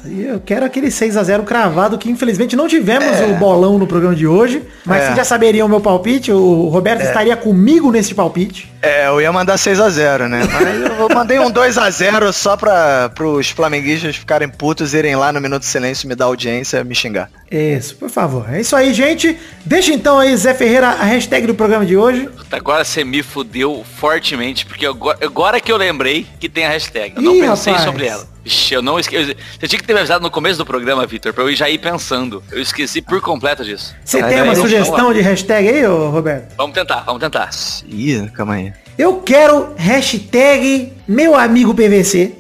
eu 0.06 0.40
quero 0.40 0.66
aquele 0.66 0.90
6 0.90 1.16
a 1.18 1.24
0 1.24 1.44
cravado 1.44 1.98
que 1.98 2.10
infelizmente 2.10 2.56
não 2.56 2.68
tivemos 2.68 3.20
o 3.22 3.34
bolão 3.36 3.78
no 3.78 3.86
programa 3.86 4.16
de 4.16 4.26
hoje. 4.26 4.64
Mas 4.86 5.02
É. 5.02 5.06
vocês 5.06 5.18
já 5.18 5.24
saberiam 5.26 5.68
o 5.68 5.70
meu 5.70 5.80
palpite. 5.82 6.32
O 6.32 6.68
Roberto 6.70 7.02
estaria 7.02 7.36
comigo 7.38 7.92
nesse 7.92 8.14
palpite. 8.16 8.72
É, 8.82 9.08
eu 9.08 9.22
ia 9.22 9.32
mandar 9.32 9.58
6 9.58 9.80
a 9.80 9.90
0 9.90 10.28
né? 10.28 10.42
Mas 10.52 11.00
eu 11.00 11.10
mandei 11.14 11.38
um 11.40 11.52
2 11.52 11.78
a 11.78 11.90
0 11.90 12.34
só 12.34 12.58
pra 12.58 13.10
pros 13.14 13.50
flamenguistas 13.52 14.16
ficarem 14.16 14.50
putos, 14.50 14.94
irem 14.96 15.16
lá 15.16 15.32
no 15.32 15.40
Minuto 15.40 15.62
de 15.62 15.68
Silêncio, 15.68 16.08
me 16.10 16.16
dar 16.16 16.26
audiência 16.26 16.80
e 16.80 16.84
me 16.84 16.96
xingar. 16.96 17.30
Isso, 17.52 17.96
por 17.96 18.10
favor. 18.10 18.46
É 18.52 18.60
isso 18.62 18.76
aí, 18.76 18.94
gente. 18.94 19.38
Deixa 19.66 19.94
então 19.94 20.18
aí, 20.18 20.36
Zé 20.36 20.54
Ferreira, 20.54 20.88
a 20.88 21.04
hashtag 21.04 21.46
do 21.46 21.54
programa 21.54 21.86
de 21.86 21.96
hoje. 21.96 22.28
Agora 22.52 22.84
você 22.84 23.04
me 23.04 23.22
fudeu 23.22 23.84
fortemente, 24.00 24.66
porque 24.66 24.86
agora, 24.86 25.18
agora 25.22 25.60
que 25.60 25.72
eu 25.72 25.78
lembrei 25.78 26.26
que 26.40 26.50
tem 26.50 26.66
a 26.66 26.70
hashtag. 26.70 27.14
Eu 27.18 27.22
não 27.22 27.36
Ih, 27.36 27.42
pensei 27.42 27.74
rapaz. 27.74 27.90
sobre 27.92 28.08
ela. 28.08 28.31
Vixe, 28.44 28.74
eu 28.74 28.82
não 28.82 29.00
esqueci. 29.00 29.38
Você 29.60 29.68
tinha 29.68 29.80
que 29.80 29.86
ter 29.86 29.94
me 29.94 30.00
avisado 30.00 30.24
no 30.24 30.32
começo 30.32 30.58
do 30.58 30.66
programa, 30.66 31.06
Vitor, 31.06 31.32
pra 31.34 31.44
eu 31.44 31.56
já 31.56 31.70
ir 31.70 31.78
pensando. 31.78 32.44
Eu 32.52 32.62
esqueci 32.62 33.02
por 33.02 33.22
completo 33.22 33.64
disso. 33.64 33.96
Você 34.04 34.20
Ah, 34.20 34.28
tem 34.28 34.42
uma 34.42 34.56
sugestão 34.56 35.14
de 35.14 35.22
hashtag 35.22 35.70
aí, 35.70 35.86
ô 35.86 36.10
Roberto? 36.10 36.56
Vamos 36.58 36.74
tentar, 36.74 37.02
vamos 37.02 37.20
tentar. 37.22 37.50
Ih, 37.88 38.30
calma 38.34 38.56
aí. 38.56 38.74
Eu 38.98 39.18
quero 39.22 39.74
hashtag 39.78 40.92
meu 41.08 41.36
amigo 41.36 41.74
PVC. 41.74 42.34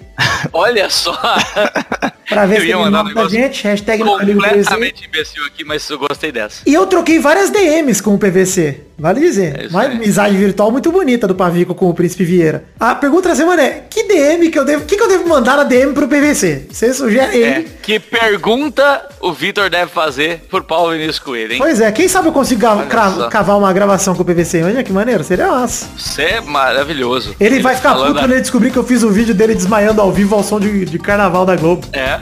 Olha 0.53 0.90
só. 0.90 1.18
pra 2.32 2.45
ver 2.45 2.58
Eu 2.58 2.62
se 2.62 2.68
ia 2.68 2.76
ele 2.78 2.90
pra 2.91 3.03
negócio 3.03 3.30
gente. 3.30 3.64
Hashtag 3.64 4.03
completamente 4.03 5.06
imbecil 5.06 5.45
aqui, 5.45 5.64
mas 5.64 5.90
eu 5.90 5.98
gostei 5.99 6.32
dessa. 6.32 6.62
E 6.66 6.74
eu 6.74 6.86
troquei 6.88 7.20
várias 7.20 7.49
DMs 7.49 8.02
com 8.02 8.14
o 8.14 8.18
PVC. 8.18 8.82
Vale 8.98 9.20
dizer. 9.20 9.66
É 9.66 9.68
Uma 9.68 9.82
aí. 9.82 9.95
amizade 9.95 10.36
virtual 10.38 10.72
muito 10.72 10.91
bonita 10.91 11.28
do 11.28 11.34
Pavico 11.34 11.74
com 11.74 11.90
o 11.90 11.94
Príncipe 11.94 12.24
Vieira. 12.24 12.66
A 12.80 12.94
pergunta 12.94 13.30
da 13.30 13.36
semana 13.36 13.60
é, 13.64 13.84
que 13.90 14.03
DM 14.03 14.49
que 14.52 14.60
eu 14.60 14.64
devo. 14.64 14.86
que, 14.86 14.95
que 14.95 15.02
eu 15.02 15.08
devo 15.08 15.28
mandar 15.28 15.58
na 15.58 15.64
DM 15.64 15.91
pro 15.94 16.08
PVC? 16.08 16.68
Você 16.72 16.94
sugere 16.94 17.41
É, 17.41 17.56
aí. 17.56 17.68
que 17.82 17.99
pergunta 17.99 19.10
o 19.20 19.34
Vitor 19.34 19.72
deve 19.72 19.90
fazer 19.91 20.44
por 20.52 20.64
Paulo 20.64 20.91
Vinícius 20.91 21.18
Coelho, 21.18 21.53
hein? 21.53 21.58
Pois 21.58 21.82
é, 21.82 21.91
quem 21.91 22.08
sabe 22.08 22.28
eu 22.28 22.32
consigo 22.32 22.62
Olha 22.68 23.28
cavar 23.30 23.58
uma 23.58 23.74
gravação 23.74 24.14
com 24.14 24.22
o 24.22 24.26
PVC. 24.26 24.60
Imagina 24.60 24.84
que 24.84 24.94
maneiro, 24.94 25.24
seria 25.24 25.48
massa. 25.48 25.88
Você 25.98 26.22
é 26.24 26.41
maravilhoso. 26.41 27.36
Ele, 27.40 27.60
vai 27.60 27.76
ficar 27.76 27.95
puto 27.95 28.14
quando 28.14 28.32
ele 28.32 28.41
descobrir 28.41 28.70
que 28.72 28.78
eu 28.78 28.84
fiz 28.84 29.02
um 29.03 29.10
vídeo 29.12 29.34
dele 29.34 29.56
desmaiando 29.56 29.99
ao 29.99 30.12
vivo 30.12 30.36
ao 30.36 30.44
som 30.44 30.60
de, 30.60 30.86
de 30.86 30.99
carnaval 30.99 31.44
da 31.45 31.56
Globo. 31.56 31.88
É. 31.94 32.20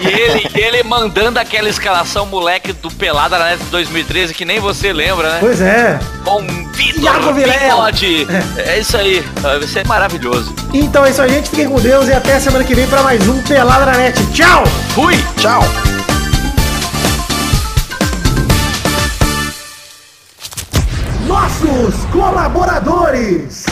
E 0.00 0.06
ele, 0.06 0.50
ele 0.54 0.82
mandando 0.82 1.38
aquela 1.38 1.68
escalação 1.68 2.26
moleque 2.26 2.72
do 2.72 2.90
Pelada 2.90 3.38
na 3.38 3.50
Net 3.50 3.64
2013 3.64 4.34
que 4.34 4.44
nem 4.44 4.60
você 4.60 4.92
lembra, 4.92 5.28
né? 5.30 5.38
Pois 5.40 5.60
é. 5.60 5.98
Com 6.24 6.42
Vitor. 6.72 7.32
Bigode. 7.32 8.26
É. 8.58 8.78
isso 8.78 8.96
aí. 8.96 9.24
Vai 9.40 9.62
ser 9.62 9.86
maravilhoso. 9.86 10.54
Então 10.72 11.04
é 11.04 11.10
isso 11.10 11.22
aí, 11.22 11.30
gente. 11.30 11.50
Fiquem 11.50 11.68
com 11.68 11.80
Deus 11.80 12.08
e 12.08 12.12
até 12.12 12.38
semana 12.38 12.64
que 12.64 12.74
vem 12.74 12.86
pra 12.86 13.02
mais 13.02 13.26
um 13.28 13.40
Pelada 13.42 13.86
na 13.86 13.92
Net. 13.98 14.24
Tchau! 14.32 14.64
Fui! 14.94 15.16
Tchau. 15.38 15.62
Nossos 21.26 22.04
colaboradores! 22.12 23.64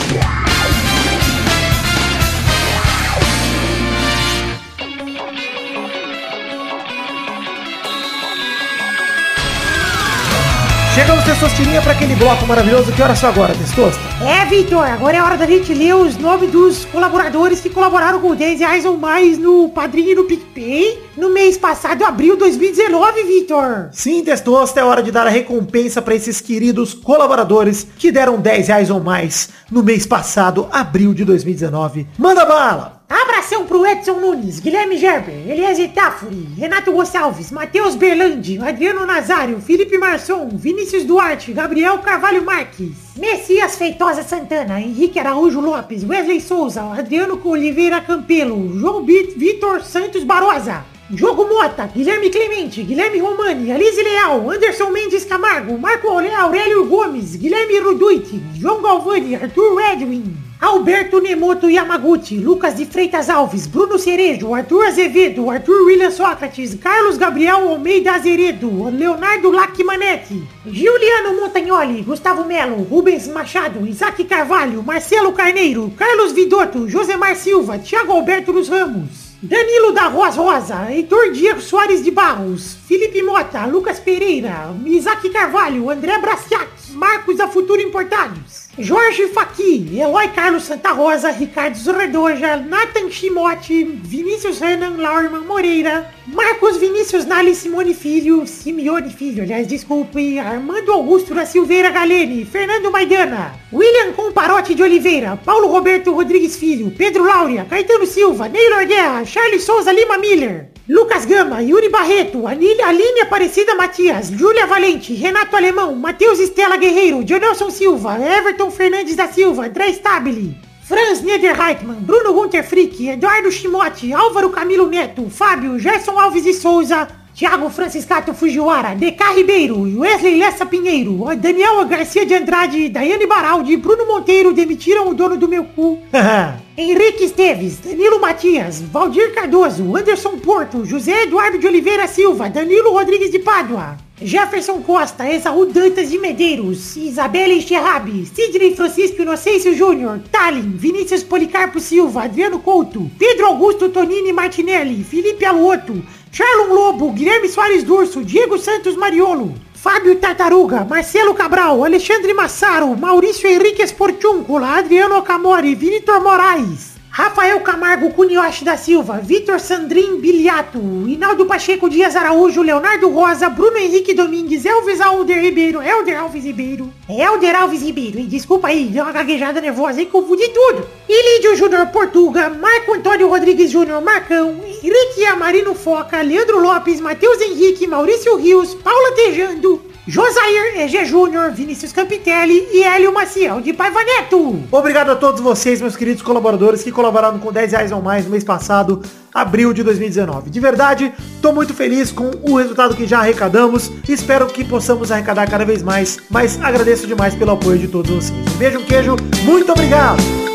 Chegamos, 10.93 11.23
Testosterinha, 11.23 11.81
para 11.81 11.93
aquele 11.93 12.15
bloco 12.15 12.45
maravilhoso. 12.45 12.91
Que 12.91 13.01
horas 13.01 13.17
são 13.17 13.27
agora, 13.27 13.55
Testosta? 13.55 13.99
É, 14.23 14.45
Vitor, 14.45 14.85
agora 14.85 15.17
é 15.17 15.23
hora 15.23 15.35
da 15.35 15.47
gente 15.47 15.73
ler 15.73 15.95
os 15.95 16.17
nomes 16.17 16.51
dos 16.51 16.85
colaboradores 16.85 17.59
que 17.59 17.67
colaboraram 17.67 18.21
com 18.21 18.35
10 18.35 18.59
reais 18.59 18.85
ou 18.85 18.95
mais 18.95 19.39
no 19.39 19.69
Padrinho 19.69 20.11
e 20.11 20.15
no 20.15 20.25
PicPay 20.25 20.99
no 21.17 21.31
mês 21.31 21.57
passado, 21.57 22.05
abril 22.05 22.35
de 22.35 22.41
2019, 22.41 23.23
Vitor. 23.23 23.89
Sim, 23.91 24.23
Testosta, 24.23 24.81
é 24.81 24.83
hora 24.83 25.01
de 25.01 25.11
dar 25.11 25.25
a 25.25 25.31
recompensa 25.31 25.99
para 25.99 26.13
esses 26.13 26.39
queridos 26.39 26.93
colaboradores 26.93 27.87
que 27.97 28.11
deram 28.11 28.39
10 28.39 28.67
reais 28.67 28.89
ou 28.91 28.99
mais 28.99 29.49
no 29.71 29.81
mês 29.81 30.05
passado, 30.05 30.67
abril 30.71 31.11
de 31.11 31.25
2019. 31.25 32.05
Manda 32.19 32.45
bala! 32.45 33.02
Abração 33.13 33.67
pro 33.67 33.85
Edson 33.85 34.19
Nunes, 34.19 34.59
Guilherme 34.59 34.97
Gerber, 34.97 35.47
Eliezer 35.47 35.87
Tafuri, 35.89 36.47
Renato 36.57 36.91
Gonçalves, 36.91 37.51
Matheus 37.51 37.93
Berlandi, 37.95 38.57
Adriano 38.57 39.05
Nazário, 39.05 39.61
Felipe 39.61 39.99
Marçom, 39.99 40.49
Vinícius 40.51 41.03
Duarte, 41.03 41.53
Gabriel 41.53 41.99
Carvalho 41.99 42.43
Marques, 42.43 42.89
Messias 43.15 43.75
Feitosa 43.75 44.23
Santana, 44.23 44.81
Henrique 44.81 45.19
Araújo 45.19 45.61
Lopes, 45.61 46.03
Wesley 46.03 46.41
Souza, 46.41 46.81
Adriano 46.81 47.39
Oliveira 47.43 48.01
Campelo, 48.01 48.79
João 48.79 49.05
Vitor 49.05 49.83
Santos 49.83 50.23
Barosa, 50.23 50.83
Diogo 51.07 51.47
Mota, 51.47 51.85
Guilherme 51.85 52.31
Clemente, 52.31 52.81
Guilherme 52.81 53.19
Romani, 53.19 53.71
Alice 53.71 54.01
Leal, 54.01 54.49
Anderson 54.49 54.89
Mendes 54.89 55.23
Camargo, 55.23 55.77
Marco 55.77 56.07
Aurélio 56.07 56.85
Gomes, 56.85 57.35
Guilherme 57.35 57.79
Ruduit, 57.79 58.41
João 58.55 58.81
Galvani, 58.81 59.35
Arthur 59.35 59.79
Edwin, 59.91 60.35
Alberto 60.63 61.19
Nemoto 61.19 61.67
Yamaguchi, 61.67 62.37
Lucas 62.37 62.77
de 62.77 62.85
Freitas 62.85 63.29
Alves, 63.29 63.67
Bruno 63.67 63.99
Cerejo, 63.99 64.55
Arthur 64.55 64.85
Azevedo, 64.85 65.51
Arthur 65.51 65.83
William 65.83 66.09
Sócrates, 66.09 66.73
Carlos 66.75 67.17
Gabriel 67.17 67.67
Almeida 67.67 68.15
Azeredo, 68.15 68.89
Leonardo 68.89 69.51
Lacmanetti, 69.51 70.41
Giuliano 70.65 71.33
Montagnoli, 71.33 72.01
Gustavo 72.03 72.45
Melo, 72.45 72.77
Rubens 72.89 73.27
Machado, 73.27 73.85
Isaac 73.85 74.23
Carvalho, 74.23 74.81
Marcelo 74.81 75.33
Carneiro, 75.33 75.91
Carlos 75.97 76.31
Vidotto, 76.31 76.87
Josemar 76.89 77.35
Silva, 77.35 77.77
Thiago 77.77 78.13
Alberto 78.13 78.53
dos 78.53 78.69
Ramos, 78.69 79.35
Danilo 79.41 79.91
da 79.91 80.07
Roas 80.07 80.37
Rosa, 80.37 80.89
Heitor 80.89 81.33
Diego 81.33 81.59
Soares 81.59 82.01
de 82.01 82.11
Barros, 82.11 82.77
Felipe 82.87 83.21
Mota, 83.21 83.65
Lucas 83.65 83.99
Pereira, 83.99 84.73
Isaac 84.85 85.29
Carvalho, 85.29 85.89
André 85.89 86.17
Braciac, 86.19 86.69
Marcos 86.93 87.35
da 87.35 87.49
Futuro 87.49 87.81
Importados, 87.81 88.62
Jorge 88.75 89.27
Faqui, 89.27 89.99
Eloy 89.99 90.29
Carlos 90.33 90.63
Santa 90.63 90.93
Rosa, 90.93 91.31
Ricardo 91.31 91.77
Zorredoja, 91.77 92.57
Nathan 92.57 93.07
Chimote, 93.07 93.83
Vinícius 93.83 94.59
Renan 94.59 94.97
Laurman 94.97 95.45
Moreira, 95.45 96.09
Marcos 96.25 96.77
Vinícius 96.77 97.23
Nali 97.23 97.53
Simone 97.53 97.93
Filho, 97.93 98.47
Simeone 98.47 99.11
Filho, 99.11 99.43
aliás, 99.43 99.67
desculpe, 99.67 100.39
Armando 100.39 100.91
Augusto 100.91 101.35
da 101.35 101.45
Silveira 101.45 101.91
Galene, 101.91 102.45
Fernando 102.45 102.89
Maidana, 102.89 103.53
William 103.71 104.11
Comparote 104.13 104.73
de 104.73 104.81
Oliveira, 104.81 105.37
Paulo 105.45 105.67
Roberto 105.67 106.11
Rodrigues 106.11 106.57
Filho, 106.57 106.89
Pedro 106.89 107.25
Laura, 107.25 107.65
Caetano 107.65 108.07
Silva, 108.07 108.49
Neylor 108.49 108.87
Guerra, 108.87 109.23
Charles 109.23 109.63
Souza 109.63 109.91
Lima 109.91 110.17
Miller, 110.17 110.72
Lucas 110.87 111.25
Gama, 111.25 111.61
Yuri 111.61 111.87
Barreto, 111.87 112.45
Aline, 112.45 112.81
Aline 112.81 113.21
Aparecida 113.21 113.73
Matias, 113.73 114.29
Júlia 114.29 114.67
Valente, 114.67 115.13
Renato 115.13 115.55
Alemão, 115.55 115.95
Matheus 115.95 116.41
Estela 116.41 116.75
Guerreiro, 116.75 117.23
Jonelson 117.23 117.69
Silva, 117.69 118.19
Everton 118.19 118.69
Fernandes 118.69 119.15
da 119.15 119.29
Silva, 119.29 119.67
André 119.67 119.93
Stabile, 119.93 120.57
Franz 120.83 121.21
Niederreitmann, 121.21 122.01
Bruno 122.01 122.33
Gunter 122.33 122.65
Frick, 122.65 122.99
Eduardo 123.07 123.49
Chimote, 123.49 124.11
Álvaro 124.11 124.49
Camilo 124.49 124.89
Neto, 124.89 125.29
Fábio, 125.29 125.79
Gerson 125.79 126.19
Alves 126.19 126.43
de 126.43 126.53
Souza, 126.53 127.07
Thiago 127.35 127.67
Franciscato 127.71 128.31
Fujiwara, 128.31 128.93
DK 128.93 129.35
Ribeiro, 129.35 129.79
Wesley 129.79 130.37
Lessa 130.37 130.67
Pinheiro, 130.67 131.35
Daniel 131.35 131.83
Garcia 131.85 132.27
de 132.27 132.35
Andrade, 132.35 132.89
Daiane 132.89 133.25
Baraldi, 133.25 133.75
Bruno 133.75 134.05
Monteiro 134.05 134.53
demitiram 134.53 135.09
o 135.09 135.15
dono 135.15 135.35
do 135.35 135.49
meu 135.49 135.63
cu. 135.63 135.99
Henrique 136.77 137.23
Esteves, 137.23 137.79
Danilo 137.79 138.19
Matias, 138.19 138.81
Valdir 138.81 139.33
Cardoso, 139.33 139.95
Anderson 139.97 140.37
Porto, 140.37 140.85
José 140.85 141.23
Eduardo 141.23 141.57
de 141.57 141.65
Oliveira 141.67 142.07
Silva, 142.07 142.49
Danilo 142.51 142.91
Rodrigues 142.91 143.31
de 143.31 143.39
Pádua, 143.39 143.97
Jefferson 144.21 144.81
Costa, 144.81 145.27
Esaú 145.27 145.65
Dantas 145.65 146.09
de 146.09 146.19
Medeiros, 146.19 146.95
Isabela 146.95 147.53
Enxerrabi, 147.53 148.25
Sidney 148.27 148.75
Francisco 148.75 149.21
Inocêncio 149.21 149.75
Júnior, 149.75 150.21
Talin, 150.31 150.77
Vinícius 150.77 151.23
Policarpo 151.23 151.79
Silva, 151.79 152.23
Adriano 152.23 152.59
Couto, 152.59 153.09
Pedro 153.17 153.47
Augusto 153.47 153.89
Tonini 153.89 154.31
Martinelli, 154.31 155.03
Felipe 155.03 155.45
Aluoto, 155.45 156.01
Charlon 156.33 156.73
Lobo, 156.73 157.11
Guilherme 157.11 157.47
Soares 157.47 157.83
Durso, 157.83 158.23
Diego 158.23 158.57
Santos 158.57 158.97
Mariolo, 158.97 159.53
Fábio 159.75 160.17
Tartaruga, 160.17 160.83
Marcelo 160.83 161.35
Cabral, 161.35 161.83
Alexandre 161.85 162.33
Massaro, 162.33 162.87
Maurício 162.95 163.47
Henrique 163.47 163.83
Esportúncula, 163.83 164.77
Adriano 164.77 165.19
Okamori, 165.19 165.75
Vitor 165.75 166.23
Moraes, 166.23 166.92
Rafael 167.15 167.59
Camargo 167.59 168.09
Cunioche 168.09 168.65
da 168.65 168.75
Silva, 168.75 169.19
Vitor 169.19 169.59
Sandrin 169.59 170.19
Biliato, 170.19 170.79
Hinaldo 170.79 171.45
Pacheco 171.45 171.87
Dias 171.87 172.15
Araújo, 172.15 172.63
Leonardo 172.63 173.07
Rosa, 173.07 173.49
Bruno 173.49 173.77
Henrique 173.77 174.15
Domingues, 174.15 174.65
Elvis 174.65 174.99
Alder 174.99 175.39
Ribeiro, 175.39 175.79
Elder 175.79 176.17
Alves 176.17 176.43
Ribeiro, 176.43 176.91
Elder 177.07 177.55
Alves 177.55 177.83
Ribeiro, 177.83 178.17
e 178.17 178.23
desculpa 178.23 178.69
aí, 178.69 178.85
deu 178.85 179.03
uma 179.03 179.11
gaguejada 179.11 179.61
nervosa 179.61 180.01
e 180.01 180.07
confundi 180.07 180.47
tudo. 180.47 180.87
Ilídio 181.07 181.55
Júnior 181.55 181.85
Portuga, 181.89 182.49
Marco 182.49 182.95
Antônio 182.95 183.29
Rodrigues 183.29 183.69
Júnior 183.69 184.01
Marcão, 184.01 184.59
Henrique 184.65 185.23
Amarino 185.27 185.75
Foca, 185.75 186.19
Leandro 186.19 186.59
Lopes, 186.59 186.99
Matheus 186.99 187.39
Henrique, 187.39 187.85
Maurício 187.85 188.35
Rios, 188.37 188.73
Paula 188.73 189.11
Tejando, 189.11 189.79
Josair 190.05 190.81
EG 190.81 191.05
Júnior, 191.05 191.51
Vinícius 191.51 191.93
Campitelli 191.93 192.67
e 192.73 192.83
Hélio 192.83 193.13
Maciel 193.13 193.61
de 193.61 193.71
Paiva 193.71 194.03
Neto. 194.03 194.61
Obrigado 194.69 195.11
a 195.11 195.15
todos 195.15 195.39
vocês, 195.39 195.79
meus 195.79 195.95
queridos 195.95 196.21
colaboradores, 196.21 196.83
que 196.83 196.91
colaboraram 196.91 197.39
com 197.39 197.53
10 197.53 197.71
reais 197.71 197.91
ou 197.91 198.01
mais 198.01 198.25
no 198.25 198.31
mês 198.31 198.43
passado, 198.43 199.01
abril 199.33 199.71
de 199.71 199.81
2019. 199.81 200.49
De 200.49 200.59
verdade, 200.59 201.13
tô 201.41 201.53
muito 201.53 201.73
feliz 201.73 202.11
com 202.11 202.31
o 202.43 202.57
resultado 202.57 202.95
que 202.95 203.07
já 203.07 203.19
arrecadamos. 203.19 203.89
Espero 204.07 204.47
que 204.47 204.65
possamos 204.65 205.09
arrecadar 205.09 205.49
cada 205.49 205.63
vez 205.63 205.81
mais, 205.81 206.19
mas 206.29 206.59
agradeço 206.61 207.07
demais 207.07 207.33
pelo 207.33 207.51
apoio 207.51 207.79
de 207.79 207.87
todos 207.87 208.11
vocês. 208.11 208.53
Beijo, 208.57 208.85
queijo, 208.85 209.15
muito 209.45 209.71
obrigado! 209.71 210.52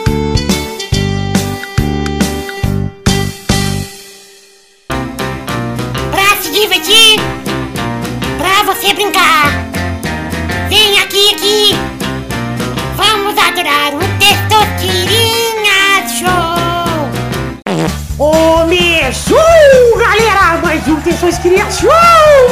Você 8.80 8.94
brincar. 8.94 9.50
Vem 10.68 11.00
aqui, 11.00 11.34
aqui. 11.34 11.74
Vamos 12.96 13.36
adorar 13.36 13.92
o 13.94 13.98
Testosterinha 14.20 16.06
Show. 16.08 16.28
Começou, 18.16 19.36
galera! 19.98 20.58
Mais 20.62 20.86
um 20.86 21.00
Tensões 21.00 21.38
Criação 21.38 21.90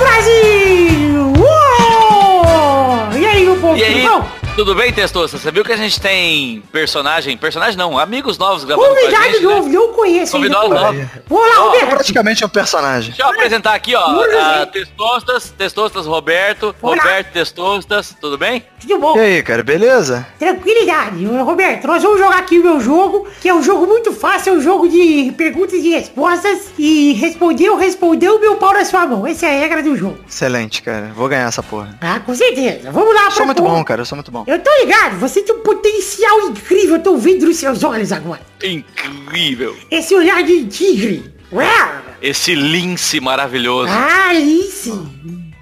Brasil! 0.01 1.32
Uou! 1.39 3.12
E 3.16 3.24
aí, 3.27 3.44
meu 3.44 3.57
povo, 3.57 3.77
E 3.77 3.85
aí? 3.85 4.03
tudo 4.03 4.09
bom? 4.20 4.28
Tudo 4.57 4.74
bem, 4.74 4.91
Testosta? 4.91 5.37
Você 5.37 5.51
viu 5.51 5.62
que 5.62 5.70
a 5.73 5.77
gente 5.77 6.01
tem 6.01 6.62
personagem, 6.73 7.37
personagem 7.37 7.77
não, 7.77 7.99
amigos 7.99 8.39
novos 8.39 8.65
gravando 8.65 8.89
com 8.89 8.95
a 8.95 9.01
Convidado 9.03 9.24
gente, 9.24 9.47
né? 9.47 9.55
novo, 9.55 9.69
não 9.69 9.93
conheço 9.93 10.37
ainda. 10.37 10.57
Convidado 10.59 10.95
novo. 10.95 11.11
Vou 11.27 11.41
lá, 11.47 11.61
Ó, 11.61 11.65
Roberto. 11.66 11.89
Praticamente 11.91 12.43
é 12.43 12.47
um 12.47 12.49
personagem. 12.49 13.11
Deixa 13.11 13.23
eu 13.23 13.28
apresentar 13.28 13.74
aqui, 13.74 13.95
ó, 13.95 14.24
gente. 14.24 14.73
Testostas, 14.73 15.51
Testostas 15.51 16.07
Roberto, 16.07 16.74
Olá. 16.81 16.97
Roberto 16.97 17.33
Testostas, 17.35 18.16
tudo 18.19 18.39
bem? 18.39 18.65
Tudo 18.81 18.99
bom? 18.99 19.15
E 19.19 19.20
aí, 19.20 19.43
cara, 19.43 19.62
beleza? 19.62 20.27
Tranquilidade. 20.39 21.23
Roberto, 21.27 21.87
nós 21.87 22.03
vamos 22.03 22.19
jogar 22.19 22.39
aqui 22.39 22.59
o 22.59 22.62
meu 22.62 22.81
jogo, 22.81 23.28
que 23.43 23.51
é 23.51 23.55
um 23.55 23.62
jogo 23.62 23.87
muito 23.87 24.15
fácil, 24.15 24.55
é 24.55 24.57
um 24.57 24.61
jogo 24.62 24.89
de 24.89 25.35
perguntas 25.37 25.74
e 25.74 25.91
respostas. 25.91 26.70
E 26.78 27.12
respondeu, 27.12 27.77
respondeu, 27.77 28.41
meu 28.41 28.57
pau 28.57 28.73
na 28.73 28.87
sua 28.87 29.07
mão. 29.07 29.27
Essa 29.27 29.49
é 29.49 29.57
a 29.57 29.61
regra 29.61 29.83
do 29.83 29.95
jogo. 29.95 30.19
Excelente, 30.27 30.81
cara. 30.81 31.12
Vou 31.15 31.28
ganhar 31.28 31.47
essa 31.47 31.62
porra. 31.62 31.95
Ah, 32.01 32.20
com 32.20 32.35
certeza. 32.35 32.91
Vamos 32.91 33.15
lá, 33.15 33.27
Eu 33.27 33.31
sou 33.33 33.45
muito 33.45 33.62
bom, 33.62 33.85
cara. 33.85 34.01
Eu 34.01 34.07
sou 34.07 34.16
muito 34.16 34.31
bom. 34.31 34.45
Eu 34.47 34.59
tô 34.60 34.70
ligado, 34.81 35.18
você 35.18 35.43
tem 35.43 35.55
um 35.55 35.60
potencial 35.60 36.40
incrível, 36.48 36.97
eu 36.97 37.02
tô 37.02 37.16
vendo 37.16 37.47
nos 37.47 37.56
seus 37.56 37.82
olhos 37.82 38.12
agora. 38.12 38.40
Incrível. 38.62 39.77
Esse 39.90 40.14
olhar 40.14 40.43
de 40.44 40.64
tigre. 40.66 41.35
Uau! 41.52 41.66
Esse 42.23 42.55
lince 42.55 43.20
maravilhoso. 43.20 43.90
Ah, 43.93 44.32
lince. 44.32 44.93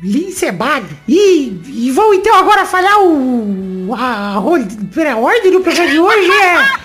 Lince 0.03 0.47
é 0.47 0.53
bado. 0.53 0.87
E, 1.09 1.59
e 1.67 1.91
vamos 1.91 2.17
então 2.19 2.35
agora 2.37 2.67
falar 2.67 2.99
o... 3.03 3.95
A, 3.99 4.35
a 4.35 4.41
ordem 4.41 5.51
do 5.51 5.61
programa 5.61 5.91
de 5.91 5.99
hoje 5.99 6.31
é... 6.31 6.85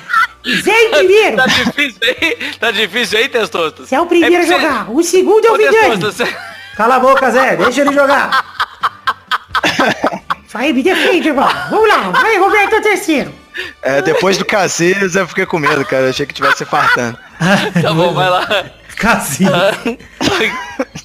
Zé 0.62 0.72
em 0.88 0.92
primeiro. 0.92 1.36
Tá 1.38 1.46
difícil 1.48 2.00
aí? 2.04 2.38
Tá 2.60 2.72
difícil 2.72 3.20
aí, 3.20 3.28
Testostas? 3.30 3.90
Você 3.90 3.96
é 3.96 4.02
o 4.02 4.06
primeiro 4.06 4.36
a 4.36 4.40
porque 4.40 4.54
você- 4.54 4.62
jogar. 4.62 4.92
O 4.92 5.04
segundo 5.04 5.46
é 5.46 5.50
o 5.50 5.54
Ô, 5.54 5.58
Vidani. 5.58 5.78
Testostas, 6.00 6.16
você... 6.16 6.38
Cala 6.78 6.96
a 6.96 7.00
boca, 7.00 7.30
Zé. 7.30 7.58
Deixa 7.58 7.82
ele 7.82 7.92
jogar. 7.94 8.89
Isso 10.50 10.58
aí, 10.58 10.74
me 10.74 10.82
defende, 10.82 11.28
irmão. 11.28 11.48
Vamos 11.70 11.88
lá. 11.88 12.10
Vai, 12.10 12.40
Roberto, 12.40 12.74
é 12.74 12.80
o 12.80 12.82
terceiro. 12.82 13.32
É, 13.84 14.02
depois 14.02 14.36
do 14.36 14.44
Casilhas 14.44 15.16
eu 15.16 15.28
fiquei 15.28 15.46
com 15.46 15.60
medo, 15.60 15.86
cara. 15.86 16.06
Eu 16.06 16.10
achei 16.10 16.26
que 16.26 16.34
tivesse 16.34 16.66
fartando. 16.66 17.16
Tá 17.80 17.94
bom, 17.94 18.12
vai 18.16 18.30
lá. 18.32 18.66
Casinho. 18.96 19.52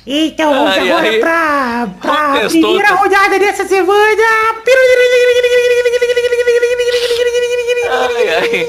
Então, 0.07 0.53
vamos 0.53 0.73
Ai, 0.73 0.91
agora 0.91 1.09
ai. 1.09 1.19
pra, 1.19 1.89
pra 2.01 2.27
Contestou, 2.27 2.61
primeira 2.61 2.89
tá. 2.89 2.95
rodada 2.95 3.39
dessa 3.39 3.67
semana. 3.67 4.23
Ai, 7.91 8.29
ai. 8.29 8.69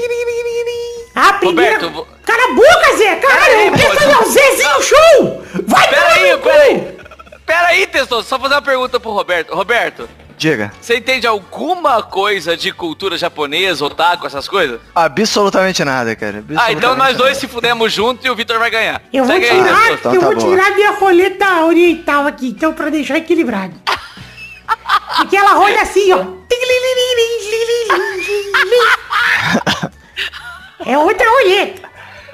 A 1.14 1.32
primeira... 1.34 1.78
Roberto, 1.78 2.08
Cala 2.24 2.44
a 2.44 2.54
boca, 2.54 2.96
Zé! 2.96 3.16
Caralho, 3.16 3.44
Peraí, 3.44 3.66
eu 3.66 3.72
quero 3.72 3.90
pô. 3.90 3.96
fazer 3.98 4.16
o 4.16 4.32
Zezinho 4.32 4.82
Show! 4.82 5.42
Vai 5.66 5.88
Pera 5.88 6.12
aí, 6.12 6.36
pera 6.38 6.62
aí. 6.62 6.96
Pera 7.46 7.66
aí, 7.68 7.86
Testostas, 7.86 8.26
só 8.26 8.38
fazer 8.38 8.54
uma 8.54 8.62
pergunta 8.62 8.98
pro 8.98 9.10
Roberto. 9.10 9.54
Roberto, 9.54 10.08
Diga. 10.36 10.72
você 10.80 10.98
entende 10.98 11.26
alguma 11.26 12.02
coisa 12.02 12.56
de 12.56 12.70
cultura 12.72 13.16
japonesa, 13.16 13.84
otaku, 13.84 14.26
essas 14.26 14.46
coisas? 14.46 14.80
Absolutamente 14.94 15.82
nada, 15.84 16.14
cara. 16.14 16.38
Ah, 16.38 16.72
então 16.72 16.92
Absolutamente 16.92 16.98
nós 16.98 17.16
dois 17.16 17.30
nada. 17.30 17.40
se 17.40 17.48
fudemos 17.48 17.92
juntos 17.92 18.24
e 18.24 18.30
o 18.30 18.34
Vitor 18.34 18.58
vai 18.58 18.70
ganhar. 18.70 19.02
Eu 19.12 19.24
vou 19.24 19.34
Segue 19.34 19.48
aí, 19.48 19.56
tirar, 19.62 19.74
Testostas. 19.74 19.98
Então 19.98 20.14
eu 20.14 20.20
tá 20.20 20.26
vou 20.26 20.36
tirar 20.36 20.70
minha 20.74 20.90
roleta 20.92 21.64
oriental 21.64 22.26
aqui, 22.26 22.48
então, 22.48 22.72
pra 22.72 22.90
deixar 22.90 23.16
equilibrado. 23.16 23.74
Porque 25.16 25.36
ela 25.36 25.52
roda 25.52 25.80
assim, 25.80 26.12
ó. 26.12 26.24
É 30.84 30.96
outra 30.96 31.28
roleta. 31.28 31.88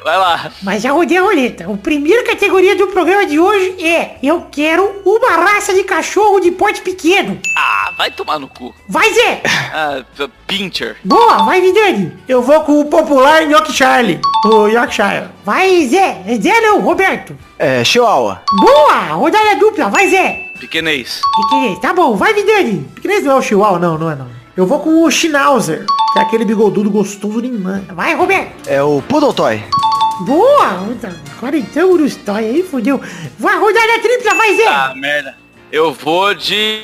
Vai 0.05 0.19
lá. 0.19 0.51
Mas 0.63 0.83
já 0.83 0.91
rodei 0.91 1.17
a 1.17 1.23
roleta. 1.23 1.73
A 1.73 1.77
primeira 1.77 2.25
categoria 2.25 2.75
do 2.75 2.89
programa 2.89 3.25
de 3.25 3.39
hoje 3.39 3.77
é 3.85 4.17
Eu 4.23 4.47
quero 4.51 5.01
uma 5.05 5.31
raça 5.31 5.73
de 5.73 5.85
cachorro 5.85 6.41
de 6.41 6.51
porte 6.51 6.81
pequeno. 6.83 7.39
Ah, 7.57 7.93
vai 7.97 8.11
tomar 8.11 8.39
no 8.39 8.49
cu. 8.49 8.75
Vai, 8.89 9.13
Zé! 9.13 9.43
Ah, 9.75 10.05
Pincher. 10.47 10.97
Boa, 11.03 11.45
vai, 11.45 11.63
Vidani! 11.63 12.13
Eu 12.29 12.43
vou 12.43 12.61
com 12.61 12.81
o 12.81 12.85
popular 12.85 13.43
Yorkshire. 13.43 14.21
O 14.45 14.67
Yorkshire. 14.69 15.29
Vai, 15.47 15.87
Zé! 15.87 16.23
Zé 16.43 16.61
não, 16.61 16.81
Roberto! 16.81 17.35
É, 17.59 17.83
Chihuahua. 17.83 18.43
Boa! 18.61 19.15
Rodada 19.15 19.57
dupla, 19.57 19.89
vai, 19.89 20.11
Zé! 20.11 20.37
Pequenês. 20.61 21.23
Pequenês, 21.37 21.79
tá 21.79 21.95
bom, 21.95 22.17
vai, 22.17 22.35
Vidani! 22.35 22.87
Pequenês 22.95 23.25
não 23.25 23.33
é 23.33 23.37
o 23.37 23.43
Chihuahua, 23.43 23.79
não, 23.79 23.97
não 23.97 24.11
é 24.11 24.15
não. 24.15 24.29
Eu 24.55 24.67
vou 24.67 24.81
com 24.81 25.03
o 25.05 25.11
Schnauzer, 25.11 25.87
que 26.13 26.19
é 26.19 26.23
aquele 26.23 26.45
bigodudo 26.45 26.91
gostoso 26.91 27.41
de 27.41 27.49
mãe. 27.51 27.83
Vai, 27.95 28.15
Roberto! 28.15 28.69
É 28.69 28.83
o 28.83 29.01
Poodle 29.09 29.33
Toy. 29.33 29.63
Boa! 30.27 30.97
Agora 31.37 31.57
então 31.57 31.97
nos 31.97 32.17
toy 32.17 32.45
aí, 32.45 32.63
fodeu. 32.63 33.01
Vai, 33.39 33.59
rodada 33.59 33.99
tripla, 34.01 34.35
vai, 34.35 34.57
Zé! 34.57 34.67
Ah, 34.67 34.93
merda. 34.95 35.37
Eu 35.71 35.93
vou 35.93 36.35
de... 36.35 36.83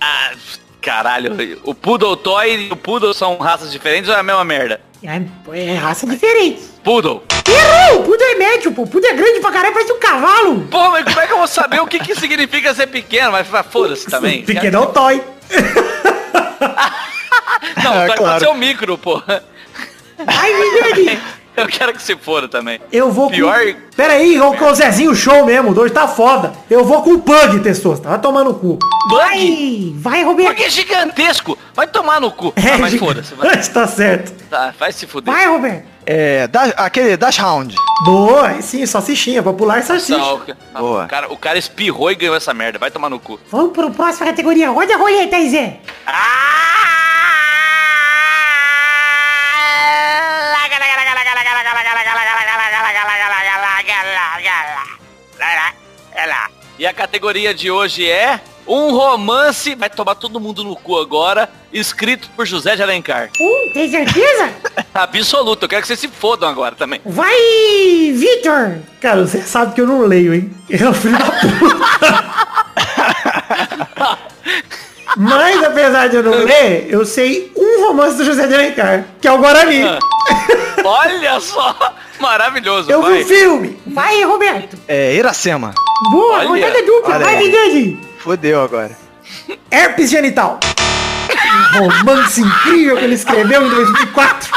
Ah, 0.00 0.32
caralho. 0.80 1.60
O 1.62 1.74
Poodle 1.74 2.16
Toy 2.16 2.66
e 2.66 2.72
o 2.72 2.76
Poodle 2.76 3.14
são 3.14 3.36
raças 3.38 3.70
diferentes 3.70 4.08
ou 4.10 4.16
é 4.16 4.18
a 4.18 4.22
mesma 4.22 4.44
merda? 4.44 4.80
É, 5.02 5.20
é 5.58 5.74
raça 5.74 6.06
diferente. 6.06 6.60
Poodle. 6.82 7.22
Errou! 7.48 8.00
O 8.00 8.04
Pudo 8.04 8.22
é 8.22 8.34
médio, 8.34 8.72
pô. 8.72 8.86
Pudo 8.86 9.06
é 9.06 9.14
grande 9.14 9.40
pra 9.40 9.52
caralho, 9.52 9.72
parece 9.74 9.92
um 9.92 9.98
cavalo. 10.00 10.60
Pô, 10.70 10.90
mas 10.90 11.04
como 11.04 11.20
é 11.20 11.26
que 11.26 11.32
eu 11.32 11.38
vou 11.38 11.46
saber 11.46 11.80
o 11.80 11.86
que, 11.86 11.98
que 11.98 12.14
significa 12.14 12.74
ser 12.74 12.86
pequeno? 12.88 13.32
Mas 13.32 13.46
foda-se 13.70 14.08
também. 14.10 14.44
Pequeno 14.44 14.76
é 14.76 14.80
o 14.80 14.86
Toy. 14.86 15.22
Não, 17.82 17.94
É, 18.02 18.06
pode 18.06 18.18
claro. 18.18 18.40
ser 18.40 18.48
o 18.48 18.54
micro, 18.54 18.98
pô. 18.98 19.22
Vai, 20.24 20.52
Vidani! 20.54 21.18
Eu 21.56 21.66
quero 21.66 21.92
que 21.92 22.02
se 22.02 22.16
foda 22.16 22.48
também. 22.48 22.80
Eu 22.90 23.10
vou 23.12 23.28
Pior- 23.30 23.60
com... 23.74 23.80
Pera 23.94 24.14
aí, 24.14 24.38
vou 24.38 24.56
com 24.56 24.64
o 24.64 24.74
Zezinho 24.74 25.14
Show 25.14 25.44
mesmo. 25.44 25.74
Dois 25.74 25.92
tá 25.92 26.08
foda. 26.08 26.52
Eu 26.70 26.82
vou 26.84 27.02
com 27.02 27.12
o 27.12 27.18
Pug, 27.20 27.60
Testosta. 27.60 28.08
Vai 28.08 28.18
tomar 28.18 28.42
no 28.44 28.54
cu. 28.54 28.78
Bug? 29.08 29.18
Vai, 29.18 29.92
vai, 29.96 30.24
Roberto. 30.24 30.48
Porque 30.48 30.62
é 30.64 30.70
gigantesco. 30.70 31.58
Vai 31.74 31.86
tomar 31.86 32.20
no 32.20 32.30
cu. 32.30 32.52
É, 32.56 32.70
ah, 32.74 32.78
mas 32.78 32.94
foda-se. 32.94 33.34
Vai, 33.34 33.56
tá 33.68 33.86
certo. 33.86 34.32
tá, 34.48 34.72
vai 34.78 34.92
se 34.92 35.06
fuder. 35.06 35.32
Vai, 35.32 35.46
Roberto. 35.46 35.84
É, 36.06 36.48
da- 36.48 36.64
aquele 36.78 37.16
Dash 37.16 37.38
Hound. 37.38 37.74
Boa, 38.04 38.48
aí 38.48 38.62
sim, 38.62 38.84
salsichinha. 38.86 39.42
Popular 39.42 39.82
salsicha. 39.82 40.18
Não, 40.18 40.34
o 40.36 40.38
ca- 40.40 40.56
Boa. 40.78 41.04
o, 41.04 41.08
cara, 41.08 41.32
o 41.32 41.36
cara 41.36 41.58
espirrou 41.58 42.10
e 42.10 42.14
ganhou 42.14 42.34
essa 42.34 42.52
merda. 42.54 42.78
Vai 42.78 42.90
tomar 42.90 43.10
no 43.10 43.20
cu. 43.20 43.38
Vamos 43.50 43.72
pro 43.72 43.90
próxima 43.90 44.26
categoria. 44.26 44.70
Roda 44.70 44.94
a 44.94 44.98
roleta 44.98 45.36
aí, 45.36 45.50
Zé. 45.50 45.80
E 56.82 56.86
a 56.86 56.92
categoria 56.92 57.54
de 57.54 57.70
hoje 57.70 58.10
é 58.10 58.40
um 58.66 58.90
romance, 58.90 59.72
vai 59.76 59.88
tomar 59.88 60.16
todo 60.16 60.40
mundo 60.40 60.64
no 60.64 60.74
cu 60.74 60.98
agora, 60.98 61.48
escrito 61.72 62.28
por 62.34 62.44
José 62.44 62.74
de 62.74 62.82
Alencar. 62.82 63.30
Um, 63.40 63.72
tem 63.72 63.88
certeza? 63.88 64.50
Absoluto, 64.92 65.62
eu 65.62 65.68
quero 65.68 65.82
que 65.82 65.86
vocês 65.86 66.00
se 66.00 66.08
fodam 66.08 66.48
agora 66.48 66.74
também. 66.74 67.00
Vai, 67.04 67.36
Vitor. 68.16 68.78
Cara, 69.00 69.24
você 69.24 69.40
sabe 69.42 69.76
que 69.76 69.80
eu 69.80 69.86
não 69.86 70.00
leio, 70.00 70.34
hein? 70.34 70.52
Eu 70.68 70.90
é 70.90 70.92
filho 70.92 71.16
da 71.16 71.30
puta. 71.30 72.82
Mas 75.16 75.62
apesar 75.62 76.08
de 76.08 76.16
eu 76.16 76.22
não 76.22 76.32
ler, 76.32 76.86
eu 76.88 77.04
sei 77.04 77.52
um 77.56 77.86
romance 77.86 78.16
do 78.16 78.24
José 78.24 78.46
de 78.46 78.54
Alencar, 78.54 79.04
que 79.20 79.28
é 79.28 79.32
o 79.32 79.38
Guarani. 79.38 79.82
Ah. 79.82 79.98
Olha 80.84 81.38
só, 81.40 81.76
maravilhoso. 82.18 82.90
Eu 82.90 83.02
vi 83.02 83.10
vai. 83.10 83.22
o 83.22 83.26
filme. 83.26 83.78
Vai, 83.86 84.22
Roberto. 84.24 84.76
É, 84.88 85.14
Iracema. 85.14 85.74
Boa, 86.10 86.38
Olha, 86.38 86.48
rodada 86.66 86.82
dupla. 86.82 87.14
olha 87.16 87.24
Vai, 87.24 87.36
aí. 87.36 87.44
Vidani. 87.50 88.08
Fodeu 88.18 88.62
agora. 88.62 88.96
Herpes 89.70 90.10
genital. 90.10 90.58
Um 91.76 91.88
romance 91.88 92.40
incrível 92.40 92.96
que 92.96 93.04
ele 93.04 93.14
escreveu 93.14 93.66
em 93.66 93.68
2004. 93.70 94.50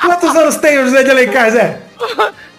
Quantos 0.00 0.34
anos 0.36 0.56
tem 0.56 0.78
o 0.78 0.84
José 0.86 1.02
de 1.04 1.10
Alencar, 1.10 1.50
Zé? 1.50 1.80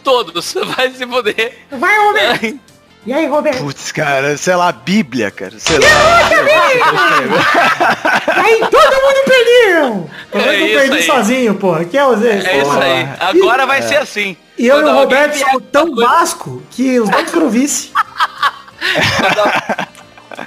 Todos, 0.03 0.53
vai 0.76 0.89
se 0.91 1.05
foder. 1.05 1.57
Vai, 1.72 1.97
Roberto. 1.99 2.59
E 3.03 3.11
aí, 3.11 3.25
Roberto? 3.25 3.57
Putz, 3.63 3.91
cara, 3.91 4.37
sei 4.37 4.55
lá, 4.55 4.71
Bíblia, 4.71 5.31
cara. 5.31 5.53
Sei 5.57 5.79
lá. 5.79 5.87
Aí, 8.43 8.59
todo 8.59 9.01
mundo 9.01 9.23
perdeu. 9.25 10.09
Eu 10.33 10.39
É 10.39 10.45
não 10.45 10.65
isso 10.67 10.75
perdi 10.79 10.97
aí. 10.97 11.03
sozinho, 11.03 11.55
porra. 11.55 11.83
Que 11.85 11.97
é 11.97 12.05
o 12.05 12.15
Zé? 12.15 12.29
É 12.45 12.61
isso 12.61 12.71
aí. 12.71 13.07
Agora 13.19 13.65
vai 13.65 13.81
ser 13.81 13.97
assim. 13.97 14.37
E 14.57 14.67
eu 14.67 14.77
e 14.77 14.81
Quando 14.83 14.85
o 14.95 14.99
alguém 14.99 15.17
Roberto 15.19 15.37
somos 15.39 15.63
tão 15.71 15.91
coisa- 15.95 16.09
basco 16.11 16.61
que 16.69 16.99
os 16.99 17.09
dois 17.09 17.31
foram 17.31 17.49
vice. 17.49 17.91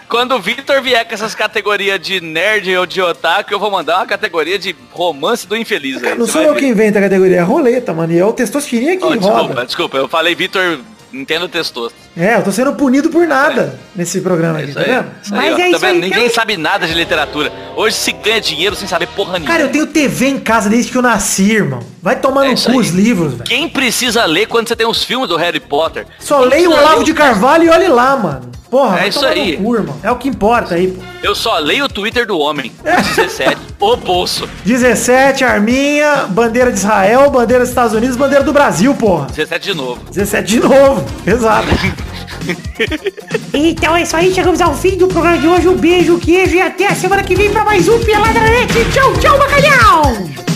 Quando 0.09 0.35
o 0.37 0.41
Victor 0.41 0.81
vier 0.81 1.05
com 1.07 1.15
essas 1.15 1.35
categorias 1.35 1.99
de 2.01 2.21
nerd 2.21 2.75
ou 2.77 2.87
de 2.87 3.03
otaku, 3.03 3.53
eu 3.53 3.59
vou 3.59 3.71
mandar 3.71 3.97
uma 3.97 4.07
categoria 4.07 4.59
de 4.59 4.75
romance 4.93 5.47
do 5.47 5.57
infeliz 5.57 6.03
aí. 6.03 6.15
Não 6.17 6.27
Você 6.27 6.33
sou 6.33 6.43
eu 6.43 6.55
ver. 6.55 6.61
que 6.61 6.67
invento 6.67 6.99
a 6.99 7.01
categoria, 7.01 7.39
é 7.39 7.43
roleta, 7.43 7.93
mano. 7.93 8.13
E 8.13 8.19
é 8.19 8.25
o 8.25 8.33
testostirinha 8.33 8.97
que 8.97 9.05
Oh, 9.05 9.09
roda. 9.09 9.19
desculpa, 9.21 9.67
desculpa, 9.67 9.97
eu 9.99 10.09
falei 10.09 10.35
Victor, 10.35 10.81
entendo 11.13 11.49
testosto. 11.49 11.99
É, 12.17 12.37
eu 12.37 12.43
tô 12.45 12.53
sendo 12.53 12.73
punido 12.75 13.11
por 13.11 13.27
nada 13.27 13.77
nesse 13.97 14.21
programa 14.21 14.61
aqui, 14.61 14.71
Isso 14.71 14.79
tá 14.79 14.85
vendo? 14.85 15.07
Mas 15.31 15.53
é 15.53 15.57
Tá 15.57 15.69
isso 15.69 15.79
vendo? 15.81 15.95
aí, 15.97 16.01
Ninguém 16.01 16.23
então. 16.27 16.35
sabe 16.35 16.57
nada 16.57 16.87
de 16.87 16.95
literatura. 16.95 17.53
Hoje 17.75 17.97
se 17.97 18.13
ganha 18.13 18.41
dinheiro 18.41 18.77
sem 18.77 18.87
saber 18.87 19.09
porra 19.09 19.33
nenhuma. 19.33 19.51
Cara, 19.51 19.65
eu 19.65 19.69
tenho 19.73 19.87
TV 19.89 20.29
em 20.29 20.39
casa 20.39 20.71
desde 20.71 20.93
que 20.93 20.97
eu 20.99 21.03
nasci, 21.03 21.51
irmão. 21.51 21.81
Vai 22.01 22.15
tomar 22.21 22.47
É 22.47 22.51
no 22.55 22.61
cu 22.61 22.71
aí. 22.71 22.77
os 22.79 22.91
livros, 22.91 23.33
velho. 23.33 23.45
Quem 23.45 23.69
precisa 23.69 24.25
ler 24.27 24.47
quando 24.47 24.69
você 24.69 24.77
tem 24.77 24.87
os 24.87 25.03
filmes 25.03 25.29
do 25.29 25.37
Harry 25.37 25.59
Potter? 25.59 26.07
Só 26.21 26.39
Quem 26.41 26.51
leio 26.51 26.71
o 26.71 26.73
Olavo 26.79 26.99
ler 26.99 27.05
de 27.05 27.15
Carvalho 27.15 27.65
e 27.65 27.69
olhe 27.71 27.89
lá, 27.89 28.17
mano. 28.17 28.53
Porra, 28.71 28.97
É 28.97 29.01
vai 29.01 29.09
isso 29.09 29.25
aí. 29.27 29.57
cu, 29.57 29.75
irmão. 29.77 29.97
É 30.03 30.11
o 30.11 30.17
que 30.17 30.29
importa 30.29 30.75
aí, 30.77 30.89
pô. 30.89 31.03
Eu 31.23 31.35
só 31.35 31.59
leio 31.59 31.85
o 31.85 31.89
Twitter 31.89 32.27
do 32.27 32.39
homem. 32.39 32.73
É. 32.85 32.97
17. 33.01 33.57
o 33.81 33.97
bolso. 33.97 34.49
17, 34.65 35.43
Arminha, 35.45 36.27
bandeira 36.29 36.71
de 36.71 36.79
Israel, 36.79 37.31
bandeira 37.31 37.61
dos 37.63 37.69
Estados 37.71 37.93
Unidos, 37.93 38.17
bandeira 38.17 38.45
do 38.45 38.53
Brasil, 38.53 38.95
porra. 38.95 39.27
17 39.27 39.65
de 39.73 39.75
novo. 39.77 40.01
17 40.11 40.47
de 40.49 40.61
novo. 40.61 41.05
Exato. 41.27 41.67
Então 43.53 43.97
é 43.97 44.03
isso 44.03 44.17
aí, 44.17 44.35
chegamos 44.35 44.61
ao 44.61 44.75
fim 44.75 44.97
do 44.97 45.07
programa 45.09 45.39
de 45.39 45.47
hoje. 45.47 45.69
Um 45.69 45.77
beijo, 45.77 46.19
queijo 46.19 46.57
e 46.57 46.61
até 46.61 46.89
a 46.89 46.95
semana 46.95 47.23
que 47.23 47.35
vem 47.35 47.51
pra 47.51 47.65
mais 47.65 47.89
um 47.89 47.99
Peladranet. 48.01 48.73
Tchau, 48.93 49.13
tchau, 49.15 49.39
bacalhau! 49.39 50.03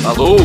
Falou! 0.03 0.37